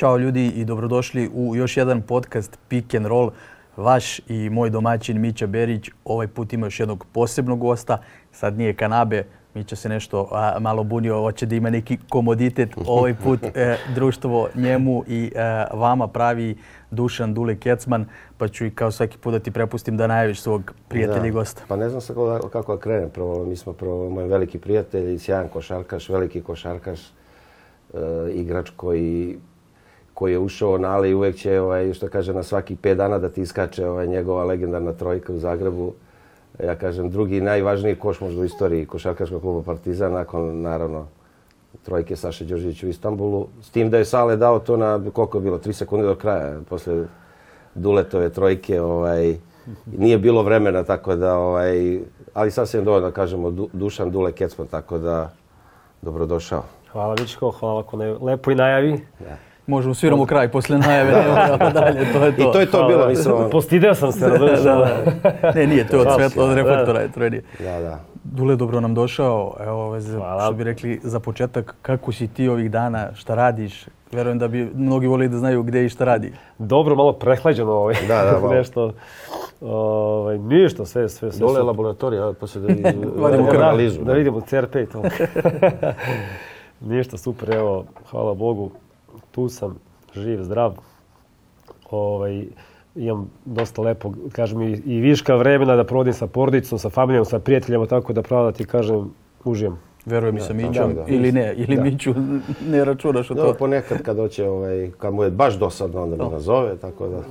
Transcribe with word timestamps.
Ćao 0.00 0.18
ljudi 0.18 0.46
i 0.46 0.64
dobrodošli 0.64 1.30
u 1.34 1.56
još 1.56 1.76
jedan 1.76 2.02
podcast 2.02 2.58
Pick 2.68 2.94
and 2.94 3.06
Roll. 3.06 3.30
Vaš 3.76 4.20
i 4.28 4.50
moj 4.50 4.70
domaćin 4.70 5.20
Mića 5.20 5.46
Berić 5.46 5.90
ovaj 6.04 6.28
put 6.28 6.52
ima 6.52 6.66
još 6.66 6.80
jednog 6.80 7.06
posebnog 7.12 7.58
gosta. 7.58 7.98
Sad 8.32 8.58
nije 8.58 8.74
Kanabe, 8.74 9.24
Mića 9.54 9.76
se 9.76 9.88
nešto 9.88 10.28
a, 10.32 10.58
malo 10.60 10.84
bunio, 10.84 11.20
hoće 11.20 11.46
da 11.46 11.54
ima 11.54 11.70
neki 11.70 11.98
komoditet. 12.08 12.70
Ovaj 12.86 13.14
put 13.14 13.40
e, 13.54 13.76
društvo 13.94 14.48
njemu 14.54 15.04
i 15.08 15.32
e, 15.34 15.64
vama 15.72 16.08
pravi 16.08 16.56
Dušan 16.90 17.34
Dule 17.34 17.56
Kecman, 17.56 18.06
pa 18.38 18.48
ću 18.48 18.66
i 18.66 18.70
kao 18.70 18.90
svaki 18.90 19.18
put 19.18 19.32
da 19.32 19.38
ti 19.38 19.50
prepustim 19.50 19.96
da 19.96 20.06
najaviš 20.06 20.40
svog 20.40 20.72
prijatelja 20.88 21.26
i 21.26 21.30
gosta. 21.30 21.62
Pa 21.68 21.76
ne 21.76 21.88
znam 21.88 22.00
se 22.00 22.14
kako, 22.14 22.48
kako 22.48 22.76
da 22.76 22.80
krenem. 22.80 23.10
Prvo, 23.10 23.44
mi 23.44 23.56
smo 23.56 23.72
prvo 23.72 24.10
moj 24.10 24.26
veliki 24.26 24.58
prijatelj, 24.58 25.18
sjajan 25.18 25.48
košarkaš, 25.48 26.08
veliki 26.08 26.40
košarkaš, 26.40 27.00
e, 27.00 27.10
igrač 28.32 28.70
koji 28.76 29.38
koji 30.20 30.32
je 30.32 30.38
ušao 30.38 30.78
na 30.78 30.88
ali 30.88 31.14
uvek 31.14 31.36
će, 31.36 31.60
ovaj, 31.60 31.92
što 31.92 32.08
kaže, 32.08 32.34
na 32.34 32.42
svaki 32.42 32.76
pet 32.76 32.98
dana 32.98 33.18
da 33.18 33.28
ti 33.28 33.40
iskače 33.42 33.86
ovaj, 33.88 34.06
njegova 34.06 34.44
legendarna 34.44 34.92
trojka 34.92 35.32
u 35.32 35.38
Zagrebu. 35.38 35.92
Ja 36.64 36.74
kažem, 36.76 37.08
drugi 37.10 37.40
najvažniji 37.40 37.96
koš 37.96 38.20
možda 38.20 38.40
u 38.40 38.44
istoriji 38.44 38.86
košarkaškog 38.86 39.40
kluba 39.40 39.62
Partizan, 39.62 40.12
nakon, 40.12 40.60
naravno, 40.60 41.06
trojke 41.84 42.16
Saše 42.16 42.44
Đorđević 42.44 42.82
u 42.82 42.88
Istanbulu. 42.88 43.46
S 43.62 43.70
tim 43.70 43.90
da 43.90 43.98
je 43.98 44.04
Sale 44.04 44.36
dao 44.36 44.58
to 44.58 44.76
na, 44.76 45.00
koliko 45.12 45.38
je 45.38 45.42
bilo, 45.42 45.58
tri 45.58 45.72
sekunde 45.72 46.06
do 46.06 46.14
kraja, 46.14 46.60
posle 46.68 47.04
Duletove 47.74 48.28
trojke, 48.28 48.80
ovaj, 48.80 49.36
nije 49.86 50.18
bilo 50.18 50.42
vremena, 50.42 50.84
tako 50.84 51.16
da, 51.16 51.38
ovaj, 51.38 52.00
ali 52.34 52.50
sasvim 52.50 52.84
dovoljno 52.84 53.08
da 53.08 53.14
kažemo 53.14 53.50
Dušan 53.72 54.10
Dule 54.10 54.32
Kecman, 54.32 54.68
tako 54.68 54.98
da, 54.98 55.30
dobrodošao. 56.02 56.62
Hvala 56.92 57.14
Vičko, 57.14 57.50
hvala 57.50 57.80
ako 57.80 57.96
ne, 57.96 58.12
lepo 58.20 58.50
i 58.50 58.54
najavi. 58.54 59.00
Ja. 59.20 59.49
Možemo 59.70 59.94
sviramo 59.94 60.26
kraj 60.26 60.48
posle 60.50 60.78
najave, 60.78 61.10
nema 61.50 61.70
dalje, 61.70 62.12
to 62.12 62.24
je 62.24 62.36
to. 62.36 62.42
I 62.42 62.52
to 62.52 62.60
je 62.60 62.66
to 62.66 62.88
bilo, 62.88 63.06
nisam... 63.08 63.32
Postideo 63.52 63.94
sam 63.94 64.12
se, 64.12 64.28
razumiješ? 64.28 64.60
da, 64.60 64.74
da. 64.74 65.52
Ne, 65.54 65.66
nije, 65.66 65.86
to 65.86 65.96
je 65.96 66.02
od 66.02 66.14
svetla, 66.16 66.44
od 66.44 66.54
reflektora 66.54 67.00
je 67.00 67.12
to 67.12 67.20
redi. 67.20 67.42
Da, 67.58 67.80
da. 67.80 68.00
Dule, 68.24 68.56
dobro 68.56 68.80
nam 68.80 68.94
došao. 68.94 69.56
Evo, 69.66 69.86
ove, 69.86 70.00
što 70.00 70.52
bi 70.52 70.64
rekli 70.64 71.00
za 71.02 71.20
početak, 71.20 71.74
kako 71.82 72.12
si 72.12 72.28
ti 72.28 72.48
ovih 72.48 72.70
dana, 72.70 73.14
šta 73.14 73.34
radiš? 73.34 73.86
Verujem 74.12 74.38
da 74.38 74.48
bi 74.48 74.70
mnogi 74.74 75.06
volili 75.06 75.28
da 75.28 75.38
znaju 75.38 75.62
gde 75.62 75.84
i 75.84 75.88
šta 75.88 76.04
radi. 76.04 76.32
Dobro, 76.58 76.96
malo 76.96 77.12
prehlađeno 77.12 77.72
ovaj. 77.72 77.94
Da, 78.08 78.24
da, 78.24 78.38
malo. 78.42 78.54
Nešto, 78.54 78.92
ovaj, 79.60 80.38
ništa, 80.38 80.86
sve, 80.86 81.08
sve, 81.08 81.32
sve. 81.32 81.40
Dole 81.40 81.60
je 81.60 81.62
laboratorija, 81.62 82.32
posle 82.40 82.60
da 82.60 82.90
Vadimo 83.16 83.48
krv. 83.50 83.60
analizu. 83.60 84.04
Da 84.04 84.12
vidimo 84.12 84.40
CRP 84.40 84.74
i 84.76 84.86
to. 84.86 85.02
ništa, 86.80 87.16
super, 87.16 87.54
evo, 87.54 87.84
hvala 88.10 88.34
Bogu, 88.34 88.70
tu 89.30 89.48
sam, 89.48 89.78
živ, 90.14 90.42
zdrav. 90.42 90.76
Ovaj, 91.90 92.44
imam 92.94 93.30
dosta 93.44 93.82
lepo, 93.82 94.12
kažem, 94.32 94.62
i, 94.62 94.72
i 94.72 95.00
viška 95.00 95.34
vremena 95.34 95.76
da 95.76 95.84
provodim 95.84 96.12
sa 96.12 96.26
porodicom, 96.26 96.78
sa 96.78 96.90
familijom, 96.90 97.24
sa 97.24 97.38
prijateljima, 97.38 97.86
tako 97.86 98.12
da 98.12 98.22
pravo 98.22 98.44
da 98.44 98.52
ti 98.52 98.64
kažem, 98.64 99.10
užijem. 99.44 99.78
Verujem 100.06 100.36
i 100.36 100.40
sa 100.40 100.52
Mićom, 100.52 100.94
da, 100.94 101.02
da. 101.02 101.04
ili 101.08 101.32
ne, 101.32 101.54
ili 101.56 101.76
da. 101.76 101.82
Miću 101.82 102.14
ne 102.66 102.84
računaš 102.84 103.30
o 103.30 103.34
to. 103.34 103.46
Da, 103.46 103.54
ponekad 103.54 104.02
kad 104.02 104.16
hoće, 104.16 104.48
ovaj, 104.48 104.90
kad 104.98 105.14
mu 105.14 105.22
je 105.24 105.30
baš 105.30 105.54
dosadno, 105.54 106.02
onda 106.02 106.24
me 106.24 106.30
nazove, 106.30 106.76
tako 106.76 107.08
da... 107.08 107.22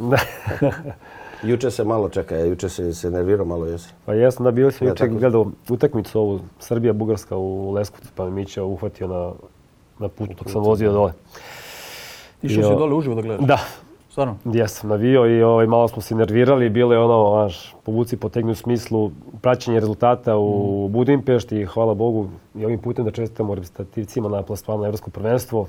juče 1.49 1.71
se 1.71 1.83
malo 1.83 2.09
čeka, 2.09 2.35
ja 2.35 2.45
juče 2.45 2.69
se, 2.69 2.93
se 2.93 3.11
nervirao 3.11 3.45
malo, 3.45 3.65
jesi? 3.65 3.89
Pa 4.05 4.13
jesam, 4.13 4.43
da 4.43 4.71
sam 4.71 4.87
ja, 4.87 4.91
juče 4.91 5.07
gledao 5.07 5.51
utakmicu 5.69 6.19
ovu 6.19 6.39
Srbija-Bugarska 6.59 7.35
u 7.35 7.71
Leskovcu, 7.71 8.09
pa 8.15 8.29
Mića 8.29 8.63
uhvatio 8.63 9.07
na, 9.07 9.31
na 9.99 10.07
putu 10.07 10.33
dok 10.37 10.51
sam 10.51 10.63
vozio 10.63 10.91
dole. 10.91 11.13
Išao 12.41 12.63
si 12.63 12.79
dole 12.79 12.95
uživo 12.95 13.15
da 13.15 13.21
gledaš? 13.21 13.47
Da. 13.47 13.59
Stvarno? 14.09 14.35
Jesam 14.45 14.89
navio 14.89 15.37
i 15.37 15.43
ovaj, 15.43 15.67
malo 15.67 15.87
smo 15.87 16.01
se 16.01 16.15
nervirali. 16.15 16.69
Bilo 16.69 16.93
je 16.93 16.99
ono, 16.99 17.29
znaš, 17.33 17.75
povuci 17.83 18.17
potegnu 18.17 18.51
u 18.51 18.55
smislu 18.55 19.11
praćenja 19.41 19.79
rezultata 19.79 20.37
u 20.37 20.87
mm. 20.87 20.91
Budimpešti. 20.91 21.65
Hvala 21.65 21.93
Bogu 21.93 22.29
i 22.55 22.65
ovim 22.65 22.79
putem 22.79 23.05
da 23.05 23.11
čestitamo 23.11 23.55
reprezentativcima 23.55 24.29
na 24.29 24.43
plasmanu 24.43 24.81
na 24.81 24.87
Evropsko 24.87 25.11
prvenstvo. 25.11 25.67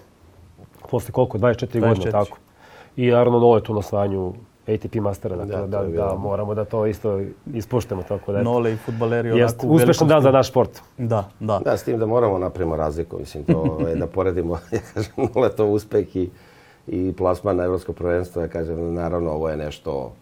Posle 0.90 1.12
koliko? 1.12 1.38
24, 1.38 1.66
24. 1.66 1.88
godine, 1.88 2.10
tako. 2.10 2.38
I 2.96 3.10
naravno 3.10 3.38
Nole 3.38 3.62
tu 3.62 3.72
na 3.72 3.78
osvajanju 3.78 4.32
ATP 4.68 4.94
Mastera, 4.94 5.36
dakle, 5.36 5.56
da, 5.56 5.66
da, 5.66 5.82
da, 5.82 6.06
da, 6.06 6.14
moramo 6.14 6.54
da 6.54 6.64
to 6.64 6.86
isto 6.86 7.20
ispoštemo. 7.54 8.02
Tako 8.02 8.32
da, 8.32 8.42
Nole 8.42 8.72
i 8.72 8.76
futbaleri 8.76 9.32
onako 9.32 9.66
u 9.66 9.70
Uspešan 9.70 10.08
dan 10.08 10.22
za 10.22 10.30
naš 10.30 10.48
sport. 10.48 10.80
Da, 10.98 11.28
da. 11.40 11.60
Da, 11.64 11.76
s 11.76 11.84
tim 11.84 11.98
da 11.98 12.06
moramo 12.06 12.38
napravimo 12.38 12.76
razliku, 12.76 13.18
mislim, 13.18 13.44
to, 13.44 13.58
ovaj, 13.58 13.94
da 13.94 14.06
poredimo, 14.06 14.58
ja 14.72 14.80
kažem, 14.94 15.12
Nole 15.34 15.48
to 15.48 15.66
uspeh 15.66 16.16
i 16.16 16.30
i 16.92 17.12
plasman 17.16 17.56
na 17.56 17.64
evropsko 17.64 17.92
prvenstvo. 17.92 18.42
Ja 18.42 18.48
kažem, 18.48 18.94
naravno, 18.94 19.30
ovo 19.30 19.48
je 19.48 19.56
nešto, 19.56 20.12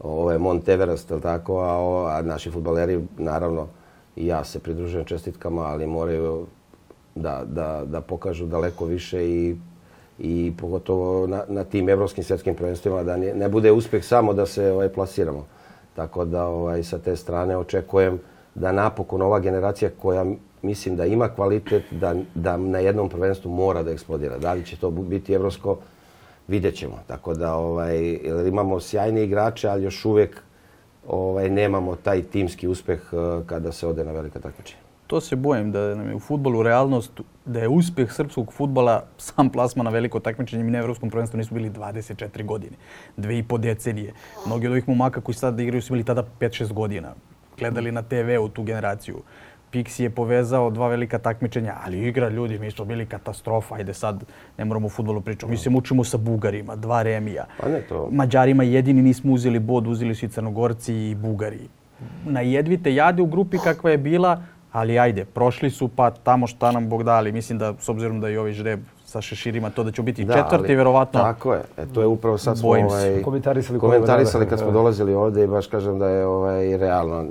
ovo 0.00 0.32
je 0.32 0.38
Mont 0.38 0.68
Everest, 0.68 1.12
tako, 1.22 1.60
a, 1.60 1.72
ovo, 1.72 2.06
a 2.06 2.22
naši 2.22 2.50
futbaleri, 2.50 3.00
naravno, 3.18 3.66
i 4.16 4.26
ja 4.26 4.44
se 4.44 4.58
pridružujem 4.58 5.04
čestitkama, 5.04 5.62
ali 5.62 5.86
moraju 5.86 6.46
da, 7.14 7.42
da, 7.46 7.82
da 7.84 8.00
pokažu 8.00 8.46
daleko 8.46 8.84
više 8.84 9.28
i 9.28 9.56
i 10.18 10.52
pogotovo 10.60 11.26
na, 11.26 11.42
na 11.48 11.64
tim 11.64 11.88
evropskim 11.88 12.24
svjetskim 12.24 12.54
prvenstvima 12.54 13.02
da 13.02 13.16
ne, 13.16 13.34
ne 13.34 13.48
bude 13.48 13.72
uspjeh 13.72 14.04
samo 14.04 14.32
da 14.32 14.46
se 14.46 14.70
ovaj 14.70 14.88
plasiramo. 14.88 15.46
Tako 15.96 16.24
da 16.24 16.46
ovaj 16.46 16.82
sa 16.82 16.98
te 16.98 17.16
strane 17.16 17.56
očekujem 17.56 18.20
da 18.54 18.72
napokon 18.72 19.22
ova 19.22 19.40
generacija 19.40 19.90
koja 20.02 20.24
mislim 20.62 20.96
da 20.96 21.04
ima 21.04 21.28
kvalitet 21.28 21.82
da, 21.90 22.14
da 22.34 22.56
na 22.56 22.78
jednom 22.78 23.08
prvenstvu 23.08 23.50
mora 23.50 23.82
da 23.82 23.90
eksplodira. 23.90 24.38
Da 24.38 24.52
li 24.52 24.64
će 24.64 24.76
to 24.76 24.90
biti 24.90 25.32
evropsko 25.32 25.78
vidjet 26.48 26.74
ćemo. 26.74 26.98
Tako 27.06 27.34
da 27.34 27.54
ovaj, 27.54 28.18
imamo 28.48 28.80
sjajne 28.80 29.24
igrače, 29.24 29.68
ali 29.68 29.84
još 29.84 30.04
uvijek 30.04 30.42
ovaj, 31.08 31.50
nemamo 31.50 31.96
taj 31.96 32.22
timski 32.22 32.68
uspeh 32.68 33.00
uh, 33.12 33.46
kada 33.46 33.72
se 33.72 33.86
ode 33.86 34.04
na 34.04 34.12
velika 34.12 34.40
takmičenja. 34.40 34.86
To 35.06 35.20
se 35.20 35.36
bojim 35.36 35.72
da 35.72 35.94
nam 35.94 36.08
je 36.08 36.14
u 36.14 36.20
futbolu 36.20 36.62
realnost 36.62 37.20
da 37.44 37.60
je 37.60 37.68
uspjeh 37.68 38.12
srpskog 38.12 38.52
futbola 38.52 39.04
sam 39.18 39.50
plasma 39.50 39.84
na 39.84 39.90
veliko 39.90 40.20
takmičenje. 40.20 40.64
Mi 40.64 40.70
na 40.70 40.78
Evropskom 40.78 41.10
prvenstvu 41.10 41.36
nismo 41.36 41.54
bili 41.54 41.70
24 41.70 42.44
godine, 42.44 42.76
dve 43.16 43.38
i 43.38 43.42
po 43.42 43.58
decenije. 43.58 44.12
Mnogi 44.46 44.66
od 44.66 44.72
ovih 44.72 44.88
momaka 44.88 45.20
koji 45.20 45.34
sad 45.34 45.60
igraju 45.60 45.82
su 45.82 45.92
bili 45.92 46.04
tada 46.04 46.24
5-6 46.40 46.72
godina. 46.72 47.14
Gledali 47.58 47.92
na 47.92 48.02
TV-u 48.02 48.48
tu 48.48 48.62
generaciju. 48.62 49.22
Pixi 49.76 50.02
je 50.02 50.10
povezao 50.10 50.70
dva 50.70 50.88
velika 50.88 51.18
takmičenja, 51.18 51.74
ali 51.84 52.08
igra 52.08 52.28
ljudi, 52.28 52.58
mi 52.58 52.70
smo 52.70 52.84
bili 52.84 53.06
katastrofa, 53.06 53.74
ajde 53.74 53.94
sad 53.94 54.24
ne 54.58 54.64
moramo 54.64 54.86
o 54.86 54.90
futbolu 54.90 55.20
pričati. 55.20 55.50
Mi 55.50 55.56
se 55.56 55.70
mučimo 55.70 56.04
sa 56.04 56.16
Bugarima, 56.16 56.76
dva 56.76 57.02
remija. 57.02 57.44
Pa 57.60 57.68
ne 57.68 57.82
to. 57.88 58.08
Mađarima 58.12 58.62
jedini 58.64 59.02
nismo 59.02 59.32
uzeli 59.32 59.58
bod, 59.58 59.86
uzeli 59.86 60.14
su 60.14 60.24
i 60.26 60.28
Crnogorci 60.28 60.94
i 60.94 61.14
Bugari. 61.14 61.68
Na 62.24 62.40
jedvite 62.40 62.94
jade 62.94 63.22
u 63.22 63.26
grupi 63.26 63.58
kakva 63.58 63.90
je 63.90 63.98
bila, 63.98 64.42
ali 64.72 64.98
ajde, 64.98 65.24
prošli 65.24 65.70
su 65.70 65.88
pa 65.88 66.10
tamo 66.10 66.46
šta 66.46 66.72
nam 66.72 66.88
Bog 66.88 67.02
dali. 67.02 67.32
Mislim 67.32 67.58
da, 67.58 67.74
s 67.80 67.88
obzirom 67.88 68.20
da 68.20 68.28
je 68.28 68.40
ovaj 68.40 68.52
žreb 68.52 68.80
sa 69.04 69.20
šeširima, 69.20 69.70
to 69.70 69.84
da 69.84 69.92
će 69.92 70.02
biti 70.02 70.24
da, 70.24 70.34
četvrti, 70.34 70.72
ali, 70.72 70.76
verovatno. 70.76 71.20
Tako 71.20 71.52
je. 71.52 71.62
E, 71.76 71.86
to 71.94 72.00
je 72.00 72.06
upravo 72.06 72.38
sad 72.38 72.58
smo 72.58 72.68
ovaj, 72.68 73.22
komentarisali, 73.22 73.78
komentarisali 73.78 74.46
kad 74.46 74.58
smo 74.58 74.70
dolazili 74.70 75.14
ovde 75.14 75.44
i 75.44 75.46
baš 75.46 75.66
kažem 75.66 75.98
da 75.98 76.08
je 76.08 76.26
ovaj, 76.26 76.76
realno 76.76 77.24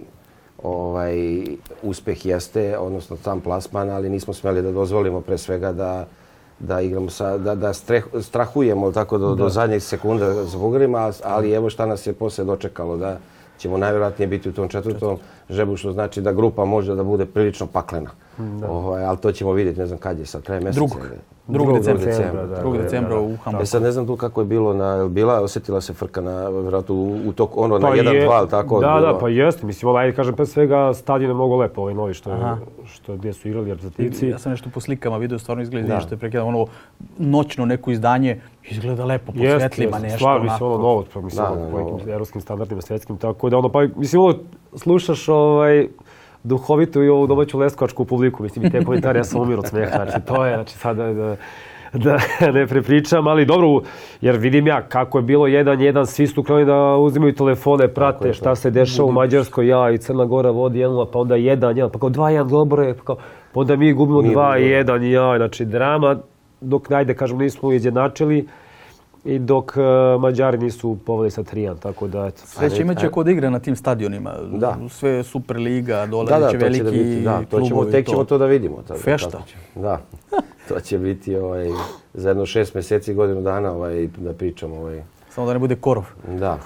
ovaj, 0.63 1.43
uspeh 1.83 2.25
jeste, 2.25 2.77
odnosno 2.77 3.17
sam 3.17 3.41
plasman, 3.41 3.89
ali 3.89 4.09
nismo 4.09 4.33
smeli 4.33 4.61
da 4.61 4.71
dozvolimo 4.71 5.21
pre 5.21 5.37
svega 5.37 5.71
da 5.71 6.05
da 6.59 6.81
igramo 6.81 7.09
sa, 7.09 7.37
da, 7.37 7.55
da 7.55 7.73
streh, 7.73 8.05
strahujemo 8.21 8.91
tako 8.91 9.17
do, 9.17 9.29
da. 9.29 9.35
do 9.35 9.49
zadnjeg 9.49 9.81
sekunda 9.81 10.43
za 10.43 10.57
Bugarima, 10.57 11.11
ali 11.23 11.51
evo 11.51 11.69
šta 11.69 11.85
nas 11.85 12.07
je 12.07 12.13
posle 12.13 12.43
dočekalo 12.43 12.97
da 12.97 13.17
ćemo 13.57 13.77
najvjerojatnije 13.77 14.27
biti 14.27 14.49
u 14.49 14.53
tom 14.53 14.69
četvrtom 14.69 15.17
žebu, 15.49 15.77
što 15.77 15.91
znači 15.91 16.21
da 16.21 16.31
grupa 16.31 16.65
može 16.65 16.95
da 16.95 17.03
bude 17.03 17.25
prilično 17.25 17.67
paklena. 17.67 18.09
Da. 18.37 18.69
Ovaj, 18.69 19.05
ali 19.05 19.17
to 19.17 19.31
ćemo 19.31 19.53
vidjeti, 19.53 19.79
ne 19.79 19.87
znam 19.87 19.99
kad 19.99 20.19
je 20.19 20.25
sad, 20.25 20.43
kraj 20.43 20.59
mjeseca. 20.59 20.79
Drugog. 20.79 21.01
2. 21.47 21.77
decembra, 21.77 22.05
decembra, 22.05 22.45
da, 22.45 22.63
2. 22.63 22.81
decembra 22.81 23.19
u 23.19 23.37
Hamburgu. 23.37 23.63
E 23.63 23.65
sad 23.65 23.81
ne 23.81 23.91
znam 23.91 24.07
tu 24.07 24.15
kako 24.15 24.41
je 24.41 24.45
bilo, 24.45 24.73
na, 24.73 25.07
bila, 25.07 25.41
osjetila 25.41 25.81
se 25.81 25.93
frka 25.93 26.21
na, 26.21 26.49
vjerojatno 26.49 26.95
u, 26.95 27.19
u 27.25 27.33
tog, 27.33 27.49
ono, 27.55 27.79
pa 27.79 27.89
na 27.89 27.95
1-2, 27.95 28.49
tako? 28.49 28.79
Da, 28.79 28.99
da, 29.01 29.17
pa 29.19 29.29
jeste. 29.29 29.65
Mislim, 29.65 29.89
ovaj, 29.89 30.11
kažem, 30.11 30.35
pre 30.35 30.45
svega, 30.45 30.93
stadion 30.93 31.29
je 31.29 31.33
mnogo 31.33 31.55
lepo, 31.55 31.81
ovaj 31.81 31.93
novi, 31.93 32.13
što, 32.13 32.31
je, 32.31 32.37
što 32.85 33.15
gdje 33.15 33.33
su 33.33 33.47
igrali 33.47 33.69
reprezentativci. 33.69 34.27
Ja 34.27 34.37
sam 34.37 34.51
nešto 34.51 34.69
po 34.73 34.79
slikama 34.79 35.17
vidio, 35.17 35.39
stvarno 35.39 35.63
izgleda, 35.63 35.87
da. 35.87 35.99
što 35.99 36.13
je 36.13 36.19
prekidano, 36.19 36.47
ono, 36.47 36.65
noćno 37.17 37.65
neko 37.65 37.91
izdanje, 37.91 38.41
izgleda 38.63 39.05
lepo, 39.05 39.31
po 39.31 39.39
jest, 39.39 39.59
svetlima, 39.59 39.99
nešto. 39.99 40.17
Stvarno, 40.17 40.43
mislim, 40.43 40.69
ono, 40.69 40.77
novo, 40.77 41.05
pa, 41.13 41.21
mislim, 41.21 41.45
da, 41.45 41.51
ono, 41.51 41.71
po 41.71 41.91
nekim 41.91 42.09
evropskim 42.09 42.41
standardima, 42.41 42.81
svjetskim, 42.81 43.17
tako 43.17 43.49
da, 43.49 43.57
ono, 43.57 43.69
pa, 43.69 43.87
mislim, 43.95 44.21
ono, 44.21 44.35
slušaš, 44.75 45.29
ovaj, 45.29 45.87
duhovitu 46.45 47.03
i 47.03 47.09
ovu 47.09 47.27
domaću 47.27 47.59
leskovačku 47.59 48.05
publiku. 48.05 48.43
Mislim, 48.43 48.65
i 48.65 48.69
te 48.69 48.83
komentari, 48.83 49.19
ja 49.19 49.23
sam 49.23 49.41
umir 49.41 49.59
od 49.59 49.67
smeha. 49.67 50.05
Znači, 50.05 50.25
to 50.25 50.45
je, 50.45 50.55
znači, 50.55 50.73
sada 50.73 51.13
da, 51.13 51.35
da 51.93 52.17
ne 52.51 52.67
prepričam, 52.67 53.27
ali 53.27 53.45
dobro, 53.45 53.81
jer 54.21 54.37
vidim 54.37 54.67
ja 54.67 54.81
kako 54.81 55.17
je 55.17 55.21
bilo 55.21 55.47
jedan, 55.47 55.81
jedan, 55.81 56.05
svi 56.05 56.27
su 56.27 56.43
krenuli 56.43 56.65
da 56.65 56.95
uzimaju 56.95 57.33
telefone, 57.35 57.87
prate 57.87 58.33
šta 58.33 58.55
se 58.55 58.71
dešava 58.71 59.09
u 59.09 59.11
Mađarskoj, 59.11 59.67
ja 59.67 59.91
i 59.91 59.97
Crna 59.97 60.25
Gora 60.25 60.51
vodi 60.51 60.79
jedan, 60.79 61.05
pa 61.13 61.19
onda 61.19 61.35
jedan, 61.35 61.77
jedan, 61.77 61.91
pa 61.91 61.99
kao 61.99 62.09
dva, 62.09 62.29
jedan, 62.29 62.47
dobro 62.47 62.83
je, 62.83 62.93
pa, 62.93 63.03
kao, 63.03 63.15
pa 63.53 63.59
onda 63.59 63.75
mi 63.75 63.93
gubimo 63.93 64.21
dva, 64.21 64.57
jedan, 64.57 65.03
ja, 65.03 65.37
znači 65.37 65.65
drama, 65.65 66.17
dok 66.61 66.89
najde, 66.89 67.13
kažemo, 67.13 67.41
nismo 67.41 67.71
izjednačili. 67.71 68.47
I 69.25 69.39
dok 69.39 69.73
uh, 69.77 70.21
Mađari 70.21 70.57
nisu 70.57 70.97
poveli 71.05 71.31
sa 71.31 71.43
3 71.43 71.79
tako 71.79 72.07
da 72.07 72.25
eto. 72.25 72.41
Sve 72.45 72.69
će 72.69 72.81
imaće 72.81 73.09
kod 73.09 73.27
igre 73.27 73.49
na 73.49 73.59
tim 73.59 73.75
stadionima. 73.75 74.33
Da. 74.51 74.77
Sve 74.89 75.23
Superliga, 75.23 76.05
dole 76.05 76.29
da, 76.29 76.39
da, 76.39 76.51
će 76.51 76.57
veliki 76.57 76.77
će 76.77 76.83
da 76.83 76.91
biti, 76.91 77.21
da, 77.21 77.41
to 77.49 77.57
ćemo, 77.57 77.69
klubovi. 77.69 77.91
tek 77.91 78.07
ćemo 78.09 78.23
to 78.23 78.37
da 78.37 78.45
vidimo. 78.45 78.83
Tada, 78.87 78.99
Fešta. 78.99 79.41
Da. 79.75 80.01
to 80.69 80.79
će 80.79 80.97
biti 80.97 81.35
ovaj, 81.35 81.69
za 82.13 82.29
jedno 82.29 82.45
šest 82.45 82.73
mjeseci, 82.73 83.13
godinu 83.13 83.41
dana 83.41 83.71
ovaj, 83.71 84.07
da 84.17 84.33
pričamo. 84.33 84.75
Ovaj. 84.75 85.03
Samo 85.29 85.47
da 85.47 85.53
ne 85.53 85.59
bude 85.59 85.75
korov. 85.75 86.05
Da. 86.27 86.59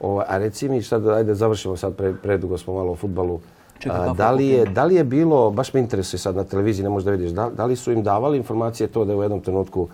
Ovo, 0.00 0.22
a 0.28 0.38
reci 0.38 0.68
mi 0.68 0.80
da, 0.90 1.14
ajde 1.14 1.34
završimo 1.34 1.76
sad, 1.76 1.96
pre, 1.96 2.14
predugo 2.22 2.58
smo 2.58 2.74
malo 2.74 2.92
o 2.92 2.96
futbalu. 2.96 3.40
Čekaj, 3.78 3.98
A, 3.98 4.02
kako 4.02 4.16
da, 4.16 4.30
li 4.30 4.46
je, 4.46 4.64
da 4.64 4.84
li 4.84 4.94
je 4.94 5.04
bilo, 5.04 5.50
baš 5.50 5.74
me 5.74 5.80
interesuje 5.80 6.20
sad 6.20 6.36
na 6.36 6.44
televiziji, 6.44 6.84
ne 6.84 6.90
možeš 6.90 7.04
da 7.04 7.10
vidiš, 7.10 7.30
da, 7.30 7.50
da 7.56 7.64
li 7.64 7.76
su 7.76 7.92
im 7.92 8.02
davali 8.02 8.36
informacije 8.36 8.86
to 8.86 9.04
da 9.04 9.12
je 9.12 9.18
u 9.18 9.22
jednom 9.22 9.40
trenutku 9.40 9.88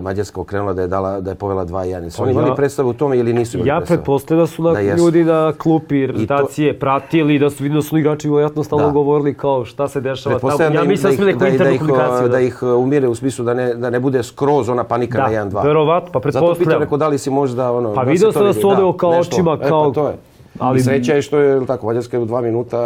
Mađarska 0.00 0.40
okrenula 0.40 0.72
da 0.72 0.82
je, 0.82 0.88
dala, 0.88 1.20
da 1.20 1.30
je 1.30 1.36
povela 1.36 1.64
2-1? 1.64 2.10
Su 2.10 2.16
Pa 2.16 2.22
oni 2.22 2.32
ja- 2.32 2.32
imali 2.34 2.56
predstavu 2.56 2.88
u 2.88 2.94
tome 2.94 3.18
ili 3.18 3.32
nisu 3.32 3.56
imali 3.56 3.68
Ja 3.68 3.76
predstavu? 3.76 3.96
pretpostavljam 3.96 4.42
da 4.42 4.46
su 4.46 4.62
na, 4.62 4.72
Da 4.72 4.78
jesu. 4.80 4.98
ljudi 4.98 5.24
na 5.24 5.52
klupi 5.54 6.00
reprezentacije 6.02 6.78
pratili, 6.78 7.38
da 7.38 7.50
su 7.50 7.64
da 7.64 7.82
su 7.82 7.98
igrači 7.98 8.28
vjerojatno 8.28 8.64
stalno 8.64 8.84
Da. 8.84 8.90
govorili 8.90 9.34
kao 9.34 9.64
šta 9.64 9.88
se 9.88 10.00
dešava 10.00 10.22
tamo. 10.24 10.38
Pretpostavljam 10.40 10.72
Ja 10.72 10.78
da, 10.78 10.84
im- 10.84 10.90
mislim 10.90 11.10
da 11.10 11.16
su 11.16 11.22
ih- 11.22 11.26
neku 11.26 11.38
da, 11.38 11.46
ih- 11.46 11.50
da, 11.50 11.54
internu 11.54 11.74
ih, 11.74 11.80
komunikaciju. 11.82 12.28
da 12.28 12.40
ih 12.40 12.62
uh, 12.62 12.68
umire 12.76 13.08
u 13.08 13.14
smislu 13.14 13.44
da 13.44 13.54
ne, 13.54 13.74
da 13.74 13.90
ne 13.90 14.00
bude 14.00 14.22
skroz 14.22 14.68
ona 14.68 14.84
panika 14.84 15.18
Da, 15.18 15.24
na 15.24 15.30
1-2. 15.30 15.64
verovatno, 15.64 16.12
pa 16.12 16.18
Zato 16.20 16.28
pitam, 16.28 16.42
pretpostavljam. 16.44 16.80
rekao, 16.80 16.98
da 16.98 17.08
li 17.08 17.18
si 17.18 17.30
možda 17.32 17.72
ono... 17.72 17.94
Pa 17.94 18.04
da 18.04 18.10
vidio 18.10 18.18
se 18.22 18.26
to 18.28 18.32
sam 18.34 18.46
da 18.46 18.52
su 18.52 18.68
ovdje 18.68 18.98
kao 18.98 19.10
očima, 19.10 19.56
E, 19.56 19.68
kao- 19.68 19.84
pa 19.84 19.94
to 19.94 20.08
je. 20.08 20.14
Ali- 20.58 20.80
sreća 20.80 21.14
je 21.14 21.22
što 21.22 21.38
je, 21.38 21.66
tako, 21.66 21.86
Mađarska 21.86 22.16
je 22.16 22.22
u 22.22 22.26
dva 22.26 22.40
minuta 22.40 22.78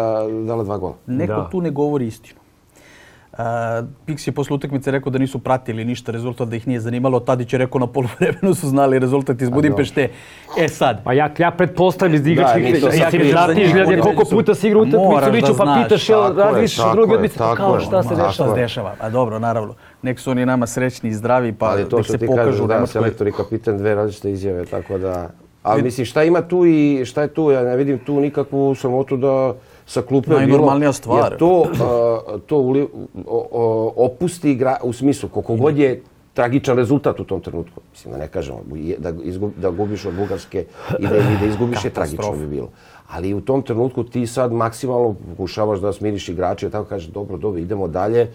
dala 0.47 0.65
dva 0.65 0.79
gola. 0.79 0.95
Neko 1.07 1.33
Da. 1.35 1.49
tu 1.51 1.61
ne 1.61 1.71
govori 1.71 2.07
istinu. 2.07 2.41
Pix 4.07 4.29
je 4.29 4.33
posle 4.33 4.55
utakmice 4.55 4.91
rekao 4.91 5.11
da 5.11 5.19
nisu 5.19 5.39
pratili 5.39 5.85
ništa 5.85 6.13
rezultat, 6.13 6.49
da 6.49 6.57
ih 6.57 6.67
nije 6.69 6.81
zanimalo. 6.81 7.21
Tadić 7.21 7.53
je 7.53 7.59
rekao 7.59 7.79
na 7.79 7.87
poluvremenu 7.87 8.55
su 8.55 8.69
znali 8.69 8.99
rezultat 8.99 9.43
iz 9.43 9.51
Budimpešte. 9.51 10.09
E 10.59 10.69
sad, 10.69 11.05
Pa 11.05 11.13
ja, 11.13 11.31
ja 11.39 11.51
pretpostavljam 11.51 12.15
iz 12.15 12.27
igračkih 12.27 12.73
mi 12.73 12.81
to 12.81 12.89
ja 12.89 13.11
ti 13.11 13.31
pratiš, 13.33 13.73
gledaj 13.73 14.01
koliko 14.01 14.25
puta 14.31 14.55
si 14.55 14.67
igra 14.67 14.81
utakmicu, 14.81 15.21
da 15.21 15.29
liču 15.29 15.57
pa 15.57 15.83
pitaš 15.83 16.09
jel 16.09 16.35
druge 16.93 17.13
je, 17.13 17.19
utakmice, 17.19 17.39
pa 17.39 17.55
kao 17.55 17.81
šta 17.81 18.03
se 18.03 18.09
dešava. 18.09 18.33
šta 18.33 18.49
se 18.49 18.61
dešava? 18.61 18.95
A 19.01 19.11
dobro, 19.11 19.39
naravno. 19.39 19.75
Nek 20.03 20.21
su 20.21 20.31
oni 20.31 20.47
nama 20.47 20.67
srećni 20.67 21.11
i 21.11 21.15
zdravi, 21.15 21.53
pa 21.53 21.67
Ali 21.67 21.89
to 21.89 22.03
što 22.03 22.13
se 22.13 22.19
ti 22.19 22.27
pokažu 22.27 22.47
kažeš 22.47 22.61
u 22.61 22.67
da 22.67 22.87
selektor 22.87 23.27
i 23.27 23.33
kapitan 23.33 23.79
dve 23.79 23.95
različite 23.95 24.31
izjave, 24.31 24.65
tako 24.65 24.99
da... 24.99 25.31
Ali 25.63 25.83
mislim, 25.83 26.05
šta 26.05 26.25
ima 26.25 26.43
tu 26.43 26.67
i 26.67 27.05
šta 27.05 27.23
je 27.23 27.29
tu? 27.29 27.51
Ja 27.51 27.63
ne 27.63 27.77
vidim 27.77 27.99
tu 27.99 28.21
nikakvu 28.21 28.75
sramotu 28.75 29.17
da 29.17 29.55
sa 29.87 30.03
klupe. 30.03 30.31
Najnormalnija 30.31 30.93
stvar. 30.93 31.33
Jer 31.33 31.39
to, 31.39 31.61
uh, 31.61 32.41
to 32.47 32.59
uli, 32.59 32.89
o, 33.27 33.49
o, 33.53 33.93
opusti 33.97 34.51
igra, 34.51 34.77
u 34.83 34.93
smislu, 34.93 35.29
koliko 35.29 35.57
god 35.57 35.79
je 35.79 36.03
tragičan 36.35 36.77
rezultat 36.77 37.21
u 37.21 37.25
tom 37.25 37.41
trenutku. 37.41 37.81
Mislim, 37.93 38.13
da 38.13 38.19
ne 38.19 38.29
kažemo, 38.29 38.61
da, 38.99 39.13
izgub, 39.23 39.51
da 39.57 39.71
gubiš 39.71 40.05
od 40.05 40.15
Bugarske 40.15 40.65
i 40.99 41.07
da, 41.07 41.17
i 41.17 41.37
da 41.41 41.47
izgubiš 41.47 41.85
je 41.85 41.91
tragično 41.91 42.33
bi 42.33 42.47
bilo. 42.47 42.69
Ali 43.09 43.35
u 43.35 43.41
tom 43.41 43.63
trenutku 43.63 44.05
ti 44.05 44.27
sad 44.27 44.53
maksimalno 44.53 45.15
pokušavaš 45.31 45.79
da 45.81 45.93
smiriš 45.93 46.29
igrače, 46.29 46.71
tako 46.71 46.89
kažeš, 46.89 47.09
dobro, 47.09 47.37
dobro, 47.37 47.61
idemo 47.61 47.89
dalje. 47.89 48.31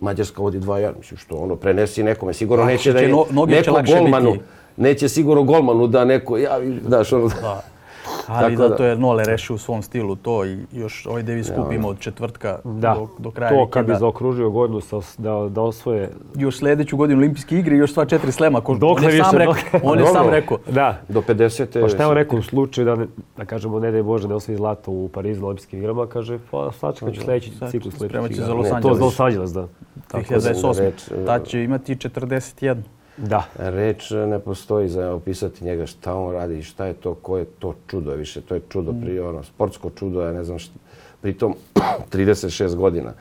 Mađarska 0.00 0.42
vodi 0.42 0.58
2-1, 0.60 0.92
mislim 0.98 1.18
što 1.18 1.36
ono, 1.36 1.56
prenesi 1.56 2.02
nekome, 2.02 2.32
sigurno 2.32 2.64
neće 2.64 2.92
da 2.92 2.98
je 2.98 3.08
no- 3.08 3.46
neko 3.46 3.80
golmanu, 3.86 4.32
biti. 4.32 4.44
neće 4.76 5.08
sigurno 5.08 5.42
golmanu 5.42 5.86
da 5.86 6.04
neko, 6.04 6.38
ja, 6.38 6.58
znaš, 6.86 7.12
ono, 7.12 7.28
Da. 7.28 7.62
Ali 8.26 8.56
Tako 8.56 8.62
da- 8.62 8.68
zato 8.68 8.84
je 8.84 8.96
Nole 8.96 9.24
rešio 9.24 9.54
u 9.54 9.58
svom 9.58 9.82
stilu 9.82 10.16
to 10.16 10.44
i 10.44 10.58
još 10.72 11.06
ovaj 11.06 11.22
Davis 11.22 11.46
Cup 11.46 11.72
ima 11.72 11.88
od 11.88 11.98
četvrtka 11.98 12.58
Da, 12.64 12.94
do, 12.94 13.08
do 13.18 13.30
kraja 13.30 13.50
to 13.50 13.66
kad 13.66 13.86
bi 13.86 13.94
zaokružio 13.98 14.50
godinu 14.50 14.80
sa, 14.80 15.00
da, 15.18 15.48
da 15.50 15.60
osvoje 15.62 16.10
Još 16.34 16.58
sledeću 16.58 16.96
godinu 16.96 17.18
olimpijske 17.20 17.58
igre 17.58 17.76
i 17.76 17.78
još 17.78 17.92
sva 17.92 18.04
četiri 18.04 18.32
slema. 18.32 18.60
Ko, 18.60 18.74
Dokle 18.74 19.06
on 19.06 19.14
je 19.14 19.24
sam 19.24 19.36
rekao. 19.36 19.54
On 19.82 19.98
je 19.98 20.06
sam 20.06 20.28
rekao. 20.28 20.58
Da, 20.70 21.00
do 21.08 21.20
50. 21.20 21.80
Pa 21.80 21.88
šta 21.88 22.02
je 22.02 22.06
on 22.06 22.14
rekao 22.14 22.38
u 22.38 22.42
slučaju 22.42 22.84
da, 22.84 22.94
ne, 22.96 23.06
da 23.36 23.44
kažemo, 23.44 23.80
ne 23.80 23.90
daj 23.90 24.02
Bože, 24.02 24.28
ne 24.28 24.34
osvoji 24.34 24.56
zlato 24.56 24.90
u 24.90 25.08
Parizu 25.08 25.40
na 25.40 25.46
olimpijskim 25.46 25.78
igrama, 25.78 26.06
kaže, 26.06 26.38
pa 26.50 26.72
sačekat 26.72 27.14
ću 27.14 27.20
sljedeći 27.20 27.50
Sad 27.50 27.70
ciklus 27.70 27.94
spremit 27.94 28.14
olimpijskih 28.14 28.44
će 28.44 28.46
za. 28.46 28.54
Los 28.54 28.64
Ne, 28.64 28.70
To 28.70 28.76
Angeles. 28.76 28.98
za 28.98 29.04
Los 29.04 29.20
Angeles, 29.20 29.50
da. 29.50 29.68
Tako 30.08 30.24
da, 30.34 30.40
2028. 30.40 30.78
reč, 30.80 31.26
Tad 31.26 31.46
će 31.46 31.64
imati 31.64 31.94
41. 31.96 32.76
Da. 33.16 33.44
Reč 33.58 34.10
ne 34.10 34.38
postoji 34.38 34.88
za 34.88 35.12
opisati 35.12 35.64
njega 35.64 35.86
šta 35.86 36.14
on 36.14 36.32
radi 36.32 36.58
i 36.58 36.62
šta 36.62 36.86
je 36.86 36.94
to, 36.94 37.14
ko 37.14 37.38
je 37.38 37.44
to 37.44 37.74
čudo 37.86 38.12
više. 38.12 38.40
To 38.40 38.54
je 38.54 38.60
čudo, 38.68 38.94
pri, 39.02 39.20
ono, 39.20 39.42
sportsko 39.42 39.90
čudo, 39.90 40.22
ja 40.22 40.32
ne 40.32 40.44
znam 40.44 40.58
šta. 40.58 40.74
Pritom 41.20 41.54
36 42.12 42.74
godina. 42.74 43.12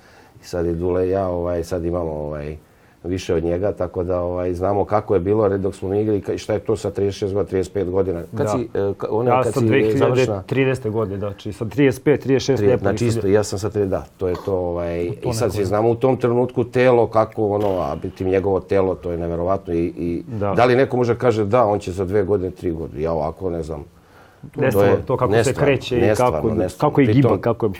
I 0.43 0.45
sad 0.45 0.65
i 0.65 0.75
Dule 0.75 1.09
ja 1.09 1.27
ovaj, 1.27 1.63
sad 1.63 1.85
imamo 1.85 2.11
ovaj, 2.11 2.57
više 3.03 3.35
od 3.35 3.43
njega, 3.43 3.71
tako 3.71 4.03
da 4.03 4.21
ovaj, 4.21 4.53
znamo 4.53 4.85
kako 4.85 5.13
je 5.13 5.19
bilo 5.19 5.49
dok 5.49 5.75
smo 5.75 5.89
mi 5.89 6.01
igrali 6.01 6.23
i 6.29 6.37
šta 6.37 6.53
je 6.53 6.59
to 6.59 6.75
sa 6.75 6.91
36 6.91 7.33
godina, 7.33 7.43
35 7.53 7.83
godina. 7.85 8.21
Kad 8.27 8.31
Da. 8.37 8.47
si, 8.47 8.67
e, 8.73 8.79
ka- 8.79 9.05
ono, 9.09 9.29
Ja 9.29 9.43
kad 9.43 9.53
sam 9.53 9.63
si 9.63 9.97
završna... 9.97 10.43
2013. 10.43 10.89
godine, 10.89 11.17
znači 11.19 11.53
sa 11.53 11.65
35, 11.65 12.01
36 12.19 12.55
Tri, 12.55 12.65
lijepo. 12.65 12.81
znači 12.81 13.03
nisam 13.05 13.17
isto, 13.17 13.27
ja 13.27 13.43
sam 13.43 13.59
sad, 13.59 13.73
da, 13.75 14.05
to 14.17 14.27
je 14.27 14.35
to, 14.45 14.53
ovaj, 14.55 15.01
i 15.23 15.33
sad 15.33 15.53
se 15.53 15.65
znamo 15.65 15.89
u 15.89 15.95
tom 15.95 16.17
trenutku 16.17 16.63
telo, 16.63 17.07
kako 17.07 17.47
ono, 17.47 17.69
a 17.71 17.95
biti 17.95 18.25
njegovo 18.25 18.59
telo, 18.59 18.95
to 18.95 19.11
je 19.11 19.17
neverovatno 19.17 19.73
i, 19.73 19.85
i 19.87 20.23
Da. 20.29 20.53
da. 20.53 20.65
li 20.65 20.75
neko 20.75 20.97
može 20.97 21.15
kaže 21.15 21.45
da, 21.45 21.65
on 21.65 21.79
će 21.79 21.91
za 21.91 22.05
dve 22.05 22.23
godine, 22.23 22.51
tri 22.51 22.71
godine, 22.71 23.01
ja 23.01 23.11
ovako 23.11 23.49
ne 23.49 23.63
znam. 23.63 23.83
Nestvarno, 24.55 24.95
to 24.97 25.17
kako 25.17 25.31
se 25.31 25.37
nestvarno, 25.37 25.65
kreće 25.65 25.97
i 25.97 26.15
kako, 26.17 26.49
nestvarno. 26.49 26.65
kako 26.89 27.01
je 27.01 27.07
giba, 27.07 27.37
kako 27.37 27.65
je... 27.65 27.71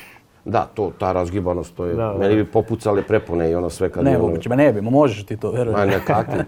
Da, 0.46 0.68
to, 0.74 0.92
ta 1.00 1.12
razgibanost, 1.12 1.76
to 1.76 1.86
je, 1.86 1.94
Da, 1.96 2.06
da. 2.06 2.18
meni 2.20 2.36
bi 2.36 2.46
popucale 2.46 3.02
prepune 3.02 3.52
i 3.52 3.56
ono 3.56 3.70
sve 3.70 3.90
kad 3.90 4.04
Ne 4.04 4.18
moguće, 4.18 4.50
ma 4.50 4.56
ne 4.56 4.74
bi, 4.74 4.82
ma 4.82 4.90
možeš 4.90 5.26
ti 5.26 5.38
to, 5.38 5.52
ma 5.52 5.58
verujem. 5.58 5.90
ne 5.90 6.00
kakvi, 6.06 6.40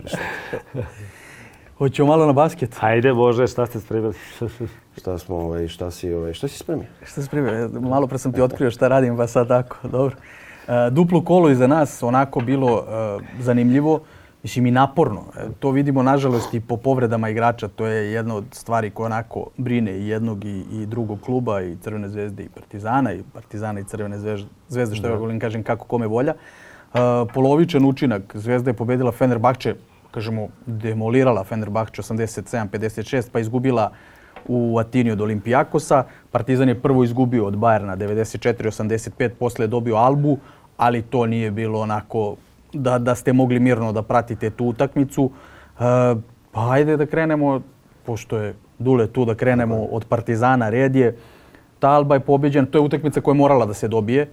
Hoćemo 1.77 2.07
malo 2.07 2.25
na 2.25 2.33
basket. 2.33 2.77
Ajde, 2.79 3.13
Bože, 3.13 3.47
šta 3.47 3.65
ste 3.65 3.79
spremili? 3.79 4.13
šta 4.97 5.17
smo, 5.17 5.35
ovaj, 5.35 5.67
šta 5.67 5.91
si, 5.91 6.13
ovaj, 6.13 6.33
šta 6.33 6.47
si 6.47 6.57
spremio? 6.57 6.85
Šta 7.05 7.21
se 7.21 7.29
primio? 7.29 7.69
Malo 7.69 8.07
pre 8.07 8.17
sam 8.17 8.33
ti 8.33 8.41
otkrio 8.41 8.71
šta 8.71 8.87
radim, 8.87 9.17
pa 9.17 9.27
sad 9.27 9.47
tako, 9.47 9.87
dobro. 9.87 10.15
E, 10.67 10.89
duplo 10.91 11.21
kolo 11.21 11.49
iza 11.49 11.67
nas, 11.67 12.03
onako 12.03 12.39
bilo 12.39 12.83
e, 13.19 13.43
zanimljivo, 13.43 13.99
mislim 14.45 14.65
i 14.65 14.71
naporno. 14.71 15.23
E, 15.37 15.47
to 15.59 15.71
vidimo, 15.71 16.03
nažalost, 16.03 16.53
i 16.53 16.59
po 16.59 16.77
povredama 16.77 17.29
igrača. 17.29 17.67
To 17.67 17.85
je 17.85 18.11
jedna 18.11 18.35
od 18.35 18.45
stvari 18.51 18.89
koja 18.89 19.05
onako 19.05 19.47
brine 19.57 19.97
i 19.97 20.07
jednog 20.07 20.45
i, 20.45 20.63
i 20.71 20.85
drugog 20.85 21.21
kluba, 21.21 21.61
i 21.61 21.77
Crvene 21.81 22.09
zvezde 22.09 22.43
i 22.43 22.49
Partizana, 22.49 23.13
i 23.13 23.23
Partizana 23.33 23.79
i 23.79 23.83
Crvene 23.83 24.19
zvezde, 24.19 24.47
zvezde 24.69 24.95
što 24.95 25.07
ja 25.07 25.15
volim 25.15 25.39
kažem 25.39 25.63
kako 25.63 25.87
kome 25.87 26.07
volja. 26.07 26.33
E, 26.33 26.99
polovičan 27.33 27.85
učinak, 27.85 28.35
Zvezda 28.35 28.69
je 28.69 28.77
pobedila 28.77 29.11
Fenerbahče, 29.11 29.75
kažemo, 30.11 30.47
demolirala 30.65 31.43
Fenerbahče 31.43 32.01
87-56, 32.01 33.29
pa 33.31 33.39
izgubila 33.39 33.91
u 34.47 34.77
Atini 34.79 35.11
od 35.11 35.21
Olimpijakosa. 35.21 36.03
Partizan 36.31 36.69
je 36.69 36.81
prvo 36.81 37.03
izgubio 37.03 37.47
od 37.47 37.57
Bajerna 37.57 37.97
94-85, 37.97 39.29
posle 39.39 39.63
je 39.65 39.67
dobio 39.67 39.95
Albu, 39.95 40.37
ali 40.77 41.01
to 41.01 41.25
nije 41.25 41.51
bilo 41.51 41.79
onako 41.79 42.35
da, 42.75 42.97
da 42.99 43.15
ste 43.15 43.33
mogli 43.33 43.59
mirno 43.59 43.91
da 43.91 44.01
pratite 44.01 44.49
tu 44.49 44.65
utakmicu. 44.65 45.31
E, 45.79 45.81
pa 46.51 46.71
ajde 46.71 46.97
da 46.97 47.05
krenemo, 47.05 47.61
pošto 48.05 48.37
je 48.37 48.53
Dule 48.79 49.07
tu, 49.07 49.25
da 49.25 49.35
krenemo 49.35 49.75
od 49.91 50.05
Partizana, 50.05 50.69
red 50.69 50.95
je. 50.95 51.15
Ta 51.79 51.89
Alba 51.89 52.15
je 52.15 52.19
pobeđena, 52.19 52.67
to 52.67 52.77
je 52.77 52.81
utakmica 52.81 53.21
koja 53.21 53.33
je 53.33 53.37
morala 53.37 53.65
da 53.65 53.73
se 53.73 53.87
dobije. 53.87 54.29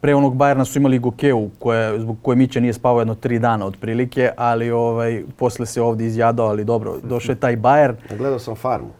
Pre 0.00 0.14
onog 0.14 0.36
Bajerna 0.36 0.64
su 0.64 0.78
imali 0.78 0.98
Gokeu, 0.98 1.50
koje, 1.58 2.00
zbog 2.00 2.16
koje 2.22 2.36
Mića 2.36 2.60
nije 2.60 2.72
spavao 2.72 3.00
jedno 3.00 3.14
tri 3.14 3.38
dana 3.38 3.66
otprilike, 3.66 4.30
ali 4.36 4.70
ovaj, 4.70 5.22
posle 5.36 5.66
se 5.66 5.82
ovdje 5.82 6.06
izjadao, 6.06 6.46
ali 6.46 6.64
dobro, 6.64 6.98
došao 7.02 7.32
je 7.32 7.40
taj 7.40 7.56
Bayern. 7.56 7.94
Gledao 8.18 8.38
sam 8.38 8.54
farmu. 8.54 8.90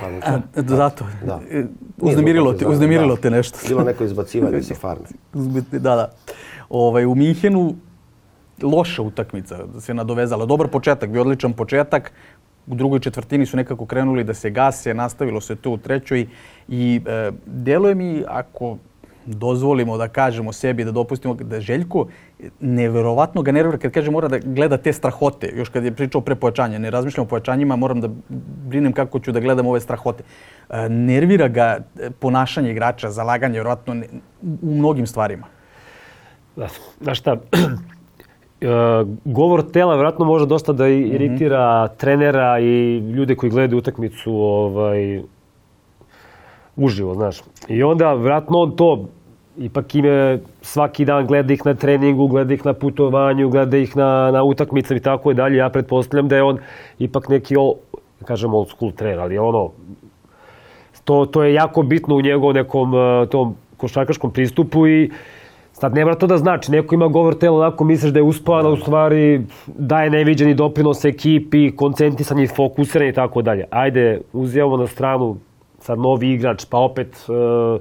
farmu. 0.00 0.20
Zato, 0.76 1.04
Da. 1.26 1.40
E, 1.50 1.64
uznemirilo, 1.98 2.52
te, 2.52 2.66
uznemirilo 2.66 3.14
da. 3.14 3.20
te 3.20 3.30
nešto. 3.30 3.58
Bilo 3.68 3.84
neko 3.84 4.04
izbacivanje 4.04 4.62
sa 4.62 4.74
farme. 4.74 5.06
Da, 5.72 5.96
da. 5.96 6.10
Ovaj, 6.68 7.06
u 7.06 7.14
Minhenu 7.14 7.74
loša 8.62 9.02
utakmica 9.02 9.66
da 9.74 9.80
se 9.80 9.94
nadovezala. 9.94 10.46
Dobar 10.46 10.68
početak, 10.68 11.10
bio 11.10 11.20
odličan 11.20 11.52
početak. 11.52 12.12
U 12.66 12.74
drugoj 12.74 13.00
četvrtini 13.00 13.46
su 13.46 13.56
nekako 13.56 13.86
krenuli 13.86 14.24
da 14.24 14.34
se 14.34 14.50
gase, 14.50 14.94
nastavilo 14.94 15.40
se 15.40 15.56
to 15.56 15.70
u 15.70 15.78
trećoj 15.78 16.26
i 16.68 17.00
e, 17.06 17.30
deluje 17.46 17.94
mi 17.94 18.24
ako 18.28 18.76
dozvolimo 19.26 19.96
da 19.98 20.08
kažemo 20.08 20.52
sebi, 20.52 20.84
da 20.84 20.90
dopustimo 20.90 21.34
da 21.34 21.60
Željko 21.60 22.06
neverovatno 22.60 23.42
ga 23.42 23.52
nervira 23.52 23.78
kad 23.78 23.92
kaže 23.92 24.10
mora 24.10 24.28
da 24.28 24.38
gleda 24.38 24.76
te 24.76 24.92
strahote. 24.92 25.52
Još 25.56 25.68
kad 25.68 25.84
je 25.84 25.92
pričao 25.94 26.20
pre 26.20 26.34
pojačanja, 26.34 26.78
ne 26.78 26.90
razmišljam 26.90 27.26
o 27.26 27.28
pojačanjima, 27.28 27.76
moram 27.76 28.00
da 28.00 28.08
brinem 28.68 28.92
kako 28.92 29.20
ću 29.20 29.32
da 29.32 29.40
gledam 29.40 29.66
ove 29.66 29.80
strahote. 29.80 30.24
E, 30.70 30.88
nervira 30.88 31.48
ga 31.48 31.78
e, 32.00 32.10
ponašanje 32.10 32.70
igrača, 32.70 33.10
zalaganje, 33.10 33.52
vjerovatno 33.52 33.94
ne- 33.94 34.06
u 34.42 34.74
mnogim 34.74 35.06
stvarima. 35.06 35.46
Da, 36.56 36.68
Znaš 37.00 37.18
šta, 37.18 37.36
govor 39.24 39.62
tela 39.72 39.94
vjerojatno 39.94 40.24
može 40.24 40.46
dosta 40.46 40.72
da 40.72 40.88
i- 40.88 41.00
iritira 41.00 41.88
trenera 41.88 42.60
i 42.60 42.98
ljude 42.98 43.34
koji 43.34 43.50
gledaju 43.50 43.78
utakmicu 43.78 44.32
ovaj, 44.34 45.22
uživo, 46.76 47.14
znaš. 47.14 47.40
I 47.68 47.82
onda 47.82 48.14
vjerojatno 48.14 48.58
on 48.58 48.76
to 48.76 49.04
ipak 49.58 49.94
ime 49.94 50.38
svaki 50.62 51.04
dan 51.04 51.26
gleda 51.26 51.52
ih 51.52 51.66
na 51.66 51.74
treningu, 51.74 52.26
gleda 52.26 52.54
ih 52.54 52.66
na 52.66 52.72
putovanju, 52.72 53.48
gleda 53.48 53.76
ih 53.76 53.96
na, 53.96 54.30
na 54.30 54.42
utakmicama 54.42 54.98
i 54.98 55.02
tako 55.02 55.32
dalje. 55.32 55.56
Ja 55.56 55.68
pretpostavljam 55.68 56.28
da 56.28 56.36
je 56.36 56.42
on 56.42 56.58
ipak 56.98 57.28
neki, 57.28 57.56
o, 57.58 57.74
kažem, 58.24 58.54
old 58.54 58.68
school 58.68 58.92
trener, 58.92 59.20
ali 59.20 59.38
ono, 59.38 59.70
to, 61.04 61.26
to 61.26 61.42
je 61.42 61.54
jako 61.54 61.82
bitno 61.82 62.14
u 62.14 62.20
njegovom 62.20 62.54
nekom 62.54 62.94
uh, 62.94 63.28
tom 63.28 63.56
košarkaškom 63.76 64.30
pristupu 64.32 64.86
i 64.86 65.10
Sad 65.80 65.94
ne 65.94 66.04
mora 66.04 66.14
to 66.14 66.26
da 66.26 66.36
znači, 66.36 66.72
neko 66.72 66.94
ima 66.94 67.08
govor 67.08 67.34
tela, 67.34 67.58
onako 67.58 67.84
misliš 67.84 68.12
da 68.12 68.18
je 68.18 68.22
uspavana, 68.22 68.68
u 68.68 68.76
stvari 68.76 69.46
daje 69.66 70.10
neviđeni 70.10 70.54
doprinos 70.54 71.04
ekipi, 71.04 71.76
koncentrisan 71.76 72.40
i 72.40 72.46
fokusiran 72.46 73.08
i 73.08 73.12
tako 73.12 73.42
dalje. 73.42 73.64
Ajde, 73.70 74.20
uzijemo 74.32 74.76
na 74.76 74.86
stranu 74.86 75.36
sad 75.78 75.98
novi 75.98 76.32
igrač, 76.32 76.64
pa 76.70 76.78
opet 76.78 77.26
uh, 77.28 77.80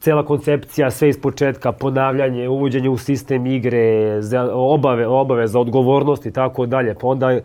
cela 0.00 0.24
koncepcija, 0.24 0.90
sve 0.90 1.08
iz 1.08 1.20
početka, 1.20 1.72
ponavljanje, 1.72 2.48
uvođenje 2.48 2.88
u 2.88 2.98
sistem 2.98 3.46
igre, 3.46 4.20
obave, 4.52 5.06
obave 5.06 5.46
za 5.46 5.60
odgovornost 5.60 6.26
i 6.26 6.32
tako 6.32 6.66
dalje. 6.66 6.94
Pa 7.00 7.06
onda 7.06 7.40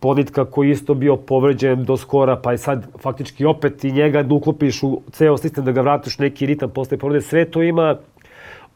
Ponitka 0.00 0.44
koji 0.44 0.70
isto 0.70 0.94
bio 0.94 1.16
povređen 1.16 1.84
do 1.84 1.96
skora, 1.96 2.36
pa 2.36 2.52
je 2.52 2.58
sad 2.58 2.86
faktički 3.02 3.44
opet 3.44 3.84
i 3.84 3.92
njega 3.92 4.22
da 4.22 4.34
uklopiš 4.34 4.82
u 4.82 5.00
ceo 5.12 5.36
sistem, 5.36 5.64
da 5.64 5.72
ga 5.72 5.80
vratiš 5.80 6.18
neki 6.18 6.46
ritam 6.46 6.70
posle 6.70 6.98
povrede. 6.98 7.24
Sve 7.24 7.44
to 7.44 7.62
ima 7.62 7.96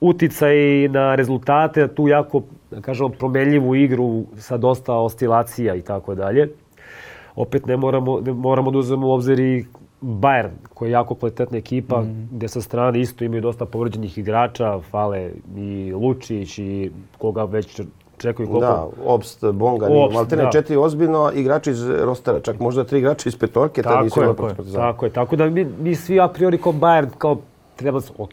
uticaj 0.01 0.89
na 0.89 1.15
rezultate, 1.15 1.89
tu 1.89 2.09
jako, 2.09 2.43
da 2.71 2.81
kažemo, 2.81 3.09
promenljivu 3.09 3.75
igru 3.75 4.25
sa 4.39 4.57
dosta 4.57 4.95
oscilacija 4.95 5.75
i 5.75 5.83
tako 5.83 6.15
dalje. 6.15 6.49
Opet 7.37 7.67
ne 7.67 7.77
moramo, 7.77 8.21
ne 8.21 8.33
moramo 8.33 8.71
da 8.71 8.79
uzmemo 8.79 9.07
u 9.07 9.11
obzir 9.11 9.41
i 9.41 9.67
Bayern, 10.01 10.51
koji 10.75 10.89
je 10.89 10.93
jako 10.93 11.15
kvalitetna 11.15 11.59
ekipa, 11.59 12.01
mm. 12.01 12.29
gde 12.33 12.49
sa 12.49 12.61
strane 12.61 13.01
isto 13.01 13.25
imaju 13.25 13.41
dosta 13.41 13.65
povređenih 13.65 14.19
igrača, 14.19 14.81
fale 14.91 15.31
i 15.57 15.93
Lučić 15.93 16.59
i 16.59 16.91
koga 17.19 17.45
već 17.45 17.81
čekaju 18.19 18.49
koliko... 18.49 18.67
Da, 18.67 18.89
Obst, 19.05 19.45
Bonga, 19.53 19.87
Obst, 19.91 20.15
Maltene 20.15 20.43
da. 20.43 20.51
četiri 20.51 20.77
ozbiljno 20.77 21.31
igrači 21.35 21.71
iz 21.71 21.89
rostera, 21.89 22.41
čak 22.41 22.61
možda 22.61 22.85
tri 22.85 22.99
igrača 22.99 23.29
iz 23.29 23.37
petorke, 23.37 23.83
tako 23.83 24.05
nisu 24.05 24.21
je, 24.21 24.27
tako, 24.27 24.49
tako 24.75 25.05
je, 25.05 25.13
tako 25.13 25.37
da 25.37 25.51
mi, 25.51 25.67
mi 25.81 25.95
svi 25.95 26.21
a 26.21 26.29
priori 26.29 26.59
kao 26.59 26.73
Bayern, 26.73 27.09
kao 27.19 27.37
treba, 27.77 28.01
ok, 28.19 28.33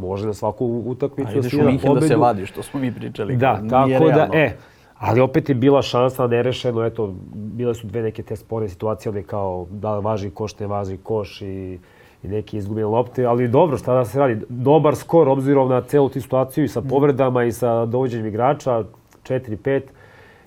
može 0.00 0.26
na 0.26 0.34
svaku 0.34 0.82
utakmicu 0.86 1.32
da 1.34 1.42
svira 1.42 1.72
pobedu. 1.82 2.00
da 2.00 2.06
se 2.06 2.16
vadi, 2.16 2.46
što 2.46 2.62
smo 2.62 2.80
mi 2.80 2.94
pričali. 2.94 3.36
Da, 3.36 3.62
tako 3.70 3.88
da, 3.88 3.98
realno. 3.98 4.14
da, 4.14 4.38
e, 4.38 4.56
ali 4.98 5.20
opet 5.20 5.48
je 5.48 5.54
bila 5.54 5.82
šansa 5.82 6.26
nerešeno, 6.26 6.84
eto, 6.84 7.14
bile 7.34 7.74
su 7.74 7.86
dve 7.86 8.02
neke 8.02 8.22
te 8.22 8.36
sporne 8.36 8.68
situacije, 8.68 9.10
one 9.10 9.22
kao 9.22 9.66
da 9.70 9.96
li 9.96 10.04
važi 10.04 10.30
koš, 10.30 10.58
ne 10.58 10.66
važi 10.66 10.96
koš 10.96 11.42
i, 11.42 11.78
i 12.22 12.28
neki 12.28 12.56
izgubljene 12.56 12.86
lopte, 12.86 13.24
ali 13.24 13.48
dobro, 13.48 13.78
šta 13.78 13.94
da 13.94 14.04
se 14.04 14.18
radi, 14.18 14.44
dobar 14.48 14.96
skor 14.96 15.28
obzirom 15.28 15.68
na 15.68 15.80
celu 15.82 16.08
tu 16.08 16.20
situaciju 16.20 16.64
i 16.64 16.68
sa 16.68 16.82
povredama 16.82 17.44
i 17.44 17.52
sa 17.52 17.86
dovođenjem 17.86 18.26
igrača, 18.26 18.84
4-5, 19.22 19.80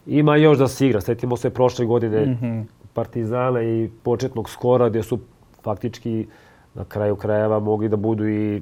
ima 0.06 0.36
još 0.36 0.58
da 0.58 0.68
se 0.68 0.88
igra. 0.88 1.02
Sjetimo 1.02 1.38
se 1.38 1.50
prošle 1.50 1.86
godine 1.86 2.26
mm 2.26 2.38
-hmm. 2.42 2.64
Partizana 2.94 3.64
i 3.64 3.90
početnog 4.04 4.50
skora 4.50 4.90
gdje 4.90 5.04
su 5.04 5.20
faktički 5.64 6.28
na 6.74 6.86
kraju 6.86 7.16
krajeva 7.16 7.60
mogli 7.60 7.90
da 7.90 7.96
budu 7.96 8.28
i 8.28 8.62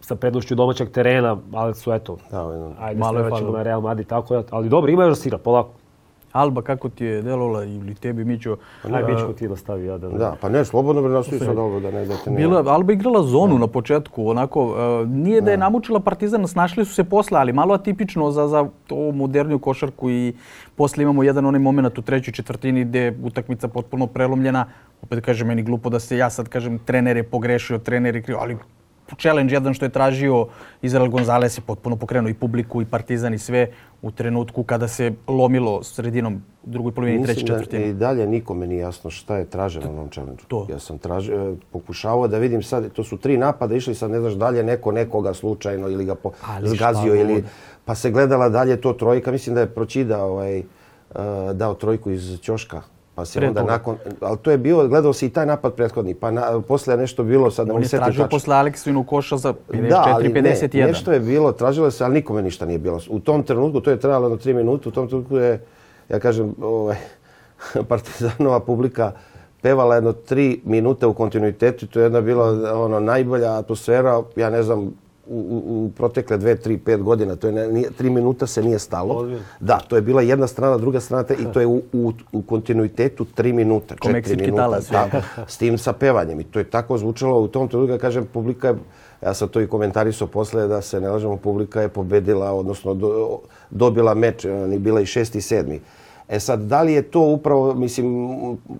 sa 0.00 0.16
prednošću 0.16 0.54
domaćeg 0.54 0.90
terena, 0.90 1.36
ali 1.54 1.74
su 1.74 1.92
eto, 1.92 2.16
da, 2.30 2.72
ajde 2.80 3.00
malo 3.00 3.22
vraćamo 3.22 3.52
na 3.52 3.62
Real 3.62 3.80
Madrid, 3.80 4.06
tako 4.06 4.42
ali 4.50 4.68
dobro, 4.68 4.90
ima 4.90 5.04
još 5.04 5.10
da 5.10 5.22
se 5.22 5.28
igra, 5.28 5.38
polako. 5.38 5.70
Alba, 6.32 6.62
kako 6.62 6.88
ti 6.88 7.04
je 7.04 7.22
delola 7.22 7.64
ili 7.64 7.94
tebi, 7.94 8.24
Mićo? 8.24 8.56
Pa 8.82 8.96
Aj, 8.96 9.02
Mićko 9.02 9.32
ti 9.32 9.48
da 9.48 9.56
stavi, 9.56 9.86
ja 9.86 9.98
da... 9.98 10.08
Da, 10.08 10.36
pa 10.40 10.48
ne, 10.48 10.64
slobodno 10.64 11.02
bi 11.02 11.08
nastavi 11.08 11.38
sad 11.38 11.58
ovo 11.58 11.80
da 11.80 11.90
ne 11.90 12.04
da 12.04 12.16
te 12.24 12.30
ne... 12.30 12.36
Bila, 12.36 12.64
Alba 12.66 12.92
igrala 12.92 13.22
zonu 13.22 13.54
da. 13.54 13.60
na 13.60 13.66
početku, 13.66 14.28
onako, 14.28 14.64
uh, 14.64 15.08
nije 15.08 15.40
da 15.40 15.50
je 15.50 15.56
namučila 15.56 16.00
Partizan, 16.00 16.48
snašli 16.48 16.84
su 16.84 16.94
se 16.94 17.04
posle, 17.04 17.38
ali 17.38 17.52
malo 17.52 17.74
atipično 17.74 18.30
za, 18.30 18.48
za 18.48 18.68
to 18.86 19.12
moderniju 19.12 19.58
košarku 19.58 20.10
i 20.10 20.34
posle 20.76 21.02
imamo 21.02 21.22
jedan 21.22 21.46
onaj 21.46 21.60
moment 21.60 21.98
u 21.98 22.02
trećoj 22.02 22.32
četvrtini 22.32 22.84
gde 22.84 23.18
utakmica 23.24 23.68
potpuno 23.68 24.06
prelomljena. 24.06 24.66
Opet 25.02 25.24
kažem, 25.24 25.46
meni 25.46 25.62
glupo 25.62 25.90
da 25.90 26.00
se 26.00 26.16
ja 26.16 26.30
sad 26.30 26.48
kažem, 26.48 26.78
trener 26.78 27.16
je 27.16 27.22
pogrešio, 27.22 27.78
trener 27.78 28.16
je 28.16 28.22
krivo, 28.22 28.40
ali 28.42 28.56
challenge 29.16 29.54
jedan 29.54 29.74
što 29.74 29.84
je 29.84 29.88
tražio 29.88 30.46
Izrael 30.82 31.08
Gonzalez 31.08 31.58
je 31.58 31.62
potpuno 31.62 31.96
pokrenuo 31.96 32.30
i 32.30 32.34
publiku 32.34 32.82
i 32.82 32.84
Partizan 32.84 33.34
i 33.34 33.38
sve 33.38 33.70
u 34.02 34.10
trenutku 34.10 34.62
kada 34.62 34.88
se 34.88 35.12
lomilo 35.26 35.82
sredinom 35.82 36.42
drugoj 36.64 36.92
polovini 36.92 37.24
treće 37.24 37.40
četvrtine. 37.40 37.78
Mislim 37.78 37.98
da 37.98 38.06
i 38.06 38.08
dalje 38.08 38.26
nikome 38.26 38.66
nije 38.66 38.80
jasno 38.80 39.10
šta 39.10 39.36
je 39.36 39.44
traženo 39.44 39.86
na 39.86 39.92
onom 39.92 40.08
challenge 40.10 40.42
To. 40.48 40.66
Ja 40.70 40.78
sam 40.78 40.98
tražio, 40.98 41.56
pokušavao 41.72 42.28
da 42.28 42.38
vidim 42.38 42.62
sad, 42.62 42.92
to 42.92 43.04
su 43.04 43.16
tri 43.16 43.36
napada 43.36 43.74
išli, 43.74 43.94
sad 43.94 44.10
ne 44.10 44.20
znaš 44.20 44.32
dalje 44.32 44.62
neko 44.62 44.92
nekoga 44.92 45.34
slučajno 45.34 45.88
ili 45.88 46.04
ga 46.04 46.14
po, 46.14 46.32
zgazio 46.62 47.14
ili 47.14 47.44
pa 47.84 47.94
se 47.94 48.10
gledala 48.10 48.48
dalje 48.48 48.80
to 48.80 48.92
trojka. 48.92 49.32
Mislim 49.32 49.54
da 49.54 49.60
je 49.60 49.74
Pročida 49.74 50.24
ovaj, 50.24 50.58
uh, 50.58 51.16
dao 51.52 51.74
trojku 51.74 52.10
iz 52.10 52.38
Ćoška 52.40 52.82
Pa 53.18 53.24
se 53.24 53.46
onda 53.46 53.62
nakon, 53.62 53.96
ali 54.20 54.38
to 54.38 54.50
je 54.50 54.58
bilo, 54.58 54.88
gledao 54.88 55.12
se 55.12 55.26
i 55.26 55.30
taj 55.30 55.46
napad 55.46 55.74
prethodni, 55.74 56.14
pa 56.14 56.30
na, 56.30 56.60
posle 56.60 56.94
je 56.94 56.98
nešto 56.98 57.24
bilo, 57.24 57.50
sad 57.50 57.68
ne 57.68 57.74
On 57.74 57.82
je 57.82 57.88
tražio 57.88 58.22
tačno. 58.22 58.28
posle 58.28 58.56
Aleksinu 58.56 59.04
koša 59.04 59.36
za 59.36 59.54
54-51. 59.68 59.88
Da, 59.88 60.04
ali 60.14 60.28
ne, 60.28 60.86
nešto 60.86 61.12
je 61.12 61.20
bilo, 61.20 61.52
tražilo 61.52 61.90
se, 61.90 62.04
ali 62.04 62.14
nikome 62.14 62.42
ništa 62.42 62.66
nije 62.66 62.78
bilo. 62.78 63.00
U 63.10 63.18
tom 63.18 63.42
trenutku, 63.42 63.80
to 63.80 63.90
je 63.90 64.00
trajalo 64.00 64.24
jedno 64.24 64.36
tri 64.36 64.54
minuta, 64.54 64.88
u 64.88 64.92
tom 64.92 65.08
trenutku 65.08 65.36
je, 65.36 65.60
ja 66.08 66.18
kažem, 66.18 66.54
ovaj, 66.62 66.96
partizanova 67.88 68.60
publika 68.60 69.12
pevala 69.62 69.94
jedno 69.94 70.12
tri 70.12 70.60
minute 70.64 71.06
u 71.06 71.14
kontinuitetu, 71.14 71.86
to 71.86 72.00
je 72.00 72.04
jedna 72.04 72.20
bila 72.20 72.72
ono, 72.84 73.00
najbolja 73.00 73.58
atmosfera, 73.58 74.22
ja 74.36 74.50
ne 74.50 74.62
znam, 74.62 74.92
u, 75.28 75.62
u 75.66 75.90
protekle 75.96 76.36
dve, 76.36 76.56
tri, 76.56 76.78
pet 76.78 77.02
godina, 77.02 77.36
to 77.36 77.46
je 77.46 77.52
ne, 77.52 77.68
nije, 77.68 77.90
tri 77.90 78.10
minuta 78.10 78.46
se 78.46 78.62
nije 78.62 78.78
stalo. 78.78 79.28
Da, 79.60 79.78
to 79.78 79.96
je 79.96 80.02
bila 80.02 80.22
jedna 80.22 80.46
strana, 80.46 80.76
druga 80.76 81.00
strana 81.00 81.22
te, 81.22 81.34
i 81.34 81.52
to 81.52 81.60
je 81.60 81.66
u, 81.66 81.82
u, 81.92 82.12
u 82.32 82.42
kontinuitetu 82.42 83.24
tri 83.24 83.52
minuta, 83.52 83.96
Ko 83.96 84.12
četiri 84.12 84.36
minuta. 84.36 84.62
Talas, 84.62 84.88
da, 84.90 85.10
s 85.46 85.56
tim 85.56 85.78
sa 85.78 85.92
pevanjem. 85.92 86.40
I 86.40 86.44
to 86.44 86.58
je 86.58 86.64
tako 86.64 86.98
zvučalo 86.98 87.40
u 87.40 87.48
tom 87.48 87.68
trenutku, 87.68 87.98
kažem, 87.98 88.26
publika 88.32 88.68
je, 88.68 88.74
ja 89.22 89.34
sam 89.34 89.48
to 89.48 89.60
i 89.60 89.66
komentarisao 89.66 90.26
posle, 90.26 90.68
da 90.68 90.82
se 90.82 91.00
ne 91.00 91.10
lažemo, 91.10 91.36
publika 91.36 91.80
je 91.80 91.88
pobedila, 91.88 92.52
odnosno 92.52 92.94
do, 92.94 93.38
dobila 93.70 94.14
meč, 94.14 94.44
ni 94.44 94.78
bila 94.78 95.00
i 95.00 95.06
šesti 95.06 95.38
i 95.38 95.42
sedmi. 95.42 95.80
E 96.28 96.40
sad, 96.40 96.60
da 96.60 96.82
li 96.82 96.92
je 96.92 97.02
to 97.02 97.20
upravo, 97.20 97.74
mislim, 97.74 98.28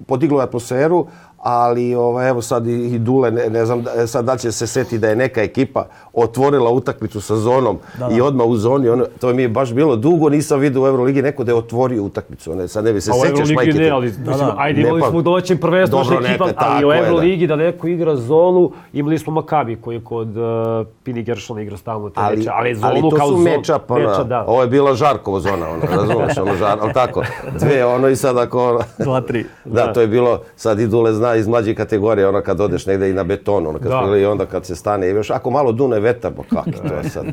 podiglo 0.06 0.40
atmosferu, 0.40 1.06
ali 1.38 1.94
ovaj, 1.94 2.28
evo 2.28 2.42
sad 2.42 2.66
i 2.66 2.98
Dule, 2.98 3.30
ne, 3.30 3.50
ne 3.50 3.66
znam 3.66 3.84
e, 3.96 4.06
sad 4.06 4.24
da 4.24 4.36
će 4.36 4.52
se 4.52 4.66
seti 4.66 4.98
da 4.98 5.08
je 5.08 5.16
neka 5.16 5.42
ekipa 5.42 5.86
otvorila 6.12 6.70
utakmicu 6.70 7.20
sa 7.20 7.36
zonom 7.36 7.78
da, 7.98 8.08
da. 8.08 8.14
i 8.14 8.20
odmah 8.20 8.46
u 8.46 8.56
zoni, 8.56 8.88
ono, 8.88 9.04
to 9.20 9.32
mi 9.32 9.42
je 9.42 9.48
baš 9.48 9.72
bilo 9.72 9.96
dugo, 9.96 10.28
nisam 10.28 10.60
vidio 10.60 10.82
u 10.82 10.86
Euroligi 10.86 11.22
neko 11.22 11.44
da 11.44 11.52
je 11.52 11.56
otvorio 11.56 12.02
utakmicu, 12.02 12.54
ne, 12.54 12.68
sad 12.68 12.84
ne 12.84 12.92
bi 12.92 13.00
se 13.00 13.12
sećaš 13.12 13.50
Majke. 13.54 13.78
Ne, 13.78 13.90
ali, 13.90 14.10
da, 14.10 14.32
da. 14.32 14.54
ajde, 14.58 14.80
imali 14.80 15.02
smo 15.08 15.18
u 15.18 15.22
domaćem 15.22 15.58
prvenstvu 15.58 15.98
naša 15.98 16.14
ekipa, 16.14 16.48
ali 16.56 16.86
u 16.86 16.92
Euroligi 16.92 17.46
da. 17.46 17.56
da 17.56 17.62
neko 17.62 17.86
igra 17.86 18.16
zonu, 18.16 18.72
imali 18.92 19.18
smo 19.18 19.32
Makabi 19.32 19.76
koji 19.76 19.96
je 19.96 20.00
kod 20.00 20.36
uh, 20.36 20.86
Pini 21.02 21.22
Gershona 21.22 21.62
igra 21.62 21.76
stalno 21.76 22.10
te 22.10 22.20
ali, 22.20 22.36
meče, 22.36 22.50
ali 22.52 22.74
zonu 22.74 22.92
ali 22.92 23.00
to 23.00 23.16
kao 23.16 23.36
meča, 23.36 23.78
pa, 23.78 23.94
meča, 23.94 24.24
da. 24.24 24.44
Ovo 24.46 24.62
je 24.62 24.68
bila 24.68 24.94
Žarkovo 24.94 25.40
zona, 25.40 25.68
ono, 25.68 25.82
razumeš, 25.96 26.38
ono, 26.38 26.56
žar, 26.56 26.78
ali 26.80 26.92
tako, 26.92 27.22
dve, 27.60 27.84
ono 27.86 28.08
i 28.08 28.16
sad 28.16 28.38
ako... 28.38 28.68
Ono, 28.68 28.80
Dva, 28.98 29.20
tri. 29.20 29.44
Da, 29.64 29.86
da, 29.86 29.92
to 29.92 30.00
je 30.00 30.06
bilo, 30.06 30.40
sad 30.56 30.80
i 30.80 30.86
Dule 30.86 31.12
zna 31.12 31.27
iz 31.34 31.48
mlađe 31.48 31.74
kategorije, 31.74 32.28
ono 32.28 32.42
kad 32.42 32.60
odeš 32.60 32.86
negde 32.86 33.10
i 33.10 33.12
na 33.12 33.24
beton, 33.24 33.66
ono 33.66 33.78
kad 33.78 33.90
da. 33.90 34.16
i 34.16 34.24
onda 34.24 34.46
kad 34.46 34.66
se 34.66 34.76
stane, 34.76 35.08
i 35.08 35.10
još 35.10 35.30
ako 35.30 35.50
malo 35.50 35.72
dune 35.72 36.00
vetar, 36.00 36.32
pa 36.36 36.42
kak 36.42 36.74
to 36.88 36.94
je 36.94 37.10
sad, 37.10 37.24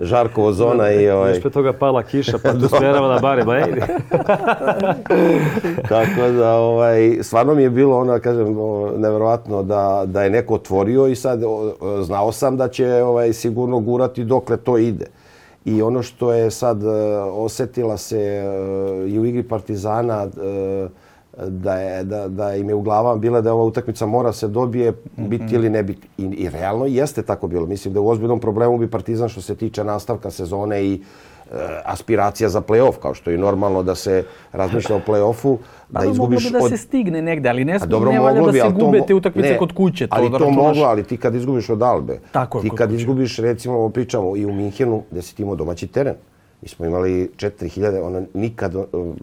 Žarkovo 0.00 0.52
zona 0.52 0.92
i 0.92 1.10
ovaj... 1.10 1.30
Još 1.30 1.40
pre 1.40 1.50
toga 1.50 1.72
pala 1.72 2.02
kiša, 2.02 2.38
pa 2.42 2.52
tu 2.52 2.68
smerava 2.78 3.08
na 3.08 3.18
bare, 3.18 3.44
ma 3.44 3.56
ejdi. 3.56 3.80
Tako 5.88 6.28
da, 6.36 6.52
ovaj, 6.52 7.18
stvarno 7.22 7.54
mi 7.54 7.62
je 7.62 7.70
bilo 7.70 7.98
ono, 7.98 8.20
kažem, 8.20 8.56
neverovatno 8.96 9.62
da, 9.62 10.02
da 10.06 10.22
je 10.22 10.30
neko 10.30 10.54
otvorio 10.54 11.06
i 11.06 11.14
sad 11.14 11.40
znao 12.02 12.32
sam 12.32 12.56
da 12.56 12.68
će 12.68 13.02
ovaj, 13.02 13.32
sigurno 13.32 13.80
gurati 13.80 14.24
dokle 14.24 14.56
to 14.56 14.78
ide. 14.78 15.06
I 15.64 15.82
ono 15.82 16.02
što 16.02 16.32
je 16.32 16.50
sad 16.50 16.82
uh, 16.82 16.90
osetila 17.32 17.96
se 17.96 18.44
uh, 18.44 19.10
i 19.10 19.18
u 19.18 19.24
igri 19.24 19.42
Partizana, 19.42 20.24
uh, 20.24 20.90
da, 21.46 21.74
je, 21.74 22.04
da, 22.04 22.28
da 22.28 22.54
im 22.54 22.68
je 22.68 22.74
u 22.74 22.82
glavama 22.82 23.16
bila 23.16 23.40
da 23.40 23.54
ova 23.54 23.64
utakmica 23.64 24.06
mora 24.06 24.32
se 24.32 24.48
dobije, 24.48 24.90
mm 24.90 24.96
-hmm. 25.16 25.54
ili 25.54 25.70
ne 25.70 25.82
biti. 25.82 26.08
I, 26.18 26.24
I 26.24 26.50
realno 26.50 26.86
jeste 26.86 27.22
tako 27.22 27.48
bilo. 27.48 27.66
Mislim 27.66 27.94
da 27.94 28.00
u 28.00 28.08
ozbiljnom 28.08 28.40
problemu 28.40 28.78
bi 28.78 28.90
Partizan 28.90 29.28
što 29.28 29.40
se 29.40 29.54
tiče 29.54 29.84
nastavka 29.84 30.30
sezone 30.30 30.84
i 30.84 30.94
e, 30.94 31.00
aspiracija 31.84 32.48
za 32.48 32.60
play-off, 32.60 32.92
kao 33.02 33.14
što 33.14 33.30
je 33.30 33.38
normalno 33.38 33.82
da 33.82 33.94
se 33.94 34.24
razmišlja 34.52 34.96
o 34.96 35.00
play-offu. 35.06 35.56
Da 35.88 36.00
pa 36.00 36.06
izgubiš 36.06 36.44
moglo 36.44 36.60
bi 36.60 36.70
da 36.70 36.76
se 36.76 36.82
stigne 36.82 37.22
negde, 37.22 37.48
ali 37.48 37.64
ne, 37.64 37.78
dobro, 37.86 38.12
ne 38.12 38.20
valja 38.20 38.42
da 38.42 38.52
se 38.52 38.70
gube 38.80 39.02
te 39.06 39.14
utakmice 39.14 39.50
ne, 39.50 39.58
kod 39.58 39.72
kuće. 39.72 40.06
To 40.06 40.16
ali 40.16 40.30
da 40.30 40.38
to 40.38 40.50
moglo, 40.50 40.84
ali 40.84 41.04
ti 41.04 41.16
kad 41.16 41.34
izgubiš 41.34 41.70
od 41.70 41.82
Albe, 41.82 42.20
Tako 42.32 42.60
ti 42.60 42.70
kad 42.70 42.88
kuće. 42.88 43.00
izgubiš, 43.00 43.38
recimo, 43.38 43.88
pričamo 43.88 44.36
i 44.36 44.46
u 44.46 44.52
Minhenu, 44.52 45.02
gde 45.10 45.22
si 45.22 45.36
ti 45.36 45.42
imao 45.42 45.54
domaći 45.54 45.86
teren, 45.86 46.14
Mi 46.62 46.68
smo 46.68 46.86
imali 46.86 47.30
4000, 47.36 48.00
ona 48.02 48.22
nikad, 48.34 48.74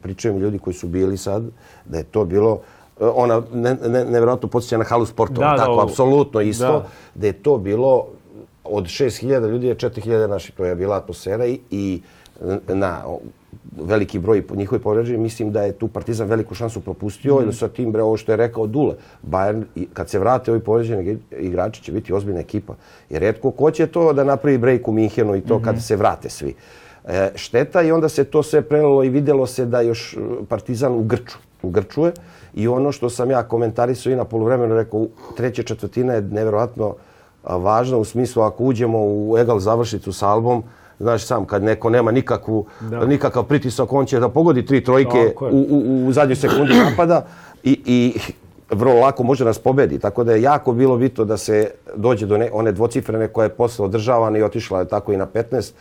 pričaju 0.02 0.34
mi 0.34 0.40
ljudi 0.40 0.60
koji 0.60 0.74
su 0.74 0.88
bili 0.88 1.18
sad, 1.18 1.44
da 1.86 1.98
je 1.98 2.04
to 2.04 2.26
bilo, 2.26 2.60
ona 3.00 3.42
ne, 3.54 3.74
ne, 3.74 4.06
nevjerojatno 4.06 4.48
podsjeća 4.50 4.78
na 4.78 4.84
halu 4.84 5.06
sportova, 5.06 5.52
da, 5.52 5.58
tako, 5.58 5.76
da, 5.76 5.84
apsolutno 5.84 6.42
isto, 6.42 6.72
da. 6.72 6.88
da 7.16 7.28
je 7.28 7.34
to 7.34 7.58
bilo 7.58 8.08
od 8.64 8.84
6000 8.84 9.50
ljudi 9.50 9.68
je 9.68 9.76
4000 9.76 10.28
naših. 10.28 10.56
To 10.56 10.66
je 10.66 10.76
bila 10.76 10.98
atmosfera 10.98 11.46
i, 11.46 11.60
i 11.72 12.02
na 12.68 13.04
veliki 13.82 14.20
broj 14.20 14.44
njihovi 14.56 14.82
povređeni, 14.82 15.18
mislim 15.18 15.52
da 15.52 15.64
je 15.64 15.72
tu 15.72 15.88
Partizan 15.88 16.28
veliku 16.28 16.56
šansu 16.56 16.82
propustio, 16.82 17.40
mm. 17.40 17.54
sa 17.54 17.68
tim 17.68 17.92
bre, 17.92 18.04
ovo 18.04 18.18
što 18.18 18.32
je 18.32 18.36
rekao 18.36 18.68
Dule, 18.68 18.96
Bayern, 19.24 19.64
kad 19.94 20.10
se 20.10 20.20
vrate 20.20 20.52
ovi 20.52 20.60
povređeni 20.60 21.18
igrači 21.40 21.84
će 21.84 21.92
biti 21.92 22.14
ozbiljna 22.14 22.40
ekipa. 22.40 22.76
Jer 23.10 23.22
redko 23.22 23.52
ko 23.52 23.72
će 23.72 23.88
to 23.88 24.14
da 24.14 24.24
napravi 24.24 24.58
break 24.58 24.88
u 24.88 24.92
Minhenu 24.92 25.36
i 25.36 25.42
to 25.42 25.56
mm 25.56 25.62
-hmm. 25.62 25.66
kad 25.66 25.84
se 25.84 25.96
vrate 25.96 26.30
svi. 26.30 26.56
E, 27.08 27.32
šteta 27.36 27.82
i 27.82 27.92
onda 27.92 28.10
se 28.10 28.24
to 28.24 28.44
sve 28.44 28.62
prenalo 28.62 29.04
i 29.04 29.10
videlo 29.10 29.48
se 29.48 29.66
da 29.66 29.82
još 29.82 30.14
e, 30.14 30.18
Partizan 30.50 30.94
u 30.94 31.04
Grču, 31.04 31.38
u 31.62 31.70
Grčuje. 31.70 32.12
I 32.54 32.68
ono 32.68 32.92
što 32.92 33.10
sam 33.10 33.32
ja 33.32 33.44
komentarisao 33.44 34.12
i 34.12 34.16
na 34.16 34.24
polovremenu 34.24 34.76
rekao, 34.76 35.06
treća 35.38 35.64
četvrtina 35.64 36.14
je 36.14 36.22
nevjerojatno 36.22 36.96
važna 37.44 37.98
u 37.98 38.06
smislu 38.06 38.44
ako 38.44 38.64
uđemo 38.64 38.98
u 39.02 39.36
egal 39.40 39.60
završicu 39.60 40.14
s 40.14 40.24
albom, 40.24 40.64
znaš 41.00 41.26
sam, 41.26 41.46
kad 41.46 41.64
neko 41.64 41.90
nema 41.90 42.12
nikakvu, 42.12 42.66
da. 42.82 43.06
nikakav 43.06 43.44
pritisak, 43.44 43.94
on 43.94 44.06
će 44.06 44.20
da 44.20 44.30
pogodi 44.30 44.66
tri 44.66 44.84
trojke 44.84 45.34
u, 45.52 45.66
u, 45.70 46.08
u 46.08 46.12
zadnjoj 46.12 46.36
sekundi 46.36 46.74
napada 46.90 47.26
i, 47.64 47.82
i 47.86 48.14
vrlo 48.70 49.00
lako 49.00 49.24
može 49.24 49.46
nas 49.46 49.60
pobedi. 49.60 50.00
Tako 50.00 50.24
da 50.24 50.32
je 50.32 50.42
jako 50.42 50.74
bilo 50.74 50.98
bitno 50.98 51.26
da 51.26 51.38
se 51.38 51.72
dođe 51.96 52.26
do 52.26 52.38
ne, 52.38 52.50
one 52.54 52.72
dvocifrene 52.72 53.28
koja 53.28 53.44
je 53.44 53.50
posle 53.50 53.86
održavana 53.86 54.38
i 54.38 54.44
otišla 54.44 54.80
je 54.80 54.88
tako 54.88 55.14
i 55.14 55.18
na 55.18 55.28
15. 55.28 55.72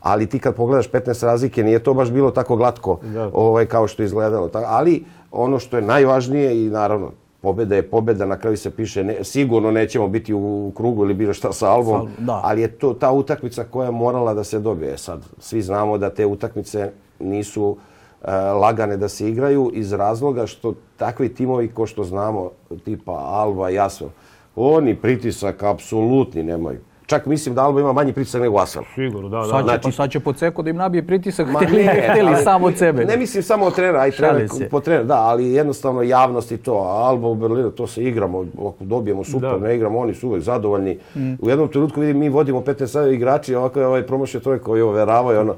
Ali 0.00 0.26
ti 0.26 0.38
kad 0.38 0.54
pogledaš 0.54 0.90
15 0.90 1.24
razlike, 1.24 1.62
nije 1.62 1.78
to 1.78 1.94
baš 1.94 2.10
bilo 2.10 2.30
tako 2.30 2.56
glatko 2.56 3.00
ovaj, 3.32 3.66
kao 3.66 3.88
što 3.88 4.02
je 4.02 4.04
izgledalo. 4.04 4.50
Ali 4.66 5.04
ono 5.30 5.58
što 5.58 5.76
je 5.76 5.82
najvažnije 5.82 6.66
i 6.66 6.70
naravno 6.70 7.10
pobeda 7.40 7.76
je 7.76 7.82
pobeda, 7.82 8.26
na 8.26 8.38
kraju 8.38 8.56
se 8.56 8.70
piše 8.70 9.04
ne, 9.04 9.24
sigurno 9.24 9.70
nećemo 9.70 10.08
biti 10.08 10.34
u 10.34 10.72
krugu 10.76 11.04
ili 11.04 11.14
bilo 11.14 11.34
šta 11.34 11.52
sa 11.52 11.70
Albom, 11.70 12.08
da. 12.18 12.40
ali 12.44 12.60
je 12.60 12.68
to 12.68 12.94
ta 12.94 13.12
utakmica 13.12 13.64
koja 13.64 13.86
je 13.86 13.92
morala 13.92 14.34
da 14.34 14.44
se 14.44 14.58
dobije. 14.58 14.98
Sad, 14.98 15.22
svi 15.38 15.62
znamo 15.62 15.98
da 15.98 16.10
te 16.10 16.26
utakmice 16.26 16.90
nisu 17.20 17.76
e, 18.24 18.32
lagane 18.34 18.96
da 18.96 19.08
se 19.08 19.28
igraju 19.28 19.70
iz 19.74 19.92
razloga 19.92 20.46
što 20.46 20.74
takvi 20.96 21.34
timovi 21.34 21.68
ko 21.68 21.86
što 21.86 22.04
znamo, 22.04 22.50
tipa 22.84 23.12
Alba 23.12 23.70
i 23.70 23.78
Asvel, 23.78 24.08
oni 24.56 24.94
pritisak 24.94 25.62
apsolutni 25.62 26.42
nemaju. 26.42 26.78
Čak 27.10 27.26
mislim 27.26 27.54
da 27.54 27.64
Alba 27.64 27.80
ima 27.80 27.92
manji 27.92 28.12
pritisak 28.12 28.42
nego 28.42 28.58
Asvel. 28.58 28.84
Sigurno, 28.94 29.28
da, 29.28 29.36
da. 29.36 29.44
Sad 29.44 29.58
će, 29.58 29.64
znači, 29.64 29.82
pa 29.82 29.92
sad 29.92 30.10
će 30.10 30.20
po 30.20 30.32
ceku 30.32 30.62
da 30.62 30.70
im 30.70 30.76
nabije 30.76 31.06
pritisak, 31.06 31.48
ma 31.52 31.60
hteli, 31.66 31.84
ne, 31.84 32.08
hteli 32.10 32.32
ali, 32.34 32.44
samo 32.44 32.66
od 32.66 32.78
sebe. 32.78 33.04
Ne 33.04 33.16
mislim 33.16 33.42
samo 33.42 33.66
od 33.66 33.74
trenera, 33.74 34.00
aj 34.00 34.10
trener, 34.10 34.48
po 34.70 34.80
trener, 34.80 35.06
da, 35.06 35.16
ali 35.16 35.52
jednostavno 35.52 36.02
javnost 36.02 36.52
i 36.52 36.56
to. 36.56 36.74
Alba 36.74 37.28
u 37.28 37.34
Berlinu, 37.34 37.70
to 37.70 37.86
se 37.86 38.04
igramo, 38.04 38.46
ako 38.58 38.84
dobijemo 38.84 39.24
super, 39.24 39.50
da. 39.50 39.58
ne 39.58 39.76
igramo, 39.76 39.98
oni 39.98 40.14
su 40.14 40.28
uvek 40.28 40.42
zadovoljni. 40.42 40.98
Mm. 41.16 41.32
U 41.40 41.48
jednom 41.48 41.68
trenutku 41.68 42.00
vidim, 42.00 42.18
mi 42.18 42.28
vodimo 42.28 42.60
15 42.60 43.12
igrači, 43.12 43.54
ovako 43.54 43.80
je 43.80 43.86
ovaj 43.86 44.06
promošio 44.06 44.40
trojka 44.40 44.64
koji 44.64 44.82
overavaju, 44.82 45.40
ono, 45.40 45.54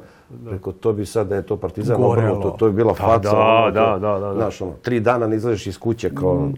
Rekao, 0.51 0.73
to 0.73 0.93
bi 0.93 1.07
sad 1.07 1.29
da 1.29 1.35
je 1.35 1.43
to 1.43 1.57
Partizan 1.57 1.97
obrnuto, 2.05 2.51
to 2.51 2.67
bi 2.67 2.73
bila 2.73 2.95
faca. 2.95 3.19
Da, 3.19 3.37
ono, 3.37 3.71
da, 3.71 3.99
da, 4.01 4.19
da, 4.19 4.35
Znaš, 4.35 4.61
ono, 4.61 4.73
tri 4.83 5.01
dana 5.01 5.27
ne 5.27 5.37
izlaziš 5.37 5.67
iz 5.67 5.79
kuće, 5.79 6.15
kao... 6.15 6.35
Mm. 6.35 6.55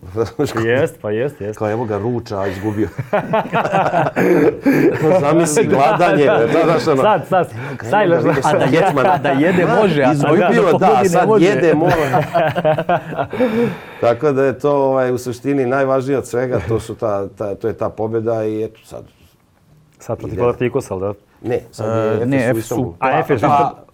jest, 0.68 0.98
pa 1.00 1.10
jest, 1.10 1.40
jest. 1.40 1.58
Kao, 1.58 1.70
evo 1.70 1.84
ga, 1.84 1.98
ruča, 1.98 2.46
izgubio. 2.46 2.88
Zamisli 5.20 5.66
gladanje. 5.66 6.24
Da, 6.24 6.46
znaš, 6.64 6.86
ono, 6.88 7.02
sad, 7.02 7.26
sad, 7.28 7.50
sad, 7.90 8.10
a 8.10 8.58
da, 8.58 8.64
je, 8.64 9.18
da 9.22 9.28
jede 9.28 9.66
može, 9.80 10.02
a 10.02 10.12
izgubio, 10.12 10.78
da, 10.78 10.78
da, 10.78 11.08
sad 11.08 11.28
može. 11.28 11.44
jede 11.44 11.74
može. 11.74 12.10
Tako 14.00 14.32
da 14.32 14.44
je 14.44 14.58
to 14.58 14.72
ovaj, 14.72 15.12
u 15.12 15.18
suštini 15.18 15.66
najvažnije 15.66 16.18
od 16.18 16.26
svega, 16.26 16.60
to, 16.68 16.80
su 16.80 16.94
ta, 16.94 17.28
ta, 17.28 17.54
to 17.54 17.68
je 17.68 17.74
ta 17.74 17.88
pobjeda 17.88 18.44
i 18.44 18.64
eto 18.64 18.80
sad. 18.84 19.04
Sad 19.98 20.18
protiv 20.18 20.38
Panathinaikosa, 20.38 20.96
da? 20.96 21.14
Ne, 21.44 21.60
sad 21.70 21.86
je 21.86 22.22
uh, 22.22 22.28
ne, 22.28 22.50
Efes 22.50 22.70
u 22.72 22.94
A, 22.98 23.18
Efes, 23.18 23.40
pa, 23.40 23.48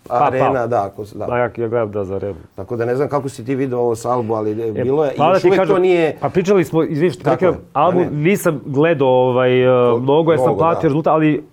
pa, 0.09 0.19
pa, 0.19 0.27
Arena, 0.27 0.67
da. 0.67 0.85
Ako, 0.85 1.05
da. 1.15 1.27
da. 1.27 1.37
ja, 1.37 1.43
ja 1.43 1.69
gledam 1.69 1.91
da 1.93 2.05
za 2.05 2.15
Arenu. 2.15 2.39
Tako 2.55 2.77
da 2.77 2.85
ne 2.85 2.97
znam 2.97 3.09
kako 3.09 3.29
si 3.29 3.45
ti 3.45 3.55
vidio 3.55 3.79
ovo 3.79 3.95
s 3.95 4.05
Albu, 4.05 4.35
ali 4.35 4.69
e, 4.69 4.73
bilo 4.73 5.05
je, 5.05 5.13
pa, 5.17 5.29
još 5.29 5.45
uvijek 5.45 5.61
kažem, 5.61 5.75
to 5.75 5.81
nije... 5.81 6.17
Pa 6.21 6.29
pričali 6.29 6.65
smo, 6.65 6.83
izvini 6.83 7.13
što 7.13 7.31
rekao, 7.31 7.55
Albu 7.73 8.05
nisam 8.13 8.61
gledao 8.67 9.09
ovaj, 9.09 9.65
to, 9.65 9.99
mnogo, 10.03 10.33
jer 10.33 10.41
sam 10.41 10.57
platio 10.57 10.89
rezultat, 10.89 11.13
ali 11.13 11.45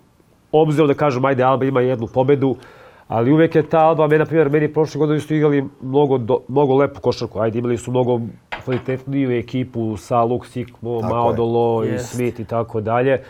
obzirom 0.52 0.88
da 0.88 0.94
kažem, 0.94 1.24
ajde, 1.24 1.42
Alba 1.42 1.64
ima 1.64 1.80
jednu 1.80 2.06
pobedu, 2.06 2.56
ali 3.08 3.32
uvek 3.32 3.54
je 3.54 3.62
ta 3.62 3.78
Alba, 3.78 4.06
meni, 4.06 4.18
na 4.18 4.24
primjer, 4.24 4.50
meni 4.50 4.72
prošle 4.72 4.98
godine 4.98 5.20
su 5.20 5.34
igrali 5.34 5.64
mnogo, 5.82 6.18
do, 6.18 6.38
mnogo 6.48 6.76
lepu 6.76 7.00
košarku, 7.00 7.40
ajde, 7.40 7.58
imali 7.58 7.76
su 7.76 7.90
mnogo 7.90 8.20
kvalitetniju 8.64 9.30
ekipu 9.30 9.96
sa 9.96 10.22
Luke 10.22 10.48
Sikmo, 10.48 11.00
Maodolo 11.00 11.84
i 11.84 11.98
Smith 11.98 12.40
i 12.40 12.44
tako 12.44 12.80
dalje 12.80 13.22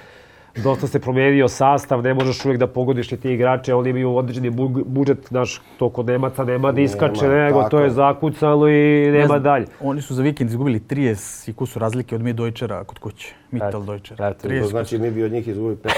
dosta 0.63 0.87
se 0.87 0.99
promenio 0.99 1.49
sastav, 1.49 2.03
ne 2.03 2.15
možeš 2.15 2.45
uvijek 2.45 2.59
da 2.59 2.67
pogodiš 2.67 3.09
te 3.09 3.33
igrače, 3.33 3.75
oni 3.75 3.91
imaju 3.91 4.17
određeni 4.17 4.51
budžet, 4.87 5.19
znaš, 5.29 5.61
to 5.79 5.91
kod 5.91 6.07
Nemaca 6.07 6.45
nema 6.45 6.73
da 6.73 6.81
iskače, 6.81 7.29
nema, 7.29 7.45
nego 7.45 7.59
tako. 7.59 7.71
to 7.71 7.81
je 7.81 7.91
zakucano 7.91 8.69
i 8.69 9.11
nema 9.11 9.35
ne 9.35 9.41
dalje. 9.41 9.67
Oni 9.81 10.03
su 10.03 10.15
za 10.15 10.23
vikend 10.23 10.51
izgubili 10.51 10.81
30 10.81 11.51
i 11.51 11.53
kusu 11.53 11.79
razlike 11.79 12.15
od 12.15 12.23
mi 12.23 12.33
Dojčera 12.33 12.85
kod 12.85 12.99
kuće. 12.99 13.35
Mittel 13.51 13.85
Deutscher. 13.85 14.35
Znači 14.71 14.99
mi 14.99 15.11
bi 15.11 15.25
od 15.25 15.33
njih 15.33 15.49
izgubili 15.49 15.77
15. 15.77 15.93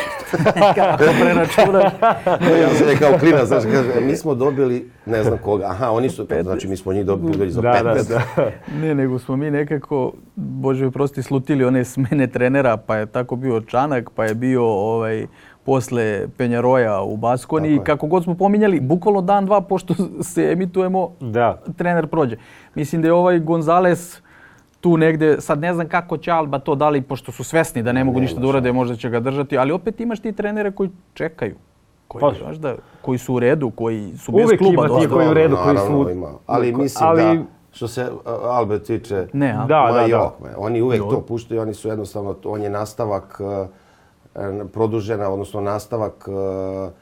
Kako 0.75 1.05
preračunati? 1.21 1.97
ja 2.63 2.75
sam 2.75 2.89
je 2.89 2.97
kao 2.97 3.19
klinac, 3.19 3.47
znači 3.49 3.67
kaže, 3.67 4.01
mi 4.01 4.17
smo 4.17 4.35
dobili 4.35 4.91
ne 5.07 5.25
znam 5.25 5.39
koga. 5.39 5.67
Aha, 5.67 5.91
oni 5.91 6.09
su, 6.09 6.27
znači 6.43 6.69
mi 6.69 6.77
smo 6.77 6.93
njih 6.93 7.07
dobili 7.07 7.51
za 7.51 7.63
15. 7.63 7.83
Da, 7.83 7.95
da, 7.95 8.03
da. 8.37 8.51
ne, 8.81 8.95
nego 8.95 9.19
smo 9.19 9.37
mi 9.37 9.51
nekako, 9.51 10.13
bože 10.37 10.91
prosti, 10.91 11.23
slutili 11.23 11.65
one 11.65 11.85
smene 11.85 12.27
trenera, 12.27 12.77
pa 12.77 12.97
je 12.97 13.07
tako 13.07 13.37
bio 13.37 13.61
Čanak, 13.61 14.11
pa 14.15 14.25
je 14.25 14.35
bio 14.35 14.65
ovaj, 14.65 15.27
posle 15.65 16.29
Penjaroja 16.37 17.03
u 17.03 17.17
Baskoni. 17.17 17.77
Tako 17.77 17.85
kako 17.85 18.07
god 18.07 18.25
smo 18.25 18.35
pominjali, 18.35 18.81
bukvalno 18.81 19.21
dan, 19.21 19.47
dva, 19.47 19.61
pošto 19.61 19.95
se 20.23 20.53
emitujemo, 20.53 21.11
da. 21.21 21.63
trener 21.77 22.07
prođe. 22.07 22.37
Mislim 22.75 23.03
da 23.03 23.09
je 23.09 23.13
ovaj 23.13 23.39
Gonzales 23.39 24.23
tu 24.81 24.97
negde, 24.97 25.41
sad 25.41 25.61
ne 25.61 25.75
znam 25.75 25.89
kako 25.89 26.17
će 26.17 26.31
Alba 26.31 26.59
to 26.59 26.75
dali, 26.75 27.03
pošto 27.03 27.33
su 27.33 27.45
svesni 27.45 27.83
da 27.83 27.93
ne 27.93 28.05
mogu 28.05 28.19
ne, 28.19 28.23
ništa 28.23 28.41
da 28.41 28.47
urade, 28.47 28.73
možda 28.73 28.97
će 28.97 29.11
ga 29.11 29.21
držati, 29.21 29.59
ali 29.59 29.73
opet 29.73 30.01
imaš 30.01 30.21
ti 30.21 30.33
trenere 30.33 30.71
koji 30.71 30.91
čekaju. 31.15 31.57
Koji, 32.09 32.21
pa, 32.21 32.33
znaš 32.45 32.57
da, 32.57 32.75
koji 33.03 33.19
su 33.19 33.35
u 33.35 33.39
redu, 33.39 33.71
koji 33.71 34.17
su 34.17 34.33
bez 34.33 34.49
kluba. 34.59 34.83
Uvijek 34.83 34.91
ima 34.91 35.01
ti 35.01 35.09
koji 35.09 35.29
u 35.29 35.35
redu, 35.35 35.57
koji 35.65 35.77
su... 35.77 36.11
Ima. 36.11 36.29
Ali 36.47 36.73
mislim 36.73 37.09
ali... 37.09 37.23
da, 37.23 37.45
što 37.73 37.89
se 37.89 38.09
Albe 38.43 38.83
tiče, 38.83 39.27
ne, 39.33 39.51
a? 39.51 39.67
da, 39.67 39.91
da, 39.93 40.07
da. 40.09 40.33
oni 40.57 40.83
uvijek 40.83 41.03
to 41.03 41.21
puštaju, 41.21 41.61
oni 41.61 41.75
su 41.75 41.89
jednostavno, 41.89 42.37
on 42.45 42.63
je 42.63 42.71
nastavak 42.71 43.41
uh, 43.41 44.67
produžena, 44.73 45.29
odnosno 45.29 45.61
nastavak 45.61 46.29
uh, 46.29 46.93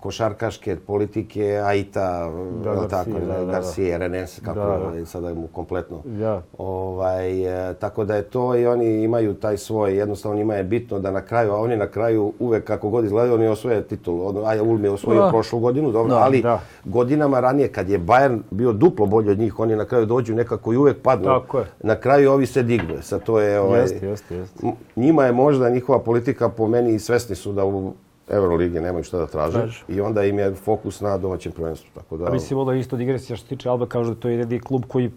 košarkaške 0.00 0.76
politike 0.76 1.60
Aita, 1.64 2.30
da, 2.64 2.74
Garcia, 2.74 2.88
tako, 2.88 3.26
da, 3.26 3.44
da, 3.44 3.52
Garcia, 3.52 3.96
Renes, 3.96 4.40
kako 4.44 4.58
da, 4.58 4.90
da. 4.98 5.06
sada 5.06 5.34
mu 5.34 5.46
kompletno. 5.46 6.02
Ja. 6.20 6.42
Ovaj, 6.58 7.70
e, 7.70 7.74
tako 7.74 8.04
da 8.04 8.16
je 8.16 8.22
to 8.22 8.56
i 8.56 8.66
oni 8.66 9.02
imaju 9.02 9.34
taj 9.34 9.56
svoj, 9.58 9.96
jednostavno 9.96 10.38
njima 10.38 10.54
je 10.54 10.64
bitno 10.64 10.98
da 10.98 11.10
na 11.10 11.20
kraju, 11.20 11.52
a 11.52 11.56
oni 11.56 11.76
na 11.76 11.86
kraju 11.86 12.32
uvek 12.38 12.64
kako 12.64 12.88
god 12.88 13.04
izgledaju, 13.04 13.34
oni 13.34 13.46
osvoje 13.46 13.82
titul. 13.82 14.28
Ono, 14.28 14.44
Aja 14.44 14.62
Ulm 14.62 14.84
je 14.84 14.90
osvojio 14.90 15.22
da. 15.22 15.30
prošlu 15.30 15.60
godinu, 15.60 15.92
dobro, 15.92 16.14
da, 16.14 16.20
ali 16.20 16.42
da. 16.42 16.60
godinama 16.84 17.40
ranije 17.40 17.68
kad 17.68 17.88
je 17.88 17.98
Bayern 17.98 18.40
bio 18.50 18.72
duplo 18.72 19.06
bolji 19.06 19.30
od 19.30 19.38
njih, 19.38 19.58
oni 19.58 19.76
na 19.76 19.84
kraju 19.84 20.06
dođu 20.06 20.34
nekako 20.34 20.72
i 20.72 20.76
uvek 20.76 21.02
padnu. 21.02 21.26
Tako 21.26 21.58
je. 21.58 21.66
Na 21.80 21.96
kraju 21.96 22.32
ovi 22.32 22.46
se 22.46 22.62
dignu. 22.62 22.94
Sa 23.02 23.18
to 23.18 23.40
je, 23.40 23.60
ovaj, 23.60 23.80
jeste, 23.80 24.06
jeste, 24.06 24.36
jeste. 24.36 24.66
Njima 24.96 25.24
je 25.24 25.32
možda 25.32 25.70
njihova 25.70 25.98
politika 25.98 26.48
po 26.48 26.68
meni 26.68 26.94
i 26.94 26.98
svesni 26.98 27.36
su 27.36 27.52
da 27.52 27.64
u 27.64 27.92
Euroligi 28.30 28.80
nemaju 28.80 29.04
šta 29.04 29.18
da 29.18 29.26
traže 29.26 29.58
Traži. 29.58 29.82
i 29.88 30.00
onda 30.00 30.24
im 30.24 30.38
je 30.38 30.54
fokus 30.54 31.00
na 31.00 31.18
domaćem 31.18 31.52
prvenstvu. 31.52 31.90
Tako 31.94 32.16
da... 32.16 32.26
A 32.26 32.30
mislim, 32.30 32.58
ono 32.58 32.72
isto 32.74 32.96
digresija 32.96 33.36
što 33.36 33.44
se 33.44 33.48
tiče 33.48 33.68
Alba, 33.68 33.86
kažu 33.86 34.14
da 34.14 34.20
to 34.20 34.28
je 34.28 34.38
jedini 34.38 34.60
klub 34.60 34.84
koji 34.88 35.10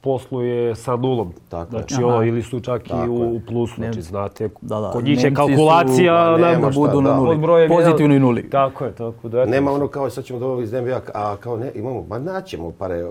posluje 0.00 0.74
sa 0.74 0.96
nulom. 0.96 1.32
Tako 1.48 1.70
znači, 1.70 1.94
je. 1.98 2.04
ono, 2.04 2.24
ili 2.24 2.42
su 2.42 2.60
čak 2.60 2.82
Tako 2.88 3.04
i 3.04 3.08
u, 3.08 3.40
plusu. 3.46 3.74
Znači, 3.74 4.02
znate, 4.02 4.48
da, 4.60 4.80
da. 4.80 4.90
kod 4.90 5.04
njih 5.04 5.24
je 5.24 5.34
kalkulacija 5.34 6.36
su, 6.36 6.40
na, 6.40 6.54
da 6.54 6.70
budu 6.70 7.00
na 7.00 7.16
nuli. 7.16 7.36
Brojem, 7.36 7.68
Pozitivnoj 7.68 8.18
nuli. 8.18 8.50
Tako 8.50 8.84
je, 8.84 8.92
tako 8.92 9.28
da. 9.28 9.44
Nema 9.44 9.72
ono 9.72 9.88
kao 9.88 10.10
sad 10.10 10.24
ćemo 10.24 10.38
dobiti 10.38 10.64
iz 10.64 10.72
NBA, 10.72 11.00
a 11.14 11.36
kao 11.36 11.56
ne, 11.56 11.72
imamo, 11.74 12.04
ma 12.08 12.18
naćemo 12.18 12.70
pare 12.70 13.06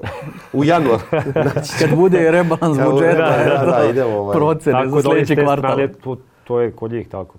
u 0.54 0.64
januar. 0.64 1.00
Kad 1.80 1.96
bude 1.96 2.32
rebalans 2.32 2.78
budžeta, 2.92 3.38
da, 3.48 3.66
da, 3.66 3.72
da, 3.72 3.90
idemo. 3.90 4.18
Ovaj. 4.18 4.36
Procene 4.36 4.90
za 4.90 5.02
sljedeći 5.02 5.36
kvartal. 5.36 5.78
To, 6.04 6.18
to 6.44 6.60
je 6.60 6.72
kod 6.72 6.92
njih 6.92 7.10
tako. 7.10 7.38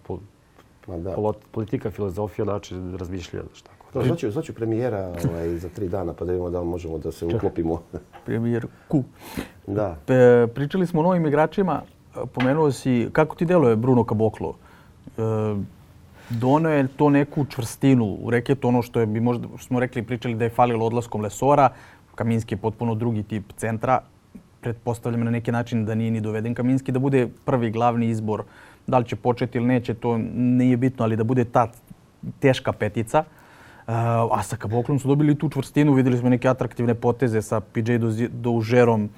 Ma 0.87 0.97
da. 0.97 1.17
Politika, 1.51 1.91
filozofija, 1.91 2.45
način 2.45 2.97
razmišljanja, 2.97 3.47
šta. 3.55 3.71
Da, 3.95 4.03
zvaću, 4.03 4.31
zvaću 4.31 4.55
premijera 4.55 5.13
ovaj, 5.31 5.57
za 5.57 5.69
tri 5.69 5.89
dana 5.89 6.13
pa 6.13 6.25
da 6.25 6.33
vidimo 6.33 6.51
da 6.51 6.61
li 6.61 6.67
možemo 6.67 6.99
da 6.99 7.13
se 7.13 7.27
uklopimo. 7.27 7.83
Premijer 8.25 8.67
Ku. 8.89 9.05
Da. 9.67 9.97
Pe, 10.07 10.47
pričali 10.55 10.87
smo 10.87 11.01
o 11.01 11.03
novim 11.03 11.27
igračima. 11.27 11.83
Pomenuo 12.33 12.73
si, 12.73 13.09
kako 13.13 13.37
ti 13.37 13.45
deluje 13.45 13.77
Bruno 13.77 14.05
Caboclo? 14.05 14.55
E, 15.19 15.23
dono 16.31 16.71
je 16.71 16.89
to 16.97 17.11
neku 17.11 17.45
čvrstinu 17.45 18.19
u 18.23 18.31
reketu, 18.31 18.69
ono 18.69 18.83
što 18.83 19.01
je, 19.01 19.07
bi 19.07 19.21
možda, 19.21 19.49
što 19.57 19.67
smo 19.67 19.81
rekli, 19.81 20.03
pričali 20.03 20.35
da 20.35 20.45
je 20.45 20.51
falilo 20.51 20.87
odlaskom 20.87 21.21
Lesora. 21.21 21.69
Kaminski 22.15 22.55
je 22.55 22.59
potpuno 22.59 22.95
drugi 22.95 23.23
tip 23.23 23.53
centra. 23.57 24.01
Pretpostavljam 24.61 25.25
na 25.25 25.31
neki 25.31 25.53
način 25.53 25.85
da 25.85 25.95
nije 25.95 26.11
ni 26.11 26.21
doveden 26.21 26.55
Kaminski 26.55 26.93
da 26.93 26.99
bude 26.99 27.29
prvi 27.45 27.71
glavni 27.71 28.09
izbor 28.09 28.43
Da 28.87 28.99
li 28.99 29.05
će 29.05 29.17
početi 29.17 29.59
ili 29.59 29.67
neće, 29.67 29.95
to 29.95 30.19
nije 30.35 30.77
bitno, 30.77 31.05
ali 31.05 31.17
da 31.17 31.25
bude 31.25 31.45
ta 31.45 31.71
teška 32.41 32.73
petica. 32.73 33.25
Uh, 33.87 33.93
a 34.39 34.43
sa 34.43 34.57
Kaboklom 34.57 34.99
su 34.99 35.09
dobili 35.09 35.35
tu 35.39 35.49
čvrstinu, 35.49 35.93
videli 35.93 36.19
smo 36.19 36.29
neke 36.29 36.49
atraktivne 36.49 36.95
poteze 36.95 37.43
sa 37.43 37.61
PJ 37.61 37.99
Doužerom 38.29 39.09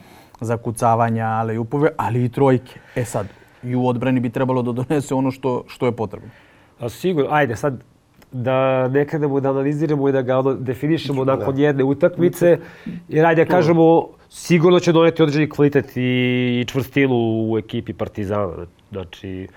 za 0.41 0.57
kucavanja, 0.57 1.27
ale 1.27 1.55
i 1.55 1.59
upove, 1.59 1.91
ali 1.97 2.25
i 2.25 2.29
trojke. 2.29 2.81
E 2.95 3.05
sad, 3.05 3.27
i 3.63 3.75
u 3.75 3.87
odbrani 3.87 4.21
bi 4.21 4.31
trebalo 4.31 4.63
da 4.63 4.73
donese 4.73 5.15
ono 5.15 5.31
što, 5.31 5.65
što 5.67 5.87
je 5.87 5.93
potrebno. 5.93 6.29
A 6.81 6.89
sigurno, 6.89 7.31
ajde 7.33 7.57
sad 7.57 7.83
da 8.33 8.89
ne 8.89 9.07
krenemo 9.07 9.41
da 9.41 9.51
analiziramo 9.51 10.09
i 10.09 10.13
da 10.13 10.23
ga 10.23 10.39
ono 10.39 10.55
definišemo 10.55 11.25
nakon 11.25 11.55
da. 11.55 11.63
jedne 11.63 11.85
utakmice. 11.85 12.59
Jer 13.09 13.27
ajde 13.27 13.45
da 13.45 13.51
kažemo, 13.51 14.09
sigurno 14.29 14.81
će 14.81 14.93
doneti 14.93 15.23
određeni 15.23 15.49
kvalitet 15.49 15.93
i 15.97 16.65
čvrstinu 16.69 17.15
u 17.51 17.59
ekipi 17.59 17.93
Partizana. 17.93 18.67
Znači, 18.93 19.49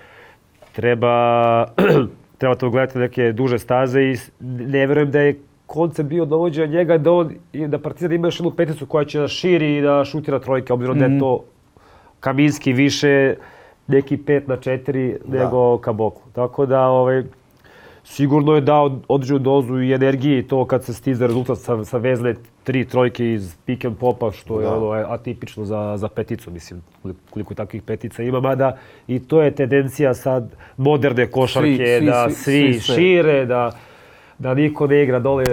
treba, 0.72 1.66
treba 2.38 2.56
to 2.56 2.70
gledati 2.70 3.00
neke 3.00 3.32
duže 3.32 3.60
staze 3.60 4.02
i 4.02 4.18
ne 4.40 4.88
verujem 4.88 5.12
da 5.12 5.20
je 5.20 5.40
koncept 5.66 6.10
bio 6.10 6.26
dovođenja 6.26 6.68
njega 6.68 6.98
da, 6.98 7.12
on, 7.12 7.36
da 7.54 7.80
Partizan 7.80 8.12
ima 8.14 8.28
još 8.28 8.40
jednu 8.40 8.52
peticu 8.52 8.86
koja 8.86 9.06
će 9.06 9.20
da 9.20 9.28
širi 9.28 9.78
i 9.78 9.82
da 9.82 10.06
šutira 10.06 10.40
trojke, 10.40 10.74
obzirom 10.74 10.98
mm 10.98 11.00
da 11.00 11.06
je 11.06 11.10
mhm. 11.10 11.20
to 11.20 11.44
Kaminski 12.20 12.74
više 12.74 13.36
neki 13.88 14.18
5 14.18 14.48
na 14.48 14.58
4 14.58 15.18
da. 15.26 15.44
nego 15.44 15.78
Kaboklu. 15.78 16.32
Tako 16.34 16.66
da, 16.66 16.88
ovaj, 16.88 17.24
sigurno 18.04 18.56
je 18.56 18.62
dao 18.62 19.00
određenu 19.08 19.40
dozu 19.40 19.82
i 19.82 19.94
energije 19.94 20.40
i 20.40 20.48
to 20.48 20.66
kad 20.66 20.84
se 20.84 20.94
stiza 20.94 21.28
rezultat 21.28 21.58
sa, 21.58 21.84
sa 21.84 21.98
vezle 21.98 22.36
tri 22.64 22.86
trojke 22.86 23.34
iz 23.34 23.56
pick 23.66 23.86
and 23.86 23.98
popa, 23.98 24.32
što 24.32 24.62
je 24.62 24.68
da. 24.68 24.76
ono 24.76 24.92
atipično 24.92 25.66
za, 25.66 25.98
za 25.98 26.08
peticu, 26.08 26.52
mislim, 26.52 26.82
koliko 27.30 27.54
takvih 27.54 27.84
petica 27.84 28.24
ima, 28.24 28.40
mada 28.40 28.78
i 29.08 29.20
to 29.20 29.42
je 29.42 29.52
tendencija 29.52 30.14
sad 30.14 30.56
moderne 30.78 31.28
košarke, 31.28 31.76
svi, 31.76 31.98
svi, 32.00 32.06
da 32.06 32.30
svi, 32.30 32.74
svi 32.74 32.96
šire, 32.96 33.46
da, 33.46 33.72
da 34.40 34.54
niko 34.54 34.88
ne 34.88 35.04
igra 35.04 35.20
dole 35.20 35.44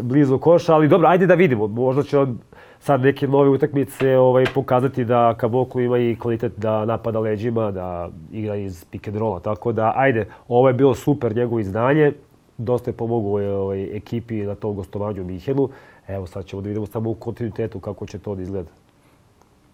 blizu 0.00 0.38
koša, 0.38 0.74
ali 0.74 0.88
dobro, 0.88 1.08
ajde 1.08 1.26
da 1.26 1.34
vidimo, 1.34 1.66
možda 1.66 2.02
će 2.02 2.18
on 2.18 2.38
sad 2.80 3.00
neke 3.00 3.28
nove 3.28 3.48
utakmice 3.48 4.16
ovaj, 4.16 4.44
pokazati 4.54 5.04
da 5.04 5.34
Kaboklu 5.34 5.80
ima 5.80 5.98
i 5.98 6.16
kvalitet 6.16 6.52
da 6.56 6.84
napada 6.84 7.20
leđima, 7.20 7.70
da 7.70 8.08
igra 8.32 8.56
iz 8.56 8.84
pick 8.84 9.08
and 9.08 9.16
rolla. 9.16 9.40
Tako 9.40 9.72
da, 9.72 9.92
ajde, 9.96 10.26
ovo 10.48 10.68
je 10.68 10.74
bilo 10.74 10.94
super 10.94 11.36
njegovo 11.36 11.60
izdanje. 11.60 12.12
Dosta 12.58 12.90
je 12.90 12.96
pomogao 12.96 13.60
ovaj, 13.62 13.96
ekipi 13.96 14.34
na 14.34 14.54
tom 14.54 14.76
gostovanju 14.76 15.22
u 15.22 15.24
Mihenu. 15.24 15.68
Evo 16.08 16.26
sad 16.26 16.44
ćemo 16.44 16.62
da 16.62 16.68
vidimo 16.68 16.86
samo 16.86 17.10
u 17.10 17.14
kontinuitetu 17.14 17.80
kako 17.80 18.06
će 18.06 18.18
to 18.18 18.34
da 18.34 18.42
izgleda. 18.42 18.70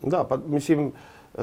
Da, 0.02 0.24
pa 0.28 0.36
mislim, 0.46 0.92
e, 1.38 1.42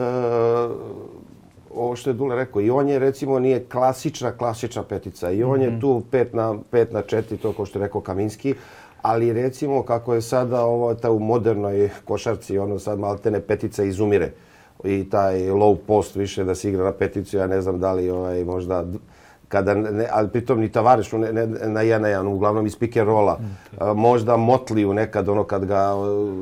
ovo 1.76 1.96
što 1.96 2.10
je 2.10 2.14
Dule 2.14 2.36
rekao, 2.36 2.62
i 2.62 2.70
on 2.70 2.90
je 2.90 3.00
recimo 3.00 3.40
nije 3.40 3.66
klasična, 3.66 4.32
klasična 4.38 4.84
petica. 4.84 5.32
I 5.32 5.44
on 5.44 5.52
mm 5.52 5.62
-hmm. 5.62 5.64
je 5.64 5.70
mhm. 5.70 5.80
tu 5.80 6.04
5 6.12 6.26
na, 6.34 6.56
5 6.72 6.94
na 6.94 7.04
4, 7.04 7.38
to 7.38 7.54
kao 7.54 7.66
što 7.66 7.80
je 7.80 7.86
rekao 7.86 8.02
Kaminski 8.02 8.56
ali 9.02 9.34
recimo 9.34 9.84
kako 9.84 10.14
je 10.14 10.22
sada 10.22 10.62
ovo 10.62 10.94
ta 10.96 11.12
u 11.12 11.20
modernoj 11.20 11.90
košarci 12.06 12.58
ono 12.58 12.80
sad 12.80 13.00
maltene 13.00 13.42
petica 13.42 13.84
izumire 13.84 14.32
i 14.84 15.10
taj 15.10 15.40
low 15.40 15.78
post 15.88 16.16
više 16.16 16.44
da 16.44 16.56
se 16.56 16.70
igra 16.70 16.84
na 16.84 16.92
peticu 16.92 17.38
ja 17.38 17.48
ne 17.48 17.62
znam 17.62 17.80
da 17.80 17.94
li 17.94 18.10
ovaj 18.10 18.44
možda 18.44 18.86
kada 19.52 19.74
ne, 19.74 20.08
ali 20.12 20.30
pritom 20.30 20.60
ni 20.60 20.72
Tavareš 20.72 21.12
ne, 21.12 21.34
ne, 21.34 21.48
na 21.48 21.82
jedan 21.82 22.02
na 22.02 22.08
jedan, 22.08 22.28
uglavnom 22.28 22.66
iz 22.66 22.78
pick 22.80 22.98
and 22.98 23.08
rolla. 23.08 23.38
Mm, 23.40 24.00
možda 24.00 24.38
Motliju 24.38 24.94
nekad 24.94 25.30
ono 25.30 25.44
kad 25.44 25.66
ga 25.66 25.94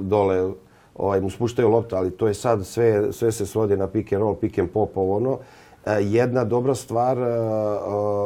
dole 0.02 0.52
ovaj, 0.96 1.22
mu 1.22 1.30
spuštaju 1.30 1.70
loptu, 1.70 1.96
ali 1.96 2.12
to 2.12 2.28
je 2.28 2.34
sad 2.34 2.66
sve, 2.66 3.14
sve 3.14 3.32
se 3.32 3.46
svodi 3.46 3.78
na 3.78 3.88
pick 3.88 4.14
and 4.14 4.22
roll, 4.22 4.36
pick 4.36 4.60
and 4.60 4.70
pop, 4.70 4.98
ovo 4.98 5.16
ono. 5.16 5.40
E, 5.86 5.92
jedna 6.02 6.44
dobra 6.44 6.76
stvar 6.76 7.18
e, 7.18 7.22
e, 7.22 7.30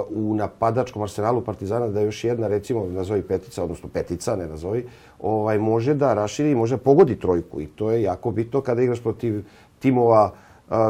u 0.10 0.36
napadačkom 0.36 1.02
arsenalu 1.04 1.42
Partizana 1.42 1.88
da 1.88 2.00
je 2.00 2.06
još 2.06 2.24
jedna, 2.24 2.48
recimo, 2.48 2.86
nazovi 2.86 3.22
petica, 3.22 3.64
odnosno 3.64 3.90
petica, 3.94 4.36
ne 4.36 4.48
nazovi, 4.48 4.88
ovaj, 5.20 5.58
može 5.58 5.94
da 5.94 6.14
raširi 6.14 6.52
i 6.52 6.56
može 6.56 6.78
pogodi 6.78 7.20
trojku. 7.20 7.62
I 7.62 7.68
to 7.68 7.92
je 7.92 8.02
jako 8.02 8.32
bitno 8.32 8.62
kada 8.62 8.82
igraš 8.82 9.02
protiv 9.02 9.44
timova 9.80 10.32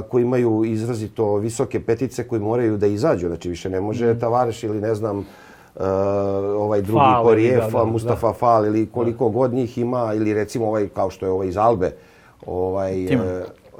koji 0.09 0.23
imaju 0.23 0.63
izrazito 0.65 1.35
visoke 1.35 1.79
petice 1.79 2.27
koji 2.27 2.41
moraju 2.41 2.77
da 2.77 2.87
izađu. 2.87 3.27
Znači 3.27 3.49
više 3.49 3.69
ne 3.69 3.81
može 3.81 4.13
mm. 4.13 4.19
Tavareš 4.19 4.63
ili 4.63 4.81
ne 4.81 4.95
znam 4.95 5.25
ovaj 6.57 6.81
drugi 6.81 6.99
Fal, 6.99 7.23
Korijef, 7.23 7.71
da, 7.71 7.77
da, 7.79 7.85
Mustafa 7.85 8.27
da. 8.27 8.33
Fal 8.33 8.65
ili 8.65 8.85
koliko 8.85 9.25
da. 9.25 9.31
god 9.31 9.53
njih 9.53 9.77
ima 9.77 10.13
ili 10.15 10.33
recimo 10.33 10.67
ovaj 10.67 10.87
kao 10.87 11.09
što 11.09 11.25
je 11.25 11.31
ovaj 11.31 11.47
iz 11.47 11.57
Albe. 11.57 11.91
Ovaj, 12.45 13.05
Tim. 13.07 13.19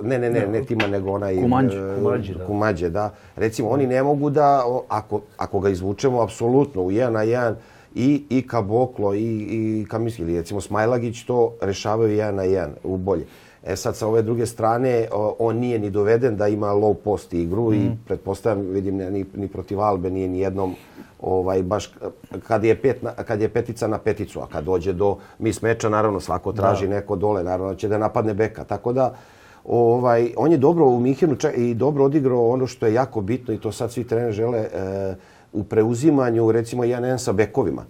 Ne, 0.02 0.20
ne, 0.20 0.30
ne, 0.30 0.48
ne 0.48 0.64
Tima, 0.64 0.88
nego 0.88 1.12
onaj... 1.12 1.36
Kumađe. 1.36 1.96
Kumađe, 1.96 2.34
da. 2.34 2.46
Kumađe, 2.46 2.90
da. 2.90 3.14
Recimo, 3.36 3.70
oni 3.70 3.88
ne 3.88 4.04
mogu 4.04 4.30
da, 4.30 4.64
ako, 4.90 5.22
ako 5.38 5.60
ga 5.60 5.70
izvučemo 5.70 6.22
apsolutno 6.22 6.82
u 6.82 6.92
jedan 6.92 7.14
na 7.14 7.22
jedan, 7.24 7.56
i, 7.96 8.24
i 8.30 8.48
Kaboklo 8.48 9.14
i, 9.14 9.48
i 9.50 9.86
Kaminski, 9.90 10.22
ili 10.22 10.38
recimo 10.38 10.62
Smajlagić 10.62 11.24
to 11.24 11.54
rešavaju 11.62 12.16
jedan 12.16 12.36
na 12.36 12.44
jedan 12.44 12.72
u 12.84 12.98
bolje. 12.98 13.26
E 13.66 13.76
sad 13.76 13.96
sa 13.96 14.08
ove 14.08 14.22
druge 14.22 14.46
strane, 14.46 15.08
on 15.40 15.58
nije 15.58 15.80
ni 15.80 15.90
doveden 15.90 16.38
da 16.38 16.48
ima 16.48 16.68
low 16.68 16.94
post 16.94 17.34
igru 17.34 17.70
mm. 17.70 17.74
i 17.74 17.92
pretpostavljam, 18.08 18.68
vidim, 18.68 18.98
ni, 18.98 19.26
ni 19.36 19.48
protiv 19.48 19.82
Albe 19.82 20.10
nije 20.10 20.28
ni 20.28 20.40
jednom 20.40 20.76
ovaj, 21.22 21.64
baš 21.64 21.92
kad 22.48 22.64
je, 22.64 22.82
pet 22.82 22.98
kad 23.28 23.42
je 23.42 23.50
petica 23.50 23.88
na 23.88 23.98
peticu, 23.98 24.40
a 24.40 24.48
kad 24.48 24.64
dođe 24.64 24.94
do 24.94 25.18
mis 25.40 25.62
meča, 25.62 25.90
naravno 25.90 26.20
svako 26.20 26.52
traži 26.52 26.88
da. 26.88 26.96
neko 26.96 27.16
dole, 27.16 27.44
naravno 27.44 27.76
će 27.76 27.88
da 27.88 27.98
napadne 27.98 28.34
beka. 28.34 28.64
Tako 28.64 28.94
da, 28.94 29.16
Ovaj, 29.66 30.34
on 30.38 30.52
je 30.52 30.58
dobro 30.58 30.86
u 30.86 31.00
Mihenu 31.00 31.36
i 31.56 31.74
dobro 31.74 32.04
odigrao 32.06 32.50
ono 32.50 32.68
što 32.68 32.86
je 32.86 32.94
jako 32.94 33.22
bitno 33.22 33.54
i 33.54 33.58
to 33.58 33.72
sad 33.72 33.92
svi 33.92 34.04
treneri 34.04 34.34
žele 34.34 34.60
e, 34.60 34.70
u 35.54 35.64
preuzimanju 35.64 36.52
recimo 36.52 36.84
jedan 36.84 37.20
sa 37.20 37.32
bekovima. 37.34 37.86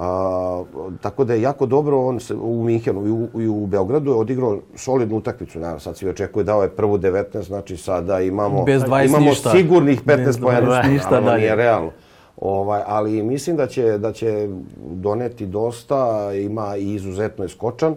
A, 0.00 0.64
tako 1.00 1.24
da 1.24 1.34
je 1.34 1.42
jako 1.42 1.66
dobro 1.66 2.00
on 2.00 2.20
se, 2.20 2.34
u 2.34 2.64
Minhenu 2.64 3.06
i 3.06 3.10
u, 3.10 3.42
i 3.42 3.48
u 3.48 3.66
Beogradu 3.66 4.10
je 4.10 4.16
odigrao 4.16 4.58
solidnu 4.74 5.16
utakmicu. 5.16 5.58
Naravno, 5.58 5.80
sad 5.80 5.96
svi 5.96 6.08
očekuje 6.08 6.44
dao 6.44 6.62
je 6.62 6.68
prvu 6.68 6.98
19, 6.98 7.42
znači 7.42 7.76
sada 7.76 8.20
imamo, 8.20 8.64
Bez 8.64 8.82
imamo 8.82 9.28
ništa. 9.28 9.50
sigurnih 9.50 10.04
15 10.04 10.40
pojena. 10.42 10.82
Ništa 10.82 11.20
dalje. 11.20 11.40
Nije 11.40 11.56
realno. 11.56 11.90
Ovaj, 12.36 12.82
ali 12.86 13.22
mislim 13.22 13.56
da 13.56 13.66
će, 13.66 13.98
da 13.98 14.12
će 14.12 14.48
doneti 14.76 15.46
dosta, 15.46 16.32
ima 16.32 16.76
i 16.76 16.94
izuzetno 16.94 17.44
je 17.44 17.48
skočan. 17.48 17.96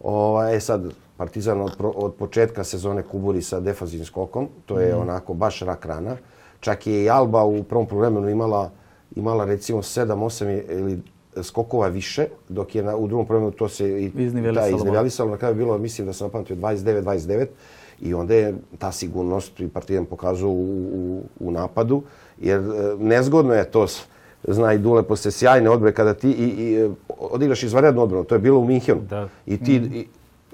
Ovaj, 0.00 0.56
e 0.56 0.60
sad, 0.60 0.92
Partizan 1.16 1.60
od, 1.60 1.76
od 1.78 2.14
početka 2.14 2.64
sezone 2.64 3.02
kuburi 3.02 3.42
sa 3.42 3.60
defazivnim 3.60 4.06
skokom. 4.06 4.48
To 4.66 4.80
je 4.80 4.94
mm. 4.94 5.00
onako 5.00 5.34
baš 5.34 5.60
rak 5.60 5.86
rana. 5.86 6.16
Čak 6.60 6.86
je 6.86 7.04
i 7.04 7.10
Alba 7.10 7.44
u 7.44 7.62
prvom 7.62 7.86
problemu 7.86 8.28
imala, 8.28 8.70
imala 9.16 9.44
recimo 9.44 9.82
7, 9.82 10.06
8 10.06 10.62
ili 10.70 11.02
skokova 11.42 11.88
više, 11.88 12.26
dok 12.48 12.74
je 12.74 12.82
na, 12.82 12.96
u 12.96 13.06
drugom 13.06 13.26
problemu 13.26 13.50
to 13.50 13.68
se 13.68 13.88
i 13.88 14.12
iznivelisalo. 14.16 14.70
Da, 14.70 14.76
iznivelisalo. 14.76 15.30
Na 15.30 15.36
kraju 15.36 15.54
bilo, 15.54 15.78
mislim 15.78 16.06
da 16.06 16.12
sam 16.12 16.26
napamtio, 16.26 16.56
29-29. 16.56 17.46
I 18.00 18.14
onda 18.14 18.34
je 18.34 18.54
ta 18.78 18.92
sigurnost 18.92 19.60
i 19.60 19.68
Partizan 19.68 20.04
pokazao 20.04 20.50
u, 20.50 20.88
u, 20.92 21.22
u 21.40 21.50
napadu. 21.50 22.02
Jer 22.40 22.60
e, 22.60 22.64
nezgodno 22.98 23.54
je 23.54 23.70
to, 23.70 23.86
zna 24.48 24.72
i 24.72 24.78
Dule, 24.78 25.02
posle 25.02 25.30
sjajne 25.30 25.70
odbre, 25.70 25.92
kada 25.92 26.14
ti 26.14 26.30
i, 26.30 26.44
i, 26.44 26.90
odigraš 27.18 27.62
izvanrednu 27.62 28.02
odbranu. 28.02 28.24
To 28.24 28.34
je 28.34 28.38
bilo 28.38 28.58
u 28.58 28.64
Minhenu. 28.64 29.00
Da. 29.00 29.28
I 29.46 29.58
ti, 29.64 29.80
mm. 29.80 29.94
i, 29.94 30.06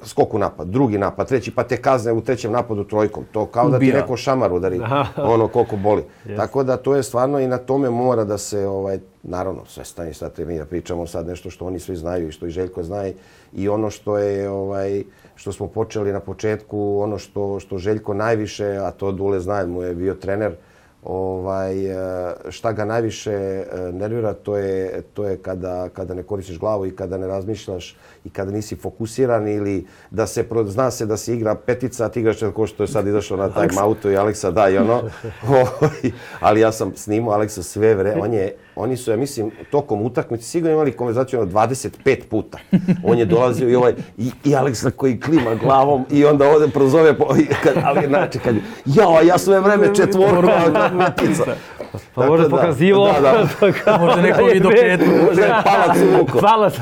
skok 0.03 0.35
u 0.35 0.39
napad, 0.39 0.69
drugi 0.69 0.99
napad, 0.99 1.29
treći, 1.29 1.51
pa 1.51 1.63
te 1.63 1.77
kazne 1.77 2.13
u 2.13 2.21
trećem 2.21 2.53
napadu 2.53 2.85
trojkom. 2.85 3.25
To 3.33 3.47
kao 3.47 3.71
da 3.71 3.79
ti 3.79 3.93
neko 3.93 4.17
šamar 4.17 4.53
udari, 4.53 4.81
ono 5.35 5.49
koliko 5.49 5.77
boli. 5.77 6.03
Yes. 6.27 6.37
Tako 6.37 6.63
da 6.63 6.77
to 6.77 6.97
je 6.97 7.03
stvarno 7.03 7.39
i 7.41 7.47
na 7.47 7.59
tome 7.59 7.91
mora 7.91 8.25
da 8.25 8.39
se, 8.39 8.67
ovaj, 8.67 8.99
naravno, 9.23 9.63
sve 9.67 9.85
stani 9.85 10.15
sad 10.15 10.33
mi 10.39 10.59
da 10.59 10.65
pričamo 10.65 11.07
sad 11.07 11.27
nešto 11.27 11.51
što 11.51 11.67
oni 11.67 11.79
svi 11.79 11.97
znaju 11.97 12.29
i 12.29 12.33
što 12.33 12.47
i 12.47 12.51
Željko 12.51 12.83
zna 12.83 13.05
i 13.53 13.69
ono 13.69 13.91
što 13.91 14.19
je, 14.19 14.51
ovaj, 14.51 15.05
što 15.35 15.53
smo 15.53 15.67
počeli 15.67 16.13
na 16.13 16.21
početku, 16.21 17.01
ono 17.01 17.19
što, 17.19 17.61
što 17.61 17.79
Željko 17.79 18.15
najviše, 18.15 18.67
a 18.67 18.91
to 18.91 19.13
Dule 19.13 19.41
zna, 19.41 19.67
mu 19.67 19.83
je 19.83 19.95
bio 19.95 20.15
trener, 20.15 20.57
ovaj, 21.03 21.87
e, 21.87 22.35
šta 22.49 22.73
ga 22.73 22.85
najviše 22.85 23.33
e, 23.33 23.65
nervira, 23.93 24.33
to 24.33 24.57
je, 24.57 25.03
to 25.15 25.25
je 25.25 25.37
kada, 25.37 25.89
kada 25.89 26.15
ne 26.15 26.23
koristiš 26.23 26.59
glavu 26.59 26.87
i 26.87 26.97
kada 26.97 27.19
ne 27.19 27.27
razmišljaš 27.27 27.97
i 28.25 28.31
kada 28.31 28.51
nisi 28.51 28.77
fokusiran 28.77 29.49
ili 29.49 29.87
da 30.11 30.27
se, 30.27 30.45
zna 30.67 30.91
se 30.91 31.07
da 31.07 31.17
se 31.17 31.35
igra 31.35 31.55
petica, 31.55 32.05
a 32.05 32.09
ti 32.09 32.21
igraš 32.21 32.37
ko 32.55 32.67
što 32.67 32.83
je 32.83 32.87
sad 32.87 33.07
izašao 33.07 33.37
na 33.37 33.49
taj 33.49 33.69
auto 33.81 34.11
i 34.11 34.17
Aleksa 34.17 34.51
da 34.51 34.69
i 34.69 34.79
ono. 34.79 35.03
Ovaj, 35.49 36.13
ali 36.41 36.61
ja 36.61 36.73
sam 36.73 36.97
snimao 36.97 37.35
Aleksa 37.35 37.63
sve 37.63 37.95
vre, 37.95 38.15
on 38.21 38.35
je, 38.35 38.57
oni 38.77 38.97
su, 38.97 39.11
ja 39.11 39.17
mislim, 39.17 39.51
tokom 39.71 40.03
utakmice 40.03 40.45
sigurno 40.45 40.75
imali 40.75 40.93
konverzaciju 40.93 41.41
na 41.41 41.47
25 41.47 42.25
puta. 42.31 42.59
On 43.05 43.19
je 43.19 43.25
dolazio 43.25 43.69
i 43.69 43.75
ovaj, 43.75 43.95
i, 44.19 44.31
i 44.45 44.55
Aleksa 44.55 44.91
koji 44.91 45.21
klima 45.21 45.55
glavom 45.55 46.05
i 46.11 46.25
onda 46.25 46.49
ode 46.49 46.69
prozove, 46.69 47.19
po, 47.19 47.27
kad, 47.63 47.75
ali 47.85 48.07
znači 48.07 48.39
kad, 48.39 48.55
ja, 48.85 49.23
ja 49.23 49.39
sve 49.39 49.61
vreme 49.61 49.95
četvorka, 49.95 51.11
petica. 51.17 51.45
Pa 52.15 52.27
možda 52.27 52.49
pokazivo. 52.49 53.13
Da, 53.13 53.21
da. 53.21 53.99
možda 54.05 54.23
neko 54.23 54.45
vidio 54.45 54.71
petu. 54.71 55.05
Možda 55.27 55.45
je 55.45 55.55
palac 55.65 55.97
u 55.99 56.23
uko. 56.23 56.39
Palac. 56.47 56.75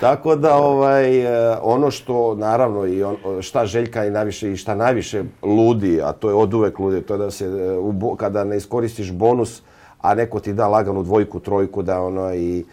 Tako 0.00 0.36
da 0.36 0.56
ovaj, 0.56 1.20
e, 1.20 1.56
ono 1.62 1.90
što 1.90 2.34
naravno 2.34 2.86
i 2.86 3.02
on, 3.02 3.16
šta 3.40 3.66
Željka 3.66 4.04
i 4.04 4.10
najviše 4.10 4.52
i 4.52 4.56
šta 4.56 4.74
najviše 4.74 5.22
ludi, 5.42 6.00
a 6.02 6.12
to 6.12 6.28
je 6.28 6.34
od 6.34 6.54
uvek 6.54 6.78
ludi, 6.78 7.02
to 7.02 7.14
je 7.14 7.18
da 7.18 7.30
se 7.30 7.44
e, 7.44 7.78
u, 7.78 8.16
kada 8.16 8.44
ne 8.44 8.56
iskoristiš 8.56 9.12
bonus, 9.12 9.62
a 10.00 10.14
neko 10.14 10.40
ti 10.40 10.52
da 10.52 10.68
laganu 10.68 11.02
dvojku, 11.02 11.40
trojku, 11.40 11.82
da 11.82 12.00
ono 12.00 12.34
i 12.34 12.64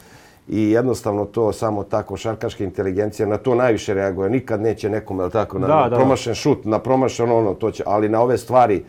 i 0.50 0.72
jednostavno 0.72 1.26
to 1.26 1.54
samo 1.54 1.84
tako 1.84 2.17
šarkaška 2.17 2.63
inteligencija 2.63 3.28
na 3.28 3.38
to 3.38 3.56
najviše 3.56 3.93
reaguje. 3.93 4.30
Nikad 4.30 4.62
neće 4.62 4.89
nekome 4.89 5.30
tako 5.30 5.60
na, 5.60 5.67
da, 5.67 5.89
da, 5.89 5.96
promašen 5.96 6.36
šut, 6.36 6.65
na 6.65 6.80
promašen 6.80 7.32
ono, 7.32 7.54
to 7.54 7.72
će, 7.72 7.84
ali 7.86 8.10
na 8.10 8.22
ove 8.22 8.38
stvari 8.38 8.84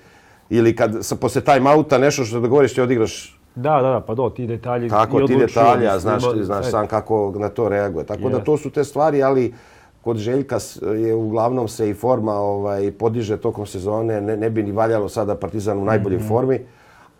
ili 0.50 0.76
kad 0.76 0.98
sa, 1.00 1.16
posle 1.16 1.40
time 1.40 1.70
outa 1.70 1.98
nešto 1.98 2.24
što 2.24 2.40
da 2.40 2.48
govoriš 2.48 2.74
ti 2.74 2.80
odigraš 2.80 3.34
Da, 3.54 3.80
da, 3.82 3.90
da, 3.90 4.00
pa 4.00 4.14
do, 4.14 4.30
ti 4.30 4.46
detalji 4.46 4.88
Tako, 4.88 5.26
ti 5.26 5.37
detalji, 5.37 5.87
a 5.87 5.98
znaš, 5.98 6.22
ima, 6.34 6.44
znaš 6.44 6.70
sam 6.70 6.87
kako 6.87 7.34
na 7.38 7.48
to 7.48 7.68
reaguje. 7.68 8.06
Tako 8.06 8.22
yes. 8.22 8.30
da 8.30 8.44
to 8.44 8.56
su 8.56 8.70
te 8.70 8.84
stvari, 8.84 9.22
ali 9.22 9.54
kod 10.00 10.16
Željka 10.16 10.58
je 10.96 11.14
uglavnom 11.14 11.68
se 11.68 11.90
i 11.90 11.94
forma 11.94 12.32
ovaj, 12.32 12.92
podiže 12.92 13.37
tokom 13.37 13.66
sezone. 13.66 14.20
Ne, 14.20 14.37
ne 14.37 14.50
bi 14.50 14.62
ni 14.62 14.72
valjalo 14.72 15.08
sada 15.08 15.34
Partizan 15.34 15.78
u 15.78 15.84
najboljoj 15.84 16.18
mm 16.18 16.22
-hmm. 16.22 16.28
formi 16.28 16.61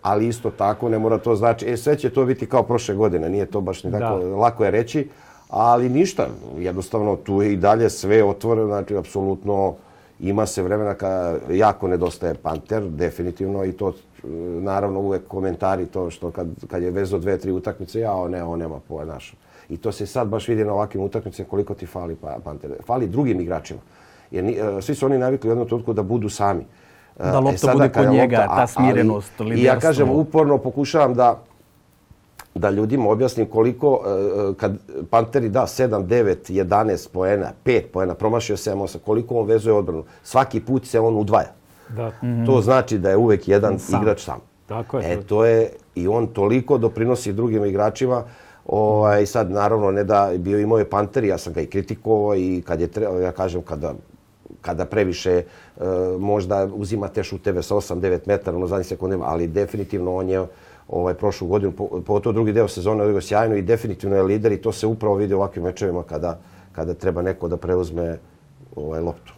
ali 0.03 0.29
isto 0.29 0.51
tako 0.51 0.89
ne 0.89 0.99
mora 0.99 1.19
to 1.19 1.37
znači, 1.37 1.67
e 1.69 1.77
sve 1.77 1.99
će 1.99 2.11
to 2.11 2.25
biti 2.25 2.47
kao 2.47 2.63
prošle 2.63 2.95
godine, 2.95 3.29
nije 3.29 3.47
to 3.47 3.61
baš 3.61 3.85
ni 3.85 3.93
tako, 3.93 4.19
da. 4.19 4.37
lako 4.37 4.65
je 4.65 4.71
reći, 4.71 5.09
ali 5.49 5.89
ništa, 5.89 6.27
jednostavno 6.59 7.17
tu 7.17 7.43
je 7.43 7.53
i 7.53 7.57
dalje 7.57 7.91
sve 7.91 8.25
otvoreno, 8.25 8.67
znači 8.67 8.97
apsolutno 8.97 9.75
ima 10.21 10.47
se 10.47 10.63
vremena 10.63 10.95
kada 10.95 11.39
jako 11.51 11.89
nedostaje 11.89 12.35
Panter, 12.35 12.83
definitivno 12.83 13.65
i 13.65 13.73
to 13.73 13.93
naravno 14.61 15.01
uvek 15.01 15.29
komentari 15.29 15.87
to 15.87 16.11
što 16.11 16.31
kad, 16.31 16.49
kad 16.69 16.83
je 16.83 16.91
vezo 16.91 17.19
dve, 17.19 17.39
tri 17.39 17.53
utakmice, 17.53 18.01
ja, 18.01 18.13
o 18.13 18.29
ne, 18.29 18.45
on 18.45 18.59
nema 18.59 18.81
po 18.89 19.05
naš. 19.05 19.35
I 19.69 19.77
to 19.77 19.93
se 19.93 20.07
sad 20.07 20.29
baš 20.29 20.49
vidi 20.49 20.65
na 20.65 20.73
ovakvim 20.73 21.05
utakmicama 21.05 21.49
koliko 21.49 21.75
ti 21.75 21.87
fali 21.87 22.15
pa, 22.15 22.37
Panter. 22.45 22.71
Fali 22.87 23.07
drugim 23.07 23.41
igračima. 23.41 23.81
Jer 24.31 24.45
ni, 24.45 24.53
e, 24.53 24.83
svi 24.83 24.95
su 24.95 25.07
oni 25.07 25.19
navikli 25.19 25.49
u 25.49 25.53
jednom 25.53 25.69
trenutku 25.69 25.93
da 25.93 26.03
budu 26.03 26.29
sami. 26.29 26.67
Da 27.19 27.29
e, 27.29 27.41
lopta 27.41 27.71
e, 27.71 27.75
bude 27.75 27.89
kod 27.89 28.09
njega, 28.13 28.39
lopta, 28.39 28.57
ta 28.57 28.67
smirenost, 28.67 29.41
liderstvo. 29.41 29.63
I 29.63 29.65
ja 29.65 29.79
kažem, 29.79 30.11
uporno 30.11 30.59
pokušavam 30.59 31.15
da 31.15 31.43
da 32.55 32.71
ljudima 32.71 33.11
objasnim 33.11 33.47
koliko, 33.47 34.01
e, 34.51 34.55
kad 34.55 34.77
Panteri 35.11 35.49
da 35.49 35.63
7, 35.63 36.07
9, 36.07 36.53
11 36.53 37.09
poena, 37.13 37.53
5 37.65 37.83
poena, 37.93 38.15
promašio 38.15 38.57
7, 38.57 38.75
8, 38.75 38.99
koliko 38.99 39.35
on 39.35 39.47
vezuje 39.47 39.75
odbranu. 39.75 40.05
Svaki 40.23 40.61
put 40.61 40.87
se 40.87 41.01
on 41.01 41.17
udvaja. 41.17 41.53
Da. 41.89 42.13
To 42.47 42.61
znači 42.61 42.99
da 42.99 43.11
je 43.11 43.17
uvek 43.17 43.49
jedan 43.49 43.79
sam. 43.79 44.03
igrač 44.03 44.25
sam. 44.25 44.41
Tako 44.67 44.99
je. 44.99 45.13
E, 45.13 45.23
to 45.23 45.45
je, 45.45 45.71
i 45.95 46.09
on 46.09 46.27
toliko 46.27 46.79
doprinosi 46.79 47.33
drugim 47.33 47.65
igračima, 47.65 48.25
Ovaj, 48.69 49.27
sad, 49.27 49.51
naravno, 49.51 49.91
ne 49.91 50.05
da 50.05 50.33
bio 50.39 50.59
imao 50.59 50.79
je 50.79 50.91
Panter, 50.91 51.25
ja 51.25 51.39
sam 51.39 51.53
ga 51.53 51.61
i 51.61 51.67
kritikovao 51.67 52.37
i 52.37 52.63
kad 52.67 52.81
je 52.81 52.87
trebao, 52.87 53.21
ja 53.21 53.33
kažem, 53.33 53.63
kada 53.63 53.95
kada 54.61 54.85
previše 54.85 55.33
e, 55.33 55.45
možda 56.19 56.69
uzima 56.75 57.09
te 57.09 57.23
šuteve 57.23 57.63
sa 57.63 57.75
8-9 57.75 58.19
metara 58.27 58.59
na 58.59 58.67
zadnjih 58.67 58.87
sekundima, 58.87 59.25
ali 59.29 59.47
definitivno 59.47 60.17
on 60.17 60.29
je 60.29 60.47
ovaj, 60.89 61.15
prošlu 61.15 61.49
godinu, 61.49 61.73
pogotovo 62.07 62.33
drugi 62.33 62.53
deo 62.53 62.69
sezone, 62.69 63.03
odigrao 63.03 63.21
sjajno 63.21 63.57
i 63.57 63.63
definitivno 63.63 64.17
je 64.17 64.23
lider 64.23 64.53
i 64.53 64.63
to 64.63 64.73
se 64.73 64.87
upravo 64.87 65.15
vidi 65.15 65.35
u 65.35 65.37
ovakvim 65.37 65.65
mečevima 65.65 66.03
kada, 66.03 66.39
kada 66.73 66.95
treba 66.95 67.23
neko 67.23 67.49
da 67.49 67.57
preuzme 67.57 68.19
ovaj, 68.77 69.01
loptu. 69.01 69.33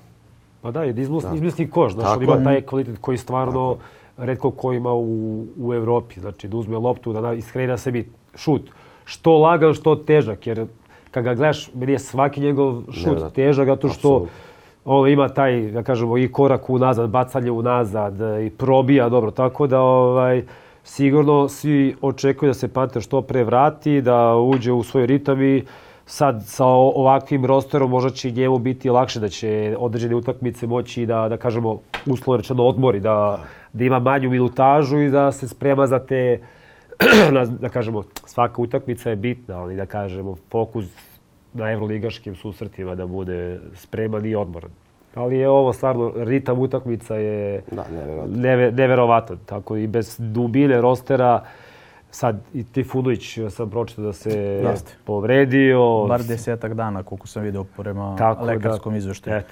Pa 0.62 0.70
da, 0.70 0.82
je 0.82 0.94
izmisli 1.34 1.70
koš, 1.70 1.92
znaš, 1.92 2.16
on 2.16 2.22
ima 2.22 2.44
taj 2.44 2.62
kvalitet 2.62 2.98
koji 3.00 3.18
stvarno 3.18 3.74
Tako. 3.74 4.26
redko 4.26 4.50
ko 4.50 4.72
ima 4.72 4.92
u, 4.94 5.44
u 5.56 5.74
Evropi, 5.74 6.20
znači 6.20 6.48
da 6.48 6.56
uzme 6.56 6.78
loptu, 6.78 7.12
da 7.12 7.32
iskreira 7.32 7.76
sebi 7.76 8.08
šut. 8.34 8.70
Što 9.04 9.38
lagan, 9.38 9.74
što 9.74 9.96
težak, 9.96 10.46
jer 10.46 10.66
kad 11.10 11.24
ga 11.24 11.34
gledaš, 11.34 11.70
meni 11.74 11.92
je 11.92 11.98
svaki 11.98 12.40
njegov 12.40 12.82
šut 12.92 13.14
ne, 13.14 13.20
da, 13.20 13.30
težak, 13.30 13.66
zato 13.66 13.88
što 13.88 14.08
Absolut 14.08 14.30
ovo 14.84 15.06
ima 15.06 15.28
taj, 15.28 15.70
da 15.70 15.82
kažemo, 15.82 16.18
i 16.18 16.32
korak 16.32 16.70
unazad, 16.70 17.10
bacanje 17.10 17.50
unazad 17.50 18.14
i 18.46 18.50
probija 18.50 19.08
dobro. 19.08 19.30
Tako 19.30 19.66
da 19.66 19.80
ovaj, 19.80 20.42
sigurno 20.84 21.48
svi 21.48 21.96
očekuju 22.00 22.50
da 22.50 22.54
se 22.54 22.68
Panter 22.68 23.02
što 23.02 23.22
pre 23.22 23.44
vrati, 23.44 24.00
da 24.00 24.36
uđe 24.36 24.72
u 24.72 24.82
svoj 24.82 25.06
ritam 25.06 25.42
i 25.42 25.64
sad 26.06 26.42
sa 26.46 26.66
ovakvim 26.66 27.44
rosterom 27.44 27.90
možda 27.90 28.10
će 28.10 28.30
njemu 28.30 28.58
biti 28.58 28.90
lakše 28.90 29.20
da 29.20 29.28
će 29.28 29.76
određene 29.78 30.14
utakmice 30.14 30.66
moći 30.66 31.06
da, 31.06 31.28
da 31.28 31.36
kažemo, 31.36 31.80
uslovno 32.06 32.36
rečeno 32.36 32.64
odmori, 32.64 33.00
da, 33.00 33.44
da 33.72 33.84
ima 33.84 33.98
manju 33.98 34.30
minutažu 34.30 34.98
i 34.98 35.10
da 35.10 35.32
se 35.32 35.48
sprema 35.48 35.86
za 35.86 35.98
te, 35.98 36.40
da 37.60 37.68
kažemo, 37.68 38.02
svaka 38.26 38.62
utakmica 38.62 39.10
je 39.10 39.16
bitna, 39.16 39.56
ali 39.56 39.76
da 39.76 39.86
kažemo, 39.86 40.36
fokus 40.50 40.86
na 41.52 41.70
evroligaškim 41.72 42.34
susretima 42.34 42.94
da 42.94 43.06
bude 43.06 43.60
spreman 43.74 44.26
i 44.26 44.34
odmoran. 44.34 44.70
Ali 45.14 45.38
je 45.38 45.48
ovo 45.48 45.72
stvarno, 45.72 46.12
ritam 46.16 46.58
utakmica 46.58 47.14
je 47.14 47.62
da, 47.70 47.84
neve, 48.28 48.72
neverovatan. 48.72 49.38
Tako 49.46 49.76
i 49.76 49.86
bez 49.86 50.16
dubine 50.18 50.80
rostera, 50.80 51.44
sad 52.10 52.40
i 52.54 52.64
Tifunović 52.64 53.38
sam 53.50 53.70
pročitao 53.70 54.04
da 54.04 54.12
se 54.12 54.30
Jeste. 54.40 54.92
povredio. 55.04 56.06
Bar 56.08 56.22
desetak 56.22 56.74
dana, 56.74 57.02
koliko 57.02 57.26
sam 57.26 57.42
vidio 57.42 57.64
prema 57.64 58.16
Tako 58.16 58.44
da. 58.44 58.52
lekarskom 58.52 58.92
da, 58.92 58.98
izveštaju. 58.98 59.42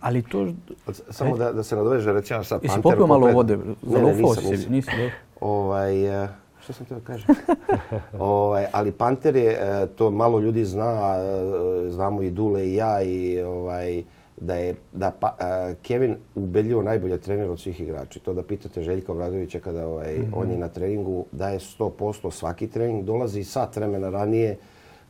Ali 0.00 0.22
to... 0.22 0.46
Samo 1.10 1.36
da, 1.36 1.52
da 1.52 1.62
se 1.62 1.76
nadoveže, 1.76 2.12
reći 2.12 2.34
ja 2.34 2.44
sad 2.44 2.60
Panter... 2.60 2.70
Jesi 2.70 2.82
popio 2.82 3.06
malo 3.06 3.26
vode? 3.26 3.56
Ne, 3.56 4.02
ne, 4.02 4.14
nisam, 4.14 4.72
nisam. 4.72 4.94
Ovaj, 5.40 6.22
uh, 6.22 6.28
što 6.68 6.72
sam 6.72 6.86
teo 6.86 6.98
da 6.98 7.04
kažem? 7.04 7.34
ovaj, 8.18 8.66
ali 8.72 8.92
Panter 8.92 9.36
je, 9.36 9.50
e, 9.50 9.86
to 9.86 10.10
malo 10.10 10.40
ljudi 10.40 10.64
zna, 10.64 11.14
e, 11.16 11.90
znamo 11.90 12.22
i 12.22 12.30
Dule 12.30 12.68
i 12.68 12.74
ja, 12.74 13.02
i 13.02 13.42
ovaj, 13.42 14.02
da 14.40 14.54
je 14.54 14.74
da 14.92 15.10
pa, 15.20 15.36
uh, 15.40 15.76
Kevin 15.82 16.16
ubedljivo 16.34 16.82
najbolje 16.82 17.18
trener 17.18 17.50
od 17.50 17.60
svih 17.60 17.80
igrača. 17.80 18.20
To 18.20 18.34
da 18.34 18.42
pitate 18.42 18.82
Željka 18.82 19.12
Obradovića 19.12 19.60
kada 19.60 19.86
ovaj, 19.86 20.18
mm 20.18 20.22
-hmm. 20.22 20.32
on 20.34 20.50
je 20.50 20.58
na 20.58 20.68
treningu, 20.68 21.24
daje 21.32 21.58
100% 21.58 22.30
svaki 22.30 22.66
trening, 22.66 23.04
dolazi 23.04 23.44
sat 23.44 23.76
vremena 23.76 24.10
ranije, 24.10 24.56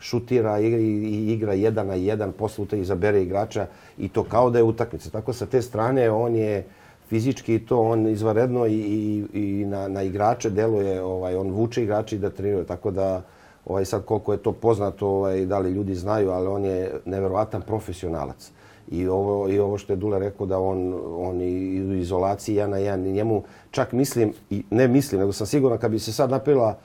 šutira 0.01 0.61
i, 0.61 0.67
i 0.67 1.33
igra 1.33 1.53
jedan 1.53 1.87
na 1.87 1.95
jedan, 1.95 2.33
posle 2.33 2.67
izabere 2.73 3.23
igrača 3.23 3.67
i 3.99 4.09
to 4.09 4.25
kao 4.25 4.51
da 4.51 4.59
je 4.59 4.64
utakmica. 4.64 5.11
Tako 5.11 5.33
sa 5.33 5.47
te 5.47 5.62
strane 5.62 6.11
on 6.11 6.35
je 6.37 6.64
fizički 7.09 7.59
to 7.59 7.81
on 7.81 8.09
izvaredno 8.09 8.67
i, 8.67 8.75
i, 8.75 9.25
i 9.33 9.64
na, 9.64 9.88
na 9.88 10.03
igrače 10.03 10.51
deluje, 10.51 11.03
ovaj, 11.03 11.35
on 11.35 11.51
vuče 11.51 11.83
igrače 11.83 12.19
da 12.19 12.31
treniraju, 12.31 12.64
tako 12.64 12.91
da 12.91 13.23
ovaj, 13.67 13.85
sad 13.85 14.05
koliko 14.05 14.33
je 14.33 14.38
to 14.38 14.53
poznato, 14.53 15.07
ovaj, 15.09 15.47
da 15.47 15.59
li 15.59 15.71
ljudi 15.71 15.95
znaju, 15.95 16.31
ali 16.31 16.47
on 16.47 16.64
je 16.64 16.93
neverovatan 17.05 17.62
profesionalac. 17.62 18.51
I 18.90 19.09
ovo, 19.09 19.48
I 19.48 19.59
ovo 19.59 19.79
što 19.79 19.92
je 19.92 19.96
Dule 19.96 20.18
rekao 20.18 20.46
da 20.46 20.59
on, 20.59 20.94
on 21.16 21.40
i 21.40 21.81
u 21.81 21.94
izolaciji 21.94 22.55
ja 22.55 22.66
na 22.66 22.79
jedan, 22.79 23.01
njemu 23.01 23.42
čak 23.70 23.92
mislim, 23.92 24.33
i 24.51 24.62
ne 24.70 24.88
mislim, 24.88 25.20
nego 25.20 25.33
sam 25.33 25.46
siguran 25.46 25.79
kad 25.79 25.90
bi 25.90 25.98
se 25.98 26.12
sad 26.12 26.31
napila 26.31 26.79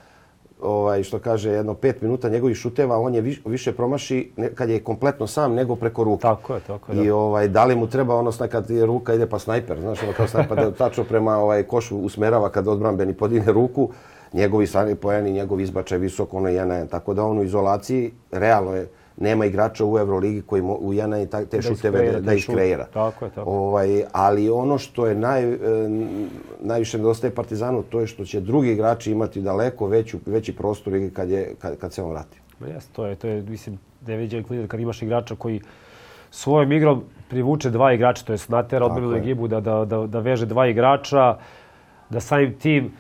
ovaj, 0.63 1.04
što 1.04 1.20
kaže, 1.20 1.50
jedno 1.50 1.74
pet 1.74 2.02
minuta 2.02 2.30
njegovih 2.30 2.58
šuteva, 2.58 3.00
on 3.00 3.16
je 3.16 3.22
viš, 3.22 3.42
više 3.46 3.72
promaši 3.72 4.32
kad 4.56 4.70
je 4.70 4.84
kompletno 4.84 5.28
sam 5.28 5.54
nego 5.54 5.76
preko 5.76 6.04
ruke. 6.04 6.22
Tako 6.22 6.54
je, 6.54 6.60
tako 6.60 6.92
je. 6.92 7.06
I 7.06 7.12
ovaj, 7.12 7.48
da 7.48 7.66
li 7.66 7.76
mu 7.76 7.88
treba 7.88 8.16
ono 8.16 8.32
kad 8.52 8.70
je 8.70 8.86
ruka 8.86 9.13
ide 9.13 9.26
pa 9.26 9.39
snajper, 9.39 9.80
znaš, 9.80 10.04
ono 10.04 10.13
kao 10.13 10.28
snajper 10.28 10.58
da 10.58 10.72
tačno 10.72 11.04
prema 11.04 11.38
ovaj, 11.38 11.63
košu 11.63 11.98
usmerava 11.98 12.50
kad 12.50 12.68
odbranbeni 12.68 13.13
podine 13.13 13.52
ruku, 13.52 13.89
njegovi 14.34 14.68
stvarni 14.68 14.96
pojeni, 14.96 15.32
njegov 15.32 15.60
izbačaj 15.60 15.98
visoko, 15.98 16.38
ono 16.38 16.50
je 16.50 16.88
Tako 16.88 17.13
da 17.13 17.24
on 17.24 17.38
u 17.39 17.44
izolaciji, 17.44 18.12
realno 18.32 18.76
je, 18.76 18.88
nema 19.17 19.45
igrača 19.45 19.86
u 19.86 19.97
Euroligi 19.99 20.41
koji 20.41 20.62
mo, 20.62 20.73
u 20.73 20.93
jedna 20.93 21.21
i 21.21 21.28
te 21.52 21.62
šuteve 21.62 22.12
da, 22.12 22.19
da 22.19 22.34
ih 22.34 22.45
kreira. 22.45 22.86
Tako 22.93 23.26
je, 23.26 23.32
tako. 23.32 23.49
Ovaj, 23.49 24.04
ali 24.12 24.49
ono 24.49 24.78
što 24.78 25.08
je 25.08 25.15
naj, 25.15 25.43
e, 25.43 25.58
najviše 26.60 26.97
nedostaje 26.97 27.36
Partizanu, 27.36 27.84
to 27.84 27.99
je 27.99 28.08
što 28.08 28.26
će 28.26 28.39
drugi 28.39 28.71
igrači 28.71 29.12
imati 29.12 29.41
daleko 29.41 29.88
veću, 29.88 30.19
veći 30.26 30.56
prostor 30.56 30.93
kad, 31.13 31.30
je, 31.30 31.56
kad, 31.60 31.78
kad 31.78 31.93
se 31.93 32.04
on 32.04 32.10
vrati. 32.10 32.38
Ma 32.60 32.67
jes, 32.67 32.88
to 32.88 33.06
je, 33.06 33.15
to 33.15 33.28
je, 33.28 33.41
mislim, 33.41 33.80
neviđen 34.08 34.43
klider 34.43 34.67
kad 34.67 34.80
imaš 34.80 35.02
igrača 35.02 35.36
koji 35.36 35.62
svojom 36.32 36.71
igrom 36.71 37.04
privuče 37.30 37.69
dva 37.69 37.93
igrača, 37.93 38.26
to 38.26 38.34
je 38.34 38.39
natera 38.47 38.86
odbranu 38.86 39.15
ekipu 39.15 39.47
da, 39.47 39.60
da, 39.60 39.86
da, 39.86 40.08
da 40.08 40.19
veže 40.19 40.45
dva 40.45 40.67
igrača, 40.67 41.38
da 42.10 42.19
samim 42.19 42.54
tim 42.60 42.91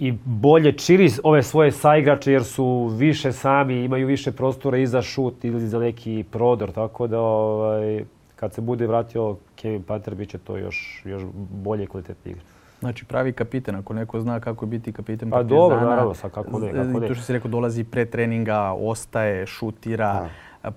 i 0.00 0.12
bolje 0.24 0.72
čiri 0.72 1.10
ove 1.22 1.42
svoje 1.42 1.72
saigrače 1.72 2.32
jer 2.32 2.44
su 2.44 2.90
više 2.96 3.32
sami, 3.32 3.84
imaju 3.84 4.06
više 4.06 4.32
prostora 4.32 4.78
i 4.78 4.86
za 4.86 5.02
šut 5.02 5.44
ili 5.44 5.60
za 5.60 5.78
neki 5.78 6.24
prodor, 6.30 6.72
tako 6.72 7.06
da 7.06 7.20
ovaj, 7.20 8.04
kad 8.36 8.54
se 8.54 8.60
bude 8.60 8.86
vratio 8.86 9.36
Kevin 9.56 9.82
Panter 9.82 10.14
bit 10.14 10.30
će 10.30 10.38
to 10.38 10.56
još, 10.56 11.02
još 11.04 11.22
bolje 11.64 11.86
kvalitetni 11.86 12.30
igra. 12.30 12.42
Znači 12.80 13.04
pravi 13.04 13.32
kapiten, 13.32 13.74
ako 13.74 13.94
neko 13.94 14.20
zna 14.20 14.40
kako 14.40 14.66
biti 14.66 14.92
kapiten 14.92 15.30
pa 15.30 15.36
Partizana. 15.36 15.60
Pa 15.60 15.62
dobro, 15.62 15.90
naravno, 15.90 16.14
sa 16.14 16.28
kako 16.28 16.58
ne, 16.58 16.72
kako 16.72 17.00
ne. 17.00 17.08
To 17.08 17.14
što 17.14 17.24
si 17.24 17.32
rekao, 17.32 17.50
dolazi 17.50 17.84
pre 17.84 18.04
treninga, 18.04 18.72
ostaje, 18.72 19.46
šutira. 19.46 20.28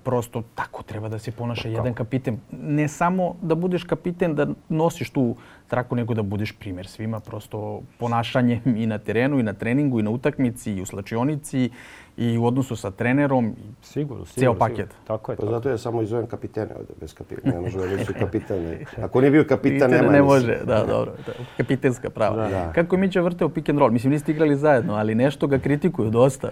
Prosto 0.04 0.42
tako 0.54 0.82
treba 0.82 1.08
da 1.08 1.18
se 1.18 1.30
ponaša 1.30 1.68
jedan 1.68 1.94
kapiten. 1.94 2.40
Ne 2.52 2.88
samo 2.88 3.36
da 3.42 3.54
budeš 3.54 3.84
kapiten, 3.84 4.34
da 4.34 4.46
nosiš 4.68 5.10
tu 5.10 5.36
traku, 5.68 5.96
nego 5.96 6.14
da 6.14 6.22
budeš 6.22 6.52
primjer 6.52 6.86
svima. 6.86 7.20
Prosto 7.20 7.82
ponašanje 7.98 8.60
i 8.64 8.86
na 8.86 8.98
terenu, 8.98 9.38
i 9.38 9.42
na 9.42 9.52
treningu, 9.52 10.00
i 10.00 10.02
na 10.02 10.10
utakmici, 10.10 10.72
i 10.72 10.82
u 10.82 10.86
slačionici, 10.86 11.70
i 12.16 12.38
u 12.38 12.46
odnosu 12.46 12.76
sa 12.76 12.90
trenerom. 12.90 13.56
Sigurno, 13.82 14.24
sigurno. 14.24 14.54
Ceo 14.54 14.58
paket. 14.58 14.76
Sigurno. 14.76 15.06
Tako 15.06 15.32
je. 15.32 15.36
Pa 15.36 15.46
zato 15.46 15.68
ja 15.68 15.78
samo 15.78 16.02
izovem 16.02 16.26
kapitene 16.26 16.74
ovdje, 16.78 16.94
bez 17.00 17.14
kapitena. 17.14 17.54
Ne 17.54 17.60
može 17.60 17.78
da 17.78 17.86
reći 17.86 18.12
kapitene. 18.12 18.84
Ako 19.02 19.20
nije 19.20 19.30
bio 19.30 19.44
kapitan, 19.48 19.90
nema 19.90 20.12
Ne 20.12 20.22
može, 20.22 20.58
da, 20.64 20.84
dobro. 20.84 21.12
Da, 21.26 21.32
kapitenska 21.56 22.10
prava. 22.10 22.48
Da. 22.48 22.72
Kako 22.72 22.94
je 22.94 23.00
Mića 23.00 23.20
vrteo 23.20 23.48
pick 23.48 23.68
and 23.68 23.78
roll? 23.78 23.90
Mislim, 23.90 24.12
niste 24.12 24.32
igrali 24.32 24.56
zajedno, 24.56 24.94
ali 24.94 25.14
nešto 25.14 25.46
ga 25.46 25.58
kritikuju 25.58 26.10
dosta. 26.10 26.48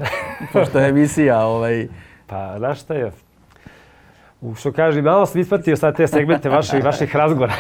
pošto 0.52 0.78
je 0.78 0.88
emisija 0.88 1.46
ovaj, 1.46 1.88
Pa, 2.32 2.58
znaš 2.58 2.80
šta 2.80 2.94
je? 2.94 3.12
Što 4.56 4.72
kaže, 4.72 5.02
malo 5.02 5.26
sam 5.26 5.40
ispratio 5.40 5.76
sad 5.76 5.96
te 5.96 6.06
segmente 6.06 6.48
vaših, 6.48 6.84
vaših 6.84 7.16
razgovora. 7.16 7.52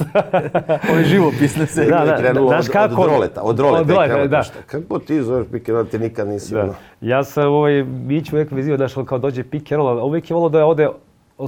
Ove 0.92 1.04
živopisne 1.04 1.66
se. 1.66 1.84
Da, 1.84 2.04
da, 2.04 2.32
da, 2.32 2.40
znaš 2.46 2.68
kako... 2.68 3.02
Od 3.02 3.08
droleta, 3.08 3.42
od 3.42 3.56
droleta. 3.56 3.80
Od 3.80 3.86
droleta, 3.86 4.26
da. 4.26 4.44
Kako 4.66 4.98
ti 4.98 5.22
zoveš 5.22 5.46
pick 5.52 5.68
and 5.68 5.76
roll, 5.76 5.86
ti 5.86 5.98
nikad 5.98 6.28
nisi 6.28 6.54
da. 6.54 6.74
Ja 7.00 7.24
sam 7.24 7.52
ovaj, 7.52 7.82
Mić 7.82 8.32
uvijek 8.32 8.50
vizio, 8.50 8.76
znaš, 8.76 8.92
kao 9.06 9.18
dođe 9.18 9.44
pick 9.44 9.72
and 9.72 9.78
roll, 9.78 10.06
uvijek 10.06 10.30
je 10.30 10.34
volio 10.34 10.48
da 10.48 10.66
ode 10.66 10.88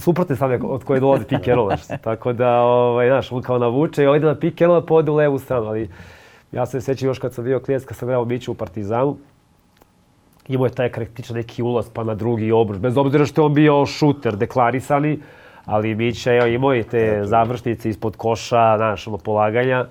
suprotne 0.01 0.37
strane 0.37 0.59
od 0.63 0.85
koje 0.85 1.01
dolazi 1.01 1.25
pick 1.25 1.49
and 1.49 1.57
roll. 1.57 1.71
Tako 2.05 2.33
da, 2.33 2.61
ovaj, 2.61 3.09
znaš, 3.09 3.33
on 3.33 3.43
kao 3.43 3.59
navuče 3.59 4.05
i 4.05 4.17
ide 4.17 4.27
na 4.27 4.35
pick 4.35 4.63
and 4.63 4.71
roll, 4.71 4.87
pa 4.87 4.95
ode 4.95 5.11
u 5.11 5.15
levu 5.15 5.39
stranu. 5.39 5.67
Ali 5.67 5.91
ja 6.53 6.67
se 6.67 6.81
sećam 6.81 7.09
još 7.09 7.19
kad 7.19 7.35
sam 7.35 7.45
bio 7.45 7.61
klijent, 7.61 7.85
kad 7.85 7.97
sam 7.97 8.07
gledao 8.07 8.25
Miću 8.25 8.53
u 8.53 8.55
Partizanu, 8.55 9.17
imao 10.49 10.67
je 10.67 10.73
taj 10.73 10.89
karakteričan 10.89 11.37
neki 11.37 11.63
ulaz 11.63 11.91
pa 11.93 12.05
na 12.05 12.15
drugi 12.15 12.53
obruč. 12.53 12.79
Bez 12.79 12.97
obzira 12.97 13.27
što 13.27 13.43
je 13.43 13.47
on 13.47 13.55
bio 13.55 13.87
šuter, 13.87 14.37
deklarisani, 14.37 15.19
ali 15.65 15.95
Mića 15.95 16.33
je 16.33 16.55
imao 16.55 16.75
i 16.75 16.83
te 16.83 17.21
završnice 17.25 17.89
ispod 17.89 18.17
koša, 18.17 18.77
znaš, 18.77 19.07
ono, 19.07 19.19
polaganja. 19.19 19.87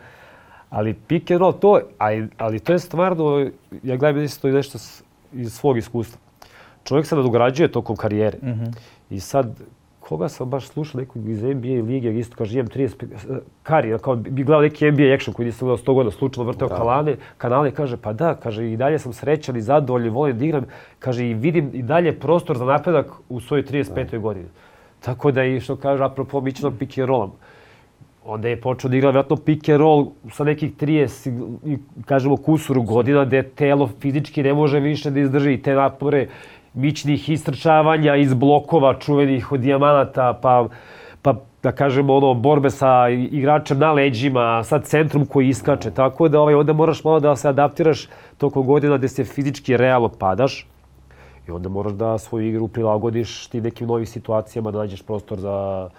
Ali 0.70 0.94
pick 0.94 1.32
and 1.32 1.40
roll, 1.40 1.54
to, 1.54 1.80
ali, 1.98 2.28
ali 2.38 2.60
to 2.60 2.74
je 2.74 2.80
stvarno, 2.80 3.50
ja 3.84 3.96
gledam 3.96 4.24
isto 4.24 4.48
i 4.48 4.52
nešto 4.52 4.78
iz 5.34 5.54
svog 5.54 5.78
iskustva. 5.78 6.20
Čovjek 6.84 7.06
se 7.06 7.16
nadograđuje 7.16 7.72
tokom 7.72 7.96
karijere. 7.96 8.38
Mm 8.42 8.50
-hmm. 8.50 8.72
I 9.10 9.20
sad, 9.20 9.60
koga 10.12 10.30
sam 10.30 10.50
baš 10.50 10.68
slušao 10.68 11.00
nekog 11.00 11.30
iz 11.30 11.44
NBA 11.44 11.84
lige, 11.88 12.20
isto 12.20 12.36
kaže 12.38 12.60
imam 12.60 12.68
30 12.68 13.40
kari, 13.64 13.98
kao 14.02 14.16
bi 14.16 14.44
gledao 14.44 14.62
neki 14.62 14.92
NBA 14.92 15.14
action 15.14 15.34
koji 15.34 15.46
nisam 15.46 15.68
gledao 15.68 15.86
100 15.86 15.94
godina, 15.94 16.12
slučajno 16.12 16.52
vrteo 16.52 16.68
da. 16.68 16.76
kalane, 16.76 17.16
kanale, 17.38 17.72
kaže 17.72 17.98
pa 17.98 18.14
da, 18.14 18.36
kaže 18.36 18.72
i 18.72 18.78
dalje 18.78 19.00
sam 19.00 19.14
srećan 19.14 19.58
i 19.58 19.62
zadovoljan, 19.62 20.14
volim 20.14 20.38
da 20.38 20.46
igram, 20.46 20.66
kaže 21.00 21.30
i 21.30 21.34
vidim 21.34 21.70
i 21.74 21.84
dalje 21.84 22.12
prostor 22.20 22.58
za 22.58 22.66
napredak 22.66 23.08
u 23.30 23.40
svojoj 23.40 23.64
35. 23.64 24.12
Da. 24.12 24.18
godini. 24.18 24.48
Tako 25.00 25.32
da 25.32 25.44
i 25.44 25.60
što 25.60 25.76
kaže, 25.76 26.04
apropo 26.04 26.42
mićnog 26.42 26.74
pick 26.80 26.98
and 26.98 27.08
rolla, 27.08 27.30
onda 28.26 28.48
je 28.48 28.62
počeo 28.62 28.90
da 28.90 28.98
igra 28.98 29.10
vjerojatno 29.10 29.36
pick 29.36 29.70
and 29.70 29.80
roll 29.80 30.08
sa 30.32 30.44
nekih 30.44 30.76
30, 30.76 31.78
kažemo, 32.06 32.38
kusuru 32.38 32.84
godina, 32.84 33.26
gde 33.26 33.44
telo 33.44 33.90
fizički 34.00 34.44
ne 34.44 34.54
može 34.54 34.80
više 34.80 35.12
da 35.12 35.20
izdrži 35.20 35.58
te 35.58 35.74
napore 35.74 36.28
mićnih 36.74 37.30
istrčavanja 37.30 38.16
iz 38.16 38.34
blokova 38.34 38.94
čuvenih 39.00 39.52
od 39.52 39.60
dijamanata, 39.60 40.40
pa, 40.42 40.68
pa 41.22 41.36
da 41.64 41.72
kažemo 41.72 42.16
ono, 42.16 42.34
borbe 42.34 42.70
sa 42.70 43.10
igračem 43.10 43.80
na 43.80 43.92
leđima, 43.92 44.64
sa 44.64 44.80
centrom 44.80 45.26
koji 45.26 45.50
iskače. 45.50 45.92
Tako 45.92 46.28
da 46.28 46.40
ovaj, 46.40 46.56
onda 46.56 46.74
moraš 46.74 47.04
malo 47.04 47.20
da 47.20 47.36
se 47.36 47.50
adaptiraš 47.50 48.08
tokom 48.38 48.66
godina 48.66 48.98
gde 48.98 49.08
se 49.08 49.24
fizički 49.24 49.78
realno 49.78 50.10
padaš. 50.10 50.68
I 51.48 51.52
onda 51.52 51.70
moraš 51.70 51.94
da 51.94 52.18
svoju 52.18 52.48
igru 52.48 52.68
prilagodiš 52.68 53.48
ti 53.48 53.62
nekim 53.62 53.88
novim 53.88 54.06
situacijama, 54.06 54.72
da 54.72 54.78
nađeš 54.78 55.02
prostor 55.02 55.40
za, 55.40 55.90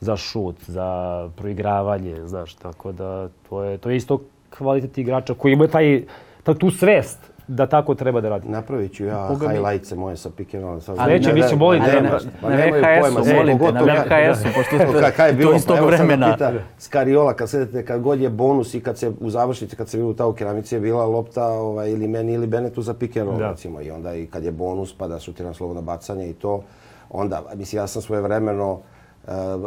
za 0.00 0.16
šut, 0.16 0.56
za 0.66 1.28
proigravanje, 1.36 2.16
znaš, 2.26 2.54
tako 2.54 2.92
da 2.92 3.28
to 3.48 3.62
je, 3.62 3.78
to 3.78 3.90
je 3.90 3.96
isto 3.96 4.20
kvalitet 4.58 4.98
igrača 4.98 5.34
koji 5.34 5.52
ima 5.52 5.66
taj, 5.66 6.02
taj 6.42 6.54
tu 6.54 6.70
svest 6.70 7.37
da 7.48 7.66
tako 7.66 7.94
treba 7.94 8.20
da 8.20 8.28
radi. 8.28 8.48
Napravit 8.48 8.94
ću 8.94 9.04
ja 9.04 9.28
Koga 9.28 9.48
highlights 9.48 9.92
moje 9.92 10.16
sa 10.16 10.30
pick 10.30 10.54
and 10.54 10.64
roll. 10.64 10.80
Neće, 11.08 11.32
mi 11.32 11.42
se 11.42 11.56
molim. 11.56 11.82
Ne, 11.82 11.92
ne, 11.92 12.02
na 12.02 12.18
VHS-u, 12.48 13.34
molim 13.34 13.58
te, 13.58 13.72
na 13.72 13.80
VHS-u, 13.82 14.48
pošto 14.54 14.78
to 15.42 15.54
isto 15.54 15.86
vremena. 15.86 16.36
Skariola, 16.78 17.34
kad 17.34 17.50
sedete, 17.50 17.84
kad 17.84 18.00
god 18.00 18.20
je 18.20 18.30
bonus 18.30 18.74
i 18.74 18.80
kad 18.80 18.98
se 18.98 19.12
u 19.20 19.30
završnici, 19.30 19.76
kad 19.76 19.88
se 19.88 19.96
bilo 19.96 20.12
ta 20.12 20.26
u 20.26 20.32
keramici, 20.32 20.74
je 20.74 20.80
bila 20.80 21.06
lopta 21.06 21.46
ovaj, 21.46 21.90
ili 21.90 22.08
meni 22.08 22.32
ili 22.32 22.46
Benetu 22.46 22.82
za 22.82 22.94
and 23.16 23.28
roll, 23.28 23.38
recimo. 23.38 23.80
I 23.80 23.90
onda 23.90 24.14
i 24.14 24.26
kad 24.26 24.44
je 24.44 24.52
bonus, 24.52 24.94
pa 24.98 25.08
da 25.08 25.20
šutiram 25.20 25.54
slobodno 25.54 25.82
bacanje 25.82 26.30
i 26.30 26.32
to, 26.32 26.62
onda, 27.10 27.42
mislim, 27.54 27.82
ja 27.82 27.86
sam 27.86 28.02
svoje 28.02 28.22
vremeno, 28.22 28.72
uh, 28.72 28.80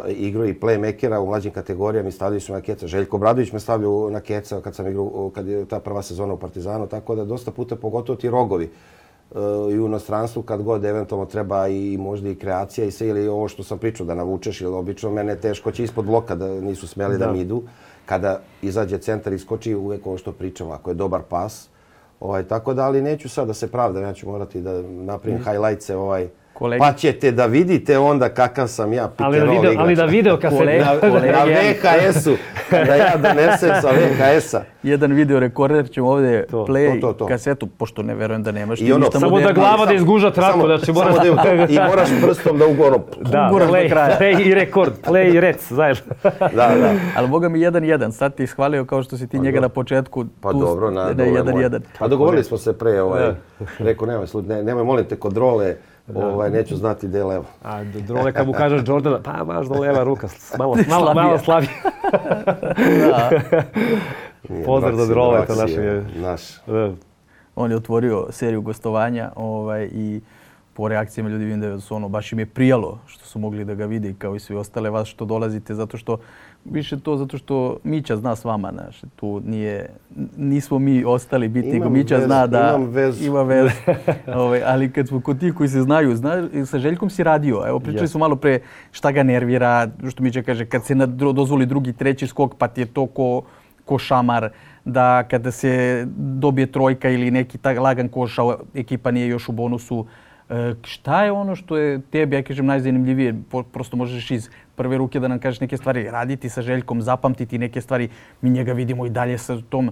igrao 0.08 0.46
i 0.46 0.60
playmakera 0.60 1.20
u 1.20 1.26
mlađim 1.26 1.52
kategorijama 1.52 2.10
i 2.10 2.12
stavljaju 2.12 2.42
su 2.42 2.54
na 2.54 2.62
keca. 2.62 2.88
Željko 2.88 3.18
Bradović 3.18 3.52
me 3.52 3.60
stavljao 3.60 4.10
na 4.10 4.20
keca 4.20 4.62
kad 4.62 4.76
sam 4.76 4.88
igrao, 4.88 5.32
kad 5.36 5.48
je 5.48 5.66
ta 5.66 5.80
prva 5.80 6.02
sezona 6.02 6.34
u 6.34 6.40
Partizanu, 6.40 6.88
tako 6.88 7.16
da 7.16 7.26
dosta 7.26 7.52
puta 7.52 7.76
pogotovo 7.76 8.16
ti 8.16 8.30
rogovi 8.30 8.70
uh, 9.32 9.38
i 9.72 9.80
u 9.80 9.86
inostranstvu 9.86 10.44
kad 10.44 10.64
god 10.64 10.86
eventualno 10.86 11.26
treba 11.26 11.68
i 11.68 11.98
možda 11.98 12.30
i 12.30 12.36
kreacija 12.36 12.88
i 12.88 12.92
sve 12.92 13.08
ili 13.08 13.28
ovo 13.28 13.48
što 13.48 13.64
sam 13.64 13.78
pričao 13.78 14.06
da 14.06 14.16
navučeš 14.16 14.62
ili 14.62 14.74
obično 14.74 15.12
mene 15.12 15.36
teško 15.36 15.72
će 15.72 15.84
ispod 15.84 16.06
bloka 16.06 16.36
da 16.36 16.62
nisu 16.62 16.88
smeli 16.88 17.18
da, 17.18 17.26
da 17.26 17.32
mi 17.32 17.40
idu. 17.40 17.64
Kada 18.06 18.42
izađe 18.62 18.98
centar 18.98 19.34
i 19.34 19.40
skoči 19.40 19.76
uvek 19.76 20.08
ovo 20.08 20.18
što 20.18 20.32
pričamo, 20.32 20.72
ako 20.72 20.90
je 20.90 20.94
dobar 20.94 21.22
pas. 21.30 21.70
Ovaj, 22.20 22.44
tako 22.44 22.74
da, 22.74 22.86
ali 22.86 23.02
neću 23.02 23.30
sad 23.30 23.48
da 23.48 23.54
se 23.54 23.72
pravdam, 23.72 24.04
ja 24.04 24.14
ću 24.14 24.30
morati 24.30 24.62
da 24.62 24.82
napravim 24.82 25.40
mm. 25.40 25.44
highlights-e 25.44 25.96
ovaj, 25.96 26.30
Kolegi. 26.54 26.80
Pa 26.80 26.94
ćete 26.94 27.32
da 27.32 27.46
vidite 27.46 27.98
onda 27.98 28.30
kakav 28.30 28.68
sam 28.68 28.94
ja 28.94 29.12
ali 29.18 29.40
da 29.40 29.46
video, 29.46 29.74
Ali 29.78 29.96
da 29.96 30.06
video 30.06 30.38
kasete. 30.38 30.80
Na, 30.80 30.94
na 31.32 31.44
VHS-u, 31.44 32.36
da 32.72 32.96
ja 32.96 33.18
donesem 33.18 33.70
sa 33.82 33.90
VHS-a. 33.90 34.64
Jedan 34.84 35.14
video 35.14 35.40
rekorder 35.40 35.90
ćemo 35.90 36.10
ovdje 36.10 36.48
to, 36.48 36.66
play 36.66 37.02
to, 37.02 37.08
to, 37.08 37.14
to. 37.14 37.28
kasetu, 37.28 37.68
pošto 37.68 38.04
ne 38.04 38.16
verujem 38.16 38.44
da 38.44 38.52
nemaš 38.52 38.82
I 38.82 38.92
ono, 38.92 39.06
ništa 39.06 39.20
Samo 39.20 39.40
da 39.40 39.52
glava 39.52 39.86
da 39.86 39.94
izguža 39.94 40.32
traku, 40.32 40.52
samo, 40.52 40.78
znači 40.78 40.92
mora... 40.92 41.14
Samo 41.14 41.36
da, 41.36 41.68
I 41.70 41.90
moraš 41.90 42.10
prstom 42.22 42.58
da 42.58 42.66
ugoro. 42.66 43.00
Da, 43.20 43.50
play, 43.54 43.90
kraja. 43.90 44.18
play 44.20 44.48
i 44.48 44.54
rekord, 44.54 44.94
play 45.06 45.36
i 45.36 45.40
rec, 45.40 45.68
znaš. 45.68 46.04
da, 46.40 46.50
da. 46.52 46.94
Ali 47.18 47.28
boga 47.28 47.50
mi 47.50 47.62
jedan 47.62 47.84
jedan, 47.84 48.12
sad 48.12 48.36
ti 48.36 48.44
ishvalio 48.44 48.86
kao 48.86 49.04
što 49.04 49.18
si 49.18 49.28
ti 49.28 49.38
pa 49.38 49.44
njega 49.44 49.58
do. 49.58 49.62
na 49.62 49.70
početku. 49.70 50.26
Pa 50.42 50.52
tu, 50.52 50.60
dobro, 50.60 50.92
na, 50.92 51.14
ne, 51.14 51.28
jedan, 51.28 51.58
jedan. 51.58 51.82
Pa 52.00 52.08
dogovorili 52.08 52.44
smo 52.44 52.58
se 52.58 52.78
pre, 52.78 53.02
ovaj, 53.02 53.32
rekao, 53.80 54.08
nemoj, 54.08 54.26
ne, 54.48 54.64
nemoj, 54.64 54.84
molim 54.84 55.06
te, 55.06 55.16
kontrole, 55.16 55.76
ovaj, 56.16 56.50
neću 56.50 56.76
znati 56.76 57.08
gde 57.08 57.18
je 57.18 57.24
levo. 57.24 57.46
A 57.64 57.84
drole 57.84 58.34
kad 58.34 58.48
mu 58.48 58.54
kažeš 58.54 58.82
Jordana, 58.88 59.20
pa 59.24 59.44
baš 59.44 59.68
do 59.68 59.80
leva 59.80 60.04
ruka, 60.04 60.28
malo, 60.60 60.76
malo, 60.90 61.14
malo 61.14 61.38
slabije. 61.38 61.72
Pozdrav 64.66 64.96
za 64.96 65.06
drole, 65.06 65.46
to 65.46 65.56
naš 65.56 65.72
je. 65.72 66.06
Naš. 66.16 66.42
On 67.56 67.72
je 67.72 67.78
otvorio 67.78 68.28
seriju 68.30 68.62
gostovanja 68.62 69.32
ovaj, 69.36 69.90
i 69.94 70.22
po 70.74 70.88
reakcijama 70.88 71.30
ljudi 71.30 71.46
vidim 71.46 71.62
da 71.62 71.80
su 71.80 71.96
ono, 71.96 72.10
baš 72.10 72.34
im 72.34 72.40
je 72.40 72.46
prijalo 72.46 73.00
što 73.06 73.26
su 73.26 73.40
mogli 73.40 73.66
da 73.66 73.76
ga 73.76 73.86
vide 73.86 74.14
kao 74.18 74.36
i 74.36 74.40
svi 74.40 74.56
ostale 74.56 74.90
vas 74.90 75.08
što 75.08 75.26
dolazite 75.26 75.76
zato 75.76 75.98
što 75.98 76.18
više 76.66 77.00
to 77.00 77.18
zato 77.18 77.38
što 77.38 77.78
Mića 77.84 78.18
zna 78.18 78.36
s 78.36 78.46
vama, 78.46 78.72
znaš, 78.72 79.02
tu 79.16 79.42
nije, 79.46 79.90
nismo 80.38 80.80
mi 80.80 81.04
ostali 81.04 81.48
biti, 81.48 81.68
nego 81.68 81.90
Mića 81.90 82.16
vez, 82.16 82.26
zna 82.26 82.48
da 82.48 82.76
imam 82.78 82.90
vez. 82.90 83.26
ima 83.26 83.44
vez. 83.44 83.72
ovaj, 84.36 84.62
ali 84.66 84.92
kad 84.92 85.08
smo 85.08 85.22
kod 85.22 85.40
tih 85.40 85.54
koji 85.54 85.70
se 85.70 85.82
znaju, 85.82 86.16
zna, 86.16 86.48
sa 86.66 86.80
Željkom 86.80 87.10
si 87.10 87.24
radio, 87.24 87.64
evo 87.68 87.80
pričali 87.80 88.08
yes. 88.08 88.12
smo 88.12 88.20
malo 88.20 88.36
pre 88.36 88.60
šta 88.92 89.12
ga 89.12 89.24
nervira, 89.24 89.90
što 90.10 90.24
Mića 90.24 90.42
kaže, 90.42 90.66
kad 90.66 90.86
se 90.86 90.96
dozvoli 91.34 91.66
drugi, 91.66 91.94
treći 91.94 92.28
skok, 92.28 92.56
pa 92.58 92.68
ti 92.68 92.82
je 92.82 92.86
to 92.86 93.06
ko, 93.06 93.42
ko 93.86 93.98
šamar, 93.98 94.50
da 94.86 95.24
kada 95.24 95.52
se 95.52 96.04
dobije 96.16 96.72
trojka 96.72 97.10
ili 97.10 97.32
neki 97.32 97.58
tak 97.58 97.80
lagan 97.80 98.10
koša, 98.10 98.42
ekipa 98.74 99.12
nije 99.12 99.28
još 99.28 99.50
u 99.50 99.52
bonusu, 99.52 100.06
šta 100.84 101.24
je 101.24 101.32
ono 101.32 101.56
što 101.56 101.78
je 101.78 102.02
tebi, 102.02 102.36
ja 102.36 102.44
kažem, 102.44 102.66
najzanimljivije? 102.66 103.36
Prosto 103.72 103.98
možeš 103.98 104.32
iz 104.32 104.50
prve 104.76 104.98
ruke 104.98 105.20
da 105.20 105.28
nam 105.28 105.40
kažeš 105.40 105.60
neke 105.60 105.78
stvari, 105.78 106.04
raditi 106.12 106.50
sa 106.50 106.62
Željkom, 106.62 107.02
zapamtiti 107.02 107.58
neke 107.58 107.82
stvari. 107.82 108.10
Mi 108.42 108.50
njega 108.50 108.74
vidimo 108.74 109.06
i 109.06 109.10
dalje 109.10 109.38
sa 109.38 109.62
tom, 109.70 109.92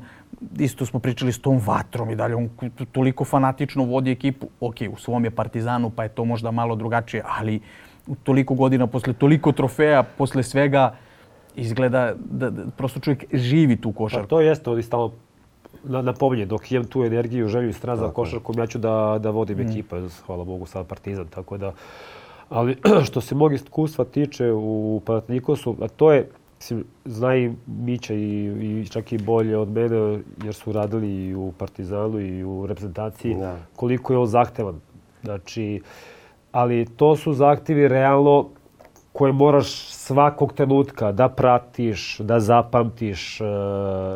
isto 0.57 0.85
smo 0.85 0.99
pričali 0.99 1.31
s 1.31 1.41
tom 1.41 1.61
vatrom 1.65 2.09
i 2.09 2.15
dalje. 2.15 2.35
On 2.35 2.49
toliko 2.91 3.25
fanatično 3.25 3.83
vodi 3.83 4.11
ekipu. 4.11 4.47
Ok, 4.59 4.75
u 4.91 4.97
svom 4.97 5.25
je 5.25 5.31
Partizanu, 5.31 5.89
pa 5.89 6.03
je 6.03 6.09
to 6.09 6.25
možda 6.25 6.51
malo 6.51 6.75
drugačije, 6.75 7.23
ali 7.25 7.59
toliko 8.23 8.53
godina, 8.53 8.87
posle 8.87 9.13
toliko 9.13 9.51
trofeja, 9.51 10.03
posle 10.03 10.43
svega, 10.43 10.95
izgleda 11.55 12.13
da, 12.15 12.49
da 12.49 12.65
prosto 12.77 12.99
čovjek 12.99 13.25
živi 13.33 13.75
tu 13.75 13.91
košarku. 13.91 14.27
Pa 14.27 14.29
to 14.29 14.41
jeste, 14.41 14.69
ovdje 14.69 14.83
stalo 14.83 15.13
na, 15.83 16.01
napominje, 16.01 16.45
dok 16.45 16.71
imam 16.71 16.85
tu 16.85 17.03
energiju, 17.03 17.47
želju 17.47 17.69
i 17.69 17.73
strast 17.73 17.99
za 17.99 18.11
košarkom, 18.11 18.59
ja 18.59 18.67
ću 18.67 18.77
da, 18.77 19.19
da 19.21 19.29
vodim 19.29 19.57
mm. 19.57 19.69
ekipa, 19.69 19.97
hvala 20.25 20.43
Bogu, 20.43 20.65
sad 20.65 20.87
Partizan, 20.87 21.27
tako 21.27 21.57
da... 21.57 21.73
Ali 22.49 22.77
što 23.07 23.21
se 23.21 23.35
mog 23.35 23.53
iskustva 23.53 24.05
tiče 24.05 24.51
u 24.51 25.01
Paratnikosu, 25.05 25.75
a 25.81 25.87
to 25.87 26.11
je, 26.11 26.29
mislim, 26.59 26.83
zna 27.05 27.35
i 27.35 27.51
Mića 27.67 28.13
i, 28.13 28.45
i 28.81 28.87
čak 28.89 29.11
i 29.11 29.17
bolje 29.17 29.57
od 29.57 29.69
mene, 29.69 30.19
jer 30.43 30.53
su 30.53 30.71
radili 30.71 31.25
i 31.25 31.35
u 31.35 31.53
Partizanu 31.57 32.19
i 32.19 32.43
u 32.43 32.65
reprezentaciji, 32.67 33.35
da. 33.35 33.57
koliko 33.75 34.13
je 34.13 34.19
on 34.19 34.27
zahtevan. 34.27 34.79
Znači, 35.23 35.81
ali 36.51 36.85
to 36.85 37.15
su 37.15 37.33
zahtjevi 37.33 37.87
realno 37.87 38.49
koje 39.19 39.31
moraš 39.31 39.69
svakog 39.89 40.53
trenutka 40.53 41.11
da 41.11 41.27
pratiš, 41.29 42.17
da 42.19 42.39
zapamtiš, 42.39 43.41
e, 43.41 43.45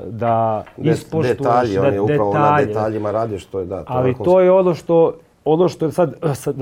da 0.07 0.63
ispoštuješ, 0.77 1.37
detalji, 1.37 1.77
on 1.77 1.93
je 1.93 2.01
upravo 2.01 2.33
na 2.33 2.61
detaljima 2.65 3.11
radi 3.11 3.39
što 3.39 3.59
je 3.59 3.65
da. 3.65 3.83
To 3.83 3.93
ali 3.93 4.15
to 4.23 4.39
je 4.41 4.51
ono 4.51 4.73
što 4.73 5.13
ono 5.45 5.69
što 5.69 5.85
je 5.85 5.91
sad, 5.91 6.15
sad 6.33 6.55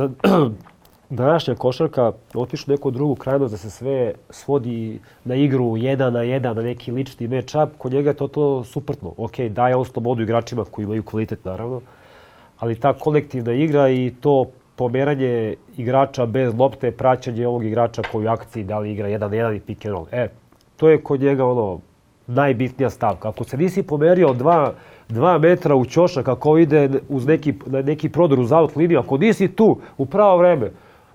današnja 1.10 1.56
košarka 1.56 2.12
otišla 2.34 2.72
neku 2.72 2.92
drugu 2.92 3.16
krajnost 3.16 3.52
da 3.52 3.58
se 3.58 3.70
sve 3.70 4.14
svodi 4.30 5.00
na 5.24 5.36
igru 5.36 5.78
jedan 5.78 6.14
na 6.14 6.22
jedan, 6.22 6.56
na 6.56 6.62
neki 6.62 6.92
lični 6.92 7.28
meč-up, 7.28 7.70
kod 7.78 7.94
njega 7.94 8.10
je 8.10 8.14
to 8.14 8.28
to 8.28 8.64
suprotno. 8.64 9.14
Ok, 9.18 9.40
daje 9.40 9.76
on 9.76 9.86
slobodu 9.86 10.24
igračima 10.24 10.66
koji 10.66 10.84
imaju 10.84 11.04
kvalitet 11.04 11.46
naravno, 11.46 11.82
ali 12.60 12.80
ta 12.80 12.94
kolektivna 12.94 13.54
igra 13.54 13.90
i 13.90 14.14
to 14.22 14.46
pomeranje 14.82 15.56
igrača 15.78 16.26
bez 16.26 16.54
lopte, 16.58 16.92
praćanje 16.92 17.48
ovog 17.48 17.66
igrača 17.66 18.02
koji 18.12 18.28
u 18.28 18.30
akciji 18.30 18.64
da 18.64 18.80
li 18.80 18.92
igra 18.92 19.08
jedan 19.08 19.30
na 19.30 19.38
jedan 19.38 19.56
i 19.56 19.60
pick 19.60 19.86
and 19.86 19.94
roll. 19.94 20.08
E, 20.12 20.28
to 20.78 20.90
je 20.90 21.04
kod 21.04 21.22
njega 21.22 21.46
ono 21.46 21.80
najbitnija 22.28 22.90
stavka. 22.90 23.30
Ako 23.30 23.44
se 23.44 23.58
nisi 23.58 23.84
pomerio 23.84 24.34
dva, 24.34 24.74
dva 25.10 25.38
metra 25.38 25.76
u 25.76 25.86
ćošak, 25.86 26.28
ako 26.28 26.58
ide 26.58 26.90
uz 27.10 27.28
neki, 27.28 27.54
na 27.66 27.82
neki 27.82 28.10
prodor 28.10 28.40
uz 28.40 28.52
out 28.52 28.76
liniju, 28.76 29.00
ako 29.00 29.18
nisi 29.18 29.48
tu 29.48 29.78
u 29.98 30.06
pravo 30.06 30.38
vreme, 30.38 30.72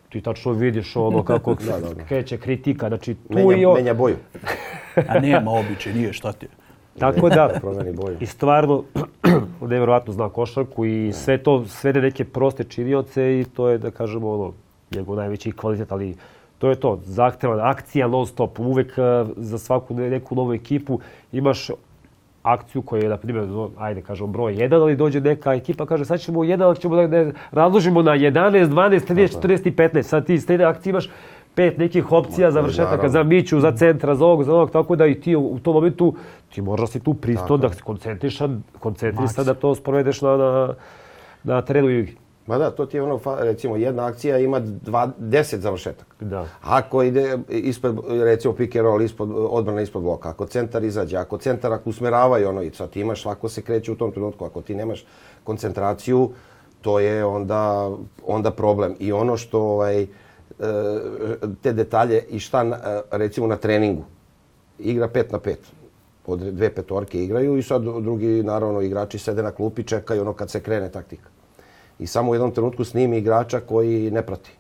ti 0.08 0.20
tačno 0.20 0.52
vidiš 0.52 0.96
ono 0.96 1.24
kako 1.24 1.54
da, 1.66 1.78
da, 1.80 1.94
da. 1.94 2.04
kreće 2.04 2.38
kritika. 2.38 2.88
Znači, 2.88 3.14
tu 3.14 3.34
menja, 3.34 3.56
i 3.56 3.66
o... 3.66 3.74
menja 3.74 3.94
boju. 3.94 4.16
A 5.08 5.18
nema 5.18 5.50
običaj, 5.50 5.92
nije 5.92 6.12
šta 6.12 6.32
ti 6.32 6.46
je. 6.46 6.65
Tako 6.98 7.28
da, 7.28 7.50
i 8.20 8.26
stvarno, 8.26 8.82
nevjerovatno 9.60 10.12
zna 10.12 10.28
košarku 10.28 10.84
i 10.84 11.12
sve 11.12 11.38
to, 11.38 11.64
sve 11.66 11.92
neke 11.92 12.24
proste 12.24 12.64
činioce 12.64 13.40
i 13.40 13.44
to 13.44 13.68
je, 13.68 13.78
da 13.78 13.90
kažemo, 13.90 14.32
ono, 14.32 14.52
njegov 14.94 15.16
najveći 15.16 15.52
kvalitet, 15.52 15.92
ali 15.92 16.16
to 16.58 16.68
je 16.68 16.74
to, 16.74 17.00
zahtevan 17.04 17.60
akcija 17.60 18.08
non 18.08 18.26
stop, 18.26 18.58
uvek 18.58 18.92
za 19.36 19.58
svaku 19.58 19.94
neku 19.94 20.34
novu 20.34 20.54
ekipu 20.54 21.00
imaš 21.32 21.70
akciju 22.46 22.82
koja 22.82 23.02
je, 23.02 23.08
na 23.08 23.16
primjer, 23.16 23.44
ajde 23.78 24.02
kažemo 24.02 24.26
broj 24.26 24.54
1, 24.54 24.80
ali 24.82 24.96
dođe 24.96 25.20
neka 25.20 25.54
ekipa, 25.54 25.86
kaže 25.86 26.04
sad 26.04 26.20
ćemo 26.20 26.40
1, 26.40 26.62
ali 26.62 26.76
ćemo 26.76 26.96
da 26.96 27.06
ne, 27.06 27.32
razložimo 27.50 28.02
na 28.02 28.12
11, 28.12 28.66
12, 28.66 29.12
13, 29.12 29.40
14 29.40 29.68
i 29.68 29.72
15. 29.72 30.02
Sad 30.02 30.26
ti 30.26 30.34
iz 30.34 30.46
te 30.46 30.64
akcije 30.64 30.90
imaš 30.90 31.10
pet 31.56 31.78
nekih 31.78 32.12
opcija 32.12 32.50
za 32.50 32.60
vršetaka, 32.60 33.08
za 33.08 33.22
Miću, 33.22 33.60
za 33.60 33.72
centra, 33.72 34.14
za 34.14 34.24
ovog, 34.24 34.44
za 34.44 34.52
ovog, 34.52 34.70
tako 34.70 34.96
da 34.96 35.06
i 35.06 35.20
ti 35.20 35.36
u 35.36 35.58
tom 35.58 35.74
momentu, 35.74 36.14
ti 36.54 36.62
moraš 36.62 36.90
si 36.90 37.00
tu 37.00 37.14
pristo 37.14 37.56
da 37.56 37.72
se 37.72 37.82
koncentrišan, 37.82 38.62
koncentrisan 38.78 39.44
da 39.44 39.54
to 39.54 39.74
sprovedeš 39.74 40.22
na, 40.22 40.36
na, 40.36 40.74
na 41.44 41.62
terenu 41.62 41.90
igri. 41.90 42.16
Ma 42.46 42.58
da, 42.58 42.70
to 42.70 42.86
ti 42.86 42.96
je 42.96 43.02
ono, 43.02 43.20
recimo, 43.38 43.76
jedna 43.76 44.06
akcija 44.06 44.38
ima 44.38 44.60
dva, 44.60 45.10
deset 45.18 45.60
završetaka. 45.60 46.24
Da. 46.24 46.46
Ako 46.62 47.02
ide 47.02 47.38
ispred, 47.48 47.96
recimo, 48.08 48.54
pick 48.54 48.76
and 48.76 48.84
roll, 48.84 49.02
ispod, 49.02 49.30
odbrana 49.34 49.80
ispod 49.80 50.02
bloka, 50.02 50.28
ako 50.28 50.46
centar 50.46 50.84
izađe, 50.84 51.16
ako 51.16 51.38
centar 51.38 51.72
ako 51.72 51.90
usmeravaju 51.90 52.48
ono, 52.48 52.62
i 52.62 52.70
sad 52.70 52.90
ti 52.90 53.00
imaš, 53.00 53.22
svako 53.22 53.48
se 53.48 53.62
kreće 53.62 53.92
u 53.92 53.96
tom 53.96 54.12
trenutku, 54.12 54.44
ako 54.44 54.62
ti 54.62 54.74
nemaš 54.74 55.04
koncentraciju, 55.44 56.30
to 56.80 57.00
je 57.00 57.24
onda, 57.24 57.90
onda 58.26 58.50
problem. 58.50 58.94
I 58.98 59.12
ono 59.12 59.36
što, 59.36 59.60
ovaj, 59.60 60.06
te 61.62 61.72
detalje 61.72 62.24
i 62.30 62.38
šta, 62.38 62.62
e, 62.62 63.16
recimo, 63.16 63.46
na 63.46 63.56
treningu, 63.56 64.04
igra 64.78 65.08
5 65.08 65.32
na 65.32 65.38
5 65.38 65.54
od 66.26 66.38
dve 66.38 66.74
petorke 66.74 67.24
igraju 67.24 67.56
i 67.56 67.62
sad 67.62 67.82
drugi, 67.82 68.42
naravno, 68.42 68.80
igrači 68.80 69.18
sede 69.18 69.42
na 69.42 69.50
klupi, 69.50 69.82
čekaju 69.82 70.22
ono 70.22 70.32
kad 70.32 70.50
se 70.50 70.60
krene 70.60 70.90
taktika 70.90 71.28
i 71.98 72.06
samo 72.06 72.30
u 72.30 72.34
jednom 72.34 72.50
trenutku 72.50 72.84
snimi 72.84 73.18
igrača 73.18 73.60
koji 73.60 74.10
ne 74.10 74.22
prati. 74.22 74.50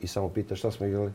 I 0.00 0.06
samo 0.06 0.28
pita 0.28 0.56
šta 0.56 0.70
smo 0.70 0.86
igrali. 0.86 1.12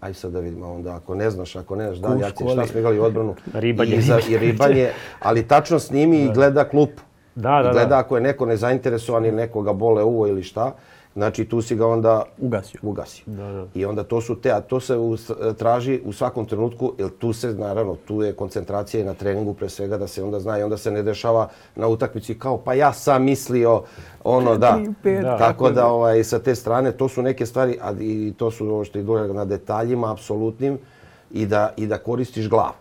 Aj 0.00 0.14
sad 0.14 0.32
da 0.32 0.40
vidimo 0.40 0.72
onda, 0.72 0.94
ako 0.94 1.14
ne 1.14 1.30
znaš, 1.30 1.56
ako 1.56 1.76
ne 1.76 1.84
znaš 1.84 1.98
dalje, 1.98 2.24
akcije, 2.24 2.50
šta 2.50 2.66
smo 2.66 2.78
igrali 2.78 2.98
odbranu. 2.98 3.34
Ribanje. 3.54 3.96
I, 3.96 4.02
za, 4.02 4.20
I 4.28 4.38
ribanje, 4.46 4.90
ali 5.20 5.48
tačno 5.48 5.78
snimi 5.78 6.18
i 6.18 6.32
gleda 6.32 6.68
klub. 6.68 6.88
Da, 7.34 7.62
da, 7.62 7.70
I 7.70 7.72
gleda 7.72 7.98
ako 7.98 8.16
je 8.16 8.22
neko 8.22 8.46
nezainteresovan 8.46 9.24
ili 9.24 9.36
nekoga 9.36 9.72
bole 9.72 10.02
uvo 10.02 10.26
ili 10.26 10.42
šta. 10.42 10.74
Znači 11.16 11.44
tu 11.44 11.62
si 11.62 11.76
ga 11.76 11.86
onda 11.86 12.22
ugasio. 12.38 12.80
ugasio. 12.82 13.24
Da, 13.26 13.52
da. 13.52 13.66
I 13.74 13.84
onda 13.84 14.04
to 14.04 14.20
su 14.20 14.40
te, 14.40 14.50
a 14.52 14.60
to 14.60 14.80
se 14.80 14.96
u, 14.96 15.16
traži 15.58 16.00
u 16.04 16.12
svakom 16.12 16.46
trenutku, 16.46 16.92
jer 16.98 17.10
tu 17.18 17.32
se 17.32 17.54
naravno, 17.54 17.96
tu 18.06 18.22
je 18.22 18.32
koncentracija 18.32 19.04
na 19.04 19.14
treningu 19.14 19.54
pre 19.54 19.68
svega 19.68 19.98
da 19.98 20.06
se 20.06 20.22
onda 20.22 20.40
zna 20.40 20.58
i 20.58 20.62
onda 20.62 20.76
se 20.76 20.90
ne 20.90 21.02
dešava 21.02 21.48
na 21.76 21.88
utakmici 21.88 22.38
kao 22.38 22.58
pa 22.58 22.74
ja 22.74 22.92
sam 22.92 23.24
mislio 23.24 23.82
ono 24.24 24.56
da. 24.56 24.80
da. 25.22 25.38
Tako 25.38 25.70
da 25.70 25.86
ovaj, 25.86 26.24
sa 26.24 26.38
te 26.38 26.54
strane 26.54 26.92
to 26.92 27.08
su 27.08 27.22
neke 27.22 27.46
stvari, 27.46 27.78
a 27.80 27.92
i 28.00 28.32
to 28.36 28.50
su 28.50 28.68
ovo 28.68 28.84
što 28.84 28.98
je 28.98 29.04
na 29.34 29.44
detaljima 29.44 30.12
apsolutnim 30.12 30.78
i 31.30 31.46
da, 31.46 31.72
i 31.76 31.86
da 31.86 31.98
koristiš 31.98 32.48
glavu. 32.48 32.74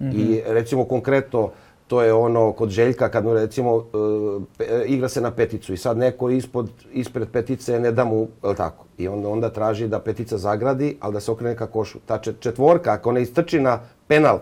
Mm 0.00 0.04
-hmm. 0.04 0.14
I 0.14 0.42
recimo 0.46 0.84
konkretno, 0.84 1.50
to 1.88 2.02
je 2.02 2.12
ono 2.12 2.52
kod 2.52 2.70
Željka 2.70 3.08
kad 3.08 3.24
mu 3.24 3.34
recimo 3.34 3.74
uh, 3.74 4.42
igra 4.86 5.08
se 5.08 5.20
na 5.20 5.30
peticu 5.30 5.72
i 5.72 5.76
sad 5.76 5.98
neko 5.98 6.30
ispod, 6.30 6.70
ispred 6.92 7.28
petice 7.28 7.80
ne 7.80 7.92
da 7.92 8.04
mu, 8.04 8.28
je 8.44 8.54
tako? 8.56 8.84
I 8.98 9.08
onda, 9.08 9.28
onda 9.28 9.50
traži 9.50 9.88
da 9.88 10.00
petica 10.00 10.38
zagradi, 10.38 10.96
ali 11.00 11.12
da 11.12 11.20
se 11.20 11.30
okrene 11.30 11.56
ka 11.56 11.66
košu. 11.66 11.98
Ta 12.06 12.18
četvorka, 12.18 12.92
ako 12.92 13.12
ne 13.12 13.22
istrči 13.22 13.60
na 13.60 13.80
penal, 14.06 14.38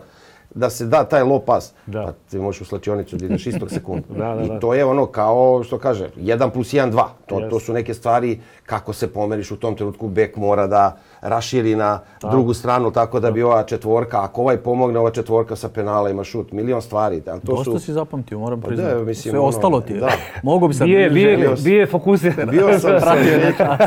da 0.55 0.71
se 0.71 0.87
da 0.87 1.05
taj 1.05 1.23
low 1.23 1.41
pass, 1.45 1.73
da. 1.87 2.03
pa 2.03 2.13
ti 2.31 2.39
možeš 2.39 2.61
u 2.61 2.65
slačionicu 2.65 3.17
da 3.17 3.27
ideš 3.27 3.47
istog 3.47 3.71
sekundu. 3.71 4.05
da, 4.19 4.35
da, 4.35 4.47
da. 4.47 4.57
I 4.57 4.61
to 4.61 4.75
je 4.75 4.85
ono 4.85 5.07
kao, 5.07 5.63
što 5.65 5.79
kaže, 5.79 6.11
1 6.17 6.51
plus 6.51 6.73
1, 6.73 6.91
2. 6.91 7.05
To, 7.27 7.35
yes. 7.35 7.51
to 7.51 7.61
su 7.61 7.73
neke 7.73 7.95
stvari 7.95 8.41
kako 8.67 8.93
se 8.93 9.13
pomeriš 9.13 9.51
u 9.51 9.57
tom 9.57 9.77
trenutku, 9.77 10.09
bek 10.09 10.37
mora 10.37 10.67
da 10.67 10.97
raširi 11.29 11.77
na 11.77 12.01
da. 12.23 12.29
drugu 12.29 12.55
stranu 12.55 12.91
tako 12.91 13.21
da 13.21 13.31
bi 13.31 13.43
ova 13.43 13.63
četvorka, 13.63 14.23
ako 14.23 14.41
ovaj 14.41 14.57
pomogne, 14.57 14.99
ova 14.99 15.11
četvorka 15.11 15.57
sa 15.57 15.69
penala 15.69 16.11
ima 16.11 16.25
šut, 16.25 16.53
milion 16.53 16.83
stvari. 16.83 17.21
Da, 17.21 17.33
to 17.33 17.53
Dosta 17.53 17.71
su... 17.71 17.79
si 17.79 17.93
zapamtio, 17.93 18.39
moram 18.39 18.61
pa 18.61 18.69
priznati. 18.69 18.95
Da, 18.95 19.05
mislim, 19.05 19.31
Sve 19.31 19.39
ono, 19.39 19.49
ostalo 19.49 19.81
ti 19.81 19.93
je. 19.93 20.01
Da. 20.01 20.11
Mogu 20.43 20.69
bi 20.69 20.75
sam... 20.75 20.87
Bije, 20.87 21.11
bije, 21.11 21.55
bije 21.65 21.87
fokusiran. 21.87 22.51
Bio 22.51 22.79
sam 22.79 23.01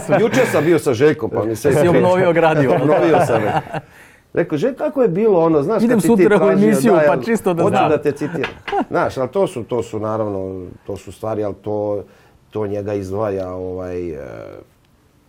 sa... 0.07 0.19
Juče 0.19 0.45
sam 0.51 0.63
bio 0.63 0.79
sa 0.79 0.93
Željkom, 0.93 1.29
pa 1.29 1.43
mi 1.43 1.55
se... 1.55 1.71
Si 1.71 1.87
obnovio 1.87 2.33
gradio. 2.33 2.75
obnovio 2.81 3.19
sam. 3.27 3.41
Rekao, 4.33 4.57
že 4.57 4.73
kako 4.73 5.01
je 5.01 5.07
bilo 5.07 5.39
ono, 5.39 5.61
znaš, 5.61 5.83
Idem 5.83 5.99
kad 5.99 6.05
sutra 6.05 6.45
u 6.45 6.49
emisiju, 6.49 6.93
da, 6.93 7.03
pa 7.07 7.21
čisto 7.21 7.53
da 7.53 7.67
znam. 7.67 7.89
da 7.89 8.01
te 8.01 8.11
citiram. 8.11 8.51
Znaš, 8.89 9.17
ali 9.17 9.29
to 9.29 9.47
su, 9.47 9.63
to 9.63 9.83
su 9.83 9.99
naravno, 9.99 10.65
to 10.87 10.97
su 10.97 11.11
stvari, 11.11 11.43
ali 11.43 11.55
to, 11.61 12.03
to 12.49 12.67
njega 12.67 12.93
izdvaja 12.93 13.53
ovaj, 13.53 14.09
eh, 14.09 14.17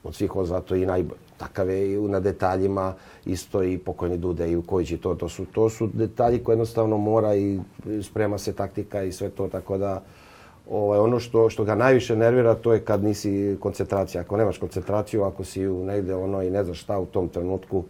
od 0.05 0.15
svih 0.15 0.37
od 0.37 0.47
zato 0.47 0.75
i 0.75 0.87
najbolje. 0.87 1.30
Takav 1.41 1.71
je 1.71 1.93
i 1.93 1.99
na 1.99 2.21
detaljima, 2.21 2.95
isto 3.27 3.63
i 3.63 3.79
pokojni 3.79 4.19
Dude 4.19 4.51
i 4.51 4.57
u 4.57 4.63
Kojići, 4.63 4.97
to, 4.97 5.15
to, 5.15 5.29
su, 5.29 5.45
to 5.45 5.71
su 5.71 5.89
detalji 5.93 6.39
koje 6.39 6.55
jednostavno 6.55 6.99
mora 6.99 7.35
i 7.35 7.61
sprema 8.03 8.39
se 8.39 8.53
taktika 8.53 9.03
i 9.03 9.13
sve 9.13 9.31
to, 9.31 9.49
tako 9.49 9.79
da 9.79 10.03
ovaj, 10.71 10.99
ono 10.99 11.19
što, 11.19 11.51
što 11.51 11.65
ga 11.65 11.75
najviše 11.75 12.17
nervira 12.17 12.55
to 12.55 12.73
je 12.73 12.81
kad 12.81 13.05
nisi 13.05 13.57
koncentracija. 13.61 14.21
Ako 14.21 14.37
nemaš 14.37 14.59
koncentraciju, 14.59 15.25
ako 15.25 15.45
si 15.45 15.67
u 15.69 15.85
negde 15.85 16.15
ono 16.15 16.43
i 16.43 16.51
ne 16.51 16.65
znaš 16.65 16.81
šta 16.81 16.99
u 16.99 17.07
tom 17.07 17.29
trenutku, 17.29 17.85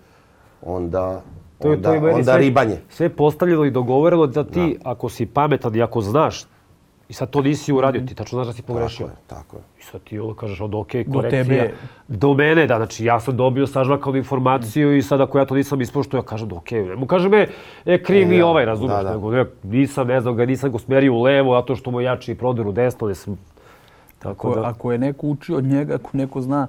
onda, 0.62 1.22
to 1.58 1.68
je, 1.68 1.74
onda, 1.74 1.88
to 1.88 1.94
je 1.94 2.14
onda 2.14 2.32
sve, 2.32 2.38
ribanje. 2.38 2.76
Sve 2.88 3.08
postavljeno 3.08 3.64
i 3.64 3.70
dogovoreno 3.70 4.26
da 4.26 4.44
ti, 4.44 4.78
da. 4.78 4.90
ako 4.90 5.08
si 5.08 5.26
pametan 5.26 5.74
i 5.74 5.82
ako 5.82 6.00
znaš, 6.00 6.46
i 7.10 7.12
sad 7.12 7.30
to 7.30 7.42
nisi 7.42 7.72
uradio, 7.72 8.00
ti 8.06 8.14
tačno 8.14 8.36
znaš 8.36 8.46
da 8.46 8.52
si 8.52 8.62
pogrešio. 8.62 9.06
Tako 9.06 9.10
je, 9.10 9.26
tako 9.28 9.56
je. 9.56 9.62
I 9.80 9.82
sad 9.82 10.00
ti 10.00 10.18
ovo 10.18 10.34
kažeš, 10.34 10.60
od 10.60 10.74
ok, 10.74 10.90
korekcija. 10.90 11.44
Do 11.44 11.48
tebe. 11.48 11.74
Do 12.08 12.34
mene, 12.34 12.66
da, 12.66 12.76
znači 12.76 13.04
ja 13.04 13.20
sam 13.20 13.36
dobio 13.36 13.66
sažvakanu 13.66 14.16
informaciju 14.16 14.88
mm. 14.88 14.96
i 14.96 15.02
sad 15.02 15.20
ako 15.20 15.38
ja 15.38 15.44
to 15.44 15.54
nisam 15.54 15.80
ispoštio, 15.80 16.18
ja 16.18 16.22
kažem 16.22 16.48
da 16.48 16.54
ok, 16.54 16.70
mu 16.96 17.06
kaže 17.06 17.28
me, 17.28 17.46
e, 17.86 18.02
kriv 18.02 18.32
e, 18.32 18.36
i 18.36 18.42
ovaj, 18.42 18.64
razumiješ, 18.64 18.96
da, 18.96 19.02
da. 19.02 19.10
nego 19.10 19.30
ne, 19.30 19.44
nisam, 19.62 20.06
ne 20.06 20.20
znam 20.20 20.36
ga, 20.36 20.46
nisam 20.46 20.70
go 20.70 20.78
smerio 20.78 21.14
u 21.14 21.22
levo, 21.22 21.56
zato 21.58 21.76
što 21.76 21.90
mu 21.90 22.00
jači 22.00 22.34
prodir 22.34 22.66
u 22.66 22.72
desno, 22.72 23.08
ne 23.08 23.14
sam... 23.14 23.38
Tako 24.18 24.48
ako, 24.50 24.60
da... 24.60 24.68
ako 24.68 24.92
je 24.92 24.98
neko 24.98 25.26
učio 25.26 25.56
od 25.56 25.64
njega, 25.64 25.94
ako 25.94 26.10
neko 26.12 26.40
zna 26.40 26.66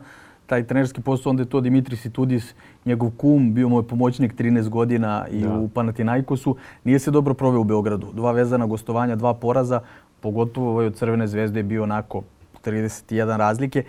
taj 0.51 0.63
trenerski 0.67 1.01
posao, 1.01 1.29
onda 1.29 1.43
je 1.43 1.49
to 1.49 1.61
Dimitris 1.61 2.05
Itudis, 2.05 2.53
njegov 2.85 3.11
kum, 3.17 3.53
bio 3.53 3.69
moj 3.69 3.83
pomoćnik 3.87 4.33
13 4.35 4.69
godina 4.69 5.25
i 5.31 5.41
da. 5.41 5.53
u 5.53 5.67
Panathinaikosu. 5.67 6.55
Nije 6.83 6.99
se 6.99 7.11
dobro 7.11 7.33
proveo 7.33 7.61
u 7.61 7.63
Beogradu. 7.63 8.09
Dva 8.13 8.31
vezana 8.31 8.65
gostovanja, 8.65 9.15
dva 9.15 9.33
poraza, 9.33 9.79
pogotovo 10.21 10.71
ovaj 10.71 10.85
od 10.85 10.95
Crvene 10.95 11.27
zvezde 11.27 11.59
je 11.59 11.63
bio 11.63 11.83
onako 11.83 12.21
31 12.65 13.37
razlike. 13.37 13.83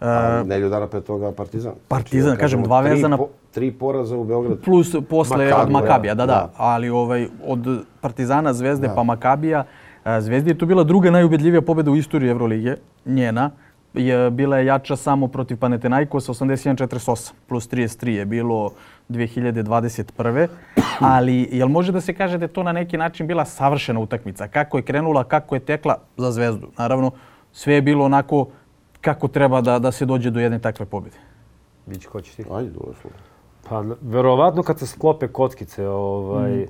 A, 0.00 0.40
uh, 0.40 0.48
nelju 0.48 0.68
dana 0.68 0.86
pre 0.86 1.00
toga 1.00 1.32
Partizan. 1.32 1.72
Partizan, 1.88 2.28
znači, 2.28 2.40
kažem, 2.40 2.62
dva 2.62 2.80
vezana. 2.80 3.16
Po, 3.16 3.28
tri 3.50 3.72
poraza 3.72 4.16
u 4.16 4.24
Beogradu. 4.24 4.56
Plus 4.64 4.96
posle 5.08 5.36
Makabija, 5.36 5.62
od 5.62 5.70
Makabija, 5.70 6.14
da, 6.14 6.26
da, 6.26 6.32
da. 6.32 6.50
Ali 6.56 6.90
ovaj, 6.90 7.28
od 7.46 7.84
Partizana, 8.00 8.52
Zvezde 8.52 8.88
da. 8.88 8.94
pa 8.94 9.02
Makabija, 9.02 9.64
Zvezdi 10.20 10.50
je 10.50 10.58
to 10.58 10.66
bila 10.66 10.84
druga 10.84 11.10
najubedljivija 11.10 11.62
pobjeda 11.62 11.90
u 11.90 11.96
istoriji 11.96 12.30
Evrolige, 12.30 12.76
njena 13.06 13.50
je 13.94 14.30
bila 14.30 14.58
je 14.58 14.66
jača 14.66 14.96
samo 14.96 15.28
protiv 15.28 15.56
Panathinaikosa 15.56 16.32
81-48 16.32 17.32
plus 17.48 17.68
33 17.68 18.08
je 18.08 18.24
bilo 18.24 18.72
2021. 19.08 20.48
Ali 21.00 21.48
jel 21.52 21.68
može 21.68 21.92
da 21.92 22.00
se 22.00 22.14
kaže 22.14 22.38
da 22.38 22.44
je 22.44 22.52
to 22.52 22.62
na 22.62 22.72
neki 22.72 22.96
način 22.96 23.26
bila 23.26 23.44
savršena 23.44 24.00
utakmica? 24.00 24.48
Kako 24.48 24.76
je 24.76 24.82
krenula, 24.82 25.24
kako 25.24 25.54
je 25.54 25.60
tekla 25.60 25.98
za 26.16 26.30
Zvezdu? 26.30 26.68
Naravno, 26.78 27.10
sve 27.52 27.74
je 27.74 27.82
bilo 27.82 28.04
onako 28.04 28.46
kako 29.00 29.28
treba 29.28 29.60
da, 29.60 29.78
da 29.78 29.92
se 29.92 30.06
dođe 30.06 30.30
do 30.30 30.40
jedne 30.40 30.58
takve 30.58 30.86
pobjede? 30.86 31.16
Bić, 31.86 32.06
ko 32.06 32.20
ćeš 32.20 32.34
ti? 32.34 32.44
Ajde, 32.50 32.70
došlo. 32.70 33.10
Pa, 33.68 33.84
verovatno 34.02 34.62
kad 34.62 34.78
se 34.78 34.86
sklope 34.86 35.28
kockice, 35.28 35.88
ovaj, 35.88 36.66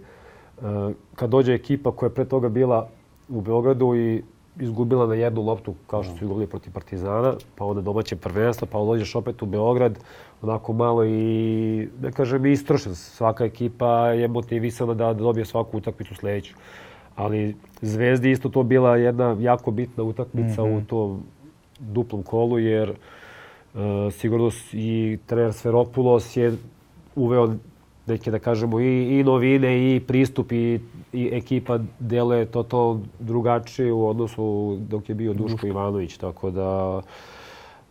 mm. 0.63 0.95
kad 1.15 1.31
dođe 1.31 1.55
ekipa 1.55 1.93
koja 1.93 2.07
je 2.07 2.15
pre 2.15 2.25
toga 2.25 2.49
bila 2.49 2.89
u 3.29 3.41
Beogradu 3.41 3.95
i 3.95 4.23
izgubila 4.61 5.07
na 5.07 5.15
jednu 5.15 5.43
loptu 5.43 5.75
kao 5.87 6.03
što 6.03 6.17
su 6.17 6.25
izgubili 6.25 6.47
protiv 6.47 6.73
Partizana, 6.73 7.35
pa 7.55 7.65
onda 7.65 7.83
domaće 7.83 8.17
prvenstvo, 8.17 8.69
pa 8.73 8.79
dođeš 8.79 9.15
opet 9.15 9.43
u 9.43 9.47
Beograd, 9.47 9.99
onako 10.45 10.73
malo 10.73 11.05
i, 11.05 11.89
ne 12.03 12.13
kažem, 12.13 12.47
istrošen. 12.47 12.95
Svaka 12.95 13.45
ekipa 13.45 14.09
je 14.09 14.29
motivisana 14.29 14.95
da 14.95 15.13
dobije 15.13 15.45
svaku 15.45 15.79
utakmicu 15.79 16.15
sledeću. 16.15 16.55
Ali 17.17 17.57
Zvezdi 17.81 18.31
isto 18.31 18.49
to 18.49 18.63
bila 18.63 18.97
jedna 18.97 19.37
jako 19.41 19.71
bitna 19.71 20.05
utakmica 20.05 20.63
mm 20.63 20.67
-hmm. 20.67 20.75
u 20.75 20.77
mhm. 20.77 20.85
tom 20.87 21.23
duplom 21.79 22.23
kolu, 22.23 22.59
jer 22.59 22.91
uh, 22.91 23.81
sigurno 24.13 24.51
i 24.73 25.19
trener 25.27 25.53
Sferopulos 25.53 26.37
je 26.37 26.57
uveo 27.17 27.55
neke, 28.07 28.31
da 28.31 28.39
kažemo, 28.39 28.81
i, 28.81 29.19
i 29.19 29.25
novine 29.25 29.97
i 29.97 30.01
pristup 30.01 30.53
i, 30.53 30.81
i 31.13 31.31
ekipa 31.33 31.79
deluje 31.99 32.47
to 32.47 32.63
to 32.63 33.01
drugačije 33.19 33.93
u 33.93 34.09
odnosu 34.09 34.77
dok 34.81 35.09
je 35.09 35.15
bio 35.15 35.33
Duško, 35.33 35.49
Duško. 35.49 35.67
Ivanović. 35.67 36.17
Tako 36.17 36.51
da 36.51 37.01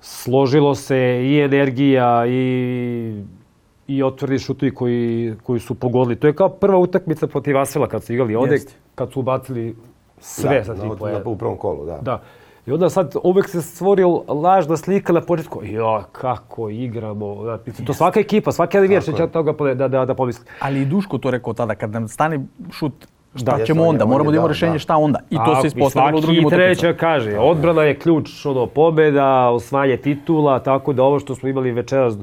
složilo 0.03 0.75
se 0.75 0.97
i 1.23 1.39
energija 1.39 2.25
i 2.27 3.23
i 3.87 4.03
otvrdi 4.03 4.39
šutovi 4.39 4.71
koji, 4.71 5.33
koji 5.43 5.59
su 5.59 5.75
pogodili. 5.75 6.15
To 6.15 6.27
je 6.27 6.35
kao 6.35 6.49
prva 6.49 6.77
utakmica 6.77 7.27
protiv 7.27 7.57
Asvela 7.57 7.87
kad 7.87 8.03
su 8.03 8.13
igrali 8.13 8.35
ovde, 8.35 8.57
kad 8.95 9.11
su 9.11 9.19
ubacili 9.19 9.75
sve 10.19 10.57
da, 10.57 10.63
sa 10.63 10.75
tri 10.75 10.89
pojena. 10.99 11.21
U 11.25 11.37
prvom 11.37 11.57
kolu, 11.57 11.85
da. 11.85 11.97
Da. 12.01 12.21
I 12.65 12.71
onda 12.71 12.89
sad 12.89 13.15
uvek 13.23 13.49
se 13.49 13.61
stvorio 13.61 14.23
lažna 14.27 14.77
slika 14.77 15.13
na 15.13 15.21
početku. 15.21 15.61
Jo, 15.63 16.03
kako 16.11 16.69
igramo. 16.69 17.43
Da, 17.43 17.59
to 17.85 17.93
svaka 17.93 18.19
ekipa, 18.19 18.51
svaki 18.51 18.77
navijač 18.77 19.03
će 19.03 19.27
toga 19.27 19.73
da, 19.73 19.87
da, 19.87 20.05
da 20.05 20.13
pomisli. 20.13 20.45
Ali 20.59 20.81
i 20.81 20.85
Duško 20.85 21.17
to 21.17 21.31
rekao 21.31 21.53
tada, 21.53 21.75
kad 21.75 21.91
nam 21.91 22.07
stane 22.07 22.45
šut 22.71 22.93
Šta 23.35 23.57
da, 23.57 23.65
ćemo 23.65 23.83
onda? 23.83 24.05
Moramo 24.05 24.31
da 24.31 24.35
imamo 24.35 24.47
rešenje 24.47 24.73
da. 24.73 24.79
šta 24.79 24.97
onda. 24.97 25.19
I 25.29 25.35
to 25.35 25.51
A, 25.57 25.61
se 25.61 25.67
ispostavilo 25.67 26.17
u 26.17 26.21
drugim 26.21 26.45
utakmicama. 26.45 26.73
Treća 26.73 26.93
kaže, 26.93 27.37
odbrana 27.39 27.83
je 27.83 27.99
ključ, 27.99 28.45
ono, 28.45 28.65
pobeda, 28.65 29.49
osvajanje 29.49 29.97
titula, 29.97 30.59
tako 30.59 30.93
da 30.93 31.03
ovo 31.03 31.19
što 31.19 31.35
smo 31.35 31.49
imali 31.49 31.71
večeras, 31.71 32.15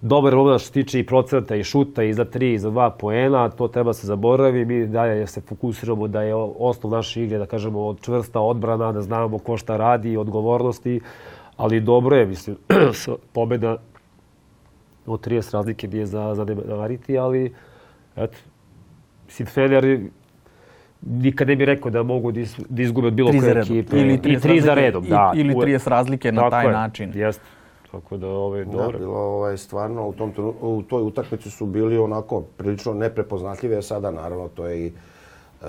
dobar 0.00 0.32
rezultat 0.32 0.60
što 0.60 0.66
se 0.66 0.72
tiče 0.72 1.00
i 1.00 1.06
procenta 1.06 1.56
i 1.56 1.64
šuta 1.64 2.02
i 2.02 2.12
za 2.12 2.24
tri 2.24 2.52
i 2.52 2.58
za 2.58 2.70
dva 2.70 2.90
poena, 2.90 3.48
to 3.48 3.68
treba 3.68 3.92
se 3.92 4.06
zaboravi. 4.06 4.64
Mi 4.64 4.86
dalje 4.86 5.26
se 5.26 5.40
fokusiramo 5.40 6.08
da 6.08 6.22
je 6.22 6.34
osnov 6.58 6.92
naše 6.92 7.22
igre, 7.22 7.38
da 7.38 7.46
kažemo, 7.46 7.94
čvrsta 8.02 8.40
odbrana, 8.40 8.92
da 8.92 9.02
znamo 9.02 9.38
ko 9.38 9.56
šta 9.56 9.76
radi 9.76 10.12
i 10.12 10.16
odgovornosti. 10.16 11.00
Ali 11.56 11.80
dobro 11.80 12.16
je, 12.16 12.26
mislim, 12.26 12.56
pobeda 13.34 13.76
od 15.06 15.26
30 15.26 15.54
razlike 15.54 15.88
nije 15.88 16.06
za, 16.06 16.34
za 16.34 16.44
nevariti, 16.44 17.18
ali 17.18 17.54
eto, 18.16 18.36
mislim, 19.26 19.46
Fener 19.46 20.00
nikad 21.06 21.48
ne 21.48 21.56
bih 21.56 21.66
rekao 21.66 21.90
da 21.90 22.02
mogu 22.02 22.32
da, 22.32 22.40
da 22.68 22.82
izgube 22.82 23.06
od 23.06 23.14
bilo 23.14 23.30
koje 23.40 23.60
ekipe. 23.60 24.00
Ili 24.00 24.22
tri, 24.22 24.32
I 24.32 24.40
tri 24.40 24.60
za 24.60 24.74
redom, 24.74 25.04
da. 25.04 25.32
Ili 25.36 25.54
30 25.54 25.88
razlike 25.88 26.32
na 26.32 26.50
taj 26.50 26.66
je, 26.66 26.72
način. 26.72 27.12
Jeste. 27.14 27.44
Tako 27.90 28.16
da 28.16 28.28
ovaj 28.28 28.64
dobro. 28.64 28.92
Da, 28.92 28.98
bilo 28.98 29.18
ovaj 29.18 29.56
stvarno 29.56 30.08
u 30.08 30.12
tom 30.12 30.32
u 30.60 30.82
toj 30.82 31.02
utakmici 31.02 31.50
su 31.50 31.66
bili 31.66 31.98
onako 31.98 32.40
prilično 32.40 32.94
neprepoznatljive 32.94 33.82
sada 33.82 34.10
naravno 34.10 34.48
to 34.48 34.66
je 34.66 34.86
i 34.86 34.86
e, 34.86 34.92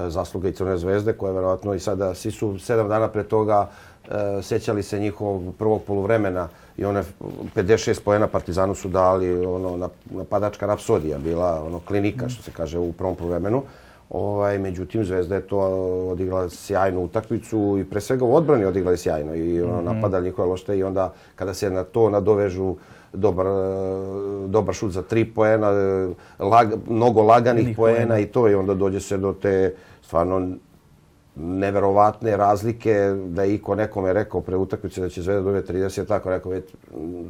zasluga 0.09 0.49
i 0.49 0.51
Crne 0.51 0.77
zvezde 0.77 1.13
koja 1.13 1.29
je 1.29 1.35
verovatno 1.35 1.73
i 1.73 1.79
sada 1.79 2.13
svi 2.13 2.31
su 2.31 2.59
sedam 2.59 2.89
dana 2.89 3.07
pre 3.07 3.23
toga 3.23 3.69
e, 4.07 4.41
sećali 4.41 4.83
se 4.83 4.99
njihovog 4.99 5.55
prvog 5.57 5.83
poluvremena 5.83 6.47
i 6.77 6.85
one 6.85 7.03
56 7.55 8.01
poena 8.05 8.27
Partizanu 8.27 8.75
su 8.75 8.89
dali 8.89 9.45
ono 9.45 9.89
napadačka 10.05 10.65
rapsodija 10.65 11.17
bila 11.17 11.63
ono 11.65 11.79
klinika 11.79 12.29
što 12.29 12.43
se 12.43 12.51
kaže 12.51 12.79
u 12.79 12.93
prvom 12.93 13.15
poluvremenu. 13.15 13.63
Ovaj, 14.09 14.59
međutim, 14.59 15.05
Zvezda 15.05 15.35
je 15.35 15.47
to 15.47 15.59
odigrala 16.11 16.49
sjajnu 16.49 17.03
utakmicu 17.03 17.77
i 17.79 17.83
pre 17.83 18.01
svega 18.01 18.25
u 18.25 18.35
odbrani 18.35 18.65
odigrali 18.65 18.97
sjajno 18.97 19.35
i 19.35 19.61
ono, 19.61 19.73
mm 19.73 19.85
-hmm. 19.85 19.93
napadali 19.93 20.25
njihove 20.25 20.47
lošte 20.47 20.77
i 20.77 20.83
onda 20.83 21.13
kada 21.35 21.53
se 21.53 21.69
na 21.69 21.83
to 21.83 22.09
nadovežu 22.09 22.75
dobar, 23.13 23.45
dobar 24.47 24.75
šut 24.75 24.91
za 24.91 25.01
tri 25.01 25.25
poena, 25.25 25.71
lag, 26.39 26.67
mnogo 26.87 27.21
laganih 27.21 27.75
poena 27.75 28.19
i 28.19 28.25
to 28.25 28.49
i 28.49 28.55
onda 28.55 28.73
dođe 28.73 28.99
se 28.99 29.17
do 29.17 29.33
te 29.33 29.75
stvarno 30.01 30.47
neverovatne 31.35 32.37
razlike 32.37 33.15
da 33.27 33.43
je 33.43 33.53
iko 33.55 33.75
nekome 33.75 34.13
rekao 34.13 34.41
pre 34.41 34.55
utakmice 34.55 35.01
da 35.01 35.09
će 35.09 35.21
Zvezda 35.21 35.41
dobiti 35.41 35.73
30, 35.73 36.07
tako 36.07 36.29
rekao 36.29 36.53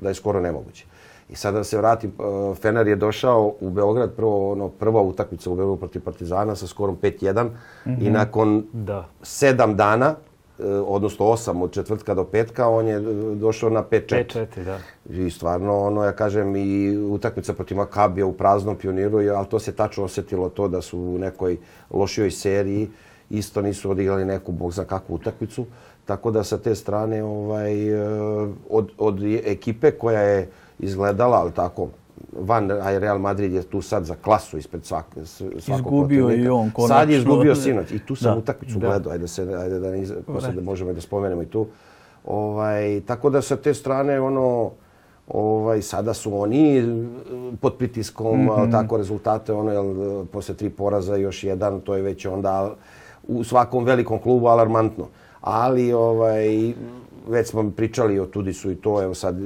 da 0.02 0.10
je 0.10 0.16
skoro 0.16 0.42
nemoguće. 0.42 0.86
I 1.30 1.36
sada 1.36 1.58
da 1.58 1.64
se 1.64 1.78
vratim, 1.78 2.12
uh, 2.18 2.58
Fener 2.58 2.88
je 2.88 2.96
došao 2.96 3.54
u 3.60 3.70
Beograd, 3.70 4.12
prvo, 4.16 4.52
ono, 4.52 4.70
prva 4.70 5.02
utakmica 5.02 5.50
u 5.50 5.56
Beogradu 5.56 5.80
protiv 5.80 6.02
Partizana 6.02 6.56
sa 6.56 6.68
skorom 6.68 6.98
5-1 7.02 7.44
mm 7.44 7.50
-hmm. 7.86 8.02
i 8.02 8.04
mhm. 8.04 8.14
nakon 8.14 8.66
da. 8.74 9.08
sedam 9.22 9.76
dana, 9.76 10.16
uh, 10.58 10.66
odnosno 10.88 11.26
osam 11.26 11.62
od 11.62 11.72
četvrtka 11.72 12.14
do 12.14 12.24
petka, 12.24 12.68
on 12.68 12.88
je 12.88 13.00
uh, 13.00 13.38
došao 13.38 13.70
na 13.70 13.84
5-4. 13.84 14.48
5-4, 14.58 14.64
da. 14.64 14.80
I 15.10 15.30
stvarno, 15.30 15.80
ono, 15.80 16.04
ja 16.04 16.12
kažem, 16.12 16.56
i 16.56 16.98
utakmica 16.98 17.54
protiv 17.54 17.78
Makabija 17.78 18.26
u 18.26 18.34
praznom 18.34 18.76
pioniru, 18.76 19.18
ali 19.18 19.48
to 19.48 19.60
se 19.60 19.72
tačno 19.72 20.04
osjetilo 20.04 20.50
to 20.50 20.68
da 20.68 20.82
su 20.82 21.00
u 21.00 21.18
nekoj 21.18 21.58
lošijoj 21.92 22.32
seriji 22.32 22.90
isto 23.30 23.62
nisu 23.62 23.92
odigrali 23.92 24.26
neku, 24.26 24.52
bog 24.52 24.74
za 24.74 24.84
kakvu 24.84 25.16
utakmicu. 25.16 25.66
Tako 26.06 26.32
da 26.32 26.44
sa 26.44 26.58
te 26.58 26.76
strane, 26.76 27.24
ovaj, 27.24 27.74
od, 28.70 28.92
od 28.98 29.24
ekipe 29.46 29.92
koja 29.92 30.22
je 30.22 30.50
izgledala, 30.80 31.38
ali 31.38 31.52
tako, 31.52 31.88
van 32.40 32.70
Real 33.00 33.20
Madrid 33.20 33.54
je 33.54 33.64
tu 33.64 33.82
sad 33.82 34.06
za 34.06 34.16
klasu 34.16 34.58
ispred 34.58 34.86
svak, 34.86 35.06
svakog 35.60 35.94
Izgubio 35.94 36.32
i 36.32 36.48
on 36.48 36.72
konačno. 36.72 36.96
Sad 36.96 37.10
je 37.10 37.18
izgubio 37.18 37.56
sinoć 37.56 37.92
i 37.92 38.00
tu 38.00 38.16
sam 38.16 38.34
da. 38.34 38.38
utakmicu 38.38 38.80
da. 38.80 38.88
gledao, 38.88 39.14
ajde, 39.14 39.28
se, 39.28 39.42
ajde 39.42 39.80
da, 39.80 39.92
niz, 39.92 40.14
da 40.56 40.62
možemo 40.62 40.94
da 40.94 41.02
spomenemo 41.02 41.42
i 41.42 41.46
tu. 41.46 41.68
Ovaj, 42.26 43.02
tako 43.06 43.30
da 43.30 43.42
sa 43.42 43.56
te 43.56 43.74
strane, 43.74 44.20
ono, 44.22 44.72
ovaj, 45.28 45.82
sada 45.82 46.14
su 46.14 46.42
oni 46.42 46.84
pod 47.62 47.78
pritiskom, 47.78 48.44
mm 48.44 48.50
-hmm. 48.50 48.72
tako 48.72 48.98
rezultate, 48.98 49.54
ono, 49.54 49.72
jel, 49.72 50.26
posle 50.26 50.56
tri 50.56 50.70
poraza 50.70 51.16
još 51.16 51.44
jedan, 51.44 51.82
to 51.82 51.96
je 51.96 52.02
već 52.02 52.26
onda 52.26 52.76
u 53.28 53.44
svakom 53.44 53.84
velikom 53.84 54.20
klubu 54.20 54.48
alarmantno. 54.48 55.08
Ali, 55.42 55.94
ovaj, 55.94 56.74
već 57.28 57.50
smo 57.50 57.72
pričali 57.72 58.20
o 58.20 58.26
Tudisu 58.26 58.72
i 58.72 58.76
to, 58.76 59.04
evo 59.04 59.14
sad 59.14 59.40
e, 59.40 59.46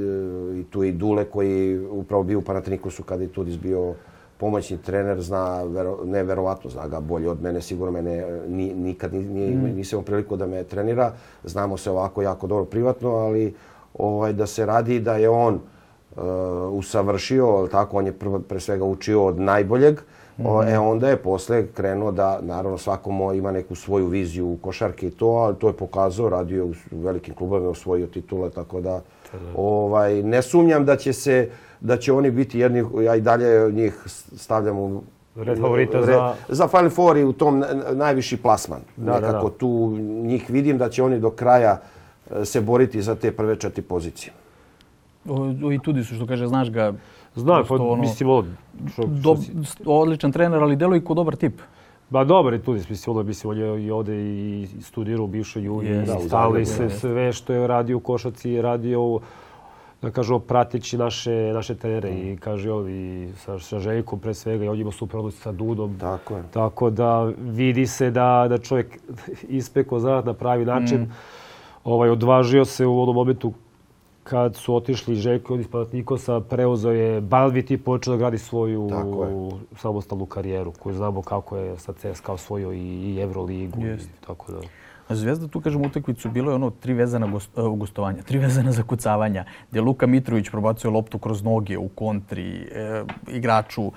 i 0.60 0.64
tu 0.70 0.84
i 0.84 0.92
Dule 0.92 1.26
koji 1.26 1.80
upravo 1.90 2.24
bio 2.24 2.40
u 2.40 2.42
Panatinikosu 2.42 3.04
kada 3.04 3.24
je 3.24 3.30
Tudis 3.30 3.58
bio 3.58 3.94
pomoćni 4.38 4.78
trener, 4.78 5.22
zna, 5.22 5.64
vero, 5.64 5.98
ne 6.06 6.24
verovatno, 6.24 6.70
zna 6.70 6.88
ga 6.88 7.00
bolje 7.00 7.30
od 7.30 7.42
mene, 7.42 7.62
sigurno 7.62 7.92
mene 7.92 8.18
e, 8.18 8.42
ni, 8.48 8.74
nikad 8.74 9.14
ni, 9.14 9.20
ni, 9.20 9.56
mm. 9.56 9.76
nisam 9.76 9.98
imao 9.98 10.06
priliku 10.06 10.38
da 10.38 10.48
me 10.48 10.64
trenira. 10.64 11.14
Znamo 11.44 11.78
se 11.78 11.92
ovako 11.92 12.22
jako 12.22 12.48
dobro 12.48 12.66
privatno, 12.66 13.10
ali 13.10 13.54
ovaj, 13.94 14.34
da 14.34 14.48
se 14.48 14.66
radi 14.66 15.00
da 15.00 15.16
je 15.16 15.30
on 15.30 15.54
uh, 15.56 16.24
usavršio, 16.72 17.68
tako, 17.72 17.98
on 17.98 18.06
je 18.06 18.12
pr, 18.12 18.28
pre 18.48 18.60
svega 18.60 18.86
učio 18.86 19.26
od 19.26 19.40
najboljeg, 19.40 19.94
uh, 19.94 20.02
O, 20.46 20.64
e 20.64 20.80
onda 20.80 21.10
je 21.10 21.18
posle 21.18 21.68
krenuo 21.68 22.12
da, 22.12 22.40
naravno, 22.42 22.78
svako 22.78 23.34
ima 23.36 23.52
neku 23.52 23.76
svoju 23.76 24.08
viziju 24.08 24.48
u 24.48 24.58
košarke 24.62 25.08
i 25.08 25.12
to, 25.12 25.28
ali 25.28 25.56
to 25.56 25.68
je 25.68 25.74
pokazao, 25.74 26.30
radio 26.30 26.66
u 26.66 26.74
velikim 26.92 27.36
klubovima, 27.36 27.70
osvojio 27.70 28.08
titule, 28.08 28.50
tako 28.50 28.82
da 28.82 29.02
ovaj, 29.56 30.24
ne 30.24 30.42
sumnjam 30.42 30.86
da 30.86 30.96
će 30.96 31.14
se, 31.14 31.50
da 31.80 31.98
će 31.98 32.14
oni 32.14 32.32
biti 32.32 32.60
jedni, 32.60 32.86
ja 33.04 33.16
i 33.16 33.22
dalje 33.22 33.72
njih 33.72 34.04
stavljam 34.36 34.80
u 34.80 35.02
red 35.36 35.60
favorita 35.60 36.02
za... 36.02 36.34
Za 36.50 36.68
Final 36.68 36.90
Four 36.90 37.18
i 37.18 37.24
u 37.24 37.34
tom 37.34 37.64
najviši 37.94 38.38
plasman. 38.38 38.82
Da, 38.98 39.20
Nekako 39.20 39.48
da, 39.48 39.50
da. 39.50 39.58
tu 39.58 39.98
njih 40.24 40.50
vidim 40.50 40.78
da 40.78 40.90
će 40.90 41.04
oni 41.04 41.20
do 41.20 41.30
kraja 41.30 41.82
e, 42.32 42.46
se 42.46 42.62
boriti 42.62 43.02
za 43.02 43.16
te 43.16 43.32
prve 43.32 43.56
četiri 43.56 43.82
pozicije. 43.82 44.34
O, 45.30 45.72
I 45.72 45.80
tudi 45.80 46.04
su, 46.04 46.16
što 46.16 46.28
kaže, 46.28 46.48
znaš 46.48 46.72
ga, 46.72 46.94
Znam, 47.40 47.64
pa 47.68 47.76
ono, 47.76 47.96
mislim, 47.96 48.30
ovo... 48.30 48.44
Što, 48.94 49.04
do, 49.06 49.38
odličan 49.86 50.32
trener, 50.32 50.64
ali 50.64 50.76
deluje 50.76 51.04
kao 51.06 51.16
dobar 51.16 51.36
tip. 51.36 51.62
Ba 52.10 52.24
dobar 52.24 52.54
je 52.54 52.64
tu, 52.64 52.72
mislim, 52.72 53.16
ono, 53.16 53.24
mislim, 53.24 53.52
on 53.52 53.58
je 53.58 53.86
i 53.86 53.92
ovde 53.92 54.16
i 54.16 54.68
studirao 54.82 55.24
u 55.24 55.28
bivšoj 55.28 55.64
Jugi, 55.64 55.88
yes, 55.88 56.06
da, 56.06 56.20
stali 56.20 56.66
se 56.66 56.90
sve 56.90 57.34
što 57.34 57.54
je 57.54 57.68
radio 57.68 57.98
u 57.98 58.00
košaci, 58.00 58.62
radio 58.62 59.02
u, 59.02 59.20
da 60.02 60.12
kažu, 60.12 60.40
prateći 60.40 60.98
naše, 60.98 61.52
naše 61.54 61.76
trenere 61.76 62.12
mm. 62.12 62.28
i 62.28 62.38
kaže 62.38 62.72
ovi 62.72 63.34
sa, 63.38 63.60
sa 63.60 63.80
Željkom 63.80 64.20
pre 64.20 64.34
svega 64.34 64.66
i 64.66 64.68
on 64.68 64.80
ima 64.80 64.92
super 64.92 65.20
odnos 65.20 65.42
sa 65.42 65.52
Dudom. 65.52 66.00
Tako 66.00 66.38
je. 66.38 66.44
Tako 66.52 66.90
da 66.90 67.24
vidi 67.40 67.88
se 67.88 68.12
da, 68.12 68.46
da 68.50 68.58
čovjek 68.58 69.00
ispeko 69.60 70.00
zanat 70.00 70.26
na 70.26 70.34
pravi 70.34 70.66
način. 70.66 71.02
Mm. 71.02 71.12
Ovaj, 71.84 72.10
odvažio 72.10 72.66
se 72.66 72.86
u 72.86 73.02
onom 73.02 73.16
momentu 73.16 73.54
kad 74.30 74.56
su 74.56 74.76
otišli 74.76 75.16
Željko 75.16 75.56
iz 75.56 75.68
Panatnikosa, 75.68 76.40
preuzeo 76.40 76.92
je 76.92 77.22
Balvit 77.22 77.72
i 77.72 77.78
počeo 77.78 78.14
da 78.14 78.18
gradi 78.18 78.38
svoju 78.38 78.90
samostalnu 79.76 80.26
karijeru, 80.26 80.72
koju 80.72 80.96
znamo 80.96 81.22
kako 81.22 81.58
je 81.58 81.78
sa 81.78 81.94
CSKA 81.94 82.34
osvojio 82.34 82.72
i, 82.72 83.14
i 83.14 83.20
Euroligu. 83.22 83.82
Yes. 83.82 84.02
I 84.02 84.26
tako 84.28 84.52
da. 84.52 84.60
Zvezda 85.10 85.48
tu, 85.48 85.62
kažemo, 85.62 85.88
utakmicu 85.88 86.30
bilo 86.30 86.52
je 86.52 86.56
ono 86.56 86.70
tri 86.70 86.94
vezana 86.94 87.28
gost, 87.28 87.58
uh, 87.58 87.78
gostovanja, 87.78 88.22
tri 88.24 88.38
vezana 88.38 88.72
zakucavanja, 88.72 89.46
gdje 89.70 89.82
Luka 89.82 90.08
Mitrović 90.08 90.50
probacuje 90.50 90.92
loptu 90.92 91.18
kroz 91.18 91.44
noge 91.44 91.78
u 91.78 91.88
kontri, 91.88 92.70
e, 92.72 93.04
igraču. 93.28 93.92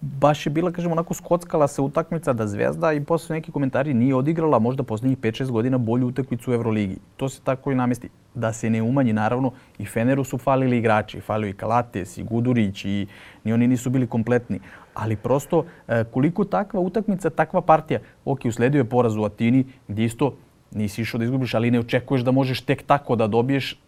Baš 0.00 0.46
je 0.46 0.50
bila, 0.50 0.72
kažemo, 0.72 0.92
onako 0.92 1.14
skockala 1.14 1.68
se 1.68 1.82
utakmica 1.82 2.32
da 2.32 2.46
Zvezda 2.46 2.92
i 2.92 3.04
posle 3.04 3.36
neki 3.36 3.52
komentari 3.52 3.94
nije 3.94 4.14
odigrala 4.14 4.58
možda 4.58 4.82
posljednjih 4.82 5.18
5-6 5.18 5.50
godina 5.50 5.78
bolju 5.78 6.06
utakmicu 6.06 6.50
u 6.50 6.54
Euroligi. 6.54 6.96
To 7.16 7.28
se 7.28 7.40
tako 7.44 7.72
i 7.72 7.74
namesti. 7.74 8.08
Da 8.34 8.52
se 8.52 8.70
ne 8.70 8.82
umanji, 8.82 9.12
naravno, 9.12 9.52
i 9.78 9.86
Feneru 9.86 10.24
su 10.24 10.38
falili 10.38 10.78
igrači. 10.78 11.20
Falio 11.20 11.48
i 11.48 11.52
Kalates, 11.52 12.18
i 12.18 12.22
Gudurić, 12.22 12.84
i 12.84 13.06
ni 13.44 13.52
oni 13.52 13.66
nisu 13.66 13.90
bili 13.90 14.06
kompletni. 14.06 14.60
Ali 14.98 15.16
prosto, 15.16 15.64
e, 15.88 16.04
koliko 16.04 16.44
takva 16.44 16.80
utakmica, 16.80 17.30
takva 17.30 17.60
partija, 17.60 18.00
ok, 18.24 18.40
usledio 18.44 18.78
je 18.78 18.84
poraz 18.84 19.16
u 19.16 19.24
Atini, 19.24 19.64
gdje 19.88 20.04
isto 20.04 20.34
nisi 20.74 21.02
išao 21.02 21.18
da 21.18 21.24
izgubiš, 21.24 21.54
ali 21.54 21.70
ne 21.70 21.80
očekuješ 21.80 22.22
da 22.22 22.30
možeš 22.30 22.60
tek 22.60 22.82
tako 22.82 23.16
da 23.16 23.26
dobiješ, 23.26 23.78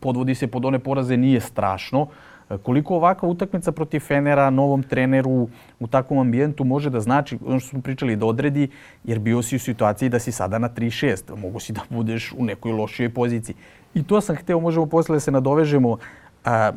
podvodi 0.00 0.34
se 0.34 0.46
pod 0.46 0.64
one 0.64 0.78
poraze, 0.78 1.16
nije 1.16 1.40
strašno. 1.40 2.06
E, 2.50 2.58
koliko 2.58 2.96
ovakva 2.96 3.28
utakmica 3.28 3.72
protiv 3.72 4.00
Fenera, 4.00 4.50
novom 4.50 4.82
treneru 4.82 5.48
u 5.80 5.86
takvom 5.86 6.18
ambijentu 6.18 6.64
može 6.64 6.90
da 6.90 7.00
znači, 7.00 7.38
ono 7.46 7.60
što 7.60 7.68
smo 7.68 7.80
pričali, 7.80 8.16
da 8.16 8.26
odredi, 8.26 8.68
jer 9.04 9.18
bio 9.18 9.42
si 9.42 9.56
u 9.56 9.58
situaciji 9.58 10.08
da 10.08 10.18
si 10.18 10.32
sada 10.32 10.58
na 10.58 10.68
3-6, 10.68 11.36
mogu 11.36 11.60
si 11.60 11.72
da 11.72 11.80
budeš 11.90 12.32
u 12.36 12.44
nekoj 12.44 12.72
lošijoj 12.72 13.14
poziciji. 13.14 13.56
I 13.94 14.02
to 14.02 14.20
sam 14.20 14.36
hteo, 14.36 14.60
možemo 14.60 14.86
posle 14.86 15.16
da 15.16 15.20
se 15.20 15.30
nadovežemo, 15.32 15.96
a, 16.44 16.72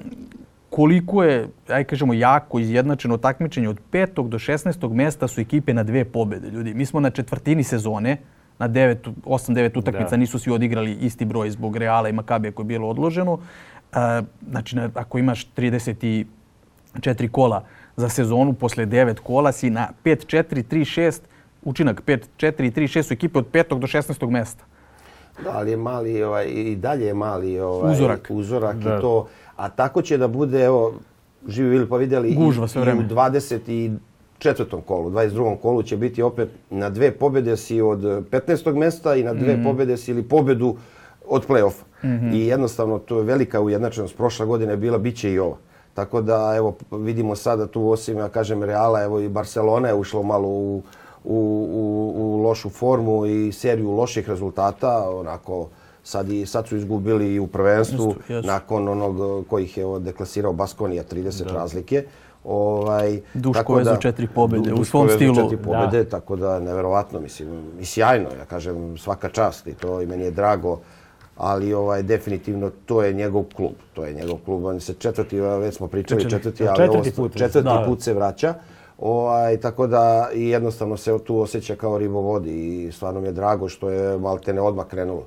koliko 0.72 1.24
je, 1.24 1.48
aj 1.68 1.84
kažemo, 1.84 2.14
jako 2.14 2.60
izjednačeno 2.60 3.18
takmičenje 3.18 3.70
od 3.70 3.80
5. 3.92 4.28
do 4.30 4.40
16. 4.40 4.94
mesta 4.94 5.28
su 5.28 5.42
ekipe 5.42 5.74
na 5.74 5.84
dve 5.84 6.06
pobede, 6.06 6.50
ljudi. 6.50 6.74
Mi 6.74 6.86
smo 6.86 7.00
na 7.00 7.10
četvrtini 7.10 7.64
sezone, 7.64 8.18
na 8.60 8.68
8-9 8.68 9.78
utakmica 9.80 10.10
da. 10.10 10.18
nisu 10.18 10.40
svi 10.40 10.52
odigrali 10.52 10.94
isti 10.94 11.26
broj 11.26 11.50
zbog 11.50 11.76
Reala 11.78 12.10
i 12.10 12.14
Makabija 12.14 12.52
koje 12.52 12.64
je 12.64 12.68
bilo 12.68 12.88
odloženo. 12.88 13.40
E, 13.94 14.22
znači, 14.50 14.78
ako 14.94 15.18
imaš 15.18 15.48
34 15.58 16.26
kola 17.32 17.64
za 17.96 18.10
sezonu, 18.10 18.54
posle 18.54 18.86
9 18.86 19.20
kola 19.20 19.52
si 19.52 19.70
na 19.70 19.90
5-4-3-6, 20.06 21.20
učinak 21.64 22.02
5-4-3-6 22.06 23.04
su 23.04 23.14
ekipe 23.14 23.40
od 23.40 23.52
5. 23.52 23.80
do 23.80 23.88
16. 23.88 24.30
mesta. 24.30 24.64
Da, 25.44 25.52
ali 25.54 25.72
je 25.72 25.78
mali, 25.78 26.24
ovaj, 26.24 26.48
i 26.48 26.76
dalje 26.76 27.06
je 27.06 27.14
mali 27.14 27.60
ovaj, 27.60 27.92
uzorak, 27.92 28.28
uzorak 28.30 28.76
da. 28.78 28.98
i 28.98 29.02
to. 29.02 29.28
A 29.62 29.70
tako 29.70 30.02
će 30.02 30.18
da 30.18 30.28
bude, 30.28 30.64
evo, 30.64 30.94
živi 31.48 31.70
bili 31.70 31.90
pa 31.90 31.98
vidjeli 31.98 32.36
Gužva 32.36 32.68
sve 32.68 32.82
vreme. 32.82 33.02
i 33.02 33.06
u 33.06 33.10
20 33.10 33.98
četvrtom 34.38 34.82
kolu, 34.82 35.10
22. 35.10 35.58
kolu 35.58 35.84
će 35.84 35.98
biti 35.98 36.22
opet 36.22 36.50
na 36.70 36.90
dve 36.90 37.12
pobjede 37.12 37.58
si 37.58 37.82
od 37.82 38.00
15. 38.00 38.76
mesta 38.76 39.16
i 39.16 39.24
na 39.24 39.34
dve 39.34 39.58
mm. 39.58 39.64
pobjede 39.64 39.98
si 39.98 40.12
ili 40.12 40.24
pobjedu 40.24 40.76
od 41.28 41.48
play-offa. 41.48 41.84
Mm 42.04 42.08
-hmm. 42.08 42.36
I 42.36 42.48
jednostavno 42.48 43.00
to 43.00 43.18
je 43.18 43.24
velika 43.24 43.62
ujednačenost. 43.62 44.18
Prošla 44.18 44.46
godina 44.46 44.72
je 44.72 44.78
bila, 44.78 44.98
bit 44.98 45.18
će 45.18 45.32
i 45.32 45.40
ova. 45.40 45.58
Tako 45.94 46.22
da 46.22 46.54
evo 46.58 46.76
vidimo 46.92 47.36
sada 47.36 47.68
tu 47.68 47.90
osim, 47.90 48.18
ja 48.18 48.30
kažem, 48.30 48.64
Reala, 48.64 49.04
evo 49.04 49.20
i 49.20 49.30
Barcelona 49.30 49.88
je 49.88 49.94
ušlo 49.94 50.24
malo 50.24 50.48
u, 50.48 50.84
u, 51.24 51.38
u, 51.74 52.14
u 52.16 52.44
lošu 52.44 52.70
formu 52.70 53.26
i 53.26 53.52
seriju 53.52 53.92
loših 53.92 54.30
rezultata, 54.30 55.10
onako 55.10 55.70
sad, 56.04 56.30
i, 56.30 56.46
sad 56.46 56.68
su 56.68 56.78
izgubili 56.78 57.34
i 57.34 57.40
u 57.40 57.48
prvenstvu 57.48 58.16
Just, 58.28 58.48
nakon 58.48 58.88
onog 58.88 59.48
kojih 59.48 59.78
je 59.78 59.86
deklasirao 60.00 60.54
Baskonija 60.54 61.04
30 61.04 61.44
da. 61.44 61.54
razlike. 61.54 62.04
Ovaj, 62.44 63.22
Duško 63.34 63.80
je 63.80 63.86
za 63.86 63.96
četiri 63.96 64.28
pobjede 64.36 64.74
u 64.74 64.86
svom 64.86 65.10
stilu. 65.10 65.36
Četiri 65.36 65.58
pobjede, 65.58 66.04
da. 66.04 66.10
tako 66.10 66.36
da 66.36 66.60
neverovatno, 66.60 67.20
mislim, 67.20 67.64
i 67.80 67.86
sjajno, 67.86 68.30
ja 68.40 68.46
kažem, 68.46 68.98
svaka 68.98 69.30
čast 69.30 69.68
i 69.68 69.74
to 69.74 70.02
i 70.02 70.06
meni 70.06 70.24
je 70.24 70.32
drago, 70.32 70.80
ali 71.38 71.74
ovaj 71.74 72.04
definitivno 72.04 72.72
to 72.86 73.04
je 73.04 73.14
njegov 73.14 73.44
klub, 73.56 73.74
to 73.94 74.06
je 74.06 74.14
njegov 74.14 74.38
klub, 74.46 74.66
on 74.66 74.80
se 74.80 74.94
četvrti, 74.94 75.40
već 75.40 75.76
smo 75.76 75.88
pričali 75.88 76.30
četvrti, 76.30 76.68
ali 76.68 76.78
četvrti 76.78 77.12
put, 77.12 77.38
četvrti 77.38 77.66
da. 77.66 77.84
put 77.88 78.02
se 78.02 78.14
vraća. 78.14 78.54
Ovaj, 78.98 79.58
tako 79.58 79.88
da 79.88 80.30
i 80.34 80.50
jednostavno 80.50 80.98
se 80.98 81.20
tu 81.20 81.40
osjeća 81.40 81.76
kao 81.76 81.98
ribovodi 81.98 82.86
i 82.86 82.92
stvarno 82.92 83.22
mi 83.22 83.28
je 83.28 83.32
drago 83.32 83.70
što 83.70 83.90
je 83.90 84.18
Maltene 84.18 84.62
odmah 84.62 84.88
krenulo. 84.88 85.26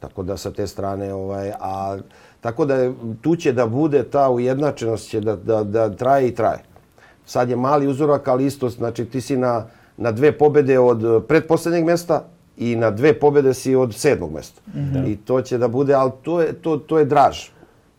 Tako 0.00 0.22
da 0.22 0.36
sa 0.36 0.50
te 0.50 0.66
strane, 0.66 1.14
ovaj, 1.14 1.52
a 1.60 1.98
Tako 2.46 2.64
da 2.64 2.92
tu 3.22 3.36
će 3.36 3.52
da 3.52 3.66
bude 3.66 4.04
ta 4.04 4.30
ujednačenost 4.30 5.08
će 5.10 5.20
da, 5.20 5.36
da, 5.36 5.64
da 5.64 5.90
traje 5.90 6.28
i 6.28 6.34
traje. 6.34 6.58
Sad 7.24 7.50
je 7.50 7.56
mali 7.56 7.88
uzorak, 7.88 8.28
ali 8.28 8.46
isto, 8.46 8.68
znači 8.68 9.04
ti 9.04 9.20
si 9.20 9.36
na, 9.36 9.64
na 9.96 10.12
dve 10.12 10.32
pobede 10.32 10.78
od 10.78 11.24
predposlednjeg 11.28 11.84
mesta 11.84 12.22
i 12.56 12.76
na 12.76 12.90
dve 12.90 13.18
pobede 13.20 13.54
si 13.54 13.74
od 13.74 13.94
sedmog 13.94 14.32
mesta. 14.32 14.60
Da. 14.66 15.02
I 15.06 15.16
to 15.16 15.42
će 15.42 15.58
da 15.58 15.68
bude, 15.68 15.94
ali 15.94 16.12
to 16.22 16.40
je, 16.40 16.52
to, 16.52 16.76
to 16.76 16.98
je 16.98 17.04
draž. 17.04 17.48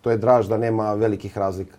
To 0.01 0.11
je 0.11 0.17
draž 0.17 0.47
da 0.47 0.57
nema 0.57 0.93
velikih 0.93 1.37
razlika. 1.37 1.75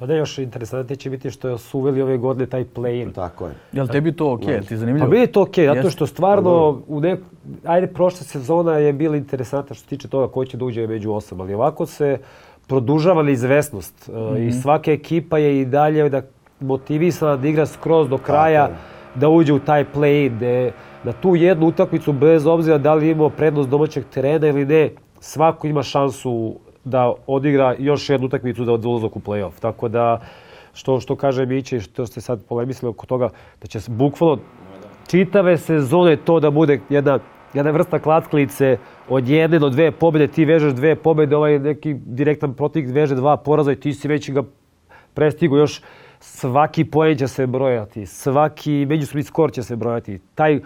Pa 0.00 0.06
da 0.06 0.14
još 0.14 0.38
interesantnije 0.38 0.96
će 0.96 1.10
biti 1.10 1.30
što 1.30 1.58
su 1.58 1.78
uveli 1.78 2.02
ove 2.02 2.18
godine 2.18 2.46
taj 2.46 2.64
play-in. 2.64 3.12
Tako 3.12 3.46
je. 3.46 3.52
Jel 3.72 3.86
tebi 3.86 4.12
to 4.12 4.32
okej? 4.32 4.54
Okay? 4.54 4.68
Ti 4.68 4.76
zanimljivo? 4.76 5.06
Pa 5.06 5.10
bi 5.10 5.26
to 5.26 5.42
okej, 5.42 5.66
okay, 5.66 5.76
zato 5.76 5.90
što 5.90 6.06
stvarno 6.06 6.80
u 6.88 7.00
nek... 7.00 7.20
Ajde, 7.64 7.86
prošla 7.86 8.20
sezona 8.20 8.72
je 8.72 8.92
bila 8.92 9.16
interesantna 9.16 9.74
što 9.74 9.82
se 9.82 9.88
tiče 9.88 10.08
toga 10.08 10.32
ko 10.32 10.44
će 10.44 10.56
da 10.56 10.64
uđe 10.64 10.86
među 10.86 11.12
osam, 11.12 11.40
ali 11.40 11.54
ovako 11.54 11.86
se 11.86 12.18
produžava 12.66 13.22
neizvesnost 13.22 14.08
mm 14.08 14.12
-hmm. 14.12 14.38
i 14.38 14.46
mhm. 14.46 14.58
svaka 14.58 14.92
ekipa 14.92 15.38
je 15.38 15.60
i 15.60 15.64
dalje 15.64 16.08
da 16.08 16.22
motivisana 16.60 17.36
da 17.36 17.48
igra 17.48 17.66
skroz 17.66 18.08
do 18.08 18.18
kraja, 18.18 18.70
da 19.14 19.28
uđe 19.28 19.52
u 19.52 19.58
taj 19.58 19.84
play-in, 19.94 20.72
da, 21.04 21.12
tu 21.12 21.36
jednu 21.36 21.66
utakmicu 21.66 22.12
bez 22.12 22.46
obzira 22.46 22.78
da 22.78 22.94
li 22.94 23.10
imao 23.10 23.30
prednost 23.30 23.68
domaćeg 23.68 24.04
terena 24.14 24.46
ili 24.46 24.64
ne, 24.64 24.90
svako 25.20 25.66
ima 25.66 25.82
šansu 25.82 26.54
da 26.84 27.12
odigra 27.26 27.74
još 27.78 28.10
jednu 28.10 28.26
utakmicu 28.26 28.64
za 28.64 28.72
ulazak 28.72 29.16
u 29.16 29.20
play-off. 29.20 29.60
Tako 29.60 29.88
da, 29.88 30.20
što, 30.72 31.00
što 31.00 31.16
kaže 31.16 31.46
Miće, 31.46 31.80
što 31.80 32.06
ste 32.06 32.20
sad 32.20 32.44
polemisili 32.44 32.88
oko 32.88 33.06
toga, 33.06 33.28
da 33.60 33.66
će 33.66 33.78
bukvalno 33.88 34.38
čitave 35.10 35.58
sezone 35.58 36.16
to 36.16 36.40
da 36.40 36.50
bude 36.50 36.80
jedna, 36.88 37.18
jedna 37.54 37.70
vrsta 37.70 37.98
klacklice 37.98 38.78
od 39.08 39.28
jedne 39.28 39.58
do 39.58 39.68
dve 39.68 39.90
pobjede, 39.90 40.32
ti 40.32 40.44
vežeš 40.44 40.72
dve 40.72 40.94
pobjede, 40.94 41.36
ovaj 41.36 41.58
neki 41.58 41.94
direktan 41.94 42.54
protivnik 42.54 42.94
veže 42.94 43.14
dva 43.14 43.36
poraza 43.36 43.72
i 43.72 43.80
ti 43.80 43.92
si 43.94 44.08
već 44.08 44.30
ga 44.30 44.42
prestigo 45.14 45.58
još 45.58 45.82
svaki 46.20 46.84
poen 46.84 47.18
će 47.18 47.28
se 47.28 47.46
brojati, 47.46 48.06
svaki 48.06 48.86
međusobni 48.88 49.22
skor 49.22 49.52
će 49.52 49.62
se 49.62 49.76
brojati. 49.76 50.20
Taj 50.34 50.60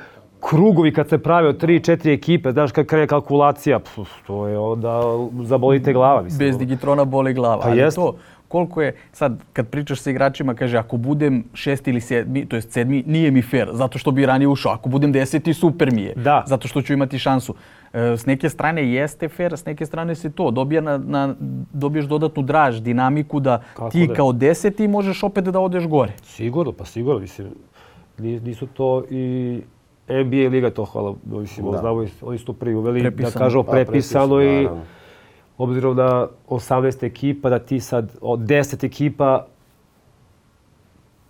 krugovi 0.49 0.93
kad 0.93 1.09
se 1.09 1.19
prave 1.19 1.49
od 1.49 1.59
tri, 1.59 1.81
četiri 1.81 2.13
ekipe, 2.13 2.53
znaš 2.53 2.73
kad 2.73 2.87
krene 2.87 3.07
kalkulacija, 3.07 3.79
pf, 3.79 4.01
to 4.27 4.47
je 4.47 4.59
onda 4.59 5.01
zabolite 5.43 5.93
glava. 5.93 6.23
Mislim. 6.23 6.39
Bez 6.39 6.59
digitrona 6.59 7.05
boli 7.05 7.35
glava. 7.35 7.63
Pa 7.63 7.69
jest. 7.69 7.97
to, 7.97 8.17
koliko 8.49 8.83
je, 8.83 8.97
sad 9.13 9.41
kad 9.53 9.69
pričaš 9.69 10.01
sa 10.01 10.11
igračima, 10.11 10.55
kaže 10.55 10.79
ako 10.79 10.97
budem 10.97 11.45
šesti 11.55 11.91
ili 11.91 12.01
sedmi, 12.01 12.47
to 12.47 12.57
jest 12.57 12.73
sedmi, 12.73 13.03
nije 13.07 13.31
mi 13.31 13.43
fair, 13.43 13.69
zato 13.73 13.99
što 13.99 14.11
bi 14.11 14.27
ranije 14.27 14.49
ušao. 14.49 14.73
Ako 14.73 14.89
budem 14.89 15.13
deseti, 15.13 15.55
super 15.55 15.93
mi 15.93 16.03
je, 16.03 16.13
da. 16.17 16.45
zato 16.47 16.69
što 16.69 16.83
ću 16.83 16.93
imati 16.93 17.19
šansu. 17.19 17.55
E, 17.93 18.17
s 18.17 18.27
neke 18.27 18.49
strane 18.49 18.93
jeste 18.93 19.29
fair, 19.29 19.53
s 19.57 19.65
neke 19.65 19.87
strane 19.87 20.15
se 20.15 20.31
to. 20.31 20.51
Dobija 20.51 20.81
na, 20.81 20.99
na, 20.99 21.35
dobiješ 21.73 22.05
dodatnu 22.05 22.43
draž, 22.43 22.81
dinamiku 22.81 23.41
da 23.41 23.63
Kako 23.75 23.91
ti 23.91 24.07
da? 24.07 24.15
kao 24.15 24.33
deseti 24.33 24.89
možeš 24.89 25.23
opet 25.23 25.45
da 25.45 25.61
odeš 25.61 25.87
gore. 25.87 26.13
Sigurno, 26.23 26.73
pa 26.73 26.85
sigurno. 26.85 27.21
Mislim, 27.21 27.49
nisu 28.19 28.67
to 28.67 29.05
i 29.11 29.61
NBA 30.09 30.49
liga 30.49 30.71
to 30.71 30.85
hvala, 30.85 31.15
mislim, 31.25 31.71
da. 31.71 31.79
znamo, 31.79 32.07
oni 32.23 32.39
su 32.39 32.45
to 32.45 32.53
prvi 32.53 32.75
uveli, 32.75 33.01
prepisano. 33.01 33.33
da 33.33 33.39
kažemo, 33.39 33.63
prepisano 33.63 34.37
pa, 34.37 34.43
i 34.43 34.69
obzirom 35.59 35.97
na 35.97 36.27
18 36.49 37.07
ekipa, 37.07 37.51
da 37.51 37.59
ti 37.59 37.81
sad 37.81 38.17
od 38.21 38.41
10 38.41 38.85
ekipa 38.85 39.47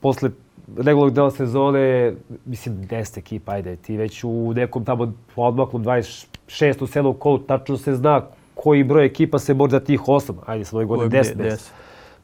posle 0.00 0.30
regularnog 0.76 1.14
dela 1.14 1.30
sezone, 1.30 2.14
mislim, 2.44 2.76
10 2.76 3.18
ekipa, 3.18 3.52
ajde, 3.52 3.76
ti 3.76 3.96
već 3.96 4.24
u 4.24 4.52
nekom 4.56 4.84
tamo 4.84 5.12
odmaklom 5.36 5.84
26. 5.84 6.82
u 6.82 6.86
7. 6.86 7.18
kolu 7.18 7.38
tačno 7.38 7.76
se 7.76 7.94
zna 7.94 8.22
koji 8.54 8.84
broj 8.84 9.06
ekipa 9.06 9.38
se 9.38 9.54
bori 9.54 9.70
za 9.70 9.80
tih 9.80 10.00
8, 10.00 10.32
ajde, 10.46 10.64
sad 10.64 10.74
ove 10.74 10.84
godine 10.84 11.22
10. 11.22 11.36
10. 11.36 11.70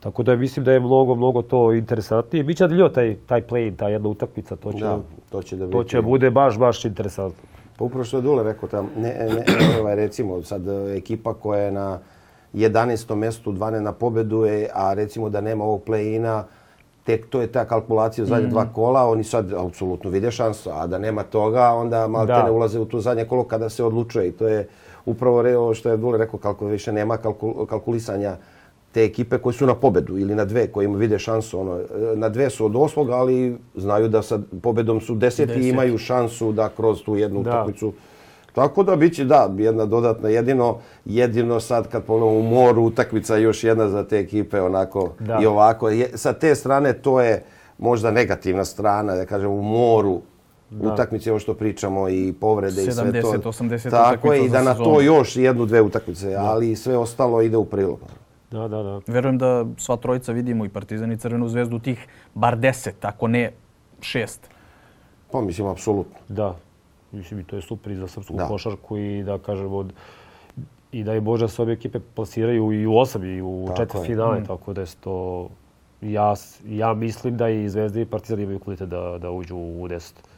Tako 0.00 0.22
da 0.22 0.36
mislim 0.36 0.64
da 0.64 0.72
je 0.72 0.80
mnogo, 0.80 1.14
mnogo 1.14 1.42
to 1.42 1.72
interesantnije. 1.72 2.44
Biće 2.44 2.68
da 2.68 2.92
taj, 2.92 3.16
taj 3.26 3.42
play, 3.42 3.76
ta 3.76 3.88
jedna 3.88 4.08
utakmica, 4.08 4.56
to 4.56 4.72
će, 4.72 4.84
da, 4.84 4.98
to 5.30 5.42
će, 5.42 5.56
da 5.56 5.66
biti... 5.66 5.78
to 5.78 5.84
će 5.84 6.02
bude 6.02 6.30
baš, 6.30 6.58
baš 6.58 6.84
interesantno. 6.84 7.42
Pa 7.76 7.84
upravo 7.84 8.04
što 8.04 8.16
je 8.16 8.22
Dule 8.22 8.42
rekao, 8.42 8.68
tam, 8.68 8.90
ne, 8.96 9.28
ne, 9.28 9.44
ovaj, 9.80 9.96
recimo 9.96 10.42
sad 10.42 10.68
e, 10.68 10.96
ekipa 10.96 11.34
koja 11.34 11.60
je 11.60 11.72
na 11.72 11.98
11. 12.54 13.14
mestu, 13.14 13.52
12 13.52 13.80
na 13.80 13.92
pobedu, 13.92 14.44
je, 14.44 14.68
a 14.74 14.94
recimo 14.94 15.28
da 15.28 15.40
nema 15.40 15.64
ovog 15.64 15.82
play-ina, 15.86 16.42
tek 17.04 17.26
to 17.30 17.40
je 17.40 17.46
ta 17.46 17.64
kalkulacija 17.64 18.24
zadnje 18.24 18.46
mm. 18.46 18.50
dva 18.50 18.66
kola, 18.72 19.06
oni 19.06 19.24
sad 19.24 19.52
apsolutno 19.52 20.10
vide 20.10 20.30
šansu, 20.30 20.70
a 20.72 20.86
da 20.86 20.98
nema 20.98 21.22
toga, 21.22 21.72
onda 21.72 22.08
malo 22.08 22.26
da. 22.26 22.44
ne 22.44 22.50
ulaze 22.50 22.80
u 22.80 22.84
to 22.84 23.00
zadnje 23.00 23.24
kolo 23.24 23.44
kada 23.44 23.68
se 23.68 23.84
odlučuje 23.84 24.28
i 24.28 24.32
to 24.32 24.48
je 24.48 24.68
upravo 25.06 25.38
ovo 25.38 25.74
što 25.74 25.90
je 25.90 25.96
Dule 25.96 26.18
rekao, 26.18 26.40
kalkul, 26.40 26.68
više 26.68 26.92
nema 26.92 27.16
kalkul, 27.16 27.66
kalkulisanja 27.66 28.36
te 28.92 29.04
ekipe 29.04 29.38
koje 29.38 29.52
su 29.52 29.66
na 29.66 29.74
pobedu 29.74 30.18
ili 30.18 30.34
na 30.34 30.44
dve, 30.44 30.66
koje 30.66 30.84
im 30.84 30.94
vide 30.94 31.18
šansu. 31.18 31.60
Ono, 31.60 31.80
na 32.14 32.28
dve 32.28 32.50
su 32.50 32.66
od 32.66 32.76
osmog, 32.76 33.10
ali 33.10 33.58
znaju 33.74 34.08
da 34.08 34.22
sa 34.22 34.38
pobedom 34.62 35.00
su 35.00 35.14
deseti, 35.14 35.60
i 35.60 35.68
imaju 35.68 35.98
šansu 35.98 36.52
da 36.52 36.68
kroz 36.68 37.02
tu 37.02 37.16
jednu 37.16 37.42
da. 37.42 37.50
utakmicu 37.50 37.92
Tako 38.52 38.82
da 38.82 38.96
biće, 38.96 39.24
da, 39.24 39.50
jedna 39.58 39.86
dodatna, 39.86 40.28
jedino, 40.28 40.78
jedino 41.04 41.60
sad 41.60 41.88
kad 41.88 42.04
ponovno 42.04 42.38
u 42.38 42.42
moru 42.42 42.82
utakmica 42.82 43.36
još 43.36 43.64
jedna 43.64 43.88
za 43.88 44.04
te 44.04 44.18
ekipe 44.18 44.60
onako 44.60 45.12
da. 45.18 45.38
i 45.42 45.46
ovako. 45.46 45.88
Je, 45.88 46.10
sa 46.14 46.32
te 46.32 46.54
strane 46.54 46.92
to 46.92 47.20
je 47.20 47.44
možda 47.78 48.10
negativna 48.10 48.64
strana, 48.64 49.14
da 49.14 49.26
kažem, 49.26 49.50
u 49.50 49.62
moru 49.62 50.20
da. 50.70 50.92
utakmice, 50.92 51.30
ovo 51.30 51.38
što 51.38 51.54
pričamo 51.54 52.08
i 52.08 52.34
povrede 52.40 52.82
70, 52.82 53.18
i 53.18 53.22
sve 53.22 53.40
to. 53.40 53.52
80 53.52 53.90
Tako 53.90 54.32
je 54.32 54.44
i 54.44 54.48
da 54.48 54.62
na 54.62 54.74
to 54.74 55.00
još 55.00 55.36
jednu, 55.36 55.66
dve 55.66 55.80
utakmice, 55.80 56.30
da. 56.30 56.44
ali 56.44 56.76
sve 56.76 56.96
ostalo 56.96 57.42
ide 57.42 57.56
u 57.56 57.64
prilog. 57.64 57.98
Da, 58.50 58.68
da, 58.68 58.82
da. 58.82 59.00
Verujem 59.06 59.38
da 59.38 59.66
sva 59.76 59.96
trojica 59.96 60.32
vidimo 60.32 60.64
i 60.64 60.68
Partizan 60.68 61.12
i 61.12 61.16
Crvenu 61.16 61.48
zvezdu 61.48 61.78
tih 61.78 62.06
bar 62.34 62.58
deset, 62.58 63.04
ako 63.04 63.28
ne 63.28 63.52
šest. 64.00 64.50
Pa 65.32 65.40
mislim, 65.40 65.66
apsolutno. 65.66 66.18
Da, 66.28 66.56
mislim 67.12 67.40
i 67.40 67.44
to 67.44 67.56
je 67.56 67.62
super 67.62 67.92
i 67.92 67.96
za 67.96 68.08
srpsku 68.08 68.36
da. 68.36 68.48
košarku 68.48 68.96
i 68.96 69.22
da 69.22 69.38
kažem 69.38 69.72
od 69.72 69.92
i 70.92 71.04
da 71.04 71.12
je 71.12 71.20
Bože 71.20 71.48
sve 71.48 71.62
obje 71.62 71.72
ekipe 71.72 72.00
plasiraju 72.14 72.72
i 72.72 72.86
u 72.86 72.96
osam 72.96 73.24
i 73.24 73.42
u 73.42 73.64
tako 73.66 73.76
četiri 73.76 74.00
finale, 74.06 74.40
mm. 74.40 74.46
tako 74.46 74.72
da 74.72 74.80
je 74.80 74.86
to 75.00 75.48
ja, 76.00 76.34
ja 76.66 76.94
mislim 76.94 77.36
da 77.36 77.48
i 77.48 77.68
Zvezda 77.68 78.00
i 78.00 78.04
Partizan 78.04 78.40
imaju 78.40 78.58
kvalitet 78.58 78.88
da, 78.88 79.18
da 79.18 79.30
uđu 79.30 79.56
u 79.56 79.88
deset. 79.88 80.28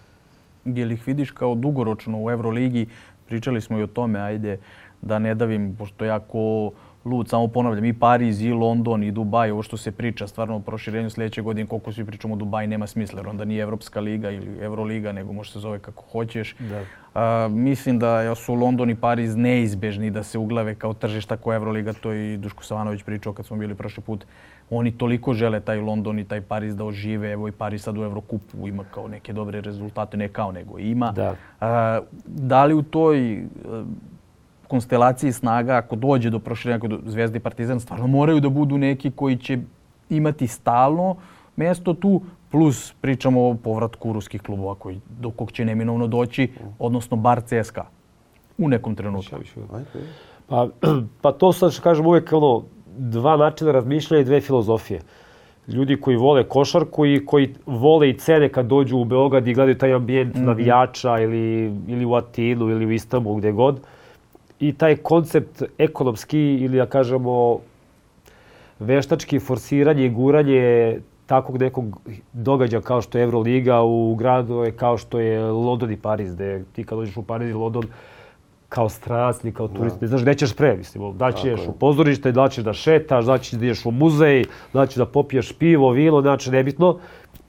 Je 0.65 0.93
ih 0.93 1.07
vidiš 1.07 1.31
kao 1.31 1.55
dugoročno 1.55 2.25
u 2.25 2.31
Euroligi? 2.31 2.87
Pričali 3.27 3.61
smo 3.61 3.79
i 3.79 3.83
o 3.83 3.87
tome, 3.87 4.21
ajde 4.21 4.59
da 5.03 5.19
ne 5.19 5.35
davim, 5.35 5.77
pošto 5.79 6.05
ja 6.05 6.21
ko 6.21 6.71
lud, 7.05 7.29
samo 7.29 7.49
ponavljam, 7.49 7.85
i 7.85 7.93
Pariz, 7.93 8.43
i 8.43 8.53
London, 8.53 9.03
i 9.03 9.11
Dubaj, 9.11 9.51
ovo 9.51 9.63
što 9.63 9.77
se 9.77 9.93
priča 9.93 10.27
stvarno 10.27 10.57
o 10.57 10.61
proširenju 10.61 11.11
sljedeće 11.11 11.43
godine, 11.43 11.67
koliko 11.67 11.93
svi 11.93 12.05
pričamo 12.05 12.35
o 12.35 12.37
Dubaj, 12.37 12.67
nema 12.67 12.87
smisla, 12.87 13.21
jer 13.21 13.29
onda 13.29 13.45
nije 13.45 13.63
Evropska 13.63 14.01
liga 14.01 14.31
ili 14.31 14.59
Euroliga, 14.61 15.13
nego 15.13 15.33
može 15.33 15.53
se 15.53 15.61
zove 15.61 15.79
kako 15.79 16.05
hoćeš. 16.13 16.57
Da. 16.59 16.85
A, 17.15 17.49
mislim 17.51 17.99
da 17.99 18.35
su 18.35 18.55
London 18.55 18.91
i 18.91 18.95
Pariz 18.95 19.37
neizbežni 19.37 20.11
da 20.11 20.23
se 20.23 20.39
uglave 20.39 20.75
kao 20.75 20.95
tržišta 20.95 21.37
kao 21.37 21.55
Euroliga, 21.55 21.93
to 21.93 22.13
je 22.13 22.35
i 22.35 22.37
Duško 22.37 22.65
Savanović 22.65 23.03
pričao 23.03 23.33
kad 23.33 23.47
smo 23.47 23.57
bili 23.57 23.75
prošli 23.75 24.03
put. 24.03 24.27
Oni 24.71 24.91
toliko 24.91 25.35
žele 25.35 25.61
taj 25.61 25.81
London 25.81 26.19
i 26.19 26.25
taj 26.25 26.41
Pariz 26.41 26.77
da 26.77 26.85
ožive, 26.85 27.33
evo 27.33 27.49
i 27.49 27.53
Pariz 27.53 27.83
sad 27.83 27.99
u 27.99 28.03
Evrokupu 28.03 28.69
ima 28.69 28.85
kao 28.95 29.09
neke 29.09 29.33
dobre 29.33 29.61
rezultate, 29.61 30.17
ne 30.17 30.29
kao 30.29 30.53
nego 30.53 30.79
ima. 30.79 31.13
Da, 31.13 31.37
a, 31.61 32.01
da 32.27 32.65
li 32.65 32.75
u 32.75 32.83
toj 32.83 33.45
konstelaciji 34.73 35.33
snaga, 35.33 35.77
ako 35.77 35.97
dođe 35.97 36.31
do 36.31 36.39
proširenja 36.39 36.81
kod 36.81 37.01
Zvezde 37.07 37.37
i 37.39 37.45
Partizan, 37.45 37.81
stvarno 37.81 38.07
moraju 38.07 38.41
da 38.41 38.49
budu 38.49 38.79
neki 38.79 39.11
koji 39.11 39.37
će 39.37 39.59
imati 40.09 40.47
stalno 40.49 41.16
mesto 41.57 41.93
tu, 41.95 42.20
plus 42.51 42.95
pričamo 43.01 43.43
o 43.49 43.55
povratku 43.55 44.12
ruskih 44.12 44.43
klubova 44.43 44.75
koji, 44.75 45.01
do 45.20 45.31
kog 45.31 45.53
će 45.53 45.64
neminovno 45.64 46.07
doći, 46.07 46.49
odnosno 46.79 47.16
bar 47.16 47.43
CSKA 47.45 47.85
u 48.59 48.68
nekom 48.68 48.97
trenutku. 48.97 49.37
Pa, 50.49 50.66
pa 51.23 51.33
to 51.33 51.53
sad 51.53 51.73
što 51.73 51.83
kažem 51.83 52.07
uvek 52.07 52.33
ono, 52.33 52.62
dva 52.97 53.37
načina 53.37 53.73
razmišljanja 53.73 54.23
i 54.23 54.25
dve 54.25 54.41
filozofije. 54.41 55.01
Ljudi 55.68 56.01
koji 56.01 56.16
vole 56.16 56.49
košarku 56.49 57.07
i 57.07 57.27
koji 57.27 57.55
vole 57.66 58.11
i 58.11 58.18
cene 58.18 58.49
kad 58.49 58.66
dođu 58.66 58.99
u 58.99 59.05
Beograd 59.05 59.49
i 59.49 59.55
gledaju 59.55 59.79
taj 59.79 59.95
ambijent 59.95 60.35
mm 60.35 60.39
-hmm. 60.39 60.47
navijača 60.47 61.18
ili, 61.20 61.73
ili 61.89 62.05
u 62.05 62.14
Atinu 62.14 62.70
ili 62.70 62.87
u 62.87 62.93
Istanbulu, 62.93 63.37
gde 63.37 63.53
god. 63.53 63.75
Uh, 63.75 64.02
i 64.63 64.73
taj 64.73 64.97
koncept 64.97 65.63
ekonomski 65.79 66.39
ili 66.39 66.79
da 66.79 66.87
kažemo 66.87 67.59
veštački 68.79 69.41
forsiranje 69.41 70.07
i 70.07 70.11
guranje 70.11 70.99
takvog 71.27 71.59
nekog 71.59 72.01
događaja 72.33 72.81
kao 72.81 73.03
što 73.03 73.19
je 73.19 73.25
Euroliga 73.25 73.83
u 73.83 74.15
gradu 74.15 74.65
kao 74.77 74.99
što 74.99 75.21
je 75.21 75.41
London 75.43 75.93
i 75.93 75.97
Pariz, 75.97 76.35
gde 76.35 76.65
ti 76.73 76.85
kad 76.85 76.99
dođeš 76.99 77.17
u 77.17 77.23
Pariz 77.23 77.51
i 77.51 77.55
London 77.55 77.85
kao 78.69 78.89
stranac 78.89 79.45
ili 79.45 79.53
kao 79.55 79.69
turist, 79.69 79.97
da. 80.01 80.05
ne 80.05 80.09
znaš 80.09 80.23
gde 80.23 80.35
ćeš 80.35 80.55
pre, 80.57 80.77
mislim, 80.77 81.19
da 81.19 81.33
ćeš 81.33 81.61
u 81.69 81.73
pozorište, 81.73 82.33
da 82.33 82.49
ćeš 82.49 82.65
da 82.65 82.73
šetaš, 82.73 83.25
da 83.25 83.39
ćeš 83.39 83.53
da 83.53 83.65
ideš 83.65 83.87
u 83.87 83.91
muzej, 83.91 84.45
da 84.73 84.87
ćeš 84.87 84.97
da 84.97 85.07
popiješ 85.07 85.53
pivo, 85.53 85.91
vino, 85.91 86.21
znači 86.21 86.51
nebitno. 86.51 86.99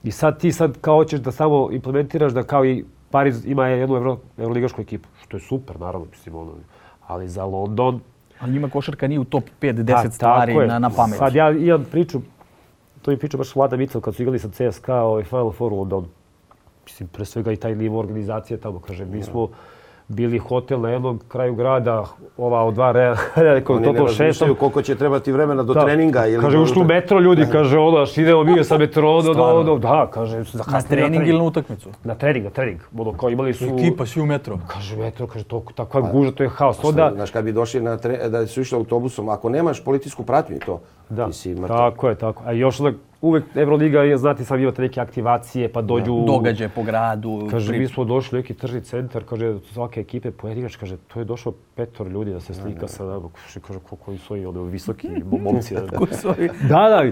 I 0.04 0.10
sad 0.10 0.40
ti 0.40 0.52
sad 0.52 0.78
kao 0.80 0.96
hoćeš 0.96 1.20
da 1.20 1.32
samo 1.32 1.68
implementiraš 1.72 2.32
da 2.32 2.42
kao 2.42 2.64
i 2.64 2.84
Pariz 3.10 3.46
ima 3.46 3.68
jednu 3.68 3.96
evro, 3.96 4.18
evroligašku 4.38 4.82
ekipu, 4.82 5.08
što 5.22 5.36
je 5.36 5.40
super, 5.40 5.80
naravno, 5.80 6.06
mislim, 6.10 6.34
ono, 6.34 6.52
ali 7.06 7.28
za 7.28 7.44
London... 7.44 8.00
Ali 8.40 8.52
njima 8.52 8.68
košarka 8.68 9.08
nije 9.08 9.20
u 9.20 9.24
top 9.24 9.44
5-10 9.60 10.10
stvari 10.10 10.54
na, 10.54 10.78
na 10.78 10.90
pamet. 10.90 11.18
Sad 11.18 11.34
ja 11.34 11.50
imam 11.50 11.84
priču, 11.90 12.20
to 13.02 13.10
mi 13.10 13.16
priča 13.16 13.36
baš 13.36 13.54
Vlada 13.54 13.76
Micel 13.76 14.00
kad 14.00 14.14
su 14.14 14.22
igrali 14.22 14.38
sa 14.38 14.48
CSKA 14.48 14.94
ovaj 14.94 15.24
Final 15.24 15.52
Four 15.52 15.72
u 15.72 15.76
Londonu. 15.76 16.06
Mislim, 16.84 17.08
pre 17.08 17.24
svega 17.24 17.52
i 17.52 17.56
taj 17.56 17.74
nivo 17.74 17.98
organizacije 17.98 18.60
tamo, 18.60 18.78
kaže, 18.78 19.04
mi 19.04 19.22
smo... 19.22 19.42
Ja 19.42 19.48
bili 20.08 20.38
hotel 20.38 20.80
na 20.80 20.90
jednom 20.90 21.20
kraju 21.28 21.54
grada, 21.54 22.04
ova 22.36 22.64
od 22.64 22.74
dva 22.74 22.92
reja, 22.92 23.16
rekao, 23.34 23.78
to 23.78 24.08
šestom. 24.08 24.54
koliko 24.54 24.82
će 24.82 24.94
trebati 24.94 25.32
vremena 25.32 25.62
do 25.62 25.74
da. 25.74 25.84
treninga. 25.84 26.26
Ili 26.26 26.42
kaže, 26.42 26.58
ušli 26.58 26.82
u 26.82 26.84
metro 26.84 27.20
ljudi, 27.20 27.46
kaže, 27.52 27.78
ono, 27.78 28.06
idemo 28.16 28.44
mi 28.44 28.64
sa 28.64 28.78
metro, 28.78 29.22
do, 29.22 29.34
do, 29.34 29.62
do, 29.62 29.78
da, 29.78 30.10
kaže, 30.14 30.44
da 30.52 30.64
na 30.72 30.82
trening 30.82 31.28
ili 31.28 31.38
na 31.38 31.44
utakmicu? 31.44 31.88
Na 32.04 32.14
trening, 32.14 32.44
na 32.44 32.50
trening. 32.50 32.80
Ono, 32.98 33.12
kao 33.12 33.30
imali 33.30 33.54
su... 33.54 33.64
Ekipa, 33.64 34.06
svi 34.06 34.20
u 34.20 34.26
metro. 34.26 34.58
Kaže, 34.66 34.96
metro, 34.96 35.26
kaže, 35.26 35.44
to, 35.44 35.64
takva 35.74 36.00
guža, 36.00 36.32
to 36.32 36.42
je 36.42 36.48
haos. 36.48 36.84
Onda... 36.84 37.10
Znaš, 37.14 37.30
kad 37.30 37.44
bi 37.44 37.52
došli 37.52 37.80
na 37.80 37.96
tre... 37.96 38.28
da 38.28 38.46
su 38.46 38.60
išli 38.60 38.76
autobusom, 38.76 39.28
ako 39.28 39.48
nemaš 39.48 39.84
policijsku 39.84 40.22
pratnju 40.22 40.58
to, 40.66 40.80
da. 41.08 41.28
Tako 41.66 42.08
je, 42.08 42.14
tako. 42.14 42.42
A 42.46 42.52
još 42.52 42.80
onda 42.80 42.98
uvek 43.24 43.44
Euroliga 43.56 44.02
je, 44.02 44.16
znate, 44.16 44.44
sad 44.44 44.60
imate 44.60 44.82
neke 44.82 45.00
aktivacije, 45.00 45.68
pa 45.72 45.82
dođu... 45.82 46.14
Da. 46.20 46.26
Događaje 46.26 46.68
po 46.68 46.82
gradu. 46.82 47.48
Kaže, 47.50 47.68
pri... 47.68 47.78
mi 47.78 47.88
smo 47.88 48.04
došli 48.04 48.38
neki 48.38 48.54
tržni 48.54 48.80
centar, 48.80 49.24
kaže, 49.24 49.58
svake 49.72 50.00
ekipe 50.00 50.30
pojedinač, 50.30 50.76
kaže, 50.76 50.96
to 50.96 51.18
je 51.18 51.24
došlo 51.24 51.54
petor 51.74 52.08
ljudi 52.08 52.32
da 52.32 52.40
se 52.40 52.54
slika 52.54 52.88
sa 52.88 53.04
nama. 53.04 53.28
Kaže, 53.44 53.60
koliko 53.60 54.16
su 54.16 54.34
oni, 54.34 54.46
ono, 54.46 54.62
visoki 54.62 55.08
momci. 55.40 55.74
da, 56.70 56.88
da. 56.88 57.02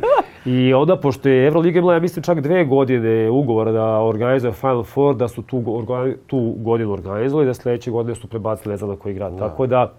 I 0.44 0.74
onda, 0.74 0.96
pošto 0.96 1.28
je 1.28 1.46
Euroliga 1.46 1.78
imala, 1.78 1.94
ja 1.94 2.00
mislim, 2.00 2.22
čak 2.22 2.40
dve 2.40 2.64
godine 2.64 3.30
ugovora 3.30 3.72
da 3.72 3.86
organizuje 4.00 4.52
Final 4.52 4.84
Four, 4.84 5.16
da 5.16 5.28
su 5.28 5.42
tu, 5.42 5.84
tu 6.26 6.54
godinu 6.58 6.92
organizovali, 6.92 7.46
da 7.46 7.54
sledeće 7.54 7.90
godine 7.90 8.14
su 8.14 8.28
prebacili, 8.28 8.72
ne 8.72 8.76
znam 8.76 8.90
na 8.90 8.96
koji 8.96 9.14
grad. 9.14 9.32
Da. 9.32 9.48
Tako 9.48 9.66
da, 9.66 9.92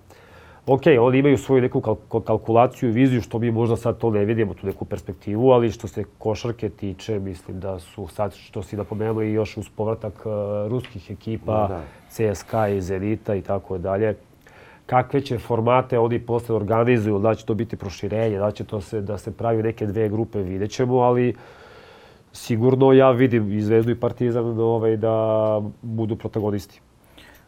ok, 0.68 0.82
oni 1.00 1.18
imaju 1.18 1.38
svoju 1.38 1.62
neku 1.62 1.82
kalkulaciju 2.26 2.90
i 2.90 2.92
viziju, 2.92 3.22
što 3.22 3.40
mi 3.40 3.52
možda 3.52 3.76
sad 3.76 3.98
to 3.98 4.10
ne 4.10 4.26
vidimo, 4.26 4.54
tu 4.54 4.68
neku 4.68 4.86
perspektivu, 4.86 5.52
ali 5.52 5.72
što 5.72 5.88
se 5.88 6.04
košarke 6.18 6.70
tiče, 6.70 7.20
mislim 7.20 7.60
da 7.60 7.80
su 7.80 8.08
sad, 8.08 8.34
što 8.34 8.64
si 8.64 8.78
napomenuo, 8.78 9.24
i 9.24 9.34
još 9.34 9.58
uz 9.58 9.70
povratak 9.70 10.14
uh, 10.26 10.32
ruskih 10.72 11.12
ekipa, 11.12 11.68
da. 11.68 11.82
CSKA 12.10 12.68
i 12.68 12.82
Zenita 12.82 13.36
i 13.36 13.42
tako 13.42 13.78
dalje, 13.78 14.16
kakve 14.86 15.22
će 15.22 15.38
formate 15.38 16.00
oni 16.00 16.20
posle 16.20 16.56
organizuju, 16.56 17.20
da 17.20 17.36
će 17.36 17.46
to 17.46 17.54
biti 17.54 17.76
proširenje, 17.76 18.38
da 18.38 18.52
će 18.52 18.64
to 18.64 18.82
se, 18.82 19.02
da 19.02 19.18
se 19.18 19.32
pravi 19.32 19.64
neke 19.64 19.86
dve 19.86 20.10
grupe, 20.10 20.42
vidjet 20.42 20.72
ćemo, 20.72 20.98
ali 20.98 21.36
sigurno 22.34 22.94
ja 22.94 23.12
vidim 23.12 23.52
i 23.52 23.62
Zvezdu 23.62 23.92
i 23.92 24.00
Partizan 24.00 24.60
ovaj, 24.60 24.98
da 24.98 25.62
budu 25.82 26.16
protagonisti 26.16 26.82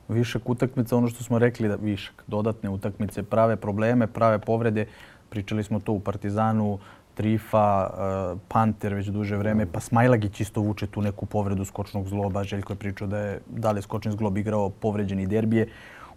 višak 0.08 0.50
utakmica, 0.50 0.98
ono 0.98 1.08
što 1.08 1.24
smo 1.24 1.40
rekli 1.40 1.68
da 1.68 1.76
višak, 1.76 2.24
dodatne 2.28 2.70
utakmice, 2.70 3.24
prave 3.24 3.56
probleme, 3.56 4.08
prave 4.08 4.40
povrede. 4.40 4.86
Pričali 5.30 5.64
smo 5.64 5.80
to 5.80 5.92
u 5.92 6.00
Partizanu, 6.00 6.80
Trifa, 7.16 7.88
uh, 7.88 8.40
Panter 8.48 8.94
već 8.94 9.08
duže 9.08 9.38
vreme, 9.38 9.66
pa 9.66 9.80
Smajlagić 9.80 10.40
isto 10.42 10.62
vuče 10.62 10.88
tu 10.88 11.02
neku 11.02 11.26
povredu 11.26 11.66
skočnog 11.66 12.08
zloba. 12.08 12.44
Željko 12.44 12.74
je 12.74 12.78
pričao 12.78 13.08
da 13.08 13.20
je 13.20 13.40
da 13.48 13.72
li 13.72 13.82
skočni 13.82 14.12
zglob 14.12 14.38
igrao 14.38 14.70
povređeni 14.70 15.28
derbije. 15.28 15.68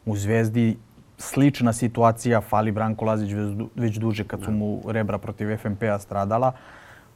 U 0.06 0.16
Zvezdi 0.16 0.76
slična 1.18 1.72
situacija, 1.72 2.40
fali 2.40 2.72
Branko 2.72 3.04
Lazić 3.04 3.32
već 3.74 3.96
duže 3.98 4.24
kad 4.24 4.42
su 4.44 4.52
mu 4.52 4.82
rebra 4.86 5.18
protiv 5.18 5.56
FNP-a 5.56 5.98
stradala 5.98 6.52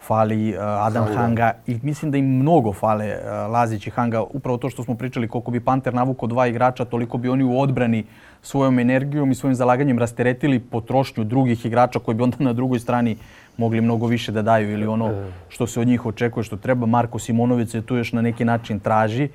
fali 0.06 0.54
uh, 0.54 0.62
Adam 0.62 1.04
Hanga. 1.04 1.20
Hanga 1.20 1.52
i 1.66 1.78
mislim 1.82 2.10
da 2.10 2.18
im 2.18 2.38
mnogo 2.38 2.72
fale 2.72 3.06
uh, 3.06 3.52
Lazić 3.52 3.86
i 3.86 3.90
Hanga. 3.90 4.22
Upravo 4.22 4.58
to 4.58 4.70
što 4.70 4.84
smo 4.84 4.94
pričali, 4.94 5.28
koliko 5.28 5.50
bi 5.50 5.60
Panter 5.60 5.94
navukao 5.94 6.28
dva 6.28 6.46
igrača, 6.46 6.84
toliko 6.84 7.18
bi 7.18 7.28
oni 7.28 7.44
u 7.44 7.60
odbrani 7.60 8.04
svojom 8.42 8.78
energijom 8.78 9.30
i 9.30 9.34
svojim 9.34 9.54
zalaganjem 9.54 9.98
rasteretili 9.98 10.58
potrošnju 10.60 11.24
drugih 11.24 11.66
igrača 11.66 11.98
koji 11.98 12.14
bi 12.14 12.22
onda 12.22 12.36
na 12.40 12.52
drugoj 12.52 12.78
strani 12.78 13.16
mogli 13.56 13.80
mnogo 13.80 14.06
više 14.06 14.32
da 14.32 14.42
daju 14.42 14.72
ili 14.72 14.86
ono 14.86 15.10
što 15.48 15.66
se 15.66 15.80
od 15.80 15.86
njih 15.86 16.06
očekuje 16.06 16.44
što 16.44 16.56
treba. 16.56 16.86
Marko 16.86 17.18
Simonović 17.18 17.70
se 17.70 17.82
tu 17.82 17.96
još 17.96 18.12
na 18.12 18.22
neki 18.22 18.44
način 18.44 18.80
traži, 18.80 19.28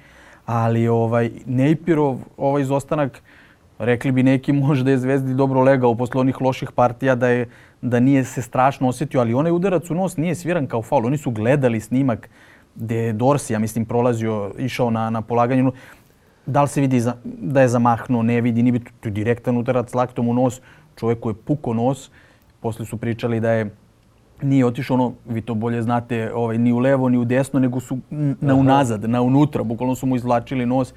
ali 0.45 0.87
ovaj 0.87 1.29
Nejpirov 1.45 2.17
ovaj 2.37 2.61
izostanak 2.61 3.21
rekli 3.79 4.11
bi 4.11 4.23
neki 4.23 4.53
možda 4.53 4.91
je 4.91 4.97
Zvezdi 4.97 5.33
dobro 5.33 5.61
legao 5.61 5.95
posle 5.95 6.21
onih 6.21 6.41
loših 6.41 6.71
partija 6.71 7.15
da 7.15 7.27
je 7.27 7.49
da 7.81 7.99
nije 7.99 8.23
se 8.23 8.41
strašno 8.41 8.87
osjetio, 8.87 9.19
ali 9.19 9.33
onaj 9.33 9.51
udarac 9.51 9.89
u 9.89 9.95
nos 9.95 10.17
nije 10.17 10.35
sviran 10.35 10.67
kao 10.67 10.81
faul. 10.81 11.05
Oni 11.05 11.17
su 11.17 11.31
gledali 11.31 11.79
snimak 11.79 12.29
gde 12.75 12.95
je 12.95 13.13
Dorsi, 13.13 13.53
ja 13.53 13.59
mislim, 13.59 13.85
prolazio, 13.85 14.51
išao 14.57 14.89
na, 14.89 15.09
na 15.09 15.21
polaganju. 15.21 15.71
Da 16.45 16.61
li 16.61 16.67
se 16.67 16.81
vidi 16.81 16.99
za, 16.99 17.13
da 17.23 17.61
je 17.61 17.67
zamahnuo, 17.67 18.23
ne 18.23 18.41
vidi, 18.41 18.63
nije 18.63 18.79
to 18.79 19.09
je 19.09 19.11
direktan 19.11 19.57
udarac 19.57 19.93
laktom 19.93 20.27
u 20.27 20.33
nos. 20.33 20.61
Čovjeku 20.95 21.29
je 21.29 21.33
puko 21.33 21.73
nos. 21.73 22.11
Posle 22.59 22.85
su 22.85 22.97
pričali 22.97 23.39
da 23.39 23.51
je 23.51 23.69
nije 24.41 24.65
otišao 24.65 24.93
ono, 24.93 25.13
vi 25.29 25.41
to 25.41 25.53
bolje 25.53 25.81
znate, 25.81 26.33
ovaj, 26.33 26.57
ni 26.57 26.73
u 26.73 26.79
levo, 26.79 27.09
ni 27.09 27.17
u 27.17 27.25
desno, 27.25 27.59
nego 27.59 27.79
su 27.79 27.97
na 28.41 28.55
unazad, 28.55 29.09
na 29.09 29.21
unutra. 29.21 29.63
Bukvalno 29.63 29.95
su 29.95 30.05
mu 30.05 30.15
izvlačili 30.15 30.65
nos 30.65 30.93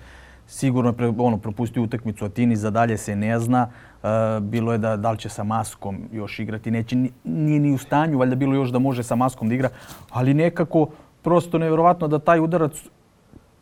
sigurno 0.50 0.94
je 0.98 1.14
ono, 1.18 1.38
propustio 1.38 1.82
utakmicu 1.82 2.24
Atini, 2.24 2.56
za 2.56 2.70
dalje 2.70 2.96
se 2.96 3.16
ne 3.16 3.38
zna. 3.40 3.68
Uh, 4.02 4.08
bilo 4.42 4.72
je 4.72 4.78
da, 4.78 4.96
da 4.96 5.10
li 5.10 5.18
će 5.18 5.28
sa 5.28 5.44
maskom 5.44 5.98
još 6.12 6.38
igrati, 6.38 6.70
neće, 6.70 6.96
nije 7.24 7.60
ni 7.60 7.74
u 7.74 7.78
stanju, 7.78 8.18
valjda 8.18 8.36
bilo 8.36 8.54
još 8.54 8.70
da 8.70 8.78
može 8.78 9.02
sa 9.02 9.16
maskom 9.16 9.48
da 9.48 9.54
igra, 9.54 9.68
ali 10.10 10.34
nekako 10.34 10.88
prosto 11.22 11.58
nevjerovatno 11.58 12.08
da 12.08 12.18
taj 12.18 12.40
udarac 12.40 12.72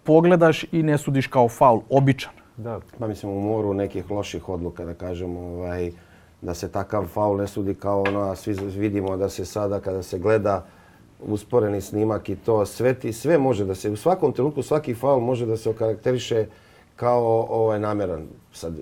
pogledaš 0.04 0.64
i 0.72 0.82
ne 0.82 0.98
sudiš 0.98 1.26
kao 1.26 1.48
faul, 1.48 1.80
običan. 1.90 2.32
Da, 2.56 2.80
pa 2.98 3.06
mislim 3.06 3.32
u 3.32 3.40
moru 3.40 3.74
nekih 3.74 4.10
loših 4.10 4.48
odluka, 4.48 4.84
da 4.84 4.94
kažemo, 4.94 5.40
ovaj, 5.40 5.90
da 6.42 6.54
se 6.54 6.70
takav 6.72 7.06
faul 7.06 7.36
ne 7.36 7.46
sudi 7.46 7.74
kao 7.74 8.02
ono, 8.02 8.20
a 8.20 8.36
svi 8.36 8.54
vidimo 8.76 9.16
da 9.16 9.28
se 9.28 9.44
sada 9.44 9.80
kada 9.80 10.02
se 10.02 10.18
gleda 10.18 10.64
usporeni 11.20 11.80
snimak 11.80 12.28
i 12.28 12.36
to 12.36 12.66
sve 12.66 12.94
ti, 12.94 13.12
sve 13.12 13.38
može 13.38 13.64
da 13.64 13.74
se, 13.74 13.90
u 13.90 13.96
svakom 13.96 14.32
trenutku 14.32 14.62
svaki 14.62 14.94
faul 14.94 15.20
može 15.20 15.46
da 15.46 15.56
se 15.56 15.70
okarakteriše 15.70 16.46
kao 16.98 17.46
ovaj, 17.50 17.80
nameran. 17.80 18.26
Sad, 18.52 18.74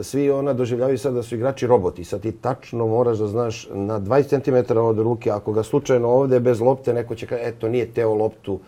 svi 0.00 0.30
ona 0.30 0.52
doživljavaju 0.52 0.98
sad 0.98 1.14
da 1.14 1.22
su 1.22 1.34
igrači 1.34 1.66
roboti. 1.66 2.04
Sad 2.04 2.20
ti 2.20 2.32
tačno 2.32 2.86
moraš 2.86 3.18
da 3.18 3.26
znaš 3.26 3.68
na 3.72 4.00
20 4.00 4.44
cm 4.44 4.78
od 4.78 4.98
ruke, 4.98 5.30
ako 5.30 5.52
ga 5.52 5.62
slučajno 5.62 6.08
ovde 6.08 6.40
bez 6.40 6.60
lopte, 6.60 6.94
neko 6.94 7.14
će 7.14 7.26
kaži, 7.26 7.42
eto, 7.44 7.68
nije 7.68 7.92
teo 7.92 8.14
loptu. 8.14 8.60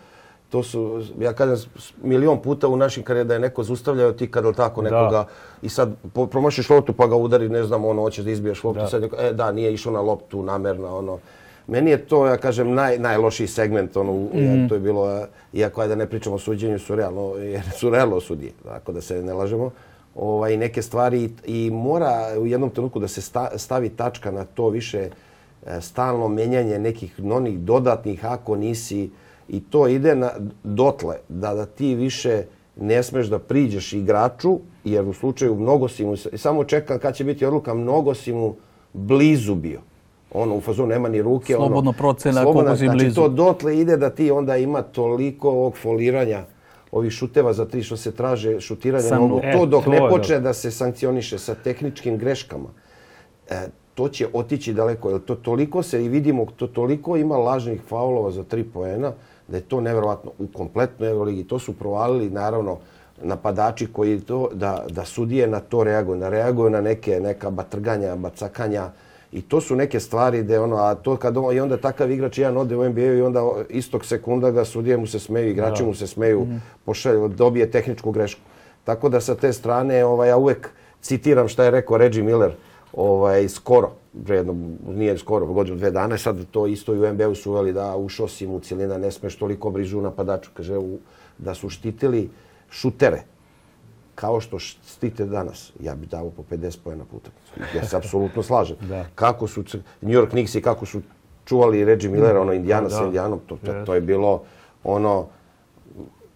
To 0.49 0.63
su, 0.63 1.01
ja 1.19 1.33
kažem, 1.33 1.69
milion 2.03 2.41
puta 2.41 2.67
u 2.67 2.77
našim 2.77 3.03
karijerama 3.03 3.27
da 3.27 3.33
je 3.33 3.39
neko 3.39 3.63
zustavljao 3.63 4.11
ti 4.11 4.31
kada 4.31 4.53
tako 4.53 4.81
nekoga 4.81 5.09
da. 5.09 5.25
i 5.61 5.69
sad 5.69 5.95
promašiš 6.31 6.69
loptu 6.69 6.93
pa 6.93 7.07
ga 7.07 7.15
udari, 7.15 7.49
ne 7.49 7.63
znam, 7.63 7.85
ono, 7.85 8.01
hoćeš 8.01 8.25
da 8.25 8.31
izbiješ 8.31 8.63
loptu, 8.63 8.81
da. 8.81 8.87
sad 8.87 9.03
e 9.03 9.33
da, 9.33 9.51
nije 9.51 9.73
išao 9.73 9.93
na 9.93 10.01
loptu 10.01 10.43
namerno, 10.43 10.97
ono. 10.97 11.19
Meni 11.67 11.91
je 11.91 11.97
to, 11.97 12.27
ja 12.27 12.37
kažem, 12.37 12.73
naj, 12.73 12.99
najlošiji 12.99 13.47
segment, 13.47 13.97
ono, 13.97 14.13
mm 14.13 14.29
-hmm. 14.33 14.69
to 14.69 14.75
je 14.75 14.79
bilo, 14.79 15.27
iako 15.53 15.81
ajde 15.81 15.95
da 15.95 15.95
ne 15.95 16.09
pričamo 16.09 16.35
o 16.35 16.39
suđenju, 16.39 16.79
su 16.79 16.95
realno, 16.95 17.35
jer 17.35 17.63
su 17.79 17.89
realno 17.89 18.19
sudije, 18.19 18.51
tako 18.63 18.91
da 18.91 19.01
se 19.01 19.23
ne 19.23 19.33
lažemo 19.33 19.71
ovaj, 20.15 20.57
neke 20.57 20.81
stvari 20.81 21.29
i 21.45 21.69
mora 21.73 22.27
u 22.39 22.45
jednom 22.45 22.69
trenutku 22.69 22.99
da 22.99 23.07
se 23.07 23.21
stavi 23.55 23.89
tačka 23.89 24.31
na 24.31 24.45
to 24.45 24.69
više 24.69 25.09
e, 25.65 25.81
stalno 25.81 26.27
menjanje 26.27 26.79
nekih 26.79 27.19
onih 27.31 27.59
dodatnih 27.59 28.25
ako 28.25 28.55
nisi 28.55 29.09
i 29.49 29.63
to 29.63 29.87
ide 29.87 30.15
na 30.15 30.31
dotle 30.63 31.15
da, 31.29 31.53
da 31.53 31.65
ti 31.65 31.95
više 31.95 32.43
ne 32.75 33.03
smeš 33.03 33.27
da 33.27 33.39
priđeš 33.39 33.93
igraču 33.93 34.59
jer 34.83 35.05
u 35.05 35.13
slučaju 35.13 35.55
mnogo 35.55 35.87
si 35.87 36.05
mu, 36.05 36.17
samo 36.17 36.63
čekam 36.63 36.99
kad 36.99 37.15
će 37.15 37.23
biti 37.23 37.45
odluka, 37.45 37.73
mnogo 37.73 38.13
si 38.13 38.33
mu 38.33 38.55
blizu 38.93 39.55
bio. 39.55 39.81
Ono, 40.35 40.55
u 40.55 40.61
fazonu 40.61 40.87
nema 40.87 41.09
ni 41.09 41.21
ruke. 41.21 41.53
Slobodno 41.53 41.89
ono, 41.89 41.93
procena 41.93 42.41
si 42.75 42.85
znači, 42.85 42.97
blizu. 42.97 43.15
to 43.15 43.29
dotle 43.29 43.79
ide 43.79 43.97
da 43.97 44.09
ti 44.09 44.31
onda 44.31 44.57
ima 44.57 44.81
toliko 44.81 45.49
ovog 45.49 45.77
foliranja 45.77 46.43
ovih 46.91 47.11
šuteva 47.11 47.53
za 47.53 47.65
tri 47.65 47.83
što 47.83 47.97
se 47.97 48.11
traže 48.11 48.59
šutiranje 48.59 49.03
Sam, 49.03 49.21
nogu, 49.21 49.41
e, 49.43 49.51
to 49.51 49.65
dok 49.65 49.83
to 49.83 49.89
ne 49.89 49.99
počne 50.09 50.39
da 50.39 50.53
se 50.53 50.71
sankcioniše 50.71 51.37
sa 51.37 51.55
tehničkim 51.55 52.17
greškama, 52.17 52.69
e, 53.49 53.67
to 53.95 54.09
će 54.09 54.27
otići 54.33 54.73
daleko. 54.73 55.09
Jer 55.09 55.21
to 55.21 55.35
toliko 55.35 55.83
se 55.83 56.05
i 56.05 56.09
vidimo, 56.09 56.45
to 56.55 56.67
toliko 56.67 57.17
ima 57.17 57.37
lažnih 57.37 57.81
faulova 57.87 58.31
za 58.31 58.43
tri 58.43 58.63
poena, 58.63 59.11
da 59.47 59.57
je 59.57 59.61
to 59.61 59.81
nevjerovatno 59.81 60.31
u 60.39 60.47
kompletnoj 60.47 61.09
Euroligi. 61.09 61.43
To 61.43 61.59
su 61.59 61.73
provalili, 61.73 62.29
naravno, 62.29 62.77
napadači 63.23 63.87
koji 63.93 64.19
to, 64.19 64.49
da, 64.53 64.85
da 64.89 65.05
sudije 65.05 65.47
na 65.47 65.59
to 65.59 65.83
reaguju. 65.83 66.17
Na 66.19 66.29
reaguju 66.29 66.69
na 66.69 66.81
neke, 66.81 67.19
neka 67.19 67.49
batrganja, 67.49 68.15
bacakanja, 68.15 68.89
I 69.35 69.41
to 69.41 69.61
su 69.61 69.75
neke 69.75 69.99
stvari 69.99 70.43
da 70.43 70.63
ono, 70.63 70.75
a 70.75 70.95
to 70.95 71.17
kad 71.17 71.37
on, 71.37 71.55
i 71.55 71.59
onda 71.59 71.77
takav 71.77 72.11
igrač 72.11 72.37
jedan 72.37 72.57
ode 72.57 72.75
u 72.75 72.89
NBA 72.89 73.01
i 73.01 73.21
onda 73.21 73.43
istog 73.69 74.05
sekunda 74.05 74.51
ga 74.51 74.65
sudije 74.65 74.97
mu 74.97 75.07
se 75.07 75.19
smeju, 75.19 75.49
igrači 75.49 75.83
da. 75.83 75.87
mu 75.87 75.93
se 75.93 76.07
smeju, 76.07 76.45
mm 76.45 76.61
pošalju, 76.85 77.27
dobije 77.27 77.71
tehničku 77.71 78.11
grešku. 78.11 78.41
Tako 78.83 79.09
da 79.09 79.21
sa 79.21 79.35
te 79.35 79.53
strane, 79.53 80.05
ovaj, 80.05 80.29
ja 80.29 80.37
uvek 80.37 80.69
citiram 81.01 81.47
šta 81.47 81.63
je 81.63 81.71
rekao 81.71 81.97
Reggie 81.97 82.23
Miller, 82.23 82.51
ovaj, 82.93 83.49
skoro, 83.49 83.91
jedno, 84.27 84.55
nije 84.87 85.17
skoro, 85.17 85.45
godinu, 85.45 85.77
dve 85.77 85.91
dana, 85.91 86.17
sad 86.17 86.45
to 86.51 86.67
isto 86.67 86.93
i 86.93 86.99
u 86.99 87.13
NBA-u 87.13 87.35
su 87.35 87.51
uveli 87.51 87.73
da 87.73 87.95
ušao 87.95 88.27
si 88.27 88.47
mu 88.47 88.59
cijelina, 88.59 88.97
ne 88.97 89.11
smeš 89.11 89.35
toliko 89.35 89.69
brižu 89.69 90.01
napadaču, 90.01 90.51
kaže, 90.53 90.77
u, 90.77 90.97
da 91.37 91.53
su 91.53 91.69
štitili 91.69 92.29
šutere, 92.69 93.23
kao 94.15 94.41
što 94.41 94.59
štite 94.59 95.25
danas, 95.25 95.71
ja 95.79 95.95
bih 95.95 96.09
dao 96.09 96.29
po 96.29 96.43
50 96.51 96.77
pojena 96.83 97.03
puta. 97.11 97.29
Ja 97.75 97.85
se 97.85 97.97
apsolutno 97.97 98.43
slažem. 98.43 98.77
da. 98.81 99.05
Kako 99.15 99.47
su 99.47 99.63
New 100.01 100.13
York 100.13 100.29
Knicks 100.29 100.55
i 100.55 100.61
kako 100.61 100.85
su 100.85 101.01
čuvali 101.45 101.85
Reggie 101.85 102.09
Miller, 102.09 102.37
ono 102.37 102.53
Indiana 102.53 102.89
sa 102.89 103.03
Indianom, 103.05 103.39
to, 103.47 103.57
to, 103.65 103.85
to 103.85 103.93
je 103.93 104.01
bilo 104.01 104.41
ono 104.83 105.27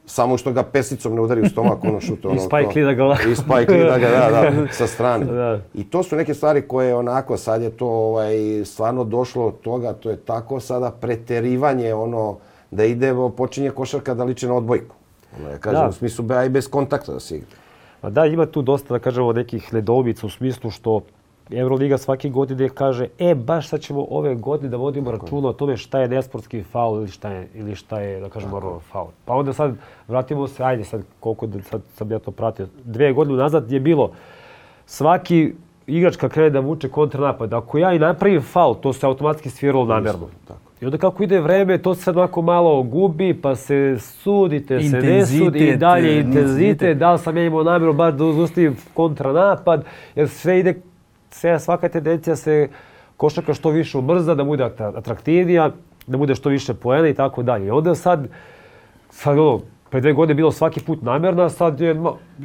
samo 0.10 0.38
što 0.38 0.52
ga 0.52 0.64
pesicom 0.64 1.16
ne 1.16 1.22
udari 1.22 1.42
u 1.42 1.50
stomak, 1.50 1.84
ono 1.84 2.02
šuto. 2.02 2.28
Ono, 2.30 2.38
I 2.38 2.40
Spike 2.40 2.80
Lee 2.80 2.86
da 2.86 2.94
ga... 2.94 3.18
I 3.32 3.36
Spike 3.36 3.72
Lee 3.72 3.90
da 3.90 3.98
ga, 3.98 4.10
da, 4.10 4.30
da, 4.30 4.68
sa 4.80 4.88
strane. 4.88 5.26
da. 5.26 5.60
I 5.74 5.90
to 5.90 6.04
su 6.04 6.16
neke 6.16 6.34
stvari 6.34 6.62
koje 6.62 6.96
onako, 6.96 7.38
sad 7.38 7.62
je 7.62 7.70
to 7.70 7.88
ovaj, 7.88 8.36
stvarno 8.66 9.04
došlo 9.04 9.46
od 9.46 9.62
toga, 9.62 9.94
to 9.94 10.10
je 10.10 10.18
tako 10.18 10.60
sada 10.60 10.92
preterivanje, 10.92 11.94
ono, 11.94 12.38
da 12.72 12.84
ide, 12.84 13.14
počinje 13.38 13.70
košarka 13.70 14.14
da 14.14 14.24
liče 14.24 14.48
na 14.48 14.54
odbojku. 14.54 14.96
Ono, 15.40 15.50
ja 15.50 15.58
kažem, 15.58 15.82
da. 15.82 15.90
u 15.90 15.92
smislu, 15.92 16.26
aj 16.32 16.50
bez 16.50 16.70
kontakta 16.70 17.14
da 17.14 17.20
se 17.20 17.36
igra. 17.36 17.59
Pa 18.02 18.10
da, 18.10 18.26
ima 18.26 18.46
tu 18.46 18.62
dosta, 18.62 18.94
da 18.94 19.00
kažemo, 19.00 19.34
nekih 19.34 19.74
nedoumica 19.74 20.28
u 20.28 20.30
smislu 20.30 20.72
što 20.72 21.02
Euroliga 21.52 21.98
svake 21.98 22.30
godine 22.30 22.70
kaže, 22.70 23.08
e, 23.20 23.36
baš 23.36 23.68
sad 23.68 23.82
ćemo 23.82 24.06
ove 24.10 24.36
godine 24.36 24.70
da 24.70 24.78
vodimo 24.78 25.12
računa 25.12 25.50
o 25.50 25.54
tome 25.54 25.78
šta 25.78 26.00
je 26.00 26.08
nesportski 26.08 26.64
faul 26.64 26.98
ili 26.98 27.08
šta 27.08 27.30
je, 27.30 27.48
ili 27.54 27.76
šta 27.76 28.00
je 28.00 28.20
da 28.20 28.30
kažemo, 28.30 28.52
normalno 28.52 28.80
faul. 28.80 29.08
Pa 29.26 29.34
onda 29.34 29.54
sad 29.54 29.76
vratimo 30.08 30.48
se, 30.48 30.64
ajde 30.64 30.84
sad 30.84 31.02
koliko 31.20 31.48
da 31.48 31.62
sad 31.62 31.82
sam 31.94 32.12
ja 32.12 32.20
to 32.20 32.32
pratio. 32.32 32.68
Dve 32.84 33.14
godine 33.14 33.38
nazad 33.38 33.72
je 33.72 33.80
bilo 33.80 34.12
svaki 34.86 35.54
igrač 35.88 36.16
kad 36.16 36.32
krene 36.32 36.50
da 36.50 36.60
vuče 36.60 36.90
kontranapad, 36.90 37.54
ako 37.54 37.78
ja 37.78 37.94
i 37.94 38.00
napravim 38.00 38.42
faul, 38.42 38.76
to 38.76 38.94
se 38.94 39.06
automatski 39.06 39.50
sviralo 39.50 39.86
namerno. 39.86 40.28
Tako. 40.48 40.69
I 40.82 40.86
onda 40.86 40.98
kako 40.98 41.24
ide 41.24 41.40
vreme, 41.40 41.78
to 41.78 41.96
se 41.96 42.02
sad 42.02 42.18
ovako 42.18 42.42
malo 42.42 42.84
gubi, 42.84 43.34
pa 43.42 43.56
se 43.56 43.96
sudite, 44.00 44.82
se 44.82 44.98
ne 44.98 45.26
sudi, 45.26 45.60
i 45.60 45.78
dalje 45.78 46.20
intenzitet, 46.20 46.98
da 46.98 47.12
li 47.14 47.20
sam 47.20 47.38
ja 47.38 47.46
imao 47.46 47.64
namjeru 47.64 47.94
baš 47.94 48.14
da 48.14 48.26
uzustim 48.26 48.76
kontranapad, 48.94 49.86
jer 50.16 50.30
sve 50.30 50.60
ide, 50.60 50.74
sve, 51.30 51.60
svaka 51.60 51.90
tendencija 51.90 52.36
se 52.36 52.70
košaka 53.18 53.54
što 53.54 53.70
više 53.70 53.98
ubrza, 53.98 54.36
da 54.36 54.44
bude 54.44 54.64
atraktivnija, 54.64 55.72
da 56.08 56.18
bude 56.18 56.36
što 56.36 56.50
više 56.50 56.74
poena 56.74 57.08
i 57.08 57.14
tako 57.14 57.44
dalje. 57.44 57.68
I 57.68 57.72
onda 57.72 57.96
sad, 57.96 58.28
sad 59.10 59.40
ono, 59.40 59.60
pre 59.90 60.02
dve 60.02 60.14
godine 60.14 60.34
bilo 60.34 60.52
svaki 60.52 60.80
put 60.80 61.02
namjerna, 61.02 61.50
sad 61.50 61.82
je 61.82 61.96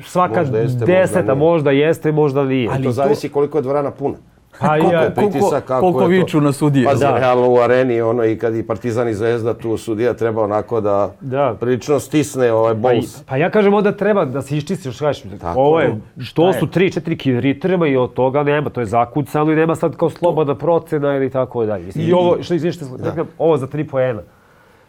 svaka 0.03 0.41
možda 0.41 0.59
jeste, 0.59 0.85
deseta, 0.85 1.18
možda, 1.18 1.35
možda 1.35 1.70
jeste, 1.70 2.12
možda 2.12 2.45
nije. 2.45 2.68
Ali 2.72 2.85
to 2.85 2.93
zavisi 2.93 3.28
koliko 3.28 3.59
je 3.59 3.62
dvorana 3.62 3.91
puna. 3.91 4.16
Pa 4.61 4.68
koliko, 4.68 4.92
ja, 4.92 5.11
pritisak, 5.11 5.64
kako 5.64 5.80
koliko 5.80 6.07
viču 6.07 6.40
na 6.40 6.52
sudije. 6.52 6.84
Pa 6.84 6.94
da. 6.94 7.18
realno 7.18 7.50
u 7.50 7.59
areni, 7.59 8.00
ono, 8.00 8.24
i 8.24 8.38
kad 8.38 8.55
i 8.57 8.62
Partizan 8.62 9.09
i 9.09 9.14
Zvezda, 9.14 9.55
tu 9.55 9.76
sudija 9.76 10.14
treba 10.14 10.42
onako 10.42 10.80
da, 10.80 11.14
da. 11.20 11.57
prilično 11.61 12.00
stisne 12.00 12.52
ovaj 12.52 12.74
bols. 12.74 13.16
Pa, 13.16 13.30
pa 13.30 13.36
ja 13.36 13.50
kažem 13.50 13.74
onda 13.74 13.92
treba 13.92 14.24
da 14.24 14.42
se 14.42 14.57
iščisti, 14.57 14.92
što 14.92 15.05
kažeš, 15.05 15.22
ovo 15.57 15.80
je, 15.80 16.00
što 16.18 16.52
su 16.52 16.66
tri, 16.66 16.92
četiri 16.92 17.16
kilometrima 17.18 17.86
i 17.86 17.96
od 17.96 18.14
toga 18.14 18.42
nema, 18.42 18.70
to 18.70 18.80
je 18.80 18.86
zakucano 18.86 19.52
i 19.52 19.57
nema 19.57 19.74
sad 19.74 19.96
kao 19.96 20.11
slobodna 20.11 20.55
procena 20.55 21.16
ili 21.16 21.30
tako 21.30 21.64
dalje. 21.64 21.88
I, 21.94 22.02
I 22.02 22.12
ovo, 22.12 22.42
što 22.42 22.55
izvinite, 22.55 22.84
što 22.84 22.96
da. 22.96 23.24
ovo 23.38 23.57
za 23.57 23.66
tri 23.66 23.86
poena. 23.86 24.22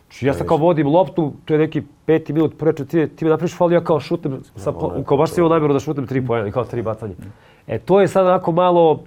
Znači, 0.10 0.26
ja 0.26 0.34
sam 0.34 0.48
kao 0.48 0.58
vodim 0.58 0.88
loptu, 0.88 1.34
to 1.46 1.54
je 1.54 1.60
neki 1.60 1.82
peti 2.06 2.34
minut 2.34 2.58
prve 2.58 2.74
četiri, 2.76 3.08
ti 3.08 3.26
me 3.26 3.32
napriš 3.32 3.58
fal, 3.58 3.72
ja 3.72 3.84
kao 3.84 4.00
šutem, 4.00 4.42
sa, 4.56 4.74
kao 5.06 5.18
baš 5.18 5.32
si 5.32 5.40
imao 5.40 5.50
namjeru 5.50 5.74
da 5.74 5.80
šutem 5.80 6.08
tri 6.08 6.26
poena, 6.26 6.52
kao 6.52 6.64
tri 6.64 6.82
bacanje. 6.82 7.16
E, 7.68 7.80
to 7.80 8.02
je 8.02 8.08
sad 8.08 8.26
onako 8.26 8.52
malo, 8.52 9.04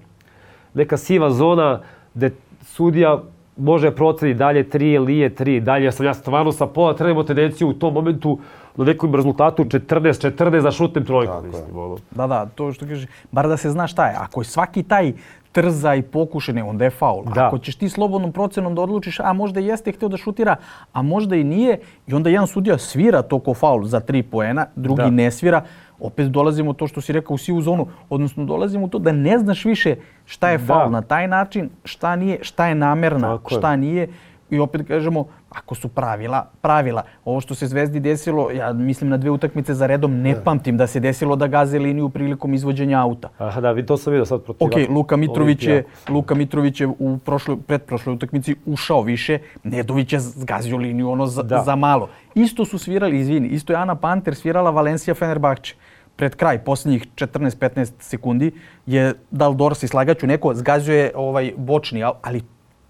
neka 0.79 0.97
siva 0.97 1.31
zona 1.31 1.81
gde 2.15 2.31
sudija 2.63 3.19
može 3.57 3.91
proceni 3.91 4.35
dalje 4.35 4.65
3 4.65 4.95
ili 4.95 5.13
nije 5.13 5.31
3, 5.31 5.61
dalje 5.61 5.93
sam 5.93 6.07
ja 6.07 6.15
stvarno 6.15 6.53
sa 6.53 6.67
pola 6.67 6.95
trenemo 6.95 7.23
tendenciju 7.23 7.69
u 7.69 7.73
tom 7.73 7.95
momentu 7.95 8.39
na 8.77 8.85
nekom 8.85 9.15
rezultatu 9.15 9.65
14-14 9.65 10.61
za 10.61 10.71
šutnem 10.71 11.05
trojku. 11.05 11.33
Mislim, 11.47 11.79
ono. 11.79 11.97
Da, 12.11 12.27
da, 12.27 12.47
to 12.47 12.73
što 12.73 12.87
kaže, 12.87 13.07
bar 13.33 13.49
da 13.49 13.57
se 13.57 13.71
zna 13.71 13.87
šta 13.87 14.07
je. 14.07 14.15
Ako 14.19 14.41
je 14.41 14.45
svaki 14.45 14.83
taj 14.83 15.13
trza 15.53 15.95
i 15.95 16.03
pokušene, 16.03 16.63
onda 16.63 16.85
je 16.85 16.91
faul. 16.91 17.25
Da. 17.35 17.47
Ako 17.47 17.59
ćeš 17.59 17.77
ti 17.77 17.89
slobodnom 17.89 18.33
procenom 18.33 18.75
da 18.75 18.83
odlučiš, 18.83 19.21
a 19.21 19.33
možda 19.33 19.61
jeste 19.61 19.93
htio 19.93 20.09
da 20.09 20.17
šutira, 20.17 20.57
a 20.93 21.03
možda 21.03 21.37
i 21.37 21.45
nije, 21.45 21.81
i 22.07 22.15
onda 22.15 22.31
jedan 22.31 22.47
sudija 22.47 22.79
svira 22.79 23.23
to 23.23 23.39
ko 23.39 23.55
faul 23.55 23.85
za 23.85 24.01
tri 24.01 24.23
poena, 24.23 24.67
drugi 24.77 25.03
da. 25.03 25.11
ne 25.11 25.31
svira, 25.31 25.65
opet 26.01 26.31
dolazimo 26.31 26.73
to 26.73 26.87
što 26.87 27.01
si 27.01 27.13
rekao 27.13 27.35
u 27.35 27.39
sivu 27.39 27.63
zonu, 27.63 27.87
odnosno 28.11 28.45
dolazimo 28.45 28.85
u 28.85 28.89
to 28.89 28.99
da 28.99 29.13
ne 29.13 29.39
znaš 29.39 29.65
više 29.65 29.97
šta 30.29 30.51
je 30.51 30.59
faul 30.59 30.85
da. 30.85 30.91
na 30.91 31.03
taj 31.03 31.29
način, 31.29 31.71
šta 31.85 32.17
nije, 32.17 32.39
šta 32.43 32.67
je 32.67 32.75
namerna, 32.75 33.37
Tako 33.37 33.51
šta 33.51 33.71
je. 33.71 33.77
nije. 33.77 34.09
I 34.51 34.59
opet 34.59 34.89
kažemo, 34.89 35.25
ako 35.51 35.75
su 35.75 35.89
pravila, 35.89 36.47
pravila. 36.61 37.03
Ovo 37.25 37.41
što 37.41 37.55
se 37.55 37.67
Zvezdi 37.67 38.01
desilo, 38.01 38.51
ja 38.51 38.73
mislim 38.73 39.11
na 39.11 39.17
dve 39.17 39.31
utakmice 39.31 39.75
za 39.75 39.87
redom, 39.87 40.23
ne 40.23 40.45
pamtim 40.45 40.77
da 40.77 40.87
se 40.87 41.01
desilo 41.01 41.37
da 41.37 41.47
gaze 41.47 41.79
liniju 41.79 42.09
prilikom 42.09 42.55
izvođenja 42.55 43.01
auta. 43.03 43.29
Aha, 43.39 43.61
da, 43.61 43.87
to 43.87 43.97
sam 43.97 44.13
vidio 44.13 44.25
sad 44.25 44.43
protiv 44.43 44.67
Ok, 44.67 44.73
Luka 44.89 45.17
Mitrović 45.17 45.67
je, 45.67 45.85
Luka 46.09 46.35
Mitrović 46.35 46.81
je 46.81 46.87
u 46.99 47.19
prošloj, 47.25 47.57
pretprošloj 47.67 48.15
utakmici 48.15 48.57
ušao 48.67 49.03
više, 49.03 49.39
Nedović 49.65 50.13
je 50.13 50.21
zgazio 50.21 50.77
liniju 50.77 51.11
ono 51.11 51.27
za, 51.27 51.43
Da. 51.43 51.63
za 51.63 51.77
malo. 51.77 52.09
Isto 52.35 52.65
su 52.65 52.79
svirali, 52.79 53.19
izvini, 53.19 53.49
isto 53.49 53.73
je 53.73 53.77
Ana 53.77 53.95
Panter 53.95 54.35
svirala 54.35 54.71
Valencija 54.71 55.15
Fenerbahče. 55.15 55.75
Pred 56.19 56.35
kraj, 56.35 56.59
posljednjih 56.59 57.07
14-15 57.15 57.93
sekundi, 58.01 58.51
je 58.87 59.13
Dal 59.31 59.55
Dorsi, 59.55 59.89
slagaću 59.89 60.27
neko, 60.27 60.55
zgazio 60.55 60.95
je 60.97 61.13
ovaj 61.17 61.53
bočni, 61.57 62.01
al- 62.01 62.19
ali 62.23 62.43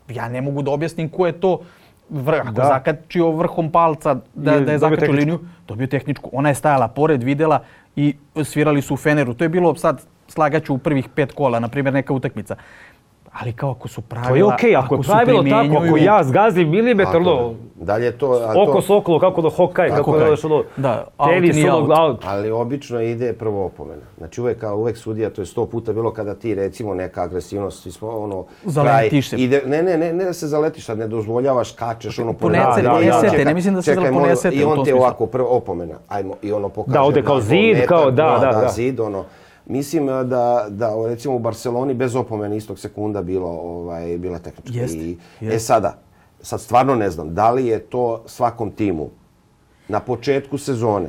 ja 0.09 0.29
ne 0.29 0.41
mogu 0.41 0.63
da 0.63 0.71
objasnim 0.71 1.09
ko 1.11 1.27
je 1.27 1.33
to 1.35 1.59
vrh, 2.11 2.41
ako 2.41 2.53
Da. 2.53 2.65
zakačio 2.67 3.31
vrhom 3.33 3.69
palca 3.71 4.15
da, 4.35 4.53
Je 4.53 4.61
da 4.61 4.73
je 4.73 4.79
zakačio 4.79 4.97
tehničku. 4.99 5.17
liniju, 5.19 5.39
dobio 5.69 5.87
tehničku. 5.89 6.31
Ona 6.33 6.49
je 6.49 6.55
stajala 6.55 6.89
pored, 6.89 7.23
videla 7.23 7.61
i 7.97 8.15
svirali 8.45 8.83
su 8.83 8.95
u 8.95 8.99
Feneru. 8.99 9.35
To 9.35 9.45
je 9.45 9.49
bilo 9.51 9.75
sad 9.77 10.01
slagaću 10.29 10.75
u 10.75 10.79
prvih 10.79 11.09
pet 11.09 11.33
kola, 11.33 11.61
na 11.61 11.69
primjer 11.69 11.95
neka 11.95 12.13
utakmica. 12.13 12.57
Ali 13.33 13.53
kao 13.53 13.71
ako 13.71 13.89
su 13.89 14.01
pravila, 14.01 14.29
To 14.29 14.37
je 14.37 14.45
okej, 14.45 14.77
ako 14.77 14.95
je 14.95 15.03
su 15.03 15.11
pravilo 15.11 15.43
tako, 15.43 15.77
ako 15.77 15.97
ja 15.97 16.25
zgazim 16.25 16.71
milimetar, 16.71 17.17
ono, 17.17 17.31
je. 17.33 17.57
Dalje 17.77 18.05
je 18.05 18.13
to... 18.13 18.27
a 18.27 18.63
oko 18.63 18.73
to- 18.73 18.83
sokolo, 18.83 19.19
kako 19.19 19.43
da 19.43 19.49
hokaj, 19.49 19.89
kako 19.89 20.19
da 20.19 20.27
znaš, 20.27 20.45
ono, 20.45 20.63
Da, 20.77 21.05
out 21.19 21.31
tenis, 21.31 21.57
nije 21.57 21.73
ono, 21.73 21.79
out. 21.81 21.99
out. 22.01 22.25
Ali 22.25 22.51
obično 22.51 23.01
ide 23.01 23.33
prvo 23.33 23.65
opomena. 23.67 24.03
Znači 24.19 24.41
uvek 24.41 24.59
kao 24.59 24.77
uvek 24.77 24.97
sudija, 24.97 25.31
to 25.31 25.43
je 25.43 25.47
sto 25.47 25.67
puta 25.67 25.93
bilo 25.93 26.13
kada 26.13 26.35
ti 26.35 26.55
recimo 26.55 26.95
neka 26.95 27.23
agresivnost, 27.23 27.83
svi 27.83 27.93
smo 27.93 28.09
ono 28.09 28.45
Zaletiš 28.65 29.29
se. 29.29 29.37
ide, 29.37 29.63
ne, 29.67 29.83
ne, 29.83 29.99
ne, 29.99 30.13
ne 30.13 30.25
da 30.25 30.33
se 30.33 30.47
zaletiš, 30.47 30.85
sad 30.85 30.99
ne 30.99 31.09
dozvoljavaš, 31.09 31.73
kačeš 31.73 32.19
ono 32.19 32.33
pored- 32.33 32.39
Ponesete, 32.41 32.83
Da, 32.83 33.39
da, 33.39 33.45
ne 33.45 33.55
mislim 33.55 33.75
da 33.75 33.83
se 33.83 33.95
čekaj, 33.95 34.13
ponesete 34.13 34.57
I 34.57 34.65
on 34.65 34.85
te 34.85 34.95
ovako 34.95 35.27
prvo 35.27 35.49
opomena, 35.49 35.95
ajmo, 36.09 36.35
i 36.43 36.53
ono 36.53 36.69
pokaže. 36.69 36.95
Da, 36.95 37.03
ode 37.03 37.23
kao 37.23 37.35
blago, 37.35 37.41
zid, 37.41 37.87
kao, 37.87 38.11
da, 38.11 38.39
da, 38.41 38.61
da. 38.61 38.69
zid, 38.69 39.01
ono. 39.01 39.25
Mislim 39.69 40.07
da, 40.07 40.67
da 40.69 40.95
recimo 41.07 41.35
u 41.35 41.39
Barceloni 41.39 41.95
bez 41.95 42.17
opomene 42.17 42.57
istog 42.57 42.79
sekunda 42.79 43.23
bilo, 43.23 43.49
ovaj, 43.49 44.19
bila 44.19 44.39
tehnička. 44.39 44.79
Jeste, 44.79 44.99
I, 44.99 45.19
jeste. 45.41 45.57
E 45.57 45.59
sada, 45.59 45.99
sad 46.41 46.61
stvarno 46.61 46.95
ne 46.95 47.11
znam, 47.11 47.35
da 47.35 47.51
li 47.51 47.67
je 47.67 47.79
to 47.79 48.23
svakom 48.27 48.71
timu 48.71 49.11
na 49.89 50.01
početku 50.01 50.59
sezone 50.59 51.09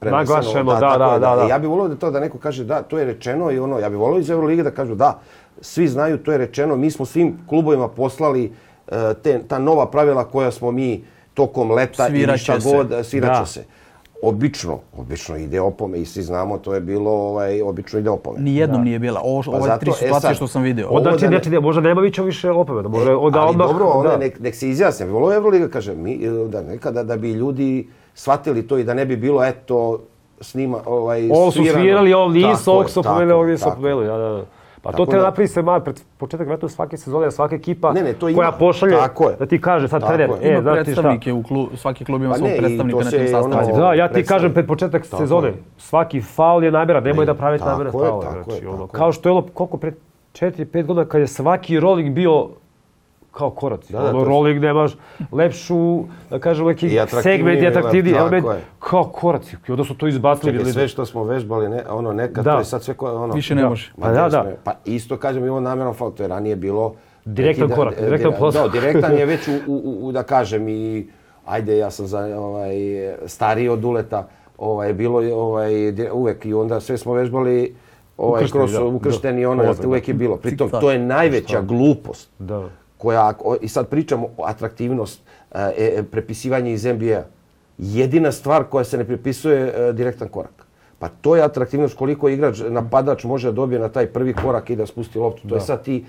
Naglašeno, 0.00 0.72
da, 0.72 0.80
tako 0.80 0.98
da, 0.98 1.12
je, 1.12 1.20
da, 1.20 1.36
da. 1.36 1.42
Ja 1.42 1.58
bih 1.58 1.68
volio 1.70 1.88
da 1.88 1.96
to 1.96 2.10
da 2.10 2.20
neko 2.20 2.38
kaže 2.38 2.64
da, 2.64 2.82
to 2.82 2.98
je 2.98 3.04
rečeno 3.04 3.50
i 3.50 3.58
ono, 3.58 3.78
ja 3.78 3.88
bih 3.88 3.98
volio 3.98 4.20
iz 4.20 4.30
Eurolige 4.30 4.62
da 4.62 4.70
kažu 4.70 4.94
da, 4.94 5.20
svi 5.60 5.88
znaju, 5.88 6.18
to 6.18 6.32
je 6.32 6.38
rečeno, 6.38 6.76
mi 6.76 6.90
smo 6.90 7.06
svim 7.06 7.38
klubovima 7.48 7.88
poslali 7.88 8.52
e, 8.88 9.14
te, 9.22 9.40
ta 9.48 9.58
nova 9.58 9.90
pravila 9.90 10.24
koja 10.24 10.50
smo 10.50 10.70
mi 10.70 11.04
tokom 11.34 11.70
leta 11.70 12.06
Sviraće 12.06 12.42
šta 12.42 12.58
god, 12.64 13.06
sviraće 13.06 13.40
Da. 13.40 13.46
se. 13.46 13.64
Obično, 14.22 14.78
obično 14.96 15.36
ide 15.36 15.60
opome 15.60 15.98
i 15.98 16.04
svi 16.04 16.22
znamo, 16.22 16.58
to 16.58 16.74
je 16.74 16.80
bilo, 16.80 17.10
ovaj, 17.12 17.62
obično 17.62 17.98
ide 17.98 18.10
opome. 18.10 18.38
Nijednom 18.40 18.82
nije 18.82 18.98
bila. 18.98 19.20
Ovo, 19.24 19.42
Pa 19.42 19.50
ove 19.50 19.62
zato, 19.62 19.78
tri 19.78 19.90
e 19.90 19.92
situacije 19.92 20.20
sad, 20.20 20.36
što 20.36 20.46
sam 20.46 20.62
video. 20.62 20.88
ovo 20.88 20.96
Onda 20.96 21.04
da 21.04 21.10
znači, 21.10 21.24
ne- 21.24 21.30
znači, 21.30 21.50
ne, 21.50 21.60
možda 21.60 21.80
Nemovića 21.80 22.22
više 22.22 22.50
opomena, 22.50 22.88
može 22.88 23.14
onda 23.14 23.38
E, 23.38 23.40
ali 23.40 23.50
odmah, 23.50 23.66
dobro, 23.66 23.86
onda 23.86 24.08
da. 24.08 24.16
nek, 24.16 24.40
nek 24.40 24.54
se 24.54 24.68
izjasne. 24.68 25.06
Volio 25.06 25.36
Euroliga 25.36 25.68
kaže, 25.68 25.94
mi, 25.94 26.18
da 26.48 26.62
nekada 26.62 27.02
da 27.02 27.16
bi 27.16 27.32
ljudi 27.32 27.88
shvatili 28.14 28.66
to 28.66 28.78
i 28.78 28.84
da 28.84 28.94
ne 28.94 29.06
bi 29.06 29.16
bilo, 29.16 29.44
eto, 29.44 30.00
snima, 30.40 30.78
ovaj, 30.86 31.30
Ovo 31.30 31.50
su 31.50 31.58
svirano. 31.58 31.80
svirali, 31.80 32.12
ovo 32.12 32.28
nisu, 32.28 32.72
ovog 32.72 32.90
su 32.90 33.00
opomenuli, 33.00 33.32
ovog 33.32 33.46
nisu 33.46 33.68
opomenuli, 33.68 34.06
da, 34.06 34.16
da. 34.18 34.44
Pa 34.82 34.90
Tako 34.90 34.96
to 34.96 35.06
treba 35.06 35.22
da- 35.22 35.28
napraviti 35.28 35.52
se 35.52 35.62
malo 35.62 35.80
pred 35.80 36.00
početak 36.18 36.46
vrata 36.46 36.68
svake 36.68 36.96
sezone, 36.96 37.24
da 37.24 37.30
svaka 37.30 37.54
ekipa 37.54 37.92
Ne, 37.92 38.02
ne, 38.02 38.12
to 38.12 38.28
ima. 38.28 38.36
koja 38.36 38.52
pošalje, 38.52 38.92
Tako 38.92 39.30
je. 39.30 39.36
da 39.36 39.46
ti 39.46 39.60
kaže 39.60 39.88
sad 39.88 40.00
Tako 40.00 40.12
trener, 40.12 40.30
je. 40.32 40.48
e, 40.48 40.52
Ima 40.52 40.62
šta, 40.64 40.72
predstavnike 40.74 41.32
u 41.32 41.42
klub, 41.42 41.68
svaki 41.74 42.04
klub 42.04 42.22
ima 42.22 42.30
Pa 42.30 42.38
svog 42.38 42.48
ne, 42.48 42.56
predstavnika 42.56 42.98
na 42.98 43.10
tim 43.10 43.28
sastavima. 43.28 43.78
Da, 43.78 43.94
ja 43.94 44.08
ti 44.08 44.24
kažem 44.24 44.52
pred 44.52 44.66
početak 44.66 45.02
Tako 45.02 45.16
sezone, 45.18 45.48
je. 45.48 45.54
svaki 45.78 46.20
faul 46.22 46.64
je 46.64 46.70
namjeran, 46.70 47.04
nemoj 47.04 47.26
da 47.26 47.34
pravite 47.34 47.64
tako 47.64 47.82
je, 47.82 47.90
Znači, 47.90 48.66
ono, 48.66 48.76
tako 48.76 48.82
je. 48.86 48.88
kao 48.92 49.12
što 49.12 49.28
je 49.28 49.32
ono, 49.32 49.42
koliko 49.44 49.76
pred 49.76 49.94
4-5 50.32 50.84
godina 50.84 51.04
kad 51.06 51.20
je 51.20 51.26
svaki 51.28 51.80
rolling 51.80 52.14
bio 52.14 52.48
kao 53.38 53.50
korac. 53.50 53.90
Da, 53.90 54.02
da, 54.02 54.10
rolling 54.10 54.60
nemaš 54.60 54.92
lepšu, 55.32 56.04
da 56.30 56.38
kažem, 56.38 56.66
neki 56.66 56.86
I 56.86 56.98
segment 57.22 57.60
i 57.60 57.64
element, 57.64 57.76
atraktivniji 57.76 58.14
element, 58.14 58.46
kao 58.78 59.04
korac. 59.04 59.52
I 59.68 59.72
onda 59.72 59.84
su 59.84 59.94
to 59.94 60.06
izbacili. 60.06 60.58
Čekaj, 60.58 60.72
sve 60.72 60.88
što 60.88 61.06
smo 61.06 61.24
vežbali, 61.24 61.68
ne, 61.68 61.82
ono 61.90 62.12
nekad, 62.12 62.44
Da. 62.44 62.52
to 62.52 62.58
je 62.58 62.64
sad 62.64 62.82
sve 62.82 62.94
ko, 62.94 63.14
ono... 63.14 63.34
Više 63.34 63.54
ne 63.54 63.62
Da. 63.62 63.68
može. 63.68 63.92
Ma 63.96 64.06
Pa 64.06 64.12
da, 64.12 64.28
da. 64.28 64.52
Pa 64.64 64.72
isto 64.84 65.16
kažem 65.16 65.44
i 65.44 65.48
ovo 65.48 65.60
namjerno 65.60 65.92
faul, 65.92 66.10
to 66.12 66.22
je 66.22 66.28
ranije 66.28 66.56
bilo... 66.56 66.94
Direktan 67.24 67.68
neki 67.68 67.76
korak, 67.76 67.94
e, 67.98 68.04
direktan 68.04 68.30
dire- 68.30 68.38
posao. 68.38 68.68
Da, 68.68 68.80
direktan 68.80 69.12
je 69.18 69.26
već 69.26 69.48
u, 69.48 69.52
u, 69.66 69.98
u, 70.00 70.12
da 70.12 70.22
kažem 70.22 70.68
i... 70.68 71.08
Ajde, 71.46 71.78
ja 71.78 71.90
sam 71.90 72.06
za, 72.06 72.38
ovaj, 72.38 72.70
stariji 73.26 73.68
od 73.68 73.84
Uleta, 73.84 74.28
ovaj, 74.58 74.92
bilo 74.92 75.20
je 75.20 75.34
ovaj, 75.34 75.72
uvek 76.12 76.46
i 76.46 76.54
onda 76.54 76.80
sve 76.80 76.98
smo 76.98 77.12
vežbali 77.12 77.74
ovaj, 78.18 78.40
Ukršteni, 78.40 78.60
kroz 78.60 78.72
da. 78.72 78.84
ukršteni 78.84 79.42
Da. 79.42 79.50
ono, 79.50 79.74
uvek 79.86 80.08
je 80.08 80.14
bilo. 80.14 80.36
Pritom, 80.36 80.70
to 80.70 80.90
je 80.90 80.98
najveća 80.98 81.60
glupost 81.60 82.30
Da. 82.38 82.68
Koja, 82.98 83.32
i 83.60 83.68
sad 83.68 83.88
pričamo 83.88 84.28
o 84.36 84.44
atraktivnost, 84.44 85.20
e, 85.54 85.72
e, 85.78 86.02
prepisivanje 86.02 86.72
iz 86.72 86.84
NBA. 86.84 87.22
Jedina 87.78 88.32
stvar 88.32 88.64
koja 88.64 88.84
se 88.84 88.98
ne 88.98 89.04
prepisuje 89.04 89.72
e, 89.76 89.92
direktan 89.92 90.28
korak. 90.28 90.66
Pa 90.98 91.08
to 91.08 91.36
je 91.36 91.42
atraktivnost 91.42 91.96
koliko 91.96 92.28
igrač, 92.28 92.58
napadač 92.68 93.24
može 93.24 93.48
da 93.48 93.52
dobije 93.52 93.80
na 93.80 93.88
taj 93.88 94.06
prvi 94.06 94.34
korak 94.34 94.70
i 94.70 94.76
da 94.76 94.86
spusti 94.86 95.18
loptu. 95.18 95.48
To 95.48 95.54
je 95.54 95.60
sad 95.60 95.84
ti, 95.84 96.04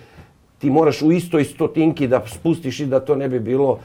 ti 0.57 0.69
moraš 0.69 1.01
u 1.01 1.11
istoj 1.11 1.43
stotinki 1.43 2.07
da 2.07 2.23
spustiš 2.27 2.79
i 2.79 2.85
da 2.85 2.99
to 2.99 3.15
ne 3.15 3.29
bi 3.29 3.39
bilo 3.39 3.79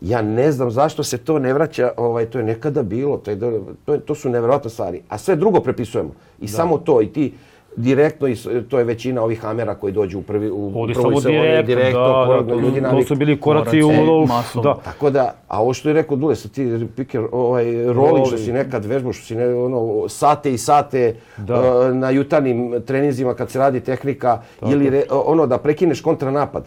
Ja 0.00 0.22
ne 0.22 0.52
znam 0.52 0.70
zašto 0.70 1.02
se 1.02 1.18
to 1.18 1.38
ne 1.38 1.52
vraća, 1.52 1.90
ovaj, 1.96 2.26
to 2.26 2.38
je 2.38 2.44
nekada 2.44 2.82
bilo, 2.82 3.16
to, 3.18 3.30
je, 3.30 3.38
to, 3.84 3.94
je, 3.94 4.00
to 4.00 4.14
su 4.14 4.30
nevjerojatne 4.30 4.70
stvari. 4.70 5.02
A 5.08 5.18
sve 5.18 5.36
drugo 5.36 5.60
prepisujemo. 5.60 6.12
I 6.40 6.48
samo 6.48 6.78
to, 6.78 7.02
i 7.02 7.06
ti 7.06 7.32
direktno, 7.76 8.28
i 8.28 8.36
s- 8.36 8.48
to 8.68 8.78
je 8.78 8.84
većina 8.84 9.22
ovih 9.22 9.40
hamera 9.40 9.74
koji 9.74 9.92
dođu 9.92 10.18
u 10.18 10.22
prvi 10.22 10.50
u 10.50 10.72
Ovdje 10.74 10.94
prvoj 10.94 11.04
samo 11.04 11.16
sezoni, 11.16 11.34
direktno, 11.36 11.66
direktno, 11.66 12.00
da, 12.00 12.24
korak, 12.26 12.42
da, 12.42 12.48
to, 12.48 12.60
ljudi 12.60 12.76
to 12.76 12.80
naviknu. 12.82 13.04
su 13.04 13.14
bili 13.14 13.40
koraci 13.40 13.82
u... 13.82 13.90
Masovno. 14.28 14.62
Da. 14.64 14.80
Tako 14.82 15.10
da, 15.10 15.34
a 15.48 15.62
ovo 15.62 15.74
što 15.74 15.88
je 15.88 15.92
rekao 15.92 16.16
Dule, 16.16 16.36
sa 16.36 16.48
ti 16.48 16.66
piker, 16.88 17.22
ovaj, 17.32 17.64
rolling, 17.84 18.26
što 18.26 18.38
si 18.38 18.52
nekad 18.52 18.84
vežbao, 18.84 19.12
što 19.12 19.24
si 19.24 19.34
ne, 19.34 19.48
ono, 19.48 19.78
sate 20.08 20.52
i 20.52 20.58
sate 20.58 21.14
Da. 21.38 21.54
uh, 21.80 21.94
na 21.94 22.10
jutarnjim 22.10 22.48
treninzima 22.82 23.34
kad 23.34 23.50
se 23.50 23.58
radi 23.58 23.80
tehnika, 23.80 24.40
ili 24.62 24.90
re, 24.90 25.02
ono 25.10 25.46
da 25.46 25.58
prekineš 25.58 26.00
kontranapad. 26.00 26.64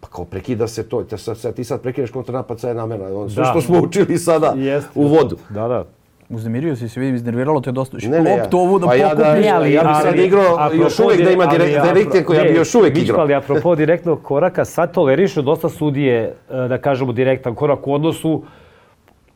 Pa 0.00 0.08
kao 0.08 0.24
prekida 0.24 0.68
se 0.68 0.82
to, 0.82 1.02
te 1.02 1.18
sad, 1.18 1.38
sad, 1.38 1.54
ti 1.54 1.64
sad 1.64 1.80
prekineš 1.80 2.10
kontranapad, 2.10 2.60
sad 2.60 2.68
je 2.68 2.74
namjerno. 2.74 3.06
Ono, 3.10 3.28
sve 3.28 3.42
Da. 3.42 3.50
što 3.50 3.60
smo 3.60 3.78
učili 3.80 4.18
sada 4.18 4.52
Jeste. 4.56 4.90
u 4.94 5.02
vodu. 5.04 5.36
Da, 5.50 5.68
da. 5.68 5.84
Uznemirio 6.30 6.76
si 6.76 6.88
se, 6.88 7.00
vidim, 7.00 7.14
iznerviralo 7.14 7.60
te 7.60 7.72
dosta. 7.72 7.96
Ne, 8.02 8.20
ne, 8.20 8.32
Loptu 8.32 8.58
ovu 8.58 8.78
da 8.78 8.86
pa 8.86 8.94
ja 8.94 9.14
da- 9.14 9.26
ja 9.26 9.60
bi 9.60 9.78
sad 10.02 10.16
igrao 10.16 10.70
još 10.74 10.98
uvijek 10.98 11.24
da 11.24 11.30
ima 11.30 11.46
dire- 11.46 11.64
direkt- 11.64 11.80
ali 11.80 11.92
direkte 11.94 12.24
koji 12.24 12.38
ja 12.38 12.44
bi 12.44 12.54
još 12.54 12.74
uvijek 12.74 12.98
igrao. 12.98 13.20
Ali 13.20 13.34
apropo 13.34 13.74
direktnog 13.74 14.22
koraka, 14.22 14.64
sad 14.64 14.92
tolerišu 14.92 15.42
dosta 15.42 15.68
sudije, 15.68 16.18
e, 16.50 16.68
da 16.68 16.78
kažemo, 16.78 17.12
direktan 17.12 17.54
korak 17.54 17.86
u 17.86 17.94
odnosu 17.94 18.42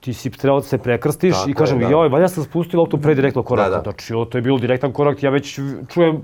ti 0.01 0.13
si 0.15 0.31
trebao 0.31 0.61
da 0.61 0.67
se 0.67 0.79
prekrstiš 0.79 1.35
Tako 1.35 1.51
i 1.51 1.55
kažem, 1.55 1.79
da. 1.81 1.89
joj, 1.89 2.09
valja 2.09 2.29
sam 2.29 2.45
spustio 2.45 2.81
loptu 2.81 2.99
pre 2.99 3.15
direktnog 3.15 3.47
koraka. 3.47 3.71
Da, 3.71 3.77
da. 3.77 3.83
Znači, 3.83 4.13
to 4.31 4.39
je 4.39 4.43
bilo 4.43 4.59
direktan 4.59 4.93
korak, 4.93 5.23
ja 5.23 5.31
već 5.31 5.59
čujem 5.89 6.21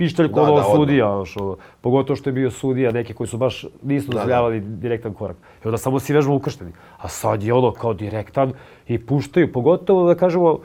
pištelj 0.00 0.32
kod 0.32 0.46
Da, 0.46 0.54
da, 0.54 0.62
sudija, 0.62 1.14
znaš, 1.16 1.36
ono, 1.36 1.56
pogotovo 1.80 2.16
što 2.16 2.30
je 2.30 2.34
bio 2.34 2.50
sudija, 2.50 2.92
neki 2.92 3.14
koji 3.14 3.28
su 3.28 3.38
baš 3.38 3.64
nisu 3.82 4.10
da. 4.10 4.12
dozvoljavali 4.12 4.60
direktan 4.60 5.14
korak. 5.14 5.36
I 5.64 5.68
onda 5.68 5.78
samo 5.78 6.00
si 6.00 6.12
vežbamo 6.12 6.36
ukršteni. 6.36 6.72
A 6.98 7.08
sad 7.08 7.42
je 7.42 7.54
ono 7.54 7.72
kao 7.72 7.94
direktan 7.94 8.52
i 8.88 8.98
puštaju, 8.98 9.52
pogotovo 9.52 10.06
da 10.08 10.14
kažemo, 10.14 10.58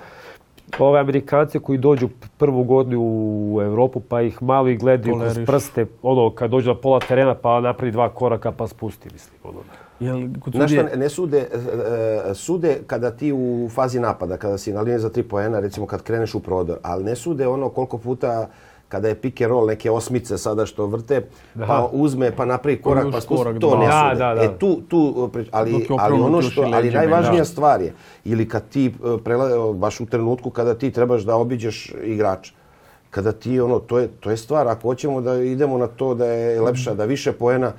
ove 0.79 0.99
Amerikanci 0.99 1.59
koji 1.59 1.77
dođu 1.77 2.09
prvu 2.37 2.63
godinu 2.63 3.01
u 3.01 3.61
Evropu 3.61 3.99
pa 3.99 4.21
ih 4.21 4.43
malo 4.43 4.67
i 4.67 4.77
gledaju 4.77 5.19
kroz 5.19 5.39
prste, 5.45 5.85
ono 6.01 6.29
kad 6.29 6.51
dođu 6.51 6.69
na 6.69 6.75
pola 6.75 6.99
terena 6.99 7.35
pa 7.35 7.59
napravi 7.61 7.91
dva 7.91 8.09
koraka 8.09 8.51
pa 8.51 8.67
spusti, 8.67 9.09
mislim. 9.13 9.39
Ono. 9.43 9.59
Jel, 9.99 10.27
kod 10.39 10.53
Znaš 10.53 10.71
šta, 10.71 10.81
sudije, 10.81 10.97
ne 10.97 11.09
sude, 11.09 11.37
e, 11.37 12.31
e, 12.31 12.33
sude 12.33 12.77
kada 12.87 13.11
ti 13.11 13.31
u 13.33 13.69
fazi 13.75 13.99
napada, 13.99 14.37
kada 14.37 14.57
si 14.57 14.73
na 14.73 14.81
liniji 14.81 14.99
za 14.99 15.09
tri 15.09 15.23
poena, 15.23 15.59
recimo 15.59 15.85
kad 15.85 16.03
kreneš 16.03 16.35
u 16.35 16.39
prodor, 16.39 16.77
ali 16.81 17.03
ne 17.03 17.15
sude 17.15 17.47
ono 17.47 17.69
koliko 17.69 17.97
puta 17.97 18.47
kada 18.89 19.07
je 19.07 19.15
pick 19.15 19.41
and 19.41 19.49
roll, 19.49 19.67
neke 19.67 19.91
osmice 19.91 20.37
sada 20.37 20.65
što 20.65 20.85
vrte, 20.85 21.21
pa 21.67 21.89
uzme, 21.91 22.31
pa 22.35 22.45
napravi 22.45 22.81
korak, 22.81 23.07
pa 23.11 23.21
spusti, 23.21 23.43
korak, 23.43 23.59
to 23.59 23.69
dva. 23.69 23.79
ne 23.79 23.85
Da, 23.85 24.09
sude. 24.09 24.19
da, 24.19 24.33
da. 24.33 24.43
E 24.43 24.57
tu, 24.59 24.81
tu, 24.89 25.29
ali, 25.51 25.87
ali 25.97 26.21
ono 26.21 26.41
što, 26.41 26.61
ali 26.61 26.91
najvažnija 26.91 27.41
da. 27.41 27.45
stvar 27.45 27.81
je, 27.81 27.93
ili 28.25 28.49
kad 28.49 28.69
ti 28.69 28.85
e, 28.85 29.17
prela, 29.23 29.73
baš 29.73 29.99
u 29.99 30.05
trenutku 30.05 30.49
kada 30.49 30.73
ti 30.73 30.91
trebaš 30.91 31.21
da 31.21 31.35
obiđeš 31.35 31.93
igrača, 32.03 32.53
kada 33.09 33.31
ti 33.31 33.59
ono 33.59 33.79
to 33.79 33.99
je 33.99 34.07
to 34.19 34.31
je 34.31 34.37
stvar 34.37 34.67
ako 34.67 34.81
hoćemo 34.81 35.21
da 35.21 35.35
idemo 35.35 35.77
na 35.77 35.87
to 35.87 36.13
da 36.13 36.25
je 36.25 36.61
lepša 36.61 36.93
da 36.93 37.05
više 37.05 37.31
poena 37.31 37.71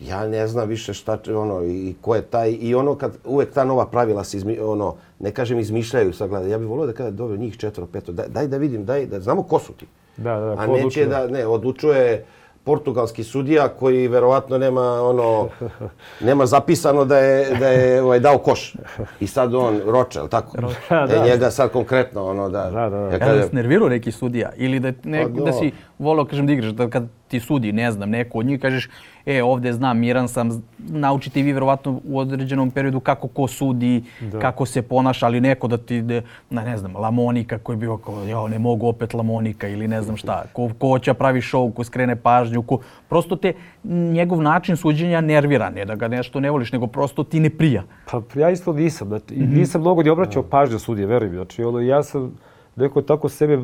ja 0.00 0.28
ne 0.28 0.46
znam 0.48 0.68
više 0.68 0.94
šta 0.94 1.18
ono 1.36 1.64
i 1.64 1.94
ko 2.00 2.14
je 2.14 2.22
taj 2.22 2.56
i 2.60 2.74
ono 2.74 2.94
kad 2.94 3.12
uvek 3.24 3.52
ta 3.52 3.64
nova 3.64 3.86
pravila 3.86 4.24
se 4.24 4.36
izmi, 4.36 4.58
ono 4.58 4.94
ne 5.18 5.30
kažem 5.30 5.58
izmišljaju 5.58 6.12
sad 6.12 6.28
gledaj 6.28 6.50
ja 6.50 6.58
bih 6.58 6.68
volio 6.68 6.86
da 6.86 6.92
kada 6.92 7.10
dobro 7.10 7.36
njih 7.36 7.56
četvoro 7.56 7.86
peto 7.92 8.12
daj, 8.12 8.28
daj 8.28 8.46
da 8.46 8.56
vidim 8.56 8.84
daj 8.84 9.06
da 9.06 9.20
znamo 9.20 9.42
ko 9.42 9.58
su 9.58 9.72
ti 9.72 9.86
Da, 10.16 10.40
da, 10.40 10.52
a 10.58 10.66
ko 10.66 10.76
neće 10.76 11.06
da 11.06 11.26
ne 11.26 11.46
odlučuje 11.46 12.24
portugalski 12.64 13.24
sudija 13.24 13.68
koji 13.68 14.08
verovatno 14.08 14.58
nema 14.58 15.02
ono 15.02 15.48
nema 16.28 16.46
zapisano 16.46 17.04
da 17.04 17.18
je 17.18 17.56
da 17.58 17.68
je 17.68 18.02
ovaj 18.02 18.20
dao 18.20 18.38
koš. 18.38 18.74
I 19.20 19.26
sad 19.26 19.54
on 19.54 19.80
roče, 19.84 20.20
al 20.20 20.28
tako? 20.28 20.56
Da, 20.90 20.96
E, 20.96 21.06
da. 21.06 21.24
njega 21.24 21.50
sad 21.50 21.70
konkretno 21.70 22.26
ono 22.26 22.48
da 22.48 22.70
Da, 22.70 22.70
da, 22.70 22.88
da. 22.88 22.96
ja 22.96 23.04
Ja 23.04 23.18
da 23.18 23.18
kažem, 23.18 23.48
se 23.48 23.54
nervirao 23.54 23.88
neki 23.88 24.12
sudija 24.12 24.50
ili 24.56 24.80
da, 24.80 24.92
ne, 25.04 25.22
Pa 25.22 25.28
da 25.44 25.52
si 25.52 25.72
volao 25.98 26.24
kažem 26.24 26.46
da 26.46 26.52
igraš, 26.52 26.70
da 26.72 26.90
kad 26.90 27.04
ti 27.28 27.40
sudi, 27.40 27.72
ne 27.72 27.92
znam, 27.92 28.10
neko 28.10 28.38
od 28.38 28.46
njih 28.46 28.60
kažeš 28.60 28.88
e 29.26 29.42
ovde 29.42 29.72
znam, 29.72 29.98
miran 29.98 30.28
sam, 30.28 30.62
naučite 30.78 31.42
vi 31.42 31.52
verovatno 31.52 32.00
u 32.04 32.18
određenom 32.18 32.70
periodu 32.70 33.00
kako 33.00 33.28
ko 33.28 33.48
sudi, 33.48 34.02
kako 34.40 34.66
se 34.66 34.82
ponaša, 34.82 35.26
ali 35.26 35.40
neko 35.40 35.68
da 35.68 35.76
ti, 35.76 36.02
de, 36.02 36.22
na, 36.50 36.62
ne 36.62 36.76
znam, 36.76 36.96
Lamonika 36.96 37.58
koji 37.58 37.74
je 37.74 37.78
bio 37.78 37.96
kao, 37.96 38.24
ja 38.24 38.48
ne 38.48 38.58
mogu 38.58 38.86
opet 38.86 39.14
Lamonika 39.14 39.68
ili 39.68 39.88
ne 39.88 40.02
znam 40.02 40.16
šta, 40.16 40.44
ko, 40.52 40.70
ko 40.78 40.88
hoće 40.88 41.10
da 41.10 41.14
pravi 41.14 41.40
show, 41.40 41.72
ko 41.72 41.84
skrene 41.84 42.16
pažnju, 42.16 42.62
ko, 42.62 42.78
prosto 43.08 43.36
te, 43.36 43.52
njegov 43.84 44.42
način 44.42 44.76
suđenja 44.76 45.20
nervira, 45.20 45.70
ne 45.70 45.84
da 45.84 45.94
ga 45.94 46.08
nešto 46.08 46.40
ne 46.40 46.50
voliš, 46.50 46.72
nego 46.72 46.86
prosto 46.86 47.24
ti 47.24 47.40
ne 47.40 47.50
prija. 47.50 47.82
Pa 48.10 48.22
ja 48.40 48.50
isto 48.50 48.72
nisam, 48.72 49.08
znači, 49.08 49.34
i 49.34 49.46
nisam 49.46 49.80
mnogo 49.80 50.02
ni 50.02 50.10
obraćao 50.10 50.42
pažnju 50.42 50.78
sudije, 50.78 51.06
veruj 51.06 51.28
mi. 51.28 51.36
Znači, 51.36 51.62
ono, 51.62 51.80
ja 51.80 52.02
sam 52.02 52.32
neko 52.76 53.02
tako 53.02 53.28
sebe 53.28 53.58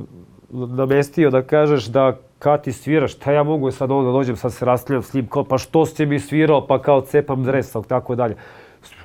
namestio 0.50 1.30
da 1.30 1.42
kažeš 1.42 1.86
da 1.86 2.16
kad 2.38 2.62
ti 2.62 2.72
sviraš, 2.72 3.12
šta 3.12 3.32
ja 3.32 3.42
mogu 3.42 3.70
sad 3.70 3.90
onda 3.90 4.12
dođem, 4.12 4.36
sad 4.36 4.52
se 4.52 4.64
rastljem 4.64 5.02
s 5.02 5.14
njim, 5.14 5.26
kao, 5.26 5.44
pa 5.44 5.58
što 5.58 5.86
si 5.86 6.06
mi 6.06 6.20
svirao, 6.20 6.66
pa 6.66 6.82
kao 6.82 7.00
cepam 7.00 7.44
dres, 7.44 7.72
tako 7.88 8.14
dalje. 8.14 8.36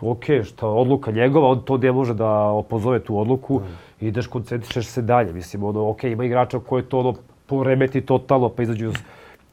Ok, 0.01 0.23
šta, 0.43 0.67
odluka 0.67 1.11
njegova, 1.11 1.47
on 1.47 1.61
to 1.61 1.77
ne 1.77 1.91
može 1.91 2.13
da 2.13 2.29
opozove 2.31 2.99
tu 2.99 3.19
odluku, 3.19 3.61
ideš, 4.01 4.27
koncentrišeš 4.27 4.87
se 4.87 5.01
dalje. 5.01 5.33
Mislim, 5.33 5.63
ono, 5.63 5.89
ok, 5.89 6.03
ima 6.03 6.25
igrača 6.25 6.59
koji 6.59 6.83
to 6.83 6.99
ono, 6.99 7.13
poremeti 7.45 8.01
totalno, 8.01 8.49
pa 8.49 8.63
izađu 8.63 8.85
iz 8.85 8.93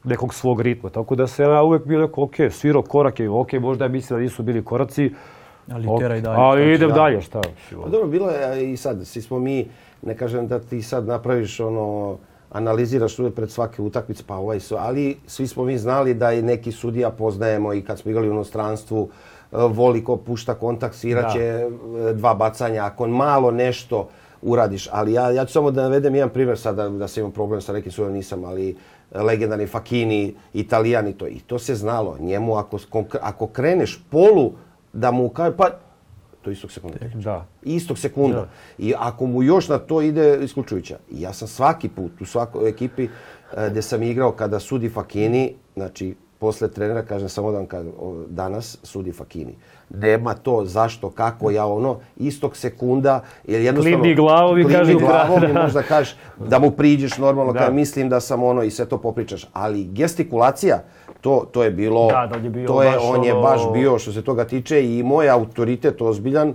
nekog 0.03 0.33
svog 0.33 0.61
ritma. 0.61 0.89
Tako 0.89 1.15
da 1.15 1.27
se 1.27 1.43
ja 1.43 1.63
uvek 1.63 1.85
bio 1.85 1.99
neko, 1.99 2.23
ok, 2.23 2.35
svirao 2.49 2.81
korake, 2.81 3.29
ok, 3.29 3.53
možda 3.53 3.85
ja 3.85 3.89
mislim 3.89 4.19
da 4.19 4.23
nisu 4.23 4.43
bili 4.43 4.63
koraci, 4.63 5.11
Ali 5.71 5.87
Ok, 5.87 5.99
teraj 5.99 6.21
dalje. 6.21 6.37
Ali 6.39 6.73
idem 6.73 6.89
da. 6.89 6.95
dalje, 6.95 7.21
šta? 7.21 7.41
Pa 7.83 7.89
dobro, 7.89 8.07
bilo 8.07 8.29
je 8.29 8.71
i 8.71 8.77
sad, 8.77 9.07
svi 9.07 9.21
smo 9.21 9.39
mi, 9.39 9.67
ne 10.05 10.17
kažem 10.17 10.47
da 10.47 10.59
ti 10.59 10.81
sad 10.81 11.07
napraviš 11.07 11.59
ono, 11.59 12.17
analiziraš 12.51 13.19
uvijek 13.19 13.35
pred 13.35 13.51
svake 13.51 13.81
utakmice, 13.81 14.23
pa 14.27 14.35
ovaj 14.35 14.59
su, 14.59 14.75
ali 14.79 15.17
svi 15.27 15.47
smo 15.47 15.63
mi 15.63 15.77
znali 15.77 16.13
da 16.13 16.33
i 16.33 16.41
neki 16.41 16.71
sudija 16.71 17.09
poznajemo 17.09 17.73
i 17.73 17.81
kad 17.81 17.99
smo 17.99 18.11
igrali 18.11 18.29
u 18.29 18.33
inostranstvu, 18.33 19.09
e, 19.51 19.57
voli 19.57 20.03
ko 20.03 20.17
pušta 20.17 20.53
kontakt, 20.53 20.95
sviraće 20.95 21.39
e, 21.41 21.69
dva 22.13 22.33
bacanja, 22.33 22.85
ako 22.85 23.07
malo 23.07 23.51
nešto 23.51 24.09
uradiš. 24.41 24.89
Ali 24.91 25.13
ja, 25.13 25.31
ja 25.31 25.45
ću 25.45 25.53
samo 25.53 25.71
da 25.71 25.81
navedem 25.81 26.15
jedan 26.15 26.29
primjer 26.29 26.59
sad, 26.59 26.75
da, 26.75 26.89
da 26.89 27.07
sam 27.07 27.21
imam 27.21 27.31
problem 27.31 27.61
sa 27.61 27.73
nekim 27.73 27.91
sudijom, 27.91 28.13
nisam, 28.13 28.43
ali 28.43 28.75
legendarni 29.11 29.67
Fakini, 29.67 30.35
Italijan 30.53 31.07
i 31.07 31.13
to. 31.13 31.27
I 31.27 31.39
to 31.39 31.59
se 31.59 31.75
znalo. 31.75 32.17
Njemu 32.19 32.55
ako, 32.57 32.77
ako 33.21 33.47
kreneš 33.47 34.03
polu, 34.09 34.51
da 34.93 35.11
mu 35.11 35.29
kaže, 35.29 35.57
pa 35.57 35.69
to 36.43 36.51
istog 36.51 36.71
sekunda. 36.71 36.97
Da. 37.13 37.45
Istog 37.63 37.97
sekunda. 37.97 38.47
I 38.77 38.93
ako 38.97 39.25
mu 39.25 39.43
još 39.43 39.69
na 39.69 39.77
to 39.77 40.01
ide 40.01 40.39
isključujuća. 40.43 40.97
I 41.11 41.21
ja 41.21 41.33
sam 41.33 41.47
svaki 41.47 41.89
put 41.89 42.21
u 42.21 42.25
svakoj 42.25 42.69
ekipi 42.69 43.03
e, 43.03 43.69
gdje 43.69 43.81
sam 43.81 44.03
igrao 44.03 44.31
kada 44.31 44.59
sudi 44.59 44.89
Fakini, 44.89 45.55
znači 45.75 46.15
posle 46.43 46.67
trenera 46.67 47.01
kažem 47.01 47.29
samo 47.29 47.51
da 47.51 47.57
vam 47.57 47.67
kažem, 47.67 47.91
danas 48.27 48.77
sudi 48.83 49.11
Fakini. 49.11 49.55
Nema 49.89 50.33
to 50.33 50.65
zašto, 50.65 51.09
kako, 51.09 51.51
ja 51.51 51.65
ono, 51.65 51.99
istog 52.17 52.57
sekunda, 52.57 53.23
jer 53.47 53.61
jednostavno... 53.61 53.99
Klimi 53.99 54.15
glavom 54.15 54.59
i 54.59 54.65
kaže, 54.65 54.93
glavom 54.93 55.41
da. 55.41 55.47
i 55.47 55.53
možda 55.53 55.81
kažeš 55.81 56.15
da 56.49 56.59
mu 56.59 56.71
priđeš 56.71 57.17
normalno, 57.17 57.53
Da. 57.53 57.59
kada 57.59 57.71
mislim 57.71 58.09
da 58.09 58.19
sam 58.19 58.43
ono 58.43 58.63
i 58.63 58.71
sve 58.71 58.85
to 58.85 58.97
popričaš. 58.97 59.47
Ali 59.53 59.83
gestikulacija, 59.83 60.83
to, 61.23 61.45
to 61.51 61.63
je 61.63 61.71
bilo, 61.71 62.07
Da, 62.07 62.27
da, 62.27 62.35
je 62.43 62.49
bio 62.49 62.67
to 62.67 62.83
je, 62.83 62.91
baš 62.91 63.01
on 63.03 63.23
je 63.23 63.33
baš 63.33 63.61
bio 63.73 63.99
što 63.99 64.11
se 64.11 64.21
toga 64.21 64.45
tiče 64.45 64.97
i 64.97 65.03
moj 65.03 65.29
autoritet 65.29 66.01
ozbiljan 66.01 66.53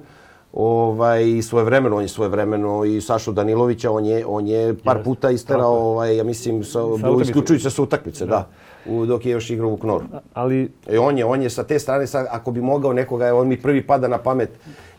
ovaj 0.53 1.29
i 1.29 1.43
svojevremeno 1.43 1.97
on 1.97 2.03
je 2.03 2.09
svojevremeno 2.09 2.85
i 2.85 3.01
Sašu 3.01 3.33
Danilovića 3.33 3.91
on 3.91 4.05
je 4.05 4.27
on 4.27 4.47
je 4.47 4.75
par 4.85 5.03
puta 5.05 5.31
isterao 5.31 5.73
ovaj 5.73 6.17
ja 6.17 6.25
mislim 6.25 6.65
sa, 6.65 6.85
utakmice. 6.85 7.23
isključujući 7.23 7.63
se 7.63 7.71
sa 7.71 7.83
utakmice 7.83 8.27
da. 8.27 8.49
U, 8.87 9.07
dok 9.07 9.27
je 9.27 9.33
još 9.33 9.51
igrao 9.51 9.71
u 9.71 9.77
Knoru. 9.77 10.05
Ali 10.35 10.71
E 10.87 10.99
on 10.99 11.19
je, 11.19 11.25
on 11.25 11.43
je 11.43 11.51
sa 11.51 11.65
te 11.65 11.79
strane, 11.79 12.07
sad, 12.07 12.27
ako 12.31 12.51
bi 12.51 12.61
mogao 12.61 12.93
nekoga, 12.93 13.35
on 13.35 13.49
mi 13.49 13.63
prvi 13.63 13.87
pada 13.87 14.09
na 14.09 14.19
pamet 14.19 14.51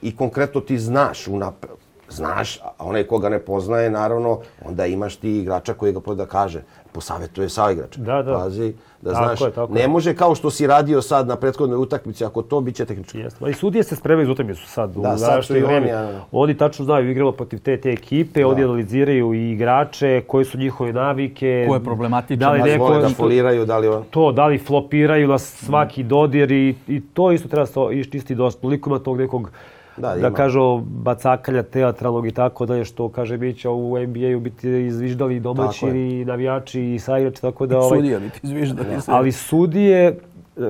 i 0.01 0.15
konkretno 0.15 0.61
ti 0.61 0.80
znaš, 0.80 1.28
unap, 1.28 1.65
znaš, 2.10 2.57
a 2.57 2.70
onaj 2.80 3.03
koga 3.03 3.30
ne 3.30 3.39
poznaje, 3.39 3.89
naravno, 3.89 4.39
onda 4.66 4.86
imaš 4.86 5.16
ti 5.16 5.32
igrača 5.32 5.74
koji 5.74 5.93
ga 5.93 6.14
da 6.16 6.26
kaže, 6.26 6.62
posavetuje 6.91 7.49
sa 7.49 7.72
igrač. 7.72 7.97
Da, 7.97 8.24
da. 8.24 8.34
Pazi, 8.34 8.74
da 9.01 9.14
Tako 9.14 9.26
znaš, 9.26 9.41
je, 9.41 9.51
tako 9.51 9.74
ne 9.74 9.82
je. 9.82 9.88
može 9.88 10.16
kao 10.16 10.36
što 10.36 10.51
si 10.51 10.68
radio 10.68 11.01
sad 11.01 11.28
na 11.28 11.36
prethodnoj 11.36 11.78
utakmici, 11.78 12.26
ako 12.26 12.41
to 12.41 12.62
biće 12.62 12.86
tehnički. 12.86 13.20
Jeste. 13.20 13.49
I 13.49 13.53
sudije 13.53 13.84
se 13.84 13.95
spremaju 13.95 14.26
za 14.26 14.32
utakmicu 14.32 14.68
sad. 14.68 14.89
Da, 14.91 15.14
u 15.14 15.18
sad 15.18 15.45
su 15.45 15.57
i 15.57 15.62
vreme. 15.62 15.78
oni, 15.78 15.91
a- 15.91 16.22
Oni 16.32 16.57
tačno 16.57 16.86
znaju, 16.86 17.12
igramo 17.12 17.32
protiv 17.32 17.60
te, 17.60 17.78
te 17.78 17.89
ekipe, 17.89 18.45
oni 18.45 18.64
analiziraju 18.64 19.34
i 19.34 19.51
igrače, 19.51 20.24
koje 20.28 20.45
su 20.45 20.57
njihove 20.57 20.93
navike. 20.93 21.66
Ko 21.68 21.74
je 21.74 21.84
problematičan, 21.84 22.39
Da 22.39 22.51
li 22.51 22.60
da 22.60 22.66
neko, 22.66 22.84
Vole 22.84 23.01
da 23.01 23.10
foliraju, 23.10 23.66
da 23.66 23.78
li 23.78 23.88
on... 23.88 24.03
to, 24.10 24.32
da 24.32 24.47
li 24.47 24.57
flopiraju 24.57 25.28
na 25.28 25.38
svaki 25.38 26.03
dodir 26.03 26.51
i, 26.51 26.76
i 26.88 27.01
to 27.14 27.32
isto 27.32 27.47
treba 27.47 27.66
se 27.66 27.80
isti 28.14 28.36
dosta. 28.36 28.62
Toliko 28.62 28.89
ima 28.89 28.99
tog 28.99 29.18
nekog 29.18 29.51
Da, 30.00 30.16
da 30.16 30.34
kažu 30.34 30.78
bacakalja 30.80 31.64
teatralnog 31.64 32.28
i 32.28 32.32
tako 32.32 32.66
dalje, 32.66 32.86
što 32.86 33.10
kaže 33.10 33.38
Mića 33.38 33.72
u 33.72 34.00
NBA-u 34.00 34.39
biti 34.39 34.70
izviždali 34.70 35.36
i 35.36 35.39
domaći 35.39 35.88
i 35.88 36.26
navijači 36.26 36.82
i 36.82 37.00
saigrači, 37.00 37.41
tako 37.41 37.66
da... 37.66 37.78
ovaj, 37.78 38.00
Sudija 38.00 38.20
bi 38.20 38.30
ti 38.30 38.39
zviždali 38.43 39.02
se. 39.02 39.12
Ali 39.12 39.32
sudije, 39.32 40.20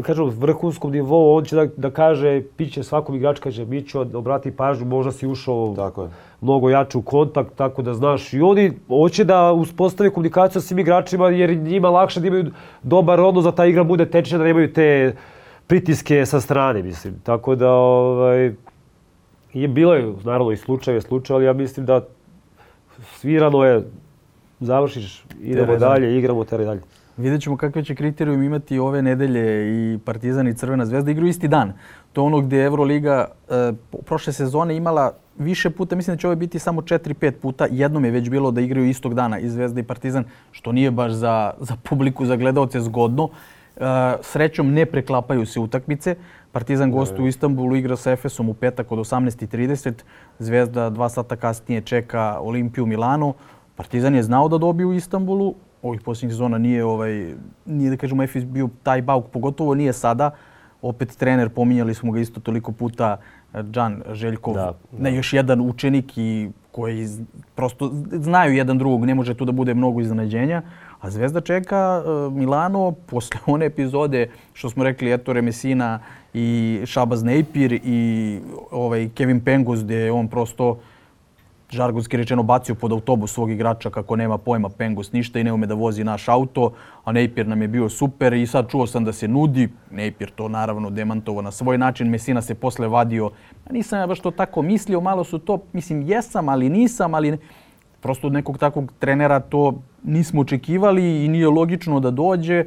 kažem, 0.04 0.26
u 0.26 0.28
vrhunskom 0.28 0.92
nivou, 0.92 1.38
on 1.38 1.44
će 1.44 1.56
da, 1.56 1.66
da 1.78 1.92
kaže, 1.92 2.42
piće 2.58 2.84
svakom 2.84 3.16
igraču, 3.16 3.42
kaže, 3.44 3.66
Mićo, 3.66 4.06
obrati 4.14 4.52
pažnju, 4.52 4.86
možda 4.86 5.12
si 5.12 5.28
ušao 5.28 5.74
Tako 5.76 6.04
je. 6.04 6.10
mnogo 6.42 6.70
jače 6.70 6.98
u 6.98 7.02
kontakt, 7.02 7.56
tako 7.56 7.82
da 7.82 7.94
znaš. 7.94 8.34
I 8.34 8.42
oni 8.42 8.72
hoće 8.88 9.24
da 9.24 9.52
uspostave 9.52 10.10
komunikaciju 10.10 10.62
sa 10.62 10.68
svim 10.68 10.80
igračima, 10.80 11.30
jer 11.30 11.58
njima 11.58 11.90
lakše 11.90 12.20
da 12.20 12.28
imaju 12.28 12.52
dobar 12.84 13.20
odnos, 13.22 13.44
da 13.44 13.52
ta 13.52 13.66
igra 13.66 13.84
bude 13.84 14.06
tečna, 14.06 14.38
da 14.38 14.44
nemaju 14.44 14.74
te 14.74 15.16
pritiske 15.68 16.26
sa 16.26 16.42
strane, 16.42 16.84
mislim. 16.84 17.14
Tako 17.24 17.56
da, 17.56 17.72
ovaj, 17.72 18.54
je 19.54 19.68
bilo 19.68 19.94
je, 19.94 20.14
naravno, 20.24 20.52
i 20.52 20.58
slučaje, 20.58 21.02
ali 21.30 21.46
ja 21.46 21.54
mislim 21.54 21.86
da 21.86 22.06
svirano 23.04 23.64
je, 23.64 23.84
završiš, 24.60 25.24
idemo 25.42 25.66
Teraj 25.66 25.80
dalje, 25.80 26.18
igramo, 26.18 26.44
teraj 26.44 26.66
dalje. 26.66 26.82
Vidjet 27.18 27.42
ćemo 27.42 27.58
kakve 27.58 27.84
će 27.84 27.96
kriterijum 27.96 28.44
imati 28.44 28.80
ove 28.80 29.02
nedelje 29.02 29.68
i 29.68 29.98
Partizan 29.98 30.48
i 30.48 30.54
Crvena 30.54 30.86
zvezda 30.86 31.12
igraju 31.12 31.30
isti 31.30 31.48
dan. 31.48 31.74
To 32.14 32.22
je 32.22 32.26
ono 32.26 32.42
gdje 32.42 32.58
je 32.58 32.66
Euroliga 32.66 33.26
e, 33.50 33.74
prošle 34.06 34.34
sezone 34.34 34.76
imala 34.76 35.12
više 35.38 35.70
puta, 35.70 35.96
mislim 35.96 36.16
da 36.16 36.22
će 36.22 36.28
ovo 36.28 36.36
biti 36.36 36.60
samo 36.60 36.82
4-5 36.82 37.32
puta. 37.32 37.68
Jednom 37.72 38.06
je 38.06 38.12
već 38.12 38.30
bilo 38.30 38.52
da 38.52 38.62
igraju 38.62 38.88
istog 38.88 39.14
dana 39.14 39.40
i 39.40 39.50
Zvezda 39.50 39.80
i 39.80 39.84
Partizan, 39.84 40.24
što 40.52 40.72
nije 40.72 40.92
baš 40.92 41.12
za, 41.12 41.54
za 41.60 41.76
publiku, 41.84 42.26
za 42.26 42.36
gledaoce 42.36 42.80
zgodno. 42.80 43.30
E, 43.78 43.82
srećom 44.22 44.74
ne 44.74 44.86
preklapaju 44.86 45.46
se 45.46 45.60
utakmice. 45.60 46.16
Partizan 46.60 46.92
gostuje 46.92 47.24
u 47.24 47.28
Istanbulu, 47.28 47.76
igra 47.76 47.96
sa 47.96 48.12
Efesom 48.12 48.50
u 48.50 48.54
petak 48.54 48.92
od 48.92 49.00
18.30. 49.00 49.94
Zvezda 50.40 50.90
dva 50.90 51.10
sata 51.10 51.36
kasnije 51.36 51.82
čeka 51.82 52.40
Olimpiju 52.42 52.86
Milano. 52.86 53.34
Partizan 53.76 54.16
je 54.16 54.24
znao 54.24 54.48
da 54.48 54.58
dobije 54.58 54.88
u 54.88 54.94
Istanbulu, 54.94 55.54
ovih 55.82 56.02
posljednjih 56.02 56.34
sezona 56.34 56.58
nije, 56.58 56.84
ovaj, 56.86 57.34
nije 57.66 57.90
da 57.90 57.98
kažemo 57.98 58.24
Efes 58.24 58.44
bio 58.44 58.70
taj 58.84 59.02
bauk, 59.02 59.30
pogotovo 59.32 59.76
nije 59.76 59.94
sada. 59.94 60.32
Opet 60.82 61.16
trener, 61.18 61.50
pominjali 61.50 61.94
smo 61.94 62.12
ga 62.12 62.20
isto 62.20 62.40
toliko 62.40 62.72
puta, 62.72 63.18
Đan 63.54 64.04
Željkov, 64.12 64.54
Da, 64.54 64.74
ne, 65.00 65.16
još 65.16 65.34
jedan 65.34 65.62
učenik 65.62 66.18
i 66.18 66.50
koji 66.72 67.08
prosto 67.56 67.92
znaju 68.12 68.54
jedan 68.54 68.78
drugog, 68.78 69.06
ne 69.06 69.16
može 69.16 69.34
tu 69.34 69.46
da 69.46 69.52
bude 69.52 69.74
mnogo 69.74 70.02
iznenađenja. 70.02 70.62
A 71.00 71.10
Zvezda 71.10 71.42
čeka 71.42 72.04
e, 72.06 72.30
Milano 72.36 72.92
posle 72.92 73.40
one 73.46 73.66
epizode 73.66 74.30
što 74.54 74.70
smo 74.70 74.84
rekli 74.84 75.14
Ettore 75.14 75.42
Messina 75.42 76.00
i 76.34 76.82
Shabazz 76.86 77.24
Napier 77.24 77.74
i 77.74 78.40
ovaj 78.72 79.10
Kevin 79.10 79.42
Penguz 79.42 79.84
gdje 79.84 79.96
je 79.96 80.12
on 80.12 80.28
prosto 80.28 80.78
žargonski 81.70 82.18
rečeno 82.18 82.44
bacio 82.44 82.76
pod 82.76 82.92
autobus 82.92 83.34
svog 83.34 83.52
igrača 83.52 83.90
kako 83.90 84.16
nema 84.16 84.38
pojma 84.38 84.70
Pengus 84.70 85.12
ništa 85.12 85.40
i 85.40 85.44
ne 85.44 85.54
ume 85.54 85.68
da 85.68 85.74
vozi 85.74 86.04
naš 86.04 86.28
auto, 86.28 86.72
a 87.04 87.12
Napier 87.12 87.48
nam 87.48 87.62
je 87.62 87.68
bio 87.68 87.90
super 87.90 88.34
i 88.34 88.48
sad 88.48 88.70
čuo 88.70 88.88
sam 88.88 89.06
da 89.06 89.14
se 89.14 89.28
nudi, 89.28 89.70
Napier 89.92 90.30
to 90.36 90.48
naravno 90.48 90.90
demantovo 90.90 91.42
na 91.42 91.52
svoj 91.52 91.78
način, 91.78 92.10
Mesina 92.10 92.42
se 92.42 92.56
posle 92.56 92.88
vadio, 92.88 93.32
nisam 93.72 94.00
ja 94.00 94.08
baš 94.08 94.20
to 94.20 94.32
tako 94.32 94.62
mislio, 94.62 95.02
malo 95.02 95.24
su 95.24 95.40
to, 95.40 95.60
mislim 95.74 96.02
jesam, 96.02 96.50
ali 96.50 96.70
nisam, 96.70 97.14
ali 97.14 97.38
prosto 98.02 98.28
od 98.28 98.34
nekog 98.34 98.58
takvog 98.58 98.94
trenera 99.00 99.40
to 99.40 99.82
nismo 100.04 100.42
očekivali 100.42 101.26
i 101.26 101.28
nije 101.28 101.48
logično 101.48 102.00
da 102.00 102.12
dođe 102.12 102.66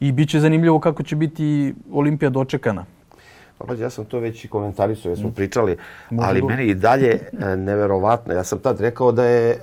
i 0.00 0.12
bit 0.12 0.28
će 0.28 0.40
zanimljivo 0.40 0.78
kako 0.80 1.02
će 1.02 1.16
biti 1.16 1.74
Olimpija 1.92 2.30
dočekana. 2.30 2.84
Pa 3.58 3.64
pazi, 3.64 3.82
ja 3.82 3.90
sam 3.90 4.04
to 4.04 4.18
već 4.18 4.44
i 4.44 4.48
komentarisao, 4.48 5.10
jer 5.10 5.18
smo 5.18 5.30
pričali, 5.30 5.76
Može 6.10 6.28
ali 6.28 6.42
meni 6.42 6.64
i 6.64 6.74
dalje 6.74 7.20
e, 7.40 7.56
neverovatno. 7.56 8.34
Ja 8.34 8.44
sam 8.44 8.58
tad 8.58 8.80
rekao 8.80 9.12
da 9.12 9.24
je, 9.24 9.50
e, 9.50 9.56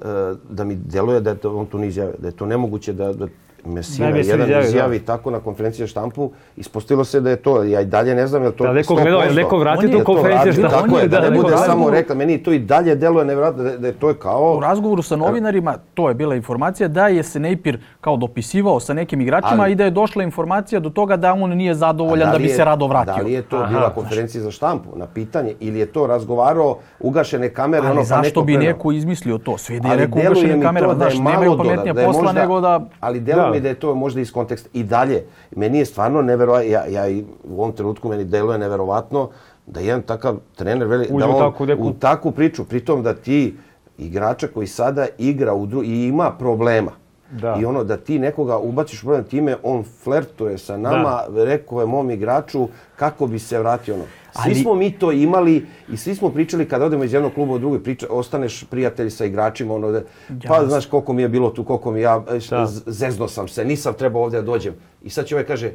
e, 0.00 0.34
da 0.50 0.64
mi 0.64 0.74
djeluje 0.74 1.20
da 1.20 1.30
je 1.30 1.36
to, 1.36 1.68
on 1.72 1.84
izjavio, 1.84 2.14
da 2.18 2.28
je 2.28 2.36
to 2.36 2.46
nemoguće 2.46 2.92
da, 2.92 3.12
da 3.12 3.26
Mesina 3.64 4.06
Najbolje 4.06 4.24
se 4.24 4.30
jedan 4.30 4.46
izjavi, 4.46 4.62
da. 4.62 4.68
izjavi 4.68 4.98
tako 5.00 5.30
na 5.30 5.40
konferenciji 5.40 5.78
za 5.78 5.88
štampu, 5.88 6.30
ispostavilo 6.56 7.04
se 7.04 7.20
da 7.20 7.30
je 7.30 7.36
to, 7.36 7.62
ja 7.62 7.80
i 7.80 7.84
dalje 7.86 8.14
ne 8.14 8.26
znam 8.26 8.42
je 8.42 8.48
li 8.48 8.54
to 8.54 8.64
Da, 8.64 8.72
neko 8.72 8.94
100%. 8.94 9.02
gledao, 9.02 9.20
je 9.20 9.32
neko 9.32 9.58
vratio 9.58 9.86
je 9.88 9.92
tu 9.92 10.04
konferenciju 10.04 10.52
radio, 10.52 10.68
šta? 10.68 10.68
tako 10.70 10.98
je, 10.98 11.08
da, 11.08 11.16
da, 11.16 11.22
ne 11.22 11.30
bude 11.32 11.48
vratio. 11.48 11.66
samo 11.66 11.90
rekla, 11.90 12.14
meni 12.14 12.38
to 12.38 12.52
i 12.52 12.58
dalje 12.58 12.94
deluje 12.96 13.24
nevjerojatno 13.24 13.62
da, 13.62 13.76
da 13.78 13.86
je 13.86 13.92
to 13.92 14.08
je 14.08 14.14
kao... 14.14 14.56
U 14.56 14.60
razgovoru 14.60 15.02
sa 15.02 15.16
novinarima, 15.16 15.74
to 15.94 16.08
je 16.08 16.14
bila 16.14 16.34
informacija, 16.34 16.88
da 16.88 17.08
je 17.08 17.22
se 17.22 17.40
Nejpir 17.40 17.78
kao 18.00 18.16
dopisivao 18.16 18.80
sa 18.80 18.94
nekim 18.94 19.20
igračima 19.20 19.62
Ali- 19.62 19.72
i 19.72 19.74
da 19.74 19.84
je 19.84 19.90
došla 19.92 20.22
informacija 20.22 20.80
do 20.80 20.90
toga 20.90 21.16
da 21.16 21.32
on 21.32 21.50
nije 21.50 21.74
zadovoljan 21.74 22.26
da, 22.26 22.32
li 22.32 22.42
bi 22.42 22.48
je- 22.48 22.54
se 22.54 22.64
rado 22.64 22.86
vratio. 22.86 23.14
Da 23.14 23.22
li 23.22 23.32
je 23.32 23.42
to 23.42 23.56
Aha, 23.56 23.66
bila 23.66 23.80
znaš. 23.80 23.94
konferencija 23.94 24.42
za 24.42 24.50
štampu 24.50 24.88
na 24.96 25.06
pitanje 25.06 25.54
ili 25.60 25.78
je 25.78 25.86
to 25.86 26.06
razgovarao 26.06 26.78
ugašene 27.00 27.48
kamere 27.50 27.80
Ali 27.80 27.90
ono 27.90 28.00
pa 28.00 28.04
zašto 28.04 28.22
neko 28.24 28.42
bi 28.42 28.56
neko 28.58 28.92
izmislio 28.92 29.38
to? 29.38 29.58
Sve 29.58 29.80
da 29.80 29.88
je 29.88 29.96
rekao 29.96 30.22
to 30.24 30.40
kamerama, 30.62 30.94
da 30.94 31.04
je 31.04 31.10
znaš, 31.10 31.18
malo 31.20 31.30
nemaju 31.34 31.58
pametnija 31.58 31.94
da 31.94 32.00
je 32.00 32.06
posla 32.06 32.32
nego 32.32 32.60
da... 32.60 32.80
Ali 33.00 33.20
deluje 33.20 33.46
Da. 33.46 33.51
Mi 33.52 33.60
da 33.60 33.68
je 33.68 33.74
to 33.74 33.94
možda 33.94 34.20
iz 34.20 34.32
konteksta. 34.32 34.68
I 34.72 34.82
dalje, 34.82 35.24
meni 35.56 35.78
je 35.78 35.84
stvarno 35.84 36.22
neverovatno, 36.22 36.70
ja, 36.70 36.84
ja 36.86 37.08
i 37.08 37.24
u 37.44 37.60
ovom 37.60 37.72
trenutku 37.72 38.08
meni 38.08 38.24
deluje 38.24 38.58
neverovatno 38.58 39.28
da 39.66 39.80
jedan 39.80 40.02
takav 40.02 40.36
trener 40.56 40.86
veli, 40.86 41.06
Uđe 41.10 41.26
da 41.26 41.32
on 41.36 41.66
neku- 41.66 41.82
u 41.82 41.92
takvu 41.92 42.32
priču, 42.32 42.64
pritom 42.64 43.02
da 43.02 43.14
ti 43.14 43.56
igrača 43.98 44.48
koji 44.48 44.66
sada 44.66 45.06
igra 45.18 45.54
u 45.54 45.66
dru, 45.66 45.82
i 45.82 46.06
ima 46.06 46.30
problema. 46.30 46.90
Da. 47.30 47.56
I 47.60 47.64
ono 47.64 47.84
da 47.84 47.96
ti 47.96 48.18
nekoga 48.18 48.58
ubaciš 48.58 49.02
u 49.02 49.06
problem 49.06 49.24
time, 49.24 49.56
on 49.62 49.84
flertuje 50.04 50.58
sa 50.58 50.76
nama, 50.76 51.22
rekao 51.34 51.80
je 51.80 51.86
mom 51.86 52.10
igraču 52.10 52.68
kako 52.96 53.26
bi 53.26 53.38
se 53.38 53.58
vratio 53.58 53.94
ono. 53.94 54.04
Svi 54.32 54.40
Ali- 54.44 54.54
smo 54.54 54.74
mi 54.74 54.90
to 54.90 55.12
imali 55.12 55.66
i 55.88 55.96
svi 55.96 56.14
smo 56.14 56.30
pričali 56.30 56.64
kad 56.66 56.82
odemo 56.82 57.04
iz 57.04 57.12
jednog 57.12 57.32
kluba 57.34 57.54
u 57.54 57.58
drugi, 57.58 57.78
priča, 57.78 58.06
ostaneš 58.10 58.64
prijatelj 58.64 59.10
sa 59.10 59.24
igračima, 59.24 59.74
ono 59.74 59.90
da, 59.90 60.02
pa 60.48 60.66
znaš 60.66 60.86
koliko 60.86 61.12
mi 61.12 61.22
je 61.22 61.28
bilo 61.28 61.50
tu, 61.50 61.64
koliko 61.64 61.90
mi 61.90 62.00
ja, 62.00 62.24
e, 62.28 62.38
Da. 62.50 62.66
zezno 62.86 63.28
sam 63.28 63.48
se, 63.48 63.64
nisam 63.64 63.94
trebao 63.94 64.22
ovdje 64.22 64.40
da 64.40 64.46
dođem. 64.46 64.74
I 65.02 65.10
sad 65.10 65.26
će 65.26 65.34
ovaj 65.34 65.44
kaže, 65.44 65.70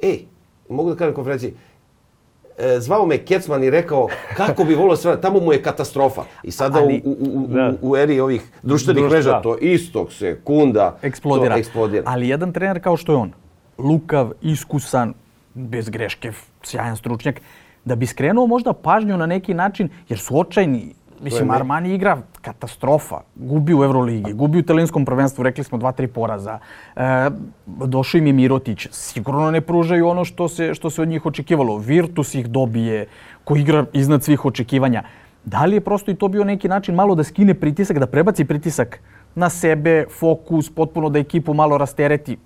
ej, 0.00 0.18
mogu 0.68 0.90
da 0.90 0.96
kažem 0.96 1.14
konferenciji, 1.14 1.54
e, 2.58 2.80
zvao 2.80 3.06
me 3.06 3.18
Kecman 3.18 3.64
i 3.64 3.70
rekao 3.70 4.08
kako 4.36 4.64
bi 4.64 4.74
volio 4.74 4.96
sve, 4.96 5.20
tamo 5.20 5.40
mu 5.40 5.52
je 5.52 5.62
katastrofa. 5.62 6.22
I 6.42 6.50
sada 6.50 6.78
Ali- 6.78 7.02
u, 7.04 7.10
u, 7.10 7.16
u, 7.34 7.46
Da. 7.46 7.72
u 7.82 7.96
eri 7.96 8.20
ovih 8.20 8.42
društvenih 8.62 9.00
Društva. 9.00 9.16
mreža 9.16 9.40
to 9.40 9.58
istog 9.58 10.12
sekunda 10.12 10.98
eksplodira. 11.02 11.54
to 11.54 11.58
eksplodira. 11.58 12.02
Ali 12.06 12.28
jedan 12.28 12.52
trener 12.52 12.82
kao 12.82 12.96
što 12.96 13.12
je 13.12 13.16
on, 13.16 13.32
lukav, 13.78 14.30
iskusan, 14.42 15.14
bez 15.54 15.88
greške, 15.88 16.32
sjajan 16.62 16.96
stručnjak, 16.96 17.40
da 17.84 17.94
bi 17.96 18.06
skrenuo 18.06 18.46
možda 18.46 18.72
pažnju 18.72 19.16
na 19.16 19.26
neki 19.26 19.54
način, 19.54 19.88
jer 20.08 20.18
su 20.18 20.38
očajni. 20.38 20.94
Mislim, 21.22 21.50
Armani 21.50 21.94
igra 21.94 22.18
katastrofa. 22.40 23.20
Gubi 23.34 23.74
u 23.74 23.84
Euroligi, 23.84 24.32
gubi 24.32 24.58
u 24.58 24.60
italijanskom 24.60 25.04
prvenstvu, 25.04 25.42
rekli 25.42 25.64
smo 25.64 25.78
dva, 25.78 25.92
tri 25.92 26.06
poraza. 26.06 26.58
E, 26.96 27.30
došao 27.66 28.18
im 28.18 28.26
je 28.26 28.32
Mirotić. 28.32 28.88
Sigurno 28.90 29.50
ne 29.50 29.60
pružaju 29.60 30.08
ono 30.08 30.24
što 30.24 30.48
se, 30.48 30.74
što 30.74 30.90
se 30.90 31.02
od 31.02 31.08
njih 31.08 31.26
očekivalo. 31.26 31.78
Virtus 31.78 32.34
ih 32.34 32.46
dobije, 32.46 33.06
koji 33.44 33.60
igra 33.60 33.84
iznad 33.92 34.24
svih 34.24 34.44
očekivanja. 34.44 35.02
Da 35.44 35.64
li 35.64 35.76
je 35.76 35.80
prosto 35.80 36.10
i 36.10 36.14
to 36.14 36.28
bio 36.28 36.44
neki 36.44 36.68
način 36.68 36.94
malo 36.94 37.14
da 37.14 37.24
skine 37.24 37.54
pritisak, 37.54 37.98
da 37.98 38.06
prebaci 38.06 38.44
pritisak 38.44 39.00
na 39.34 39.50
sebe, 39.50 40.06
fokus, 40.18 40.70
potpuno 40.70 41.08
da 41.08 41.18
ekipu 41.18 41.54
malo 41.54 41.78
rastereti? 41.78 42.36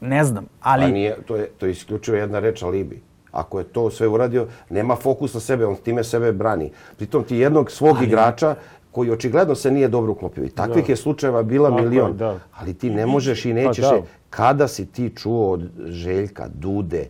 Ne 0.00 0.24
znam, 0.24 0.46
ali... 0.60 0.84
Ali... 0.84 0.92
nije, 0.92 1.16
to 1.26 1.36
je, 1.36 1.46
to 1.46 1.66
je 1.66 1.72
isključivo 1.72 2.16
jedna 2.16 2.38
reč 2.38 2.62
alibi. 2.62 3.02
Ako 3.34 3.58
je 3.58 3.64
to 3.66 3.90
sve 3.90 4.08
uradio, 4.08 4.46
nema 4.70 4.96
fokus 4.96 5.34
na 5.34 5.40
sebe, 5.40 5.66
on 5.66 5.76
time 5.76 6.04
sebe 6.04 6.32
brani. 6.32 6.68
Pritom 6.96 7.24
ti 7.24 7.36
jednog 7.36 7.70
svog 7.70 8.02
igrača 8.02 8.54
koji 8.90 9.10
očigledno 9.10 9.54
se 9.54 9.70
nije 9.70 9.88
dobro 9.88 10.12
uklopio. 10.12 10.44
I 10.44 10.50
takvih 10.50 10.88
je 10.88 10.96
slučajeva 10.96 11.42
bila 11.42 11.68
Tako 11.68 11.78
je, 11.78 11.84
milion. 11.84 12.16
da. 12.16 12.38
Ali 12.52 12.74
ti 12.74 12.90
ne 12.90 13.06
možeš 13.06 13.44
i 13.44 13.52
nećeš. 13.52 13.84
da. 13.84 13.94
je- 13.94 14.02
Kada 14.30 14.68
si 14.68 14.86
ti 14.86 15.12
čuo 15.12 15.50
od 15.50 15.62
Željka, 15.78 16.48
Dude, 16.50 17.06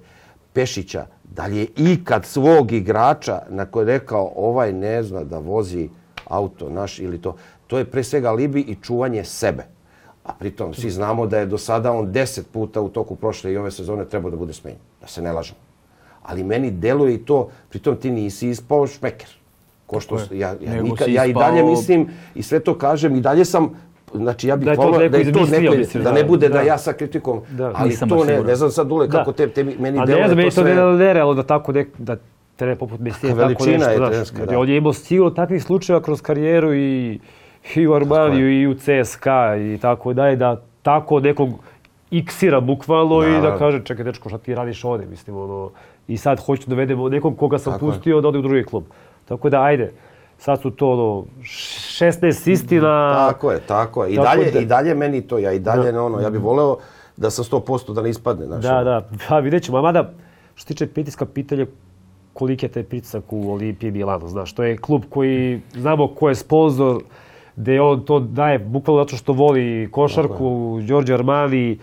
Pešića, 0.53 1.07
da 1.27 1.47
li 1.47 1.57
je 1.57 1.67
ikad 1.77 2.25
svog 2.25 2.73
igrača 2.73 3.43
na 3.49 3.67
koji 3.67 3.83
je 3.83 3.87
rekao 3.89 4.33
ovaj 4.37 4.73
ne 4.73 5.03
zna 5.03 5.25
da 5.25 5.39
vozi 5.39 5.89
auto 6.27 6.69
naš 6.69 6.99
ili 6.99 7.19
to. 7.19 7.37
To 7.67 7.79
je 7.79 7.85
pre 7.85 8.03
svega 8.03 8.29
alibi 8.29 8.61
i 8.61 8.77
čuvanje 8.77 9.25
sebe. 9.25 9.65
A 10.25 10.33
pritom 10.33 10.75
svi 10.75 10.91
znamo 10.91 11.27
da 11.27 11.39
je 11.39 11.47
do 11.47 11.59
sada 11.59 11.93
on 11.93 12.13
deset 12.13 12.47
puta 12.49 12.81
u 12.81 12.89
toku 12.89 13.17
prošle 13.17 13.53
i 13.53 13.57
ove 13.57 13.71
sezone 13.71 14.05
trebao 14.05 14.31
da 14.31 14.37
bude 14.37 14.53
smenjen. 14.53 14.81
Da 15.01 15.07
se 15.07 15.23
ne 15.23 15.33
lažemo. 15.33 15.59
Ali 16.25 16.45
meni 16.45 16.71
deluje 16.71 17.15
i 17.15 17.19
to, 17.19 17.49
pritom 17.69 17.97
ti 17.97 18.11
nisi 18.11 18.49
ispao 18.49 18.87
šmeker. 18.87 19.29
Ko 19.87 20.01
što, 20.01 20.19
ja, 20.33 20.55
ja, 20.61 20.83
nikad, 20.83 21.09
ja 21.09 21.25
i 21.25 21.33
dalje 21.33 21.63
mislim 21.63 22.09
i 22.35 22.43
sve 22.43 22.61
to 22.61 22.79
kažem 22.79 23.17
i 23.17 23.21
dalje 23.21 23.45
sam 23.45 23.71
Znači 24.15 24.49
ja 24.49 24.57
bih 24.57 24.67
Da 24.67 24.77
to 24.77 24.83
volio 24.83 25.09
da 25.09 25.19
je 25.19 25.33
to 25.33 25.41
neko, 25.41 25.77
misliš, 25.77 26.05
da 26.05 26.11
da, 26.11 26.13
ne 26.13 26.25
bude 26.25 26.49
da, 26.49 26.55
da. 26.55 26.61
ja 26.61 26.79
sa 26.79 26.93
kritikom, 26.93 27.41
Da. 27.51 27.73
ali 27.75 27.97
to 28.09 28.25
ne, 28.25 28.43
ne 28.43 28.57
znam 28.57 28.71
sad 28.71 28.87
Dule 28.87 29.09
kako 29.09 29.33
te, 29.33 29.49
tebi, 29.49 29.77
meni 29.79 29.99
A 29.99 30.07
deluje 30.07 30.23
ne 30.23 30.29
znam, 30.29 30.37
meni 30.37 30.51
to 30.51 30.55
to 30.55 30.63
sve. 30.63 30.75
ne 30.75 30.97
nerealno 30.97 31.35
da 31.35 31.43
tako 31.43 31.73
nek, 31.73 31.89
da 31.99 32.17
trener 32.57 32.79
poput 32.79 33.01
Mesije 33.01 33.31
tako 33.31 33.41
veličina 33.41 33.77
nešto, 33.77 33.91
je 33.91 33.97
trenerska, 33.97 34.47
da. 34.47 34.59
On 34.59 34.69
je 34.69 34.77
imao 34.77 34.93
sigurno 34.93 35.31
takvih 35.31 35.65
slučajeva 35.65 36.03
kroz 36.03 36.23
karijeru 36.23 36.75
i, 36.75 37.21
i 37.75 37.87
u 37.87 37.95
Armaniju 37.95 38.61
i 38.61 38.67
u 38.67 38.75
CSKA 38.75 39.57
i 39.57 39.79
tako 39.83 40.13
dalje, 40.13 40.37
da 40.37 40.63
tako 40.83 41.21
nekog 41.21 41.51
iksira 42.11 42.61
bukvalno 42.61 43.27
i 43.27 43.41
da 43.43 43.59
kaže 43.59 43.85
čekaj 43.85 44.05
dečko 44.05 44.29
šta 44.29 44.39
ti 44.39 44.55
radiš 44.55 44.85
ovdje, 44.85 45.07
mislim 45.07 45.37
ono, 45.37 45.71
i 46.09 46.17
sad 46.17 46.41
hoću 46.41 46.63
da 46.67 46.71
dovedemo 46.71 47.09
nekog 47.09 47.39
koga 47.39 47.59
sam 47.59 47.73
Tako 47.73 47.87
je. 47.87 47.93
pustio 47.93 48.21
da 48.21 48.29
ode 48.29 48.39
u 48.39 48.43
drugi 48.43 48.65
klub. 48.65 48.85
Tako 49.25 49.51
da 49.51 49.63
ajde, 49.63 49.93
sad 50.39 50.61
su 50.61 50.71
to 50.71 50.91
ono, 50.91 51.25
16 51.43 52.51
istina. 52.51 53.15
Tako 53.29 53.53
je, 53.53 53.61
tako 53.61 54.05
je. 54.05 54.13
I 54.13 54.17
Tako 54.17 54.29
dalje, 54.29 54.51
da- 54.51 54.59
i 54.59 54.67
dalje 54.67 54.95
meni 54.95 55.23
to, 55.23 55.39
ja 55.39 55.53
i 55.53 55.59
dalje 55.59 55.93
ne 55.93 56.01
ono, 56.01 56.21
ja 56.21 56.31
bih 56.31 56.41
voleo 56.41 56.77
da 57.17 57.31
sa 57.31 57.43
100% 57.43 57.93
da 57.93 58.03
ne 58.03 58.11
ispadne. 58.11 58.47
Znaš, 58.47 58.63
Da, 58.63 58.85
da, 58.85 59.03
da, 59.29 59.39
vidjet 59.39 59.63
ćemo. 59.63 59.83
Mada, 59.83 60.11
što 60.55 60.69
tiče 60.69 60.87
pritiska, 60.87 61.27
pitanje 61.27 61.67
koliki 62.33 62.67
je 62.67 62.71
taj 62.71 62.83
pritisak 62.83 63.25
u 63.31 63.53
Olimpiji 63.53 63.91
Milano. 63.91 64.29
Znaš, 64.29 64.53
to 64.53 64.63
je 64.63 64.77
klub 64.77 65.03
koji, 65.11 65.61
znamo 65.73 66.09
ko 66.09 66.29
je 66.29 66.35
sponsor, 66.35 67.03
gde 67.57 67.81
on 67.81 68.01
to 68.01 68.21
daje 68.21 68.59
bukvalno 68.59 69.05
zato 69.05 69.17
što 69.17 69.33
voli 69.33 69.89
košarku, 69.91 70.79
Giorgio 70.83 71.15
Armani, 71.15 71.79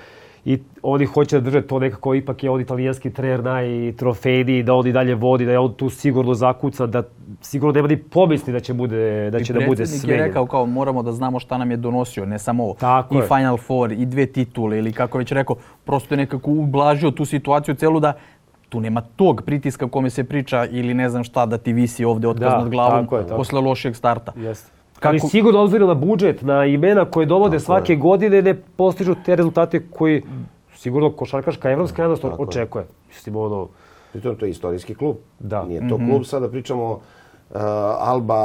i 0.46 0.60
oni 0.84 1.06
hoće 1.06 1.40
da 1.40 1.50
drže 1.50 1.62
to 1.62 1.80
nekako, 1.80 2.16
ipak 2.16 2.44
je 2.44 2.50
on 2.50 2.62
italijanski 2.62 3.10
trener 3.10 3.44
najtrofejniji, 3.44 4.64
da 4.64 4.74
on 4.74 4.88
i 4.88 4.92
dalje 4.92 5.16
vodi, 5.16 5.46
da 5.46 5.52
je 5.52 5.60
on 5.60 5.74
tu 5.74 5.90
sigurno 5.90 6.34
zakucan, 6.34 6.92
da 6.92 7.04
sigurno 7.42 7.74
nema 7.74 7.88
ni 7.88 7.98
pomisli 7.98 8.54
da 8.54 8.60
će, 8.60 8.74
bude, 8.74 9.30
da 9.32 9.44
će 9.44 9.54
da 9.54 9.60
bude 9.60 9.66
predsjednik 9.68 9.94
je 9.94 10.00
smenjen. 10.00 10.26
rekao 10.26 10.46
kao 10.46 10.66
moramo 10.66 11.04
da 11.04 11.12
znamo 11.12 11.40
šta 11.40 11.58
nam 11.58 11.72
je 11.72 11.78
donosio, 11.78 12.26
ne 12.26 12.40
samo 12.40 12.64
ovo. 12.64 12.74
Tako 12.80 13.16
I 13.16 13.18
je. 13.18 13.24
Final 13.28 13.58
Four, 13.58 13.92
i 13.92 14.06
dve 14.06 14.26
titule, 14.26 14.78
ili 14.78 14.94
kako 14.94 15.18
već 15.18 15.32
rekao, 15.32 15.56
prosto 15.86 16.14
je 16.14 16.18
nekako 16.18 16.52
ublažio 16.52 17.12
tu 17.12 17.26
situaciju 17.26 17.76
celu 17.76 18.00
da 18.00 18.14
tu 18.70 18.80
nema 18.80 19.02
tog 19.02 19.42
pritiska 19.46 19.88
kome 19.88 20.10
se 20.10 20.24
priča 20.24 20.66
ili 20.66 20.94
ne 20.94 21.10
znam 21.10 21.24
šta 21.24 21.46
da 21.46 21.58
ti 21.58 21.74
visi 21.74 22.06
ovdje 22.06 22.30
otkaz 22.30 22.52
Da, 22.52 22.58
nad 22.58 22.70
glavom 22.70 23.06
tako 23.06 23.18
je, 23.18 23.24
tako. 23.24 23.38
posle 23.38 23.60
lošeg 23.62 23.96
starta. 23.96 24.32
Jeste. 24.36 24.72
Kako- 25.02 25.10
Ali 25.12 25.20
sigurno 25.20 25.60
obzirom 25.60 25.88
na 25.88 25.94
budžet, 25.94 26.42
na 26.42 26.66
imena 26.66 27.06
koje 27.06 27.26
dovode 27.26 27.58
Tako 27.58 27.66
svake 27.66 27.96
godine, 27.96 28.42
ne 28.42 28.54
postižu 28.76 29.16
te 29.26 29.36
rezultate 29.36 29.82
koji 29.90 30.24
sigurno 30.76 31.12
košarkaška 31.12 31.72
evropska 31.72 32.02
javnost 32.02 32.24
je. 32.24 32.30
očekuje. 32.38 32.86
Mislim, 33.08 33.36
ono, 33.36 33.68
Pritom 34.12 34.36
to 34.36 34.46
je 34.46 34.52
istorijski 34.52 34.96
klub. 34.96 35.16
Da. 35.40 35.64
Nije 35.64 35.90
to 35.90 35.98
klub, 35.98 36.24
sada 36.26 36.50
pričamo 36.50 36.92
uh, 36.92 37.62
Alba, 38.00 38.42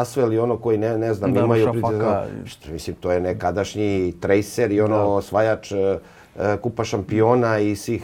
Asvel 0.00 0.32
i 0.32 0.38
ono 0.38 0.56
koji 0.56 0.78
ne, 0.78 0.98
ne 0.98 1.14
znam, 1.14 1.32
Da, 1.32 1.40
imaju 1.40 1.64
Šafaka. 1.74 2.24
Što, 2.44 2.72
mislim, 2.72 2.96
to 3.00 3.12
je 3.12 3.20
nekadašnji 3.20 4.14
tracer 4.20 4.72
i 4.72 4.80
ono 4.80 5.06
osvajač 5.06 5.72
uh, 5.72 5.78
kupa 6.60 6.84
šampiona 6.84 7.58
i 7.58 7.76
svih 7.76 8.02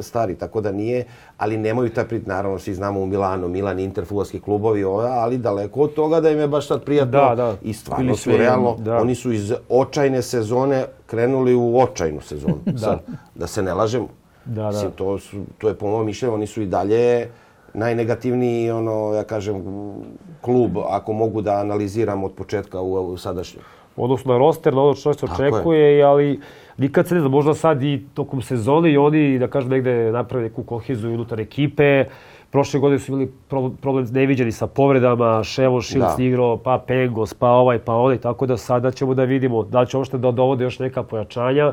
stari, 0.00 0.34
tako 0.34 0.60
da 0.60 0.72
nije, 0.72 1.04
ali 1.38 1.56
nemaju 1.56 1.90
taj 1.90 2.04
prit, 2.08 2.26
naravno 2.26 2.58
svi 2.58 2.74
znamo 2.74 3.00
u 3.00 3.06
Milanu, 3.06 3.48
Milan, 3.48 3.78
Inter, 3.78 4.04
futbolski 4.04 4.40
klubovi, 4.40 4.84
ali 5.10 5.38
daleko 5.38 5.80
od 5.80 5.94
toga 5.94 6.20
da 6.20 6.30
im 6.30 6.38
je 6.38 6.48
baš 6.48 6.68
sad 6.68 6.84
prijatno 6.84 7.20
Da, 7.20 7.34
da. 7.34 7.54
i 7.62 7.72
stvarno 7.72 8.16
su 8.16 8.30
realno, 8.36 8.76
da. 8.78 8.96
oni 8.96 9.14
su 9.14 9.32
iz 9.32 9.52
očajne 9.68 10.22
sezone 10.22 10.84
krenuli 11.06 11.54
u 11.54 11.78
očajnu 11.78 12.20
sezonu. 12.20 12.58
Sad, 12.84 13.00
da 13.34 13.46
se 13.46 13.62
ne 13.62 13.74
lažemo. 13.74 14.08
Da, 14.44 14.62
da. 14.62 14.68
Mislim, 14.68 14.90
to, 14.90 15.18
su, 15.18 15.36
to 15.58 15.68
je 15.68 15.74
po 15.74 15.86
mojom 15.86 16.06
mišljenju, 16.06 16.34
oni 16.34 16.46
su 16.46 16.62
i 16.62 16.66
dalje 16.66 17.28
najnegativniji, 17.74 18.70
ono, 18.70 19.12
ja 19.14 19.24
kažem, 19.24 19.64
klub, 20.40 20.78
ako 20.88 21.12
mogu 21.12 21.42
da 21.42 21.52
analiziram 21.54 22.24
od 22.24 22.32
početka 22.32 22.80
u, 22.80 22.92
u 22.92 23.16
sadašnjem. 23.16 23.62
odnosno 23.96 24.32
na 24.32 24.38
roster, 24.38 24.74
ono 24.74 24.94
što 24.94 25.14
se 25.14 25.26
očekuje, 25.26 26.02
ali 26.02 26.40
nikad 26.78 27.08
se 27.08 27.14
ne 27.14 27.20
zna, 27.20 27.28
možda 27.28 27.54
sad 27.54 27.82
i 27.82 28.02
tokom 28.14 28.42
sezone 28.42 28.92
i 28.92 28.96
oni, 28.96 29.38
da 29.38 29.48
kažem, 29.48 29.70
negde 29.70 30.12
naprave 30.12 30.44
neku 30.44 30.62
koheziju 30.62 31.14
unutar 31.14 31.40
ekipe. 31.40 32.04
Prošle 32.50 32.80
godine 32.80 32.98
su 32.98 33.12
imali 33.12 33.32
pro- 33.48 33.70
problem 33.80 34.06
neviđeni 34.10 34.52
sa 34.52 34.66
povredama, 34.66 35.44
Ševo 35.44 35.80
Šilc 35.80 36.16
Da. 36.16 36.24
igrao, 36.24 36.56
pa 36.56 36.78
Pengos, 36.86 37.34
pa 37.34 37.48
ovaj, 37.50 37.78
pa 37.78 37.94
onaj, 37.94 38.18
tako 38.18 38.46
da 38.46 38.56
sada 38.56 38.90
ćemo 38.90 39.14
da 39.14 39.24
vidimo 39.24 39.62
da 39.62 39.80
li 39.80 39.86
će 39.86 39.96
uopšte 39.96 40.18
da 40.18 40.30
dovode 40.30 40.64
još 40.64 40.78
neka 40.78 41.02
pojačanja 41.02 41.72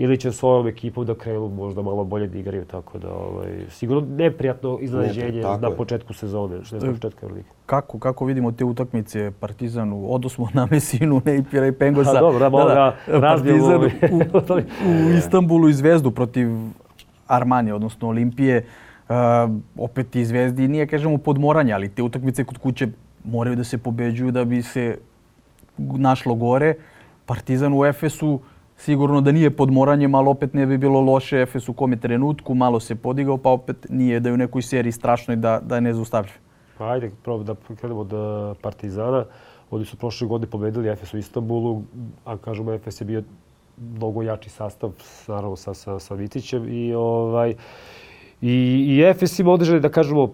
ili 0.00 0.16
će 0.16 0.32
s 0.32 0.42
ovom 0.42 0.66
ekipom 0.66 1.06
da 1.06 1.14
krenu 1.14 1.48
možda 1.48 1.82
malo 1.82 2.04
bolje 2.04 2.26
da 2.26 2.38
igraju, 2.38 2.64
tako 2.64 2.98
da 2.98 3.12
ovaj, 3.12 3.64
sigurno 3.70 4.08
neprijatno 4.16 4.78
iznenađenje 4.80 5.42
na 5.60 5.70
početku 5.70 6.14
sezone, 6.14 6.64
što 6.64 6.76
je 6.76 6.82
na 6.82 6.92
početku 6.92 7.26
Euroligi. 7.26 7.48
Kako, 7.66 7.98
kako 7.98 8.24
vidimo 8.24 8.52
te 8.52 8.64
utakmice 8.64 9.32
Partizanu, 9.40 10.14
odosmo 10.14 10.48
na 10.54 10.68
Mesinu, 10.70 11.20
Nejpira 11.24 11.66
i 11.66 11.72
Pengosa. 11.72 12.16
A 12.16 12.20
dobro, 12.20 12.50
da, 12.50 12.64
da, 12.64 12.74
da, 12.74 13.18
da 13.18 13.20
Partizan 13.20 13.84
u, 13.84 15.06
u 15.06 15.10
Istanbulu 15.18 15.68
i 15.68 15.72
Zvezdu 15.72 16.10
protiv 16.10 16.48
Armanije, 17.26 17.74
odnosno 17.74 18.08
Olimpije. 18.08 18.64
Uh, 19.08 19.14
opet 19.78 20.16
i 20.16 20.24
Zvezdi 20.24 20.68
nije, 20.68 20.86
kažemo, 20.86 21.18
podmoranje, 21.18 21.72
ali 21.72 21.88
te 21.88 22.02
utakmice 22.02 22.44
kod 22.44 22.58
kuće 22.58 22.88
moraju 23.24 23.56
da 23.56 23.64
se 23.64 23.78
pobeđuju 23.78 24.30
da 24.30 24.44
bi 24.44 24.62
se 24.62 24.98
našlo 25.78 26.34
gore. 26.34 26.74
Partizan 27.26 27.72
u 27.74 27.84
Efesu 27.84 28.40
sigurno 28.78 29.20
da 29.20 29.32
nije 29.32 29.50
pod 29.50 29.70
moranjem, 29.70 30.14
opet 30.14 30.54
ne 30.54 30.66
bi 30.66 30.78
bilo 30.78 31.00
loše 31.00 31.42
Efes 31.42 31.68
u 31.68 31.72
kome 31.72 31.96
trenutku, 31.96 32.54
malo 32.54 32.80
se 32.80 32.94
podigao, 32.94 33.36
pa 33.36 33.50
opet 33.50 33.86
nije 33.90 34.20
da 34.20 34.28
je 34.28 34.32
u 34.32 34.36
nekoj 34.36 34.62
seriji 34.62 34.92
strašnoj 34.92 35.36
da, 35.36 35.60
da 35.62 35.74
je 35.74 35.80
nezaustavljiv. 35.80 36.32
Pa 36.78 36.92
ajde, 36.92 37.10
prvo 37.24 37.42
da 37.42 37.54
krenemo 37.80 38.00
od 38.00 38.12
Partizana. 38.62 39.24
Oni 39.70 39.84
su 39.84 39.96
prošle 39.96 40.26
godine 40.26 40.50
pobedili 40.50 40.88
Efes 40.88 41.14
u 41.14 41.18
Istanbulu, 41.18 41.82
a 42.24 42.36
kažemo 42.36 42.72
Efes 42.72 43.00
je 43.00 43.04
bio 43.04 43.22
mnogo 43.94 44.22
jači 44.22 44.50
sastav, 44.50 44.92
naravno 45.28 45.56
sa, 45.56 45.74
sa, 45.74 45.98
sa 45.98 46.14
Vicićem. 46.14 46.68
I, 46.68 46.94
ovaj, 46.94 47.54
i, 48.40 48.54
i 48.88 49.02
Efes 49.10 49.38
ima 49.38 49.52
održali, 49.52 49.80
da 49.80 49.88
kažemo, 49.88 50.32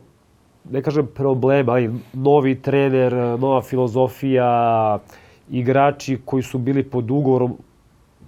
ne 0.71 0.83
kažem 0.83 1.07
problem, 1.15 1.69
ali 1.69 1.91
novi 2.13 2.55
trener, 2.63 3.13
nova 3.15 3.63
filozofija, 3.63 4.99
igrači 5.51 6.19
koji 6.25 6.43
su 6.43 6.59
bili 6.59 6.83
pod 6.83 7.11
ugovorom 7.11 7.57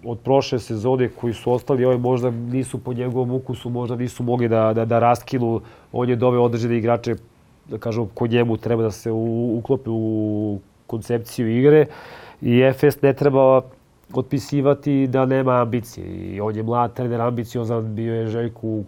od 0.07 0.19
prošle 0.19 0.59
sezone 0.59 1.09
koji 1.09 1.35
su 1.35 1.53
ostali, 1.53 1.85
ovaj 1.85 1.99
možda 1.99 2.31
nisu 2.31 2.79
po 2.79 2.93
njegovom 2.93 3.31
ukusu, 3.31 3.71
možda 3.71 3.97
nisu 3.97 4.23
mogli 4.23 4.49
da, 4.49 4.73
da, 4.73 4.85
da 4.85 4.99
raskinu. 4.99 5.61
On 5.93 6.09
je 6.09 6.17
doveo 6.17 6.43
određene 6.43 6.79
igrače, 6.79 7.15
da 7.69 7.79
kažem, 7.79 8.07
kod 8.15 8.31
njemu 8.31 8.57
treba 8.57 8.83
da 8.83 8.91
se 8.91 9.11
uklope 9.11 9.91
u 9.91 10.59
koncepciju 10.87 11.59
igre 11.59 11.87
i 12.41 12.73
FS 12.73 13.03
ne 13.03 13.13
treba 13.13 13.63
otpisivati 14.15 15.07
da 15.07 15.27
nema 15.27 15.61
ambicije. 15.63 16.07
I 16.07 16.41
on 16.41 16.57
je 16.57 16.63
mlad 16.63 16.95
trener, 16.95 17.21
ambiciozan, 17.21 17.95
bio 17.95 18.15
je 18.15 18.27
Željku 18.27 18.85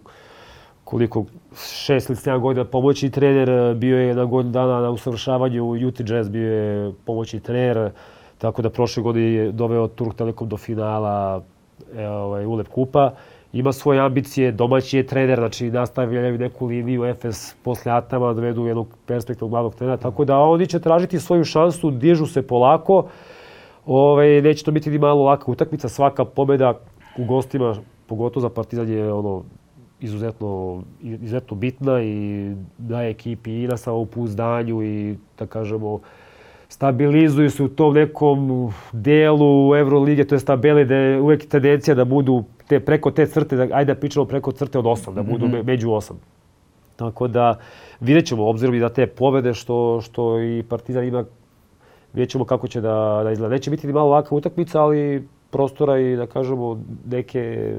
koliko, 0.84 1.24
šest 1.66 2.08
ili 2.08 2.16
sedam 2.16 2.40
godina 2.40 2.64
pomoćni 2.64 3.10
trener, 3.10 3.74
bio 3.74 3.98
je 3.98 4.14
na 4.14 4.24
godinu 4.24 4.52
dana 4.52 4.80
na 4.80 4.90
usavršavanju 4.90 5.64
u 5.64 5.76
Utah 5.88 6.06
Jazz, 6.10 6.28
bio 6.28 6.52
je 6.52 6.92
pomoćni 7.04 7.40
trener, 7.40 7.90
Tako 8.38 8.62
da 8.62 8.70
prošle 8.70 9.02
godine 9.02 9.32
je 9.32 9.52
doveo 9.52 9.88
Turk 9.88 10.16
Telekom 10.16 10.48
do 10.48 10.56
finala 10.56 11.42
e, 11.96 12.08
ovaj, 12.08 12.46
ULEP 12.46 12.68
kupa. 12.68 13.12
Ima 13.52 13.72
svoje 13.72 14.00
ambicije, 14.00 14.52
domaći 14.52 14.96
je 14.96 15.06
trener, 15.06 15.38
znači 15.38 15.70
nastavljaju 15.70 16.38
neku 16.38 16.66
liniju 16.66 17.14
FS 17.14 17.54
posle 17.62 17.92
Atama, 17.92 18.32
dovedu 18.32 18.66
jednog 18.66 18.88
perspektivnog 19.06 19.50
glavnog 19.50 19.74
trenera. 19.74 19.96
Tako 19.96 20.24
da 20.24 20.38
oni 20.38 20.66
će 20.66 20.80
tražiti 20.80 21.20
svoju 21.20 21.44
šansu, 21.44 21.90
dižu 21.90 22.26
se 22.26 22.46
polako. 22.46 23.06
Ove, 23.86 24.42
neće 24.42 24.64
to 24.64 24.70
biti 24.70 24.90
ni 24.90 24.98
malo 24.98 25.24
laka 25.24 25.50
utakmica, 25.50 25.88
svaka 25.88 26.24
pobeda 26.24 26.74
u 27.18 27.24
gostima, 27.24 27.76
pogotovo 28.06 28.40
za 28.40 28.48
Partizan 28.48 28.88
je 28.88 29.12
ono, 29.12 29.42
izuzetno, 30.00 30.82
izuzetno 31.02 31.56
bitna 31.56 32.02
i 32.02 32.54
daje 32.78 33.10
ekipi 33.10 33.62
i 33.62 33.66
na 33.66 33.76
samopouzdanju 33.76 34.82
i 34.82 35.16
da 35.38 35.46
kažemo 35.46 36.00
stabilizuju 36.68 37.50
se 37.50 37.62
u 37.62 37.68
tom 37.68 37.94
nekom 37.94 38.72
delu 38.92 39.76
Evrolige, 39.76 40.24
to 40.24 40.34
je 40.34 40.40
tabele 40.40 40.84
da 40.84 40.94
je 40.94 41.20
uvek 41.20 41.48
tendencija 41.48 41.94
da 41.94 42.04
budu 42.04 42.44
te, 42.68 42.80
preko 42.80 43.10
te 43.10 43.26
crte, 43.26 43.56
da, 43.56 43.68
ajde 43.72 43.94
da 43.94 44.00
pričamo 44.00 44.26
preko 44.26 44.52
crte 44.52 44.78
od 44.78 44.84
8, 44.84 45.14
da 45.14 45.22
budu 45.22 45.46
mm 45.46 45.52
-hmm. 45.52 45.64
među 45.64 45.88
8. 45.88 46.12
Tako 46.96 47.28
da 47.28 47.58
vidjet 48.00 48.26
ćemo, 48.26 48.48
obzirom 48.48 48.74
i 48.74 48.80
da 48.80 48.88
te 48.88 49.06
pobede 49.06 49.54
što, 49.54 50.00
što 50.00 50.40
i 50.40 50.62
Partizan 50.68 51.04
ima, 51.04 51.24
vidjet 52.12 52.30
ćemo 52.30 52.44
kako 52.44 52.68
će 52.68 52.80
da, 52.80 53.20
da 53.24 53.30
izgleda. 53.30 53.54
Neće 53.54 53.70
biti 53.70 53.86
ni 53.86 53.92
malo 53.92 54.10
laka 54.10 54.34
utakmica, 54.34 54.82
ali 54.82 55.28
prostora 55.50 55.98
i 55.98 56.16
da 56.16 56.26
kažemo 56.26 56.80
neke 57.10 57.74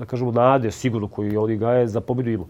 da 0.00 0.04
kažemo 0.04 0.32
nade 0.32 0.70
sigurno 0.70 1.08
koji 1.08 1.36
oni 1.36 1.56
gaje 1.56 1.88
za 1.88 2.00
pobedu 2.00 2.30
ima. 2.30 2.44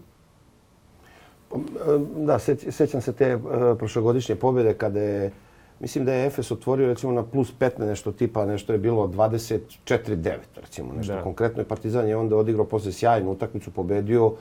Da, 2.15 2.39
sećam 2.69 3.01
se 3.01 3.13
te 3.13 3.35
uh, 3.35 3.41
prošlogodišnje 3.77 4.35
pobjede 4.35 4.73
kada 4.73 4.99
je 4.99 5.31
Mislim 5.81 6.05
da 6.05 6.13
je 6.13 6.27
Efes 6.27 6.51
otvorio 6.51 6.87
recimo 6.87 7.11
na 7.11 7.23
plus 7.23 7.53
15 7.59 7.85
nešto 7.85 8.11
tipa, 8.11 8.45
nešto 8.45 8.73
je 8.73 8.79
bilo 8.79 9.07
24-9 9.07 10.35
recimo 10.61 10.93
nešto. 10.93 11.13
Da. 11.13 11.21
Konkretno 11.21 11.61
je 11.61 11.67
Partizan 11.67 12.07
je 12.07 12.17
onda 12.17 12.35
odigrao 12.35 12.65
posle 12.65 12.91
sjajnu 12.91 13.31
utakmicu, 13.31 13.71
pobedio 13.71 14.33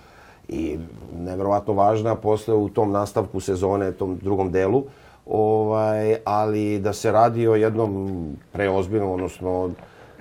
i 0.49 0.79
nevjerovatno 1.19 1.73
važna 1.75 2.15
posle 2.15 2.55
u 2.55 2.69
tom 2.69 2.93
nastavku 2.93 3.41
sezone, 3.41 3.93
tom 3.93 4.19
drugom 4.23 4.53
delu. 4.53 4.85
Ovaj, 5.27 6.17
ali 6.25 6.79
da 6.79 6.93
se 6.93 7.12
radi 7.12 7.49
o 7.49 7.55
jednom 7.55 8.19
preozbiljnom, 8.53 9.11
odnosno 9.11 9.71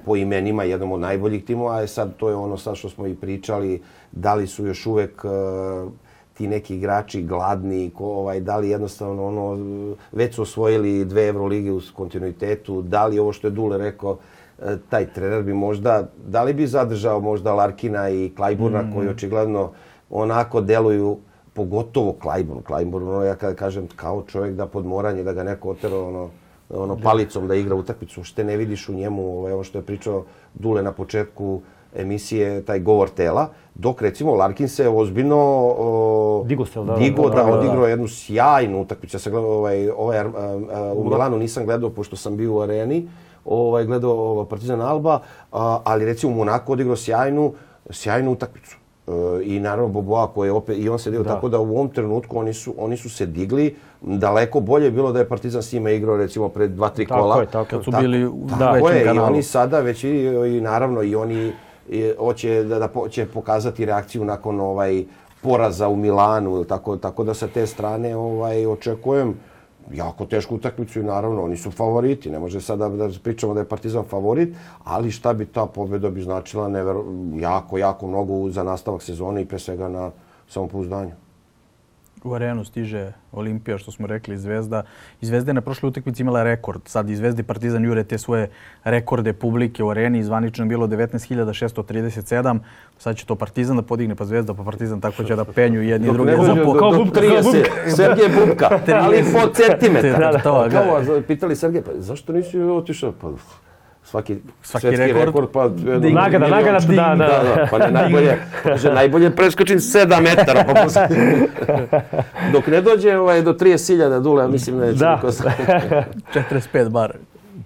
po 0.06 0.16
imenima 0.16 0.64
jednom 0.64 0.92
od 0.92 1.00
najboljih 1.00 1.46
timova, 1.46 1.78
a 1.78 1.88
sad 1.88 2.16
to 2.18 2.30
je 2.30 2.36
ono 2.36 2.58
sad 2.58 2.76
što 2.76 2.90
smo 2.90 3.08
i 3.08 3.16
pričali, 3.16 3.82
da 4.12 4.36
li 4.36 4.48
su 4.48 4.66
još 4.66 4.86
uvek 4.86 5.26
uh, 5.26 5.92
ti 6.40 6.48
neki 6.48 6.76
igrači 6.76 7.22
gladni, 7.22 7.90
ko, 7.90 8.06
ovaj, 8.06 8.40
da 8.40 8.58
li 8.58 8.70
jednostavno 8.70 9.26
ono, 9.28 9.96
već 10.12 10.36
su 10.36 10.42
osvojili 10.42 11.06
dve 11.06 11.28
Evrolige 11.28 11.72
u 11.72 11.82
kontinuitetu, 11.94 12.82
da 12.82 13.06
li 13.06 13.20
ovo 13.20 13.34
što 13.34 13.48
je 13.48 13.52
Dule 13.52 13.78
rekao, 13.78 14.18
e, 14.62 14.78
taj 14.90 15.10
trener 15.14 15.44
bi 15.44 15.54
možda, 15.54 16.08
da 16.28 16.44
li 16.44 16.54
bi 16.54 16.68
zadržao 16.68 17.20
možda 17.20 17.54
Larkina 17.54 18.10
i 18.10 18.32
Klajburna 18.36 18.82
mm. 18.82 18.94
koji 18.94 19.10
očigledno 19.10 19.72
onako 20.10 20.62
deluju 20.62 21.18
pogotovo 21.54 22.14
Klajburn. 22.14 22.62
Klajburn, 22.62 23.08
ono, 23.08 23.24
ja 23.24 23.36
kada 23.36 23.56
kažem 23.56 23.88
kao 23.96 24.24
čovjek 24.28 24.56
da 24.56 24.68
podmoranje, 24.68 25.24
da 25.24 25.34
ga 25.34 25.44
neko 25.44 25.70
otero 25.70 26.08
ono, 26.08 26.30
ono 26.70 26.98
palicom 27.04 27.48
da 27.48 27.56
igra 27.56 27.76
utakmicu, 27.76 28.24
što 28.24 28.44
ne 28.44 28.58
vidiš 28.58 28.90
u 28.90 28.94
njemu, 28.94 29.28
ovaj, 29.38 29.54
ovo 29.54 29.64
što 29.64 29.78
je 29.78 29.86
pričao 29.86 30.24
Dule 30.54 30.84
na 30.84 30.92
početku, 30.92 31.62
emisije, 31.96 32.62
taj 32.66 32.80
govor 32.80 33.10
tela, 33.10 33.50
dok 33.76 34.02
recimo 34.02 34.36
Larkin 34.36 34.70
se 34.70 34.90
ozbiljno 34.90 35.38
o, 35.78 36.44
digo, 36.48 36.66
se, 36.66 36.80
da, 36.80 36.96
digo 36.96 37.30
da, 37.30 37.36
da, 37.36 37.44
da, 37.44 37.52
odigrao 37.52 37.88
jednu 37.88 38.08
sjajnu 38.08 38.82
utakmicu. 38.82 39.16
Ja 39.16 39.20
sam 39.20 39.32
gledao 39.32 39.52
ovaj, 39.52 39.90
ovaj, 39.90 40.26
u 40.96 41.04
Milanu 41.10 41.38
nisam 41.38 41.66
gledao 41.66 41.90
pošto 41.90 42.16
sam 42.16 42.38
bio 42.38 42.54
u 42.54 42.62
areni, 42.62 43.10
ovaj, 43.46 43.86
gledao 43.86 44.12
ovaj, 44.12 44.46
Partizan 44.50 44.82
Alba, 44.82 45.20
a, 45.52 45.82
ali 45.84 46.06
recimo 46.06 46.32
u 46.34 46.36
Monaku 46.36 46.74
odigrao 46.74 46.96
sjajnu, 46.96 47.54
sjajnu 47.90 48.32
utakmicu. 48.32 48.78
E, 49.08 49.12
I 49.44 49.60
naravno 49.60 49.88
Boboa 49.88 50.28
koji 50.28 50.48
je 50.48 50.52
opet, 50.52 50.78
i 50.78 50.90
on 50.90 51.00
se 51.00 51.12
dio, 51.12 51.24
da. 51.24 51.30
tako 51.30 51.50
da 51.50 51.60
u 51.60 51.76
ovom 51.76 51.90
trenutku 51.90 52.40
oni 52.40 52.54
su, 52.54 52.74
oni 52.78 52.98
su 52.98 53.10
se 53.10 53.26
digli. 53.26 53.76
Daleko 54.02 54.60
bolje 54.60 54.86
je 54.86 54.92
bilo 54.92 55.12
da 55.12 55.20
je 55.20 55.30
Partizan 55.30 55.64
s 55.64 55.74
njima 55.74 55.92
igrao 55.92 56.18
recimo 56.18 56.50
pred 56.50 56.72
dva, 56.72 56.90
tri 56.90 57.06
kola. 57.06 57.36
Tako 57.36 57.42
je, 57.42 57.48
tako. 57.48 57.70
Kad 57.70 57.84
su 57.84 57.92
bili 58.02 58.26
u 58.26 58.48
tako, 58.60 58.90
je, 58.90 59.04
kanalu. 59.04 59.28
i 59.28 59.30
oni 59.30 59.44
sada 59.44 59.80
već 59.80 60.04
i, 60.04 60.10
i 60.58 60.62
naravno 60.62 61.04
i 61.04 61.16
oni 61.16 61.52
hoće 62.18 62.64
da, 62.64 62.80
da 62.80 62.90
će 63.10 63.26
pokazati 63.26 63.86
reakciju 63.86 64.26
nakon 64.26 64.60
ovaj 64.60 65.04
poraza 65.42 65.88
u 65.88 65.96
Milanu 65.96 66.64
tako 66.64 66.98
tako 66.98 67.24
da 67.24 67.34
sa 67.34 67.48
te 67.48 67.68
strane 67.68 68.16
ovaj 68.16 68.66
očekujem 68.66 69.36
jako 69.94 70.26
tešku 70.26 70.56
utakmicu 70.56 71.00
i 71.00 71.04
naravno 71.04 71.44
oni 71.44 71.58
su 71.58 71.72
favoriti. 71.72 72.30
Ne 72.30 72.40
može 72.40 72.62
sada 72.62 72.90
da, 72.90 73.08
da 73.08 73.14
pričamo 73.24 73.54
da 73.54 73.60
je 73.60 73.68
Partizan 73.70 74.04
favorit, 74.04 74.56
ali 74.84 75.12
šta 75.12 75.34
bi 75.34 75.46
ta 75.46 75.66
pobjeda 75.66 76.10
bi 76.10 76.22
značila 76.22 76.68
never, 76.68 76.96
jako, 77.36 77.78
jako 77.78 78.08
mnogo 78.08 78.50
za 78.50 78.64
nastavak 78.64 79.02
sezone 79.02 79.42
i 79.42 79.46
pre 79.46 79.60
svega 79.60 79.90
na 79.90 80.12
samopouzdanju 80.48 81.12
u 82.24 82.34
arenu 82.34 82.66
stiže 82.66 83.12
Olimpija, 83.32 83.78
što 83.78 83.92
smo 83.92 84.08
rekli, 84.08 84.38
Zvezda. 84.38 84.84
I 85.22 85.26
Zvezda 85.26 85.50
je 85.50 85.54
na 85.54 85.62
prošloj 85.62 85.90
utakmici 85.90 86.22
imala 86.22 86.44
rekord. 86.44 86.82
Sad 86.86 87.10
i 87.10 87.16
Zvezda 87.16 87.42
i 87.42 87.44
Partizan 87.44 87.86
jure 87.86 88.04
te 88.04 88.18
svoje 88.18 88.50
rekorde 88.84 89.34
publike 89.34 89.84
u 89.84 89.90
areni. 89.90 90.24
Zvanično 90.24 90.66
je 90.66 90.70
bilo 90.70 90.88
19.637. 90.88 92.60
Sad 92.98 93.16
će 93.16 93.26
to 93.26 93.36
Partizan 93.36 93.76
da 93.76 93.82
podigne, 93.82 94.16
pa 94.16 94.26
Zvezda, 94.26 94.54
pa 94.54 94.64
Partizan. 94.64 95.02
Tako 95.02 95.24
će 95.24 95.36
da 95.36 95.46
penju 95.46 95.82
jedni 95.82 96.08
i 96.08 96.12
drugi. 96.12 96.32
Za 96.46 96.56
po... 96.66 96.74
Kao 96.74 96.92
Bubka. 96.92 97.22
30. 97.22 97.96
Sergej 97.96 98.30
Bubka. 98.40 98.80
Ali 99.04 99.24
po 99.34 99.54
centimetra. 99.54 100.40
Kao, 100.44 100.70
pitali 101.28 101.56
Sergej, 101.56 101.82
pa 101.82 101.92
zašto 101.98 102.34
nisi 102.34 102.60
otišao? 102.60 103.12
Pa 103.12 103.32
svaki, 104.10 104.36
svaki 104.62 104.90
rekord, 104.90 105.26
rekord 105.26 105.50
pa 105.52 105.64
jedno, 105.64 106.10
nagada, 106.10 106.48
nagada, 106.48 106.80
da, 106.80 106.96
da, 106.96 107.16
da, 107.16 107.56
da, 107.56 107.68
pa 107.72 107.78
ne 107.78 107.92
najbolje, 107.92 108.38
kaže 108.64 108.94
najbolje 108.94 109.36
preskočim 109.36 109.80
7 109.80 110.22
metara 110.22 110.64
pa 110.68 110.84
posle. 110.84 111.08
Dok 112.54 112.68
ne 112.68 112.82
dođe 112.82 113.18
ovaj 113.18 113.42
do 113.42 113.54
30.000 113.54 114.22
dule, 114.22 114.44
ja 114.44 114.48
mislim 114.48 114.78
neće 114.78 115.00
da. 115.00 115.16
niko 115.16 115.28
45 115.28 116.90
bar. 116.98 117.14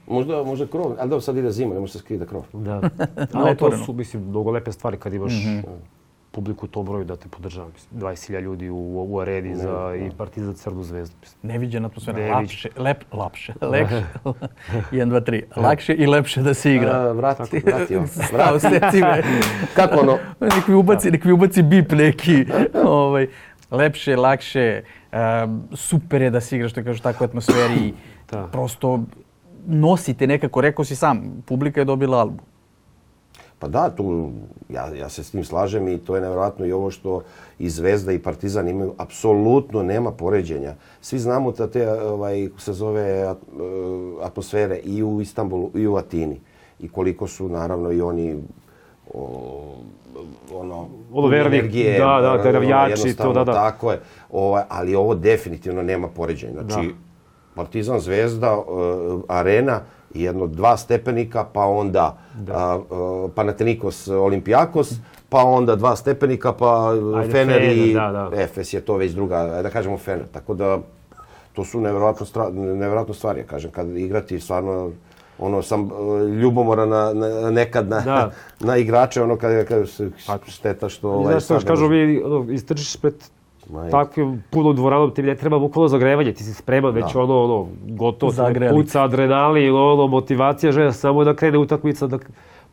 Možda, 0.07 0.43
možda 0.43 0.67
krov, 0.67 0.93
ali 0.99 1.09
da 1.09 1.21
sad 1.21 1.37
ide 1.37 1.51
zima, 1.51 1.73
ne 1.73 1.79
može 1.79 1.93
se 1.93 1.99
skriti 1.99 2.25
krov. 2.25 2.43
Da. 2.53 2.81
Ali 3.33 3.57
to 3.57 3.77
su, 3.85 3.93
mislim, 3.93 4.23
mnogo 4.29 4.51
lepe 4.51 4.71
stvari 4.71 4.97
kad 4.97 5.13
imaš... 5.13 5.31
Mm 5.31 5.35
-hmm. 5.35 5.63
Publiku 6.33 6.65
u 6.65 6.69
tom 6.69 6.85
broju 6.85 7.05
da 7.05 7.15
te 7.15 7.29
podržava. 7.29 7.69
20.000 7.95 8.41
ljudi 8.41 8.69
u, 8.69 9.05
u 9.09 9.19
areni 9.19 9.55
za 9.55 9.95
i 9.95 10.09
Partizan 10.17 10.53
Crnu 10.53 10.83
zvezdu. 10.83 11.15
Neviđena 11.41 11.87
atmosfera. 11.87 12.39
Lepše, 12.39 12.69
lep, 12.77 13.03
lapše, 13.13 13.53
lepše. 13.61 14.03
1, 14.23 14.33
2, 14.91 15.21
3. 15.21 15.43
Lakše 15.55 15.93
i 15.93 16.05
lepše 16.07 16.41
da 16.41 16.53
se 16.53 16.75
igra. 16.75 16.91
A, 16.91 17.11
vrati, 17.11 17.59
vratio. 17.59 18.03
Vrati. 18.33 18.59
Seci 18.59 19.01
me. 19.07 19.21
Kako 19.77 19.99
ono? 19.99 20.17
Nek 20.55 20.67
mi 20.67 20.75
ubaci, 20.75 21.11
nek 21.11 21.23
mi 21.23 21.31
ubaci 21.31 21.63
bip 21.63 21.91
neki. 21.91 22.45
ovaj, 22.83 23.27
lepše, 23.71 24.15
lakše. 24.15 24.83
Um, 25.43 25.63
super 25.73 26.21
je 26.21 26.29
da 26.29 26.41
se 26.41 26.55
igra, 26.55 26.69
što 26.69 26.83
kažu, 26.83 27.01
takvu 27.01 27.23
atmosferi. 27.23 27.93
da. 28.31 28.47
Prosto 28.51 28.99
nosite 29.67 30.27
nekako, 30.27 30.61
rekao 30.61 30.85
si 30.85 30.95
sam, 30.95 31.43
publika 31.45 31.81
je 31.81 31.85
dobila 31.85 32.19
album. 32.19 32.52
Pa 33.63 33.67
da, 33.67 33.89
tu, 33.89 34.31
ja, 34.69 34.87
ja 34.99 35.09
se 35.09 35.23
s 35.23 35.31
tim 35.31 35.43
slažem 35.43 35.87
i 35.87 35.97
to 35.97 36.15
je 36.15 36.21
nevjerojatno 36.21 36.65
i 36.65 36.71
ovo 36.71 36.91
što 36.91 37.21
i 37.59 37.69
Zvezda 37.69 38.11
i 38.11 38.19
Partizan 38.19 38.67
imaju, 38.67 38.93
apsolutno 38.97 39.83
nema 39.83 40.11
poređenja. 40.11 40.73
Svi 41.01 41.19
znamo 41.19 41.51
da 41.51 41.67
te, 41.67 41.91
ovaj, 41.91 42.49
se 42.57 42.73
zove, 42.73 43.01
e, 43.01 43.35
atmosfere 44.21 44.77
i 44.77 45.03
u 45.03 45.21
Istanbulu 45.21 45.71
i 45.75 45.87
u 45.87 45.95
Atini. 45.95 46.41
I 46.79 46.89
koliko 46.89 47.27
su, 47.27 47.49
naravno, 47.49 47.91
i 47.91 48.01
oni 48.01 48.35
o, 49.13 49.75
ono, 50.53 50.87
verni, 51.29 51.57
energije, 51.57 51.99
da, 51.99 52.21
da, 52.21 52.43
te 52.43 52.51
navijači, 52.51 53.15
to, 53.15 53.33
da, 53.33 53.43
da. 53.43 53.53
Tako 53.53 53.91
je, 53.91 53.99
ovaj, 54.31 54.63
ali 54.69 54.95
ovo 54.95 55.15
definitivno 55.15 55.81
nema 55.81 56.07
poređenja. 56.07 56.63
Znači, 56.67 56.87
da. 56.87 56.93
Partizan, 57.55 57.99
Zvezda, 57.99 58.57
uh, 58.57 59.21
Arena, 59.27 59.81
jedno 60.13 60.47
dva 60.47 60.77
stepenika, 60.77 61.45
pa 61.53 61.65
onda 61.65 62.17
da. 62.33 62.53
a, 62.53 62.79
a, 62.91 63.27
Panathinaikos 63.35 64.07
Olimpijakos, 64.07 64.93
pa 65.29 65.43
onda 65.43 65.75
dva 65.75 65.95
stepenika, 65.95 66.53
pa 66.53 66.91
Ajde, 67.15 67.31
Fener 67.31 67.63
i 67.63 67.93
da, 67.93 68.11
da. 68.11 68.41
Efes 68.41 68.73
je 68.73 68.81
to 68.81 68.97
već 68.97 69.11
druga, 69.11 69.61
da 69.63 69.69
kažemo 69.69 69.97
Fener. 69.97 70.25
Tako 70.31 70.53
da 70.53 70.79
to 71.53 71.65
su 71.65 71.81
nevjerojatno, 71.81 72.25
stra, 72.25 72.49
nevjerojatno 72.49 73.13
stvari, 73.13 73.39
ja 73.39 73.45
kažem, 73.45 73.71
kad 73.71 73.97
igrati 73.97 74.39
stvarno 74.39 74.91
ono 75.39 75.61
sam 75.61 75.89
ljubomora 76.41 76.85
na, 76.85 77.13
na 77.13 77.51
nekad 77.51 77.89
na, 77.89 77.99
da. 78.01 78.31
na 78.67 78.77
igrače 78.77 79.23
ono 79.23 79.37
kad 79.37 79.65
kad 79.65 79.89
se 79.89 80.09
šteta 80.47 80.89
što 80.89 81.09
ovaj 81.09 81.39
Znaš 81.39 81.63
kažu 81.63 81.87
vi 81.87 82.23
istrčiš 82.49 82.97
pred 82.97 83.13
takvim 83.91 84.43
punom 84.49 84.75
dvoranom 84.75 85.11
ti 85.11 85.23
ne 85.23 85.35
treba 85.35 85.59
bukvalno 85.59 85.87
zagrevanje, 85.87 86.33
ti 86.33 86.43
si 86.43 86.53
spreman, 86.53 86.93
već 86.93 87.13
da. 87.13 87.21
ono, 87.21 87.43
ono, 87.43 87.67
gotovo, 87.87 88.31
Zagreli. 88.31 88.75
puca 88.75 89.03
adrenalin, 89.03 89.75
ono, 89.75 90.07
motivacija 90.07 90.71
želja 90.71 90.91
samo 90.91 91.23
da 91.23 91.35
krene 91.35 91.57
utakmica, 91.57 92.07
da 92.07 92.19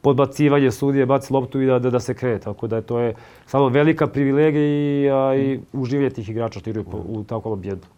podbacivanje 0.01 0.71
sudije, 0.71 1.07
baci 1.07 1.33
loptu 1.33 1.61
i 1.61 1.67
da, 1.67 1.79
da, 1.79 1.91
da 1.91 2.01
se 2.01 2.15
krene. 2.15 2.39
Tako 2.39 2.67
da 2.67 2.77
je 2.77 2.83
to 2.83 2.99
je 2.99 3.15
samo 3.47 3.69
velika 3.69 4.07
privilegija 4.07 4.65
i, 4.65 5.11
a, 5.11 5.35
i 5.37 5.61
uživanje 5.73 6.11
tih 6.11 6.29
igrača 6.29 6.61
što 6.61 6.71
igraju 6.71 6.87
u 7.09 7.25
takvom 7.25 7.53
ambijentu. 7.53 7.89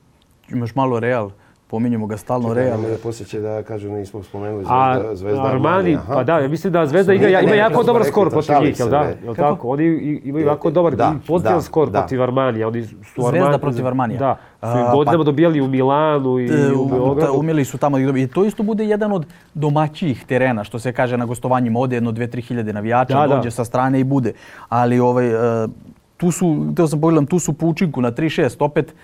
Imaš 0.49 0.75
malo 0.75 1.01
Real, 1.01 1.31
pominjemo 1.73 2.07
ga 2.07 2.17
stalno 2.17 2.55
Real. 2.55 2.81
Da 2.83 2.97
posjeće 3.03 3.41
da 3.41 3.63
kažu 3.63 3.89
nismo 3.89 4.23
spomenuli 4.23 4.65
Zvezda, 4.65 5.11
A, 5.11 5.15
Zvezda 5.15 5.43
Armani, 5.43 5.95
Aha. 5.95 6.15
pa 6.15 6.25
da, 6.25 6.39
ja 6.39 6.49
mislim 6.49 6.73
da 6.73 6.87
Zvezda 6.87 7.15
igra, 7.15 7.41
ima 7.41 7.55
jako 7.55 7.83
dobar 7.83 8.05
skor 8.05 8.31
protiv 8.31 8.57
njih, 8.63 8.79
jel 8.79 8.89
da? 8.89 9.13
Jel 9.25 9.35
tako? 9.35 9.69
Oni 9.69 9.85
imaju 10.25 10.47
jako 10.47 10.71
dobar 10.71 10.97
da, 10.97 11.15
pozitivan 11.27 11.59
da, 11.59 11.63
skor 11.63 11.91
da. 11.91 11.99
protiv 12.01 12.23
Armanija. 12.23 12.69
Oni 12.69 12.85
su 12.85 13.23
Zvezda 13.31 13.59
protiv 13.59 13.87
Armanija. 13.87 14.19
Da, 14.19 14.37
su 14.61 14.79
uh, 14.79 14.93
godinama 14.93 15.25
pa, 15.25 15.25
dobijali 15.25 15.61
u 15.61 15.69
Milanu 15.69 16.41
i 16.41 16.49
t, 16.49 16.73
u 16.77 16.89
Beogradu. 16.89 17.33
Umjeli 17.39 17.65
su 17.65 17.79
tamo 17.79 17.99
i 17.99 18.27
to 18.27 18.45
isto 18.45 18.63
bude 18.63 18.85
jedan 18.85 19.13
od 19.13 19.27
domaćih 19.55 20.25
terena, 20.27 20.65
što 20.65 20.79
se 20.79 20.93
kaže 20.93 21.17
na 21.17 21.25
gostovanjima, 21.25 21.81
ode 21.81 21.97
jedno, 21.97 22.13
dve, 22.13 22.27
tri 22.27 22.43
hiljade 22.43 22.73
navijača, 22.73 23.27
da, 23.27 23.35
dođe 23.37 23.49
da. 23.49 23.51
sa 23.51 23.65
strane 23.65 24.01
i 24.01 24.05
bude. 24.05 24.33
Ali 24.69 25.01
ovaj, 25.01 25.35
uh, 25.35 25.71
tu 26.17 26.31
su, 26.31 26.73
teo 26.77 26.87
sam 26.87 27.01
pogledam, 27.01 27.27
tu 27.27 27.39
su 27.39 27.53
po 27.53 27.67
učinku 27.67 28.01
na 28.01 28.13
3-6, 28.13 28.57
opet 28.61 28.95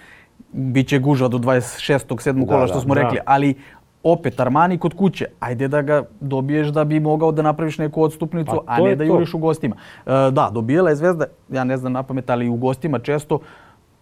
Biće 0.52 0.98
gužva 0.98 1.28
do 1.28 1.38
26. 1.38 1.98
7. 2.08 2.46
kola, 2.46 2.66
što 2.66 2.80
smo 2.80 2.94
da. 2.94 3.02
rekli. 3.02 3.18
Ali 3.24 3.54
opet 4.02 4.40
Armani 4.40 4.78
kod 4.78 4.94
kuće, 4.94 5.26
ajde 5.40 5.68
da 5.68 5.82
ga 5.82 6.02
dobiješ 6.20 6.68
da 6.68 6.84
bi 6.84 7.00
mogao 7.00 7.32
da 7.32 7.42
napraviš 7.42 7.78
neku 7.78 8.02
odstupnicu, 8.02 8.62
pa, 8.66 8.72
a 8.72 8.80
ne 8.80 8.96
da 8.96 9.04
juriš 9.04 9.34
u 9.34 9.38
gostima. 9.38 9.76
E, 10.06 10.10
da, 10.30 10.50
dobijela 10.52 10.90
je 10.90 10.96
Zvezda, 10.96 11.24
ja 11.48 11.64
ne 11.64 11.76
znam 11.76 11.92
na 11.92 12.02
pamet, 12.02 12.30
ali 12.30 12.48
u 12.48 12.56
gostima 12.56 12.98
često 12.98 13.38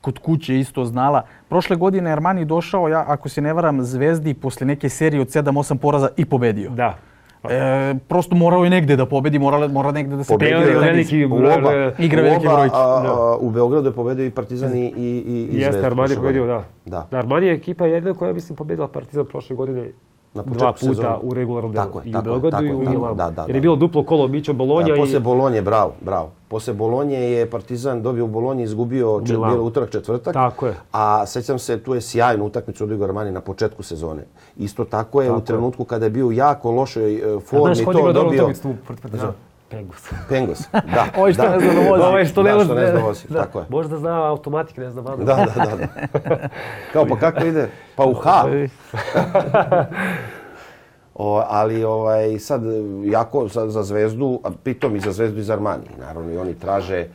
kod 0.01 0.18
kuće 0.18 0.59
isto 0.59 0.85
znala. 0.85 1.23
Prošle 1.48 1.77
godine 1.77 2.10
Armani 2.10 2.44
došao, 2.44 2.89
ja 2.89 3.05
ako 3.09 3.28
se 3.28 3.40
ne 3.40 3.52
varam, 3.52 3.82
Zvezdi 3.82 4.35
posle 4.35 4.66
neke 4.66 4.89
serije 4.89 5.20
od 5.20 5.28
7-8 5.28 5.77
poraza 5.77 6.09
i 6.16 6.24
pobedio. 6.24 6.70
Da. 6.70 6.94
E, 7.51 7.94
prosto 8.09 8.36
morao 8.36 8.64
je 8.64 8.70
negde 8.70 8.97
da 8.97 9.06
pobedi, 9.06 9.39
mora, 9.39 9.68
mora 9.68 9.93
negde 9.93 10.16
da 10.16 10.24
se 10.24 10.32
pobedi. 10.32 10.52
Da 10.52 10.81
veliki 10.81 11.27
broj, 11.27 11.93
igra 11.98 12.23
veliki 12.23 12.47
broj. 12.47 12.68
Da. 12.68 13.36
U 13.40 13.51
Beogradu 13.51 13.89
je 13.89 13.93
pobedio 13.93 14.27
i 14.27 14.31
Partizan 14.31 14.77
i, 14.77 14.93
i, 14.97 15.48
i, 15.52 15.60
Jeste, 15.60 15.86
Armani 15.86 16.12
je 16.12 16.16
pobedio, 16.16 16.47
da. 16.47 16.64
da. 16.85 17.06
da. 17.10 17.18
Armani 17.18 17.47
je 17.47 17.55
ekipa 17.55 17.86
jedna 17.86 18.14
koja, 18.14 18.32
mislim, 18.32 18.56
pobedila 18.56 18.89
Partizan 18.89 19.27
prošle 19.27 19.56
godine 19.56 19.90
na 20.36 20.42
dva 20.42 20.72
puta 20.72 20.86
sezonu. 20.86 21.18
u 21.22 21.34
regularnom 21.34 21.72
delu. 21.72 21.84
Tako 21.86 21.98
je, 21.98 22.10
I 22.10 22.16
u 22.16 22.22
Beogradu 22.22 22.64
i 22.64 22.74
u 22.74 22.78
Milanu. 22.78 23.14
Da, 23.14 23.30
da, 23.30 23.44
Jer 23.46 23.56
je 23.56 23.60
bilo 23.60 23.76
duplo 23.76 24.04
kolo 24.04 24.28
Mićo 24.28 24.52
Bolonja. 24.52 24.94
Da, 24.94 25.00
posle 25.00 25.16
i... 25.16 25.20
Bolonje, 25.20 25.62
bravo, 25.62 25.92
bravo. 26.00 26.30
Posle 26.48 26.74
Bolonje 26.74 27.18
je 27.18 27.50
Partizan 27.50 28.02
dobio 28.02 28.24
u 28.24 28.28
Bolonji, 28.28 28.62
izgubio 28.62 29.20
čet, 29.20 29.36
bilo 29.36 29.62
utorak 29.62 29.90
četvrtak. 29.90 30.34
Tako 30.34 30.66
je. 30.66 30.74
A 30.92 31.26
sećam 31.26 31.58
se, 31.58 31.78
tu 31.78 31.94
je 31.94 32.00
sjajnu 32.00 32.44
utakmicu 32.44 32.84
odigrao 32.84 33.08
Armani 33.08 33.30
na 33.30 33.40
početku 33.40 33.82
sezone. 33.82 34.24
Isto 34.56 34.84
tako 34.84 35.22
je 35.22 35.28
tako 35.28 35.38
u 35.38 35.44
trenutku 35.44 35.84
kada 35.84 36.06
je 36.06 36.10
bio 36.10 36.30
jako 36.30 36.70
lošoj 36.70 37.34
uh, 37.34 37.42
formi 37.42 37.84
to 37.84 38.12
dobio. 38.12 38.50
Znaš, 39.12 39.34
Pengus. 39.70 40.10
Pengus, 40.28 40.59
da. 40.72 41.06
Ovo 41.16 41.32
što 41.32 41.43
da. 41.43 41.51
ne 41.51 41.60
zna 41.60 41.72
da 41.72 41.90
vozi. 41.90 42.02
Ovo 42.02 42.24
što 42.24 42.43
ne, 42.43 42.52
da, 42.52 42.64
što 42.64 42.74
ne 42.74 42.86
zna 42.86 43.01
da 43.01 43.06
vozi, 43.06 43.28
da. 43.28 43.43
tako 43.43 43.59
je. 43.59 43.64
Možda 43.68 43.98
zna 43.98 44.30
automatik, 44.30 44.76
ne 44.76 44.90
zna 44.90 45.01
vada. 45.01 45.24
Da, 45.24 45.34
da, 45.34 45.64
da. 45.64 45.76
da. 45.76 46.48
Kao, 46.93 47.06
pa 47.06 47.16
kako 47.16 47.44
ide? 47.44 47.68
Pa 47.97 48.05
u 48.05 48.14
H. 48.14 48.44
O, 51.14 51.43
ali 51.48 51.84
ovaj, 51.84 52.38
sad 52.38 52.62
jako 53.05 53.48
za, 53.48 53.70
za 53.70 53.82
Zvezdu, 53.82 54.40
a 54.44 54.51
pritom 54.62 54.97
i 54.97 55.01
za 55.01 55.12
Zvezdu 55.12 55.40
i 55.40 55.43
za 55.43 55.52
Armani. 55.52 55.88
Naravno 55.98 56.32
i 56.32 56.38
oni 56.38 56.55
traže 56.55 57.06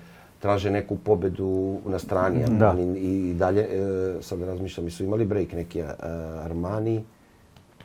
traže 0.42 0.72
neku 0.72 0.98
pobedu 0.98 1.80
na 1.86 2.00
strani. 2.00 2.44
Da. 2.48 2.70
Armani 2.70 3.00
i 3.00 3.34
dalje, 3.34 3.62
e, 3.62 4.22
sad 4.22 4.42
razmišljam, 4.42 4.90
su 4.90 5.04
imali 5.04 5.26
break 5.26 5.54
neki 5.54 5.80
e, 5.80 5.86
Armani. 6.44 7.04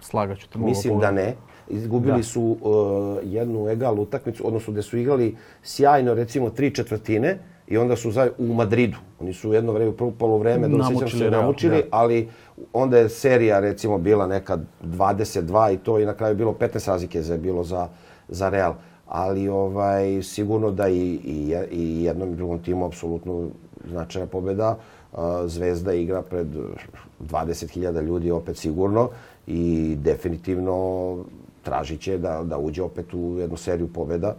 Slagaću 0.01 0.49
te 0.49 0.59
Mislim 0.59 0.99
da 0.99 1.11
ne. 1.11 1.35
Izgubili 1.69 2.17
da. 2.17 2.23
su 2.23 2.43
uh, 2.43 3.19
jednu 3.25 3.69
egal 3.69 4.01
utakmicu, 4.01 4.47
odnosno 4.47 4.73
da 4.73 4.83
su 4.83 4.99
igrali 4.99 5.37
sjajno 5.63 6.15
recimo 6.15 6.51
tri 6.51 6.75
četvrtine 6.75 7.39
i 7.69 7.77
onda 7.77 7.97
su 7.97 8.11
za, 8.11 8.29
u 8.39 8.55
Madridu. 8.55 8.97
Oni 9.21 9.33
su 9.33 9.53
jedno 9.53 9.73
vreme, 9.73 9.93
prvo 9.93 10.11
polovreme, 10.11 10.69
do 10.69 10.77
se 11.09 11.31
namučili, 11.31 11.83
da. 11.83 11.89
ali 11.91 12.29
onda 12.73 12.99
je 12.99 13.09
serija 13.09 13.61
recimo 13.61 13.99
bila 13.99 14.27
neka 14.27 14.59
22 14.83 15.75
i 15.75 15.79
to 15.79 15.99
i 15.99 16.07
na 16.07 16.15
kraju 16.15 16.37
bilo 16.37 16.53
15 16.53 16.89
razlike 16.89 17.23
za 17.23 17.37
bilo 17.37 17.65
za, 17.65 17.89
za 18.29 18.49
Real. 18.49 18.75
Ali 19.07 19.49
ovaj 19.49 20.23
sigurno 20.23 20.71
da 20.71 20.89
i, 20.89 21.21
i, 21.25 21.57
i 21.71 22.05
jednom 22.05 22.33
i 22.33 22.37
drugom 22.37 22.59
timu 22.59 22.87
apsolutno 22.87 23.49
značajna 23.91 24.27
pobeda. 24.27 24.79
Zvezda 25.47 25.93
igra 25.93 26.23
pred 26.23 26.47
20.000 27.21 28.03
ljudi 28.03 28.31
opet 28.31 28.57
sigurno 28.57 29.09
i 29.47 29.97
definitivno 29.99 31.17
tražit 31.67 32.01
će 32.01 32.19
da, 32.19 32.43
da 32.45 32.59
uđe 32.59 32.83
opet 32.83 33.15
u 33.15 33.39
jednu 33.39 33.57
seriju 33.57 33.89
pobeda. 33.93 34.37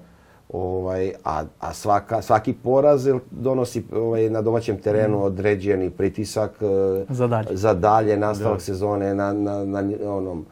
Ovaj, 0.50 1.12
a, 1.24 1.44
a 1.60 1.74
svaka, 1.74 2.22
svaki 2.22 2.54
poraz 2.54 3.08
donosi 3.32 3.84
ovaj, 3.94 4.30
na 4.30 4.42
domaćem 4.42 4.78
terenu 4.78 5.18
mm. 5.18 5.22
određeni 5.22 5.90
pritisak 5.90 6.52
e, 6.62 7.04
za 7.10 7.28
dalje, 7.28 7.48
za 7.52 7.74
dalje 7.74 8.18
nastavak 8.18 8.58
da. 8.58 8.64
sezone, 8.64 9.16
na, 9.16 9.34
na, 9.34 9.66
na 9.66 9.84
onom, 10.06 10.46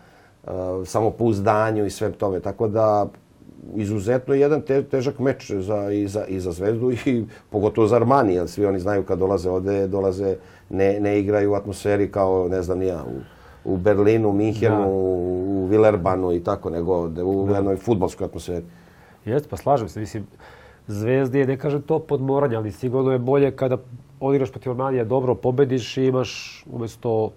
uh, 0.43 0.51
samopouzdanju 0.85 1.85
i 1.85 1.89
sve 1.89 2.11
tome. 2.11 2.39
Tako 2.39 2.67
da 2.67 3.07
izuzetno 3.75 4.33
jedan 4.33 4.61
te, 4.61 4.83
težak 4.83 5.19
meč 5.19 5.51
za, 5.51 5.91
i, 5.91 6.07
za, 6.07 6.25
i 6.25 6.39
za 6.39 6.51
Zvezdu 6.51 6.91
i 6.91 7.25
pogotovo 7.49 7.87
za 7.87 7.95
Armani, 7.95 8.35
jer 8.35 8.47
svi 8.47 8.65
oni 8.65 8.79
znaju 8.79 9.03
kad 9.03 9.19
dolaze 9.19 9.49
ovde, 9.49 9.87
dolaze, 9.87 10.35
ne, 10.69 10.99
ne 10.99 11.19
igraju 11.19 11.51
u 11.51 11.55
atmosferi 11.55 12.11
kao, 12.11 12.47
ne 12.49 12.61
znam, 12.61 12.81
ja, 12.81 13.03
u, 13.03 13.34
u 13.65 13.77
Berlinu, 13.77 14.31
Minhenu, 14.33 14.79
da. 14.79 14.87
u, 14.87 15.63
u 15.63 15.65
Villerbanu 15.65 16.31
i 16.31 16.43
tako, 16.43 16.69
nego 16.69 17.03
u 17.03 17.47
da. 17.47 17.55
jednoj 17.55 17.75
futbolskoj 17.75 18.25
atmosferi. 18.25 18.65
Jeste, 19.25 19.49
pa 19.49 19.57
slažem 19.57 19.89
se. 19.89 19.99
Mislim, 19.99 20.27
Zvezdi 20.87 21.39
je, 21.39 21.47
ne 21.47 21.57
kažem 21.57 21.81
to 21.81 21.99
podmoranje, 21.99 22.55
ali 22.55 22.71
sigurno 22.71 23.11
je 23.11 23.19
bolje 23.19 23.51
kada 23.51 23.77
odigraš 24.19 24.51
protiv 24.51 24.71
Armanija, 24.71 25.03
dobro 25.03 25.35
pobediš 25.35 25.97
i 25.97 26.05
imaš 26.05 26.63
umjesto 26.71 27.31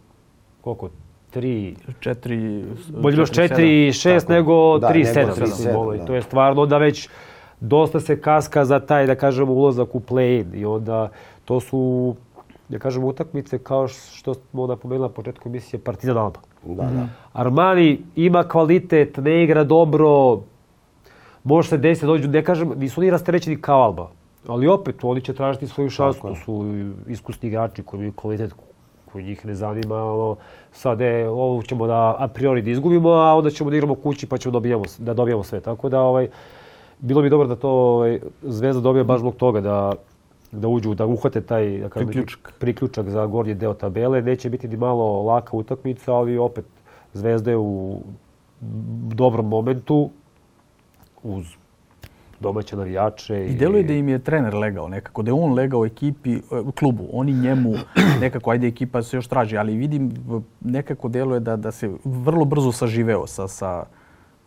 koliko, 0.60 0.88
tri... 1.30 1.76
Četiri... 2.00 2.64
Bolje 3.00 3.16
imaš 3.16 3.30
četiri, 3.30 3.92
šest 3.92 4.28
nego 4.28 4.78
da, 4.78 4.88
tri, 4.88 5.04
sedam. 5.04 5.34
Mislim, 5.40 5.76
ovaj. 5.76 6.06
To 6.06 6.14
je 6.14 6.22
stvarno 6.22 6.66
da 6.66 6.78
već 6.78 7.08
dosta 7.60 8.00
se 8.00 8.20
kaska 8.20 8.64
za 8.64 8.80
taj, 8.80 9.06
da 9.06 9.14
kažemo, 9.14 9.52
ulazak 9.52 9.94
u 9.94 10.00
play-in. 10.00 10.54
I 10.54 10.64
onda 10.64 11.08
to 11.44 11.60
su, 11.60 12.14
da 12.68 12.78
kažemo, 12.78 13.06
utakmice 13.06 13.58
kao 13.58 13.88
što 13.88 14.34
smo 14.34 14.66
napomenuli 14.66 15.08
na 15.08 15.14
početku 15.14 15.48
emisije 15.48 15.80
Partizan 15.80 16.18
Alba. 16.18 16.40
Da, 16.64 16.82
da. 16.82 17.08
Armani 17.32 18.00
ima 18.16 18.48
kvalitet, 18.48 19.16
ne 19.16 19.44
igra 19.44 19.64
dobro, 19.64 20.40
može 21.44 21.68
se 21.68 21.78
desiti 21.78 22.06
da 22.06 22.12
dođu, 22.12 22.28
ne 22.28 22.44
kažem, 22.44 22.72
nisu 22.76 23.00
oni 23.00 23.10
rasterećeni 23.10 23.60
kao 23.60 23.82
Alba. 23.82 24.10
Ali 24.46 24.68
opet, 24.68 25.04
oni 25.04 25.20
će 25.20 25.34
tražiti 25.34 25.66
svoju 25.66 25.90
šansu. 25.90 26.20
To 26.20 26.34
su 26.34 26.64
iskusni 27.06 27.48
igrači 27.48 27.82
koji 27.82 27.98
imaju 27.98 28.12
kvalitet 28.12 28.54
koji 29.12 29.24
njih 29.24 29.46
ne 29.46 29.54
zanima. 29.54 30.04
Ono, 30.04 30.36
sad 30.72 31.00
je, 31.00 31.28
ovo 31.28 31.62
ćemo 31.62 31.86
da 31.86 32.16
a 32.18 32.28
priori 32.28 32.62
da 32.62 32.70
izgubimo, 32.70 33.10
a 33.10 33.34
onda 33.34 33.50
ćemo 33.50 33.70
da 33.70 33.76
igramo 33.76 33.94
kući 33.94 34.26
pa 34.26 34.38
ćemo 34.38 34.52
dobijemo, 34.52 34.84
da 34.98 35.14
dobijemo 35.14 35.42
sve. 35.42 35.60
Tako 35.60 35.88
da, 35.88 36.00
ovaj, 36.00 36.28
bilo 36.98 37.22
bi 37.22 37.30
dobro 37.30 37.48
da 37.48 37.56
to 37.56 37.70
ovaj, 37.70 38.20
Zvezda 38.42 38.80
dobije 38.80 39.04
baš 39.04 39.20
zbog 39.20 39.36
toga 39.36 39.60
da 39.60 39.92
da 40.52 40.68
uđu, 40.68 40.94
da 40.94 41.06
uhvate 41.06 41.40
taj 41.40 41.78
da 41.78 41.88
kažem, 41.88 42.08
priključak. 42.08 42.52
priključak 42.58 43.08
za 43.08 43.26
gornji 43.26 43.54
deo 43.54 43.74
tabele. 43.74 44.22
Neće 44.22 44.50
biti 44.50 44.68
ni 44.68 44.76
malo 44.76 45.22
laka 45.22 45.56
utakmica, 45.56 46.14
ali 46.14 46.38
opet 46.38 46.64
Zvezda 47.12 47.50
je 47.50 47.56
u 47.56 48.00
dobrom 49.14 49.48
momentu 49.48 50.10
uz 51.22 51.46
domaće 52.40 52.76
navijače. 52.76 53.46
I, 53.46 53.54
deluje 53.54 53.82
da 53.82 53.92
im 53.92 54.08
je 54.08 54.18
trener 54.18 54.54
legao 54.54 54.88
nekako, 54.88 55.22
da 55.22 55.28
je 55.28 55.34
on 55.34 55.52
legao 55.52 55.86
ekipi, 55.86 56.36
e, 56.36 56.40
klubu. 56.78 57.08
Oni 57.12 57.32
njemu 57.32 57.74
nekako, 58.20 58.50
ajde 58.50 58.66
ekipa 58.66 59.02
se 59.02 59.16
još 59.16 59.26
traži, 59.26 59.56
ali 59.56 59.76
vidim 59.76 60.12
nekako 60.60 61.08
deluje 61.08 61.40
da, 61.40 61.56
da 61.56 61.72
se 61.72 61.90
vrlo 62.04 62.44
brzo 62.44 62.72
saživeo 62.72 63.26
sa, 63.26 63.48
sa 63.48 63.84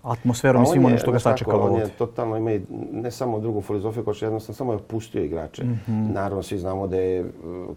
atmosferom 0.03 0.64
i 0.64 0.65
svim 0.65 0.86
onim 0.86 0.98
što 0.98 1.11
ga 1.11 1.19
sačekalo 1.19 1.64
ovdje. 1.64 1.84
On 1.84 1.90
je 1.90 1.95
totalno 1.98 2.38
ima 2.38 2.52
ne 2.91 3.11
samo 3.11 3.40
drugu 3.40 3.61
filozofiju, 3.61 4.03
kao 4.03 4.14
što 4.14 4.26
jednostavno 4.26 4.56
samo 4.56 4.73
je 4.73 4.80
pustio 4.80 5.23
igrače. 5.23 5.64
Mm 5.64 5.80
-hmm. 5.88 6.14
Naravno, 6.14 6.44
svi 6.44 6.57
znamo 6.57 6.88
da 6.88 6.98
je 6.98 7.26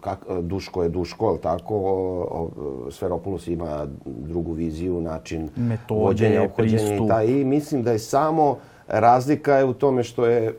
kak, 0.00 0.18
Duško 0.42 0.82
je 0.82 0.88
Duško, 0.88 1.26
ali 1.26 1.38
tako, 1.38 1.76
o, 1.76 2.26
o, 2.30 2.90
Sferopoulos 2.90 3.46
ima 3.46 3.86
drugu 4.04 4.52
viziju, 4.52 5.00
način 5.00 5.48
Metode, 5.56 6.00
vođenja, 6.00 6.42
obhođenja 6.42 6.94
i 6.94 7.08
taj. 7.08 7.26
I 7.26 7.44
mislim 7.44 7.82
da 7.82 7.92
je 7.92 7.98
samo 7.98 8.58
razlika 8.88 9.54
je 9.54 9.64
u 9.64 9.72
tome 9.72 10.02
što 10.04 10.26
je 10.26 10.54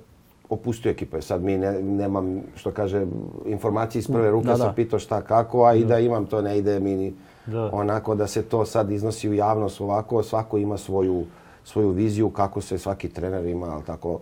opustio 0.50 0.90
ekipa. 0.90 1.22
Sad 1.22 1.44
mi 1.44 1.58
ne, 1.58 1.84
nemam, 1.84 2.42
što 2.56 2.72
kaže, 2.72 3.06
informacije 3.46 4.00
iz 4.00 4.08
prve 4.08 4.32
ruke, 4.32 4.48
da, 4.48 4.58
sam 4.58 4.68
da. 4.68 4.74
pitao 4.74 5.00
šta 5.00 5.22
kako, 5.22 5.64
a 5.64 5.74
da. 5.74 5.80
i 5.80 5.86
da 5.86 6.00
imam 6.00 6.26
to 6.26 6.42
ne 6.42 6.58
ide 6.58 6.80
mi 6.80 7.14
da. 7.46 7.70
onako 7.74 8.16
da 8.16 8.28
se 8.28 8.44
to 8.44 8.66
sad 8.66 8.92
iznosi 8.92 9.30
u 9.30 9.34
javnost 9.34 9.82
ovako, 9.82 10.24
svako 10.24 10.58
ima 10.58 10.78
svoju 10.78 11.26
svoju 11.66 11.90
viziju 11.90 12.30
kako 12.30 12.62
se 12.62 12.78
svaki 12.78 13.10
trener 13.10 13.46
ima, 13.46 13.66
ali 13.66 13.84
tako, 13.84 14.20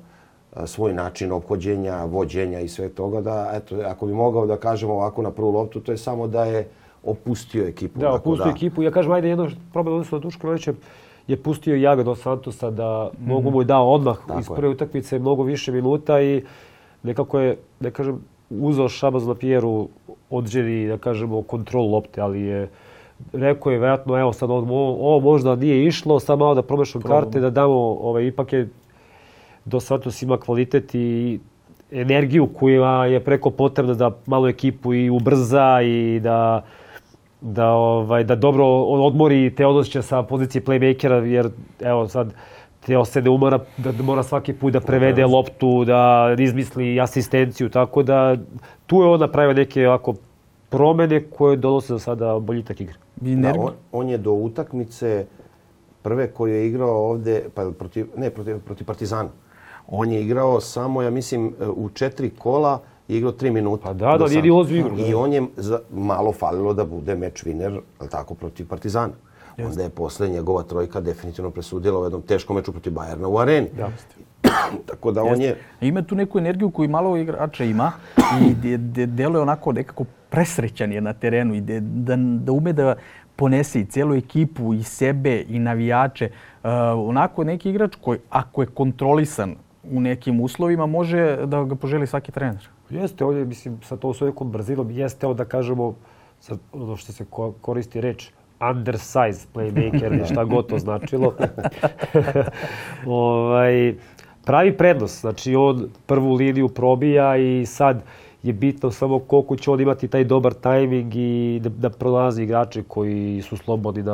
svoj 0.66 0.94
način 0.94 1.32
obhođenja, 1.32 2.06
vođenja 2.06 2.60
i 2.60 2.68
sve 2.68 2.90
toga. 2.90 3.22
Da, 3.22 3.52
eto, 3.54 3.76
ako 3.86 4.06
bi 4.06 4.14
mogao 4.14 4.46
da 4.46 4.58
kažem 4.58 4.90
ovako 4.90 5.22
na 5.22 5.32
prvu 5.32 5.52
loptu, 5.52 5.80
to 5.80 5.92
je 5.92 5.98
samo 5.98 6.28
da 6.28 6.46
je 6.46 6.68
opustio 7.04 7.68
ekipu. 7.68 8.00
Da, 8.00 8.14
opustio 8.14 8.46
da. 8.46 8.52
ekipu. 8.52 8.84
Ja 8.84 8.92
kažem, 8.92 9.12
ajde, 9.12 9.30
jedno 9.30 9.50
problem 9.74 9.96
odnosno 9.96 10.18
na 10.18 10.22
Duškovića 10.22 10.74
je 11.28 11.38
pustio 11.38 11.76
Jaga 11.76 12.04
do 12.04 12.16
Santosa 12.16 12.72
da 12.72 13.12
mm. 13.20 13.28
mogu 13.28 13.52
mu 13.52 13.64
da 13.64 13.80
odmah 13.80 14.18
Tako 14.28 14.40
iz 14.40 14.48
prve 14.56 14.70
utakmice 14.70 15.20
mnogo 15.20 15.44
više 15.44 15.72
minuta 15.72 16.22
i 16.22 16.44
nekako 17.04 17.40
je, 17.40 17.58
da 17.80 17.92
kažem, 17.92 18.22
uzao 18.50 18.90
Šabaz 18.90 19.24
Pijeru 19.40 19.88
odželi, 20.30 20.88
da 20.88 20.98
kažemo, 20.98 21.42
kontrol 21.42 21.92
lopte, 21.92 22.22
ali 22.22 22.42
je 22.42 22.70
rekao 23.34 23.72
je 23.72 23.80
vjerojatno, 23.80 24.20
evo 24.20 24.34
sad 24.34 24.50
ovo, 24.50 25.08
ovo 25.10 25.20
možda 25.20 25.56
nije 25.56 25.86
išlo, 25.86 26.20
sad 26.20 26.40
malo 26.40 26.56
da 26.56 26.62
promešam 26.62 27.02
karte, 27.02 27.40
da 27.40 27.50
damo, 27.50 27.74
ovaj, 28.02 28.28
ipak 28.28 28.54
je 28.54 28.70
do 29.66 29.80
Santos 29.80 30.22
ima 30.22 30.38
kvalitet 30.38 30.96
i 30.96 31.40
energiju 31.92 32.48
koja 32.60 33.06
je 33.06 33.24
preko 33.24 33.50
potrebna 33.50 33.94
da 33.94 34.12
malo 34.26 34.48
ekipu 34.48 34.94
i 34.94 35.10
ubrza 35.10 35.82
i 35.82 36.20
da 36.20 36.64
da 37.42 37.70
ovaj 37.72 38.24
da 38.24 38.36
dobro 38.36 38.66
odmori 38.82 39.56
Teodosića 39.56 40.02
sa 40.02 40.24
pozicije 40.24 40.64
playmakera 40.64 41.24
jer 41.24 41.50
evo 41.80 42.08
sad 42.08 42.34
Teo 42.86 43.06
se 43.06 43.22
ne 43.22 43.30
umara 43.30 43.60
da 43.78 44.04
mora 44.04 44.24
svaki 44.24 44.54
put 44.54 44.74
da 44.74 44.80
prevede 44.80 45.26
loptu, 45.26 45.86
da 45.86 46.36
izmisli 46.40 47.00
asistenciju, 47.00 47.70
tako 47.70 48.04
da 48.04 48.36
tu 48.88 49.02
je 49.02 49.08
on 49.08 49.20
napravio 49.20 49.54
neke 49.54 49.88
ovako 49.88 50.14
promene 50.70 51.24
koje 51.30 51.58
donose 51.58 51.94
za 51.94 52.00
sada 52.00 52.40
boljitak 52.40 52.82
igre. 52.82 53.03
Da, 53.24 53.54
on, 53.58 53.72
on 53.92 54.10
je 54.10 54.18
do 54.18 54.32
utakmice 54.32 55.26
prve 56.02 56.28
koju 56.28 56.54
je 56.54 56.68
igrao 56.68 57.10
ovde, 57.10 57.44
pa 57.54 57.72
protiv, 57.80 58.08
ne, 58.18 58.30
protiv, 58.30 58.60
protiv 58.60 58.88
Partizana. 58.88 59.30
On 59.88 60.12
je 60.12 60.22
igrao 60.22 60.62
samo, 60.62 61.02
ja 61.02 61.10
mislim, 61.10 61.54
u 61.76 61.90
četiri 61.90 62.30
kola 62.30 62.80
i 63.08 63.18
igrao 63.18 63.32
tri 63.32 63.52
minuta. 63.52 63.84
Pa 63.84 63.94
da, 63.94 64.18
da, 64.18 64.26
nije 64.26 64.52
ulazi 64.52 64.78
igru. 64.78 65.00
I 65.00 65.14
on 65.14 65.34
je 65.34 65.44
za, 65.58 65.80
malo 65.94 66.32
falilo 66.32 66.74
da 66.74 66.86
bude 66.86 67.16
meč 67.16 67.44
winner, 67.44 67.80
ali 68.00 68.10
tako, 68.10 68.34
protiv 68.34 68.68
Partizana. 68.68 69.14
Jeste. 69.58 69.70
Onda 69.70 69.84
je 69.84 69.90
posle 69.90 70.28
njegova 70.30 70.64
trojka 70.64 71.02
definitivno 71.02 71.52
presudila 71.52 72.00
u 72.00 72.04
jednom 72.04 72.22
teškom 72.22 72.56
meču 72.56 72.72
protiv 72.72 72.94
Bajerna 72.94 73.28
u 73.28 73.38
areni. 73.38 73.68
Jeste. 73.68 74.16
Tako 74.90 75.12
da 75.12 75.24
on 75.24 75.42
je... 75.42 75.58
Ima 75.82 76.02
tu 76.02 76.16
neku 76.16 76.38
energiju 76.38 76.72
koju 76.72 76.90
malo 76.90 77.18
igrača 77.18 77.64
ima 77.64 77.92
i 78.42 78.54
de, 78.54 78.78
de, 78.78 79.06
deluje 79.06 79.42
onako 79.42 79.72
nekako 79.72 80.06
presrećan 80.34 80.92
je 80.92 81.02
na 81.02 81.14
terenu 81.14 81.54
i 81.56 81.62
de, 81.62 81.80
da, 81.80 82.16
da 82.18 82.52
ume 82.52 82.74
da 82.74 82.96
ponese 83.36 83.80
i 83.80 83.86
cijelu 83.86 84.16
ekipu 84.16 84.74
i 84.74 84.84
sebe 84.84 85.44
i 85.50 85.60
navijače. 85.60 86.30
Uh, 86.64 86.70
onako 87.10 87.44
neki 87.44 87.70
igrač 87.70 87.96
koji 88.02 88.20
ako 88.30 88.62
je 88.62 88.68
kontrolisan 88.68 89.56
u 89.92 90.02
nekim 90.02 90.40
uslovima 90.42 90.86
može 90.86 91.46
da 91.46 91.64
ga 91.64 91.76
poželi 91.76 92.08
svaki 92.08 92.32
trener. 92.32 92.70
Jeste, 92.90 93.26
ovdje 93.26 93.46
mislim 93.46 93.78
sa 93.84 93.98
to 93.98 94.14
svojom 94.14 94.52
brzinom, 94.52 94.92
jeste 94.92 95.26
ovo 95.26 95.36
da 95.36 95.46
kažemo 95.46 95.94
sad, 96.40 96.60
ono 96.72 96.98
što 96.98 97.12
se 97.12 97.26
koristi 97.62 98.02
reč 98.02 98.32
undersize 98.72 99.46
playmaker, 99.54 100.26
šta 100.32 100.44
god 100.44 100.68
to 100.70 100.80
značilo. 100.80 101.34
ovaj, 103.06 103.96
pravi 104.46 104.78
prednost. 104.78 105.22
Znači, 105.22 105.56
on 105.56 105.90
prvu 106.06 106.34
liniju 106.34 106.70
probija 106.70 107.38
i 107.38 107.66
sad 107.66 108.04
je 108.44 108.54
bitno 108.54 108.92
samo 108.92 109.20
koliko 109.20 109.56
će 109.56 109.72
on 109.72 109.82
imati 109.82 110.08
taj 110.08 110.24
dobar 110.24 110.54
tajming 110.54 111.16
i 111.16 111.60
da, 111.64 111.70
da 111.70 111.90
prolazi 111.90 112.44
igrače 112.44 112.84
koji 112.84 113.42
su 113.42 113.58
slobodni 113.58 114.04
na, 114.04 114.14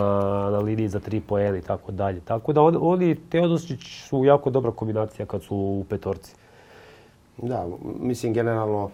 na 0.51 0.59
liniji 0.59 0.87
za 0.87 0.99
tri 0.99 1.21
poena 1.21 1.57
i 1.57 1.61
tako 1.61 1.91
dalje. 1.91 2.19
Tako 2.19 2.53
da 2.53 2.61
on, 2.61 2.77
oni, 2.81 3.15
Teodosić 3.15 3.79
su 3.81 4.25
jako 4.25 4.49
dobra 4.49 4.71
kombinacija 4.71 5.25
kad 5.25 5.43
su 5.43 5.55
u 5.55 5.85
petorci. 5.89 6.35
Da, 7.37 7.67
mislim 7.99 8.33
generalno, 8.33 8.89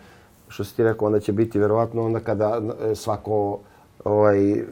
što 0.47 0.63
si 0.63 0.75
ti 0.75 0.83
rekao, 0.83 1.05
onda 1.05 1.19
će 1.19 1.31
biti 1.31 1.59
verovatno 1.59 2.05
onda 2.05 2.19
kada 2.19 2.61
svako 2.95 3.59
ovaj, 4.03 4.63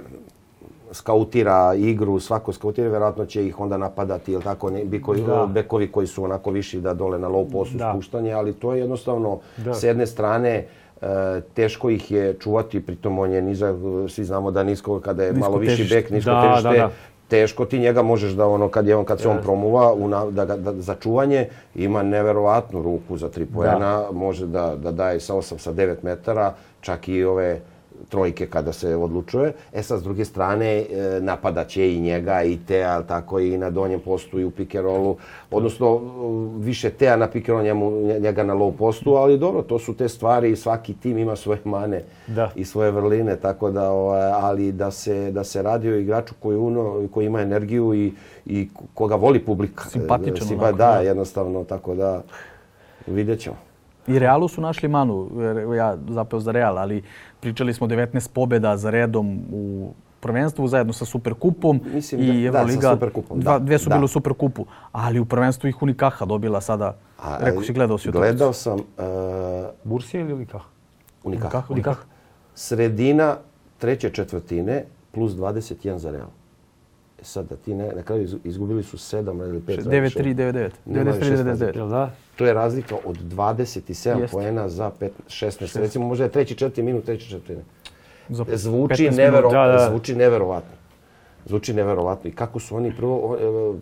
skautira 0.94 1.74
igru, 1.76 2.20
svako 2.20 2.54
skautira, 2.54 2.90
vjerojatno 2.90 3.26
će 3.26 3.46
ih 3.48 3.60
onda 3.60 3.78
napadati, 3.78 4.32
ili 4.32 4.44
tako, 4.44 4.72
bikovi, 4.86 5.22
da. 5.22 5.46
bekovi 5.46 5.92
koji 5.92 6.08
su 6.08 6.24
onako 6.24 6.52
viši 6.52 6.82
da 6.82 6.94
dole 6.94 7.20
na 7.20 7.30
low 7.30 7.52
postu 7.52 7.78
da. 7.78 7.94
spuštanje, 7.94 8.34
ali 8.34 8.54
to 8.54 8.74
je 8.74 8.80
jednostavno, 8.80 9.40
da. 9.58 9.74
s 9.74 9.84
jedne 9.84 10.08
strane, 10.08 10.66
e, 11.02 11.42
teško 11.54 11.90
ih 11.90 12.12
je 12.12 12.34
čuvati, 12.40 12.86
pritom 12.86 13.20
on 13.20 13.32
je 13.32 13.42
nizak, 13.42 13.76
svi 14.10 14.24
znamo 14.24 14.52
da 14.52 14.64
nisko, 14.64 15.00
kada 15.00 15.24
je 15.24 15.34
nisko 15.34 15.50
malo 15.50 15.60
težište. 15.60 15.84
viši 15.84 15.96
bek, 15.96 16.10
nisko 16.10 16.32
da, 16.32 16.42
težište, 16.42 16.70
da, 16.70 16.78
da. 16.78 16.90
teško 17.28 17.66
ti 17.66 17.80
njega 17.80 18.02
možeš 18.02 18.32
da 18.32 18.48
ono 18.48 18.70
kad 18.70 18.88
je 18.88 18.96
on 18.96 19.06
kad 19.06 19.22
se 19.22 19.30
on 19.30 19.38
promuva 19.44 19.94
una, 19.94 20.26
da, 20.26 20.46
da, 20.46 20.58
da 20.58 20.82
za 20.82 20.96
čuvanje 20.96 21.48
ima 21.76 22.04
neverovatnu 22.04 22.82
ruku 22.82 23.18
za 23.18 23.30
tri 23.30 23.46
da. 23.46 24.10
može 24.12 24.48
da 24.48 24.76
da 24.76 24.92
daje 24.92 25.20
sa 25.20 25.34
8 25.34 25.58
sa 25.58 25.74
9 25.74 25.96
metara 26.02 26.54
čak 26.82 27.08
i 27.08 27.24
ove 27.24 27.62
trojke 28.10 28.48
kada 28.48 28.74
se 28.74 28.96
odlučuje. 28.96 29.54
E 29.74 29.84
sad, 29.84 30.00
s 30.00 30.04
druge 30.04 30.26
strane, 30.26 30.66
e, 30.66 30.86
napadat 31.22 31.68
će 31.68 31.94
i 31.94 32.02
njega 32.02 32.44
i 32.44 32.58
Tea, 32.68 33.02
tako 33.04 33.40
i 33.40 33.58
na 33.58 33.70
donjem 33.70 34.00
postu 34.00 34.40
i 34.40 34.46
u 34.46 34.52
pikerolu. 34.52 35.18
Odnosno, 35.52 36.02
više 36.60 36.90
Tea 36.90 37.16
na 37.16 37.28
pikerolu, 37.28 37.64
njemu, 37.64 37.92
njega 38.20 38.44
na 38.44 38.54
low 38.54 38.72
postu, 38.72 39.16
ali 39.16 39.38
dobro, 39.38 39.62
to 39.62 39.80
su 39.80 39.94
te 39.94 40.10
stvari 40.10 40.52
i 40.52 40.56
svaki 40.56 40.94
tim 40.94 41.18
ima 41.18 41.36
svoje 41.36 41.60
mane 41.64 42.04
da. 42.28 42.52
i 42.56 42.66
svoje 42.66 42.92
vrline, 42.92 43.36
tako 43.36 43.72
da, 43.72 43.92
ovaj, 43.92 44.32
ali 44.32 44.72
da 44.72 44.92
se, 44.92 45.32
da 45.32 45.44
se 45.44 45.62
radi 45.62 45.90
o 45.90 45.98
igraču 45.98 46.34
koji, 46.40 46.58
uno, 46.58 47.08
koji 47.12 47.26
ima 47.26 47.42
energiju 47.42 47.94
i, 47.94 48.14
i 48.46 48.70
koga 48.94 49.16
voli 49.16 49.40
publika. 49.40 49.84
Simpatičan. 49.84 50.48
Simpa, 50.48 50.72
da, 50.72 51.00
jednostavno, 51.00 51.64
tako 51.64 51.96
da 51.96 52.22
vidjet 53.08 53.40
ćemo. 53.40 53.56
I 54.08 54.20
Realu 54.20 54.48
su 54.48 54.62
našli 54.62 54.90
manu, 54.90 55.30
ja 55.78 55.98
zapeo 56.10 56.40
za 56.40 56.52
Real, 56.52 56.78
ali 56.78 57.04
pričali 57.44 57.74
smo 57.74 57.88
19 57.88 58.30
pobjeda 58.34 58.78
za 58.78 58.90
redom 58.90 59.40
u 59.52 59.94
prvenstvu 60.20 60.68
zajedno 60.68 60.94
sa 60.94 61.06
Superkupom 61.06 61.82
Mislim, 61.94 62.22
i 62.22 62.46
Euroliga. 62.46 62.82
Da, 62.82 62.88
sa 62.88 62.96
Superkupom, 62.96 63.40
da. 63.40 63.60
Dve 63.60 63.80
su 63.80 63.90
da. 63.90 63.96
bile 63.96 64.06
u 64.06 64.08
Superkupu, 64.08 64.66
ali 64.92 65.20
u 65.20 65.26
prvenstvu 65.26 65.68
ih 65.68 65.82
Unikaha 65.82 66.26
dobila 66.26 66.62
sada. 66.62 66.96
A, 67.20 67.38
Rekao 67.40 67.64
si, 67.64 67.74
gledao 67.74 67.98
si 67.98 68.10
utakmicu. 68.10 68.32
Gledao 68.32 68.54
sam... 68.54 68.80
Uh, 68.80 68.84
Bursija 69.84 70.22
ili 70.22 70.34
Unikaha? 70.34 70.66
Unikaha. 71.24 71.64
Unikaha. 71.70 72.02
Sredina 72.56 73.38
treće 73.78 74.10
četvrtine 74.10 74.86
plus 75.12 75.32
21 75.32 75.98
za 75.98 76.12
Real. 76.12 76.32
E 77.22 77.24
sad 77.24 77.50
da 77.50 77.56
ti 77.56 77.74
ne, 77.74 77.92
na 77.96 78.04
kraju 78.04 78.40
izgubili 78.44 78.84
su 78.84 78.98
7 78.98 79.50
ili 79.50 79.60
5. 79.60 79.84
9-3, 79.84 80.36
9-9. 80.36 80.70
9-3, 80.88 81.90
da? 81.90 82.12
To 82.36 82.46
je 82.46 82.54
razlika 82.54 82.96
od 83.06 83.18
27 83.18 83.90
Jeste. 84.20 84.28
poena 84.32 84.70
za 84.70 84.92
5, 84.92 85.10
16. 85.28 85.48
6. 85.60 85.80
Recimo 85.80 86.08
možda 86.08 86.24
je 86.24 86.32
treći, 86.32 86.56
četiri 86.56 86.84
minut, 86.84 87.04
treći, 87.04 87.30
četiri. 87.30 87.58
Zvuči, 88.30 89.10
nevero, 89.12 89.50
da, 89.50 89.68
da. 89.68 89.88
zvuči 89.90 90.16
neverovatno. 90.16 90.72
Zvuči 91.46 91.74
neverovatno. 91.74 92.30
I 92.30 92.34
kako 92.34 92.60
su 92.60 92.76
oni 92.76 92.96
prvo... 92.98 93.38
E, 93.38 93.74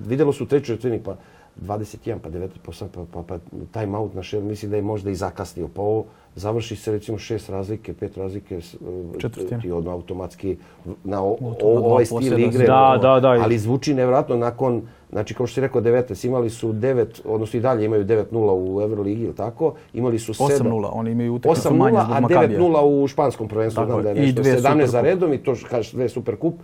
videlo 0.00 0.32
su 0.32 0.46
treći 0.46 0.66
četvrtini, 0.66 1.00
pa 1.02 1.16
21, 1.58 2.18
pa 2.18 2.30
19, 2.30 2.48
pa, 2.62 2.72
pa, 2.94 3.22
pa, 3.22 3.22
pa 3.22 3.38
time 3.72 3.98
out 3.98 4.14
na 4.14 4.22
šer, 4.22 4.42
mislim 4.42 4.70
da 4.70 4.76
je 4.76 4.82
možda 4.82 5.10
i 5.10 5.14
zakasnio. 5.14 5.68
Pa 5.68 5.82
ovo 5.82 6.04
završi 6.34 6.76
se 6.76 6.92
recimo 6.92 7.18
šest 7.18 7.48
razlike, 7.48 7.94
pet 7.94 8.16
razlike, 8.16 8.60
s- 8.60 8.76
Četvrtina. 9.18 9.60
ti 9.60 9.70
odmah 9.70 9.94
automatski 9.94 10.56
na 11.04 11.22
o, 11.22 11.36
o, 11.40 11.58
ovaj 11.62 12.04
stil 12.06 12.38
igre. 12.38 12.66
Da, 12.66 12.98
da, 13.02 13.20
da. 13.20 13.28
Ali 13.28 13.58
zvuči 13.58 13.94
nevjerojatno 13.94 14.36
nakon, 14.36 14.82
znači 15.10 15.34
kao 15.34 15.46
što 15.46 15.54
si 15.54 15.60
rekao 15.60 15.80
19, 15.80 16.26
imali 16.26 16.50
su 16.50 16.72
9, 16.72 17.06
odnosno 17.24 17.58
i 17.58 17.60
dalje 17.60 17.84
imaju 17.84 18.04
9-0 18.04 18.26
u 18.32 18.82
Euroligi, 18.82 19.22
ili 19.22 19.34
tako? 19.34 19.74
Imali 19.94 20.18
su 20.18 20.32
7. 20.32 20.62
8-0, 20.62 20.88
oni 20.92 21.10
imaju 21.10 21.34
utakmicu 21.34 21.68
8-0, 21.68 21.76
manje 21.76 21.98
zbog 22.04 22.16
a 22.16 22.20
Makabija. 22.20 22.60
9-0 22.60 23.02
u 23.02 23.06
španskom 23.08 23.48
prvenstvu, 23.48 23.84
znam 23.86 24.02
da 24.02 24.08
je. 24.08 24.14
nešto 24.14 24.42
dve 24.42 24.56
17 24.60 24.86
za 24.86 25.00
redom 25.00 25.32
i 25.32 25.38
to 25.38 25.54
što 25.54 25.68
kažeš 25.68 25.92
dve 25.92 26.08
Superkup. 26.08 26.54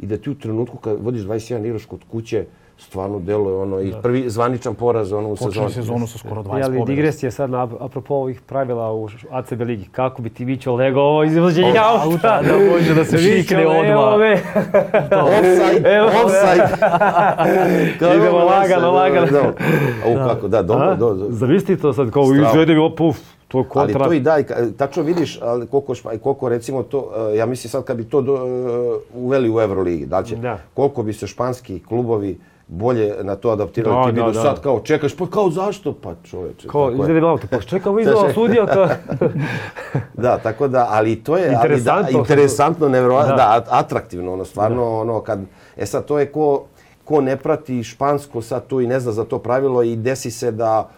I 0.00 0.06
da 0.06 0.16
ti 0.16 0.30
u 0.30 0.34
trenutku 0.34 0.76
kad 0.76 0.98
vodiš 1.00 1.22
21 1.22 1.66
igraš 1.66 1.84
kod 1.84 2.00
kuće, 2.10 2.44
stvarno 2.78 3.18
deluje 3.18 3.56
ono 3.56 3.80
i 3.80 3.92
prvi 4.02 4.24
zvaničan 4.26 4.74
poraz 4.74 5.12
ono 5.12 5.28
u 5.28 5.32
Počeli 5.32 5.52
sezoni. 5.52 5.72
sezonu 5.72 6.06
sa 6.06 6.18
skoro 6.18 6.42
20 6.42 6.48
Ja, 6.50 6.64
ali 6.64 6.78
pobjeda. 6.78 6.84
digresija 6.86 7.30
sad 7.30 7.50
na, 7.50 7.68
apropo 7.80 8.14
ovih 8.14 8.40
pravila 8.40 8.92
u 8.92 9.08
ACB 9.30 9.60
ligi. 9.60 9.84
Kako 9.86 10.22
bi 10.22 10.30
ti 10.30 10.44
Mićo 10.44 10.74
legao 10.74 11.02
ovo 11.04 11.24
izvođenje 11.24 11.68
auta? 11.70 12.04
auta, 12.04 12.42
da 12.42 12.70
može 12.70 12.94
da 12.94 13.04
se 13.04 13.16
evo 13.52 13.72
odmah. 13.72 14.18
me. 14.18 14.32
Offside, 15.24 15.88
Evo, 15.88 16.06
offside. 16.16 16.68
Idemo 18.16 18.38
lagano, 18.38 18.90
lagano. 18.92 19.26
da, 19.26 19.32
da. 19.32 19.52
Au, 20.06 20.28
kako, 20.28 20.48
da, 20.48 20.62
dobro, 20.62 20.84
A? 20.84 20.94
dobro. 20.94 21.26
Zamisli 21.30 21.76
to 21.76 21.92
sad, 21.92 22.10
kao 22.10 22.24
Strava. 22.24 22.48
izvede 22.48 22.74
mi, 22.74 22.90
puf, 22.90 23.18
to 23.48 23.58
je 23.58 23.64
Ali 23.64 23.68
kontra. 23.70 24.04
to 24.04 24.12
i 24.12 24.20
da, 24.20 24.38
i 24.38 24.44
ka- 24.44 24.72
tačno 24.72 25.02
vidiš 25.02 25.38
ali 25.42 25.66
koliko, 25.66 25.94
špa- 25.94 26.18
koliko 26.18 26.48
recimo 26.48 26.82
to, 26.82 27.04
e, 27.24 27.36
ja 27.36 27.46
mislim 27.46 27.70
sad 27.70 27.84
kad 27.84 27.96
bi 27.96 28.04
to 28.04 28.20
do, 28.20 28.34
e, 28.34 28.38
uveli 29.14 29.50
u 29.50 29.60
Euroligi, 29.60 30.06
da 30.06 30.18
li 30.18 30.26
će, 30.26 30.36
Da. 30.36 30.58
koliko 30.74 31.02
bi 31.02 31.12
se 31.12 31.26
španski 31.26 31.80
klubovi 31.80 32.38
bolje 32.68 33.14
na 33.22 33.36
to 33.36 33.50
adaptirali. 33.50 33.96
Da, 33.96 34.12
Ti 34.14 34.26
da, 34.26 34.32
da. 34.32 34.42
sad 34.42 34.60
kao 34.60 34.80
čekaš, 34.80 35.16
pa 35.16 35.26
kao 35.26 35.50
zašto? 35.50 35.92
Pa 35.94 36.14
čoveče. 36.22 36.68
Kao, 36.68 36.90
mi 36.90 37.20
auto, 37.20 37.46
pa 37.50 37.60
čekamo 37.60 37.98
izdala 38.00 38.32
sudija 38.32 38.66
ka... 38.66 38.88
Da, 40.14 40.38
tako 40.38 40.68
da, 40.68 40.86
ali 40.90 41.16
to 41.16 41.36
je 41.36 41.44
ali 41.44 41.54
Interesantno. 41.54 42.12
Da, 42.12 42.18
interesantno, 42.18 42.88
nevjerovatno, 42.88 43.30
Da. 43.30 43.36
da. 43.38 43.54
at- 43.54 43.68
atraktivno, 43.70 44.32
ono, 44.32 44.44
stvarno, 44.44 45.00
ono, 45.00 45.20
kad, 45.20 45.40
e 45.76 45.86
sad, 45.86 46.04
to 46.04 46.18
je 46.18 46.26
ko, 46.26 46.64
ko 47.04 47.20
ne 47.20 47.36
prati 47.36 47.82
špansko 47.84 48.42
sad 48.42 48.66
tu 48.66 48.80
i 48.80 48.86
ne 48.86 49.00
zna 49.00 49.12
za 49.12 49.24
to 49.24 49.38
pravilo 49.38 49.82
i 49.82 49.96
desi 49.96 50.30
se 50.30 50.50
da 50.52 50.88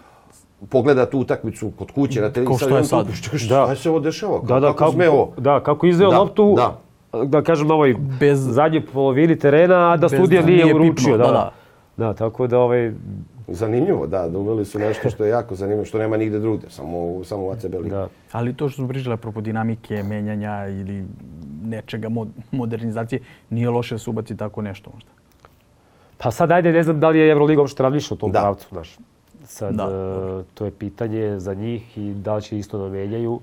pogleda 0.68 1.06
tu 1.06 1.18
utakmicu 1.18 1.70
kod 1.70 1.90
kuće 1.90 2.20
na 2.20 2.30
televiziji. 2.30 2.68
što 2.68 2.76
je 2.76 2.84
sad. 2.84 3.06
Šta, 3.14 3.38
šta, 3.38 3.54
Da. 3.56 3.64
šta 3.66 3.76
se 3.76 3.90
ovo 3.90 4.00
dešava? 4.00 4.40
Da, 4.40 4.60
da, 4.60 4.72
kako, 4.72 4.94
ovo? 5.04 5.32
da, 5.36 5.60
kako 5.60 5.86
izveo 5.86 6.10
Da, 6.10 6.18
loptu, 6.18 6.54
da. 6.56 6.78
Da 7.24 7.42
kažem 7.42 7.68
na 7.68 7.74
ovoj 7.74 7.96
Bez- 8.20 8.50
zadnjoj 8.50 8.86
polovini 8.86 9.36
terena, 9.36 9.92
a 9.92 9.96
da 9.96 10.08
Bez 10.08 10.20
sudija 10.20 10.40
da 10.40 10.46
nije 10.46 10.64
nije 10.64 10.74
uručio. 10.74 10.94
pipnuo, 10.94 11.16
Da, 11.18 11.24
da, 11.24 11.32
da. 11.32 11.52
Da, 11.98 12.14
tako 12.14 12.46
da 12.46 12.58
ovaj, 12.58 12.92
Zanimljivo, 13.48 14.06
da, 14.06 14.28
da 14.28 14.38
uveli 14.38 14.64
su 14.64 14.78
nešto 14.78 15.10
što 15.10 15.24
je 15.24 15.30
jako 15.30 15.54
zanimljivo, 15.54 15.84
što 15.84 15.98
nema 15.98 16.16
nigde 16.16 16.38
drugde, 16.38 16.66
samo, 16.70 16.88
samo 17.24 17.42
u 17.42 17.50
ACB 17.50 17.74
ligi. 17.74 17.90
da. 17.90 18.08
Ali 18.32 18.54
to 18.54 18.68
što 18.68 18.76
smo 18.76 18.88
pričali 18.88 19.14
apropo 19.14 19.40
dinamike, 19.40 20.02
menjanja 20.02 20.66
ili 20.68 21.04
nečega 21.62 22.08
mod, 22.08 22.28
modernizacije, 22.52 23.20
nije 23.50 23.70
loše 23.70 23.94
da 23.94 23.98
se 23.98 24.10
ubaci 24.10 24.36
tako 24.36 24.62
nešto 24.62 24.90
možda. 24.94 25.10
Pa 26.18 26.30
sad 26.30 26.50
ajde, 26.50 26.72
ne 26.72 26.82
znam 26.82 27.00
da 27.00 27.08
li 27.08 27.18
je 27.18 27.30
Euroliga 27.30 27.60
uopšte 27.60 27.82
razmišlja 27.82 28.14
u 28.14 28.18
tom 28.18 28.32
Da. 28.32 28.40
pravcu, 28.40 28.66
znaš. 28.70 28.96
Sad, 29.44 29.74
Da. 29.74 29.84
e, 29.84 30.54
to 30.54 30.64
je 30.64 30.70
pitanje 30.70 31.38
za 31.38 31.54
njih 31.54 31.98
i 31.98 32.14
da 32.14 32.36
li 32.36 32.42
će 32.42 32.58
isto 32.58 32.78
da 32.78 32.88
menjaju. 32.88 33.40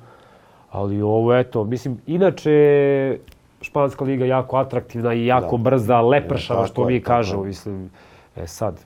Ali 0.71 1.01
ovo, 1.01 1.35
eto, 1.35 1.63
mislim, 1.63 1.97
inače, 2.07 3.17
Španska 3.63 4.05
liga 4.05 4.25
jako 4.25 4.57
atraktivna 4.57 5.13
i 5.13 5.25
jako 5.25 5.57
Da. 5.57 5.63
brza, 5.63 6.01
lepršava, 6.01 6.61
Ja, 6.61 6.67
što 6.67 6.85
mi 6.85 7.01
kažemo, 7.01 7.43
mislim. 7.43 7.89
E 8.35 8.47
sad, 8.47 8.79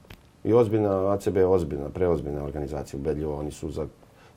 I 0.43 0.53
ozbiljna, 0.53 1.11
ACB 1.11 1.37
je 1.37 1.45
ozbiljna, 1.45 1.89
preozbiljna 1.89 2.43
organizacija 2.43 2.99
ubedljivo. 2.99 3.35
Oni 3.35 3.51
su 3.51 3.71
za, 3.71 3.87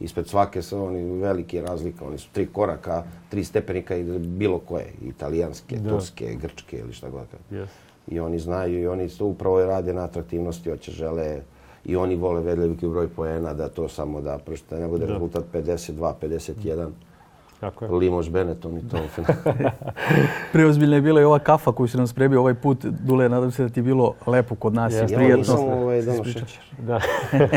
ispred 0.01 0.27
svake 0.27 0.63
su 0.63 0.79
oni 0.79 1.21
velike 1.21 1.61
razlike. 1.61 2.05
Oni 2.05 2.19
su 2.19 2.29
tri 2.33 2.47
koraka, 2.47 3.03
tri 3.29 3.45
stepenika 3.45 3.97
i 3.97 4.05
bilo 4.19 4.59
koje. 4.59 4.87
Italijanske, 5.03 5.77
Da. 5.77 5.91
turske, 5.91 6.35
grčke 6.35 6.79
ili 6.79 6.93
šta 6.93 7.11
god. 7.11 7.27
yes. 7.53 7.67
I 8.09 8.21
oni 8.21 8.39
znaju 8.39 8.81
i 8.81 8.87
oni 8.87 9.09
to 9.09 9.27
upravo 9.27 9.65
rade 9.65 9.93
na 9.93 10.05
atraktivnosti, 10.05 10.71
hoće 10.71 10.93
žele 10.93 11.41
i 11.85 11.97
oni 11.97 12.17
vole 12.17 12.41
veliki 12.41 12.89
broj 12.89 13.09
poena 13.09 13.55
da 13.55 13.69
to 13.69 13.89
samo 13.89 14.21
da 14.21 14.39
prosto 14.39 14.77
ne 14.77 14.89
bude 14.89 15.07
Da. 15.07 15.13
rezultat 15.13 15.45
52, 15.53 16.13
51. 16.23 16.89
tako 17.61 17.85
je. 17.85 17.91
Limoš 17.91 18.31
Benetton 18.31 18.77
i 18.79 18.89
to. 18.89 18.97
Preozbiljna 20.53 20.97
je 20.97 21.03
bila 21.03 21.21
i 21.21 21.25
ova 21.25 21.39
kafa 21.39 21.73
koju 21.73 21.89
si 21.89 21.97
nam 21.97 22.07
spremio 22.07 22.41
ovaj 22.41 22.55
put. 22.55 22.85
Dule, 22.85 23.29
nadam 23.29 23.51
se 23.51 23.63
da 23.63 23.69
ti 23.69 23.81
je 23.81 23.85
bilo 23.85 24.15
lepo 24.27 24.55
kod 24.55 24.75
nas 24.75 24.93
Jeste. 24.95 25.25
i 25.25 25.29
ja 25.29 25.37
nisam 25.37 25.59
ovaj 25.59 26.03
dano 26.03 26.25
šećer. 26.25 26.59
Da. 26.79 27.01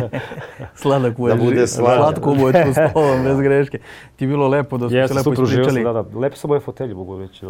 Sladak 0.76 1.18
mu 1.18 1.28
je, 1.28 1.36
Da 1.36 1.44
bude 1.44 1.68
slatko 1.68 2.36
mu 2.36 2.48
je 2.48 2.66
tu 2.66 2.72
s 2.74 2.94
tobom, 2.94 3.24
bez 3.24 3.42
greške. 3.48 3.80
Ti 4.16 4.24
je 4.24 4.28
bilo 4.28 4.48
lepo 4.48 4.78
da 4.78 4.82
smo 4.82 4.90
se 4.90 4.98
Jeste, 4.98 5.18
lepo 5.18 5.30
uživao 5.30 5.48
sam, 5.48 5.60
ispričali. 5.78 5.84
da, 5.94 6.04
da. 6.04 6.20
Lepe 6.20 6.36
su 6.36 6.48
moje 6.48 6.60
fotelje, 6.60 6.94
mogu 6.94 7.20
reći. 7.20 7.46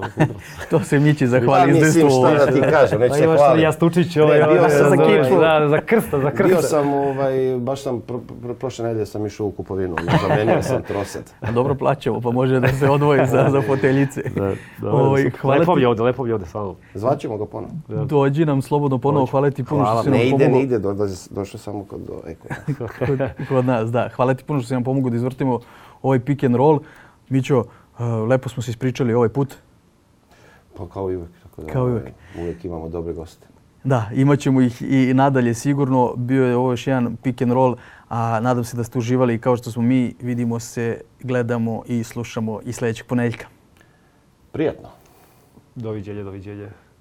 To 0.70 0.80
se 0.80 1.00
Mići 1.00 1.28
zahvali 1.28 1.72
iz 1.72 1.84
mislim 1.84 2.10
šta 2.10 2.46
da 2.46 2.52
ti 2.52 2.62
kažem, 2.62 3.00
neću 3.00 3.10
Pa 3.10 3.18
se 3.18 3.24
imaš 3.24 3.38
sad 3.38 3.46
hvaliti. 3.46 3.64
jastučić 3.64 4.18
ovaj, 4.18 4.40
Ne, 4.40 4.46
bio 4.46 4.58
ovaj, 4.60 4.70
sam 4.70 4.90
za 4.90 4.96
kičmu. 4.98 5.40
Da, 5.40 5.68
za 5.70 5.82
krsta, 5.82 6.20
za 6.20 6.30
krsta. 6.32 6.44
Bio 6.48 6.62
sam, 6.62 6.94
ovaj, 6.94 7.34
baš 7.60 7.82
sam, 7.84 8.02
pro, 8.02 8.20
pro, 8.44 8.54
prošle 8.54 8.86
nedelje 8.86 9.06
sam 9.06 9.26
išao 9.26 9.48
u 9.48 9.52
kupovinu, 9.52 9.96
zamenio 10.22 10.64
sam 10.64 10.82
troset. 10.84 11.34
A 11.42 11.52
dobro 11.52 11.76
plaćamo, 11.76 12.22
pa 12.22 12.32
može 12.44 12.60
da 12.60 12.68
se 12.68 12.90
odvoji 12.90 13.28
za, 13.28 13.49
za 13.52 13.61
foteljice. 13.61 14.22
Da, 14.36 14.53
da, 14.82 14.91
Ovaj, 14.98 15.30
hvala 15.41 15.60
lepo 15.60 15.78
je 15.78 15.88
ovde, 15.88 16.03
lepo 16.03 16.26
je 16.26 16.34
ovde, 16.34 16.45
stvarno. 16.45 16.76
Zvaćemo 16.94 17.38
ga 17.38 17.45
ponovo. 17.45 18.06
Dođi 18.06 18.45
nam 18.45 18.61
slobodno 18.61 18.98
ponovo, 18.98 19.26
hvala 19.26 19.52
ti 19.52 19.64
puno 19.64 19.86
što 19.86 20.03
si 20.03 20.10
nam 20.10 20.18
Ne 20.18 20.28
ide, 20.28 20.32
pomogao 20.32 20.57
ne 20.57 20.64
ide, 20.64 20.80
do, 20.80 20.94
do, 20.94 21.07
došao 21.30 21.60
samo 21.60 21.84
kod 21.84 22.02
do, 22.02 22.22
eko. 22.28 22.48
kod, 22.99 23.20
kod 23.49 23.65
nas. 23.65 23.91
Da, 23.91 24.10
hvala 24.15 24.34
ti 24.34 24.44
puno 24.44 24.60
što 24.60 24.68
si 24.68 24.74
nam 24.74 24.84
pomogao 24.84 25.10
da 25.10 25.15
izvrtimo 25.15 25.60
ovaj 26.02 26.20
pick 26.20 26.44
and 26.44 26.56
roll. 26.56 26.80
Mićo, 27.30 27.60
uh, 27.60 28.30
lepo 28.30 28.49
smo 28.49 28.64
se 28.64 28.72
ispričali 28.72 29.14
ovaj 29.14 29.30
put. 29.30 29.56
Pa 30.78 30.88
kao 30.88 31.11
i 31.11 31.15
uvek. 31.15 31.32
Tako 31.44 31.61
da, 31.61 31.74
Kao 31.74 31.88
i 31.88 31.91
ovaj, 31.91 32.02
uvek. 32.02 32.14
Uvek 32.40 32.65
imamo 32.65 32.90
dobre 32.90 33.14
goste. 33.14 33.48
Da, 33.84 34.10
imat 34.14 34.40
ćemo 34.40 34.61
ih 34.61 34.82
i 34.82 35.14
nadalje 35.14 35.53
sigurno. 35.53 36.14
Bio 36.15 36.45
je 36.45 36.56
ovo 36.56 36.72
još 36.72 36.88
jedan 36.88 37.15
pick 37.15 37.41
and 37.41 37.52
roll, 37.52 37.76
a 38.10 38.40
nadam 38.40 38.64
se 38.64 38.78
da 38.78 38.84
ste 38.84 38.98
uživali 38.98 39.42
kao 39.42 39.58
što 39.58 39.72
smo 39.72 39.82
mi. 39.82 40.16
Vidimo 40.22 40.60
se, 40.60 41.02
gledamo 41.20 41.84
i 41.88 42.04
slušamo 42.04 42.60
i 42.66 42.74
sljedećeg 42.74 43.08
ponedjeljka. 43.08 43.48
Prijatno. 44.52 44.90
Doviđenja, 45.76 46.24
doviđenja. 46.24 46.70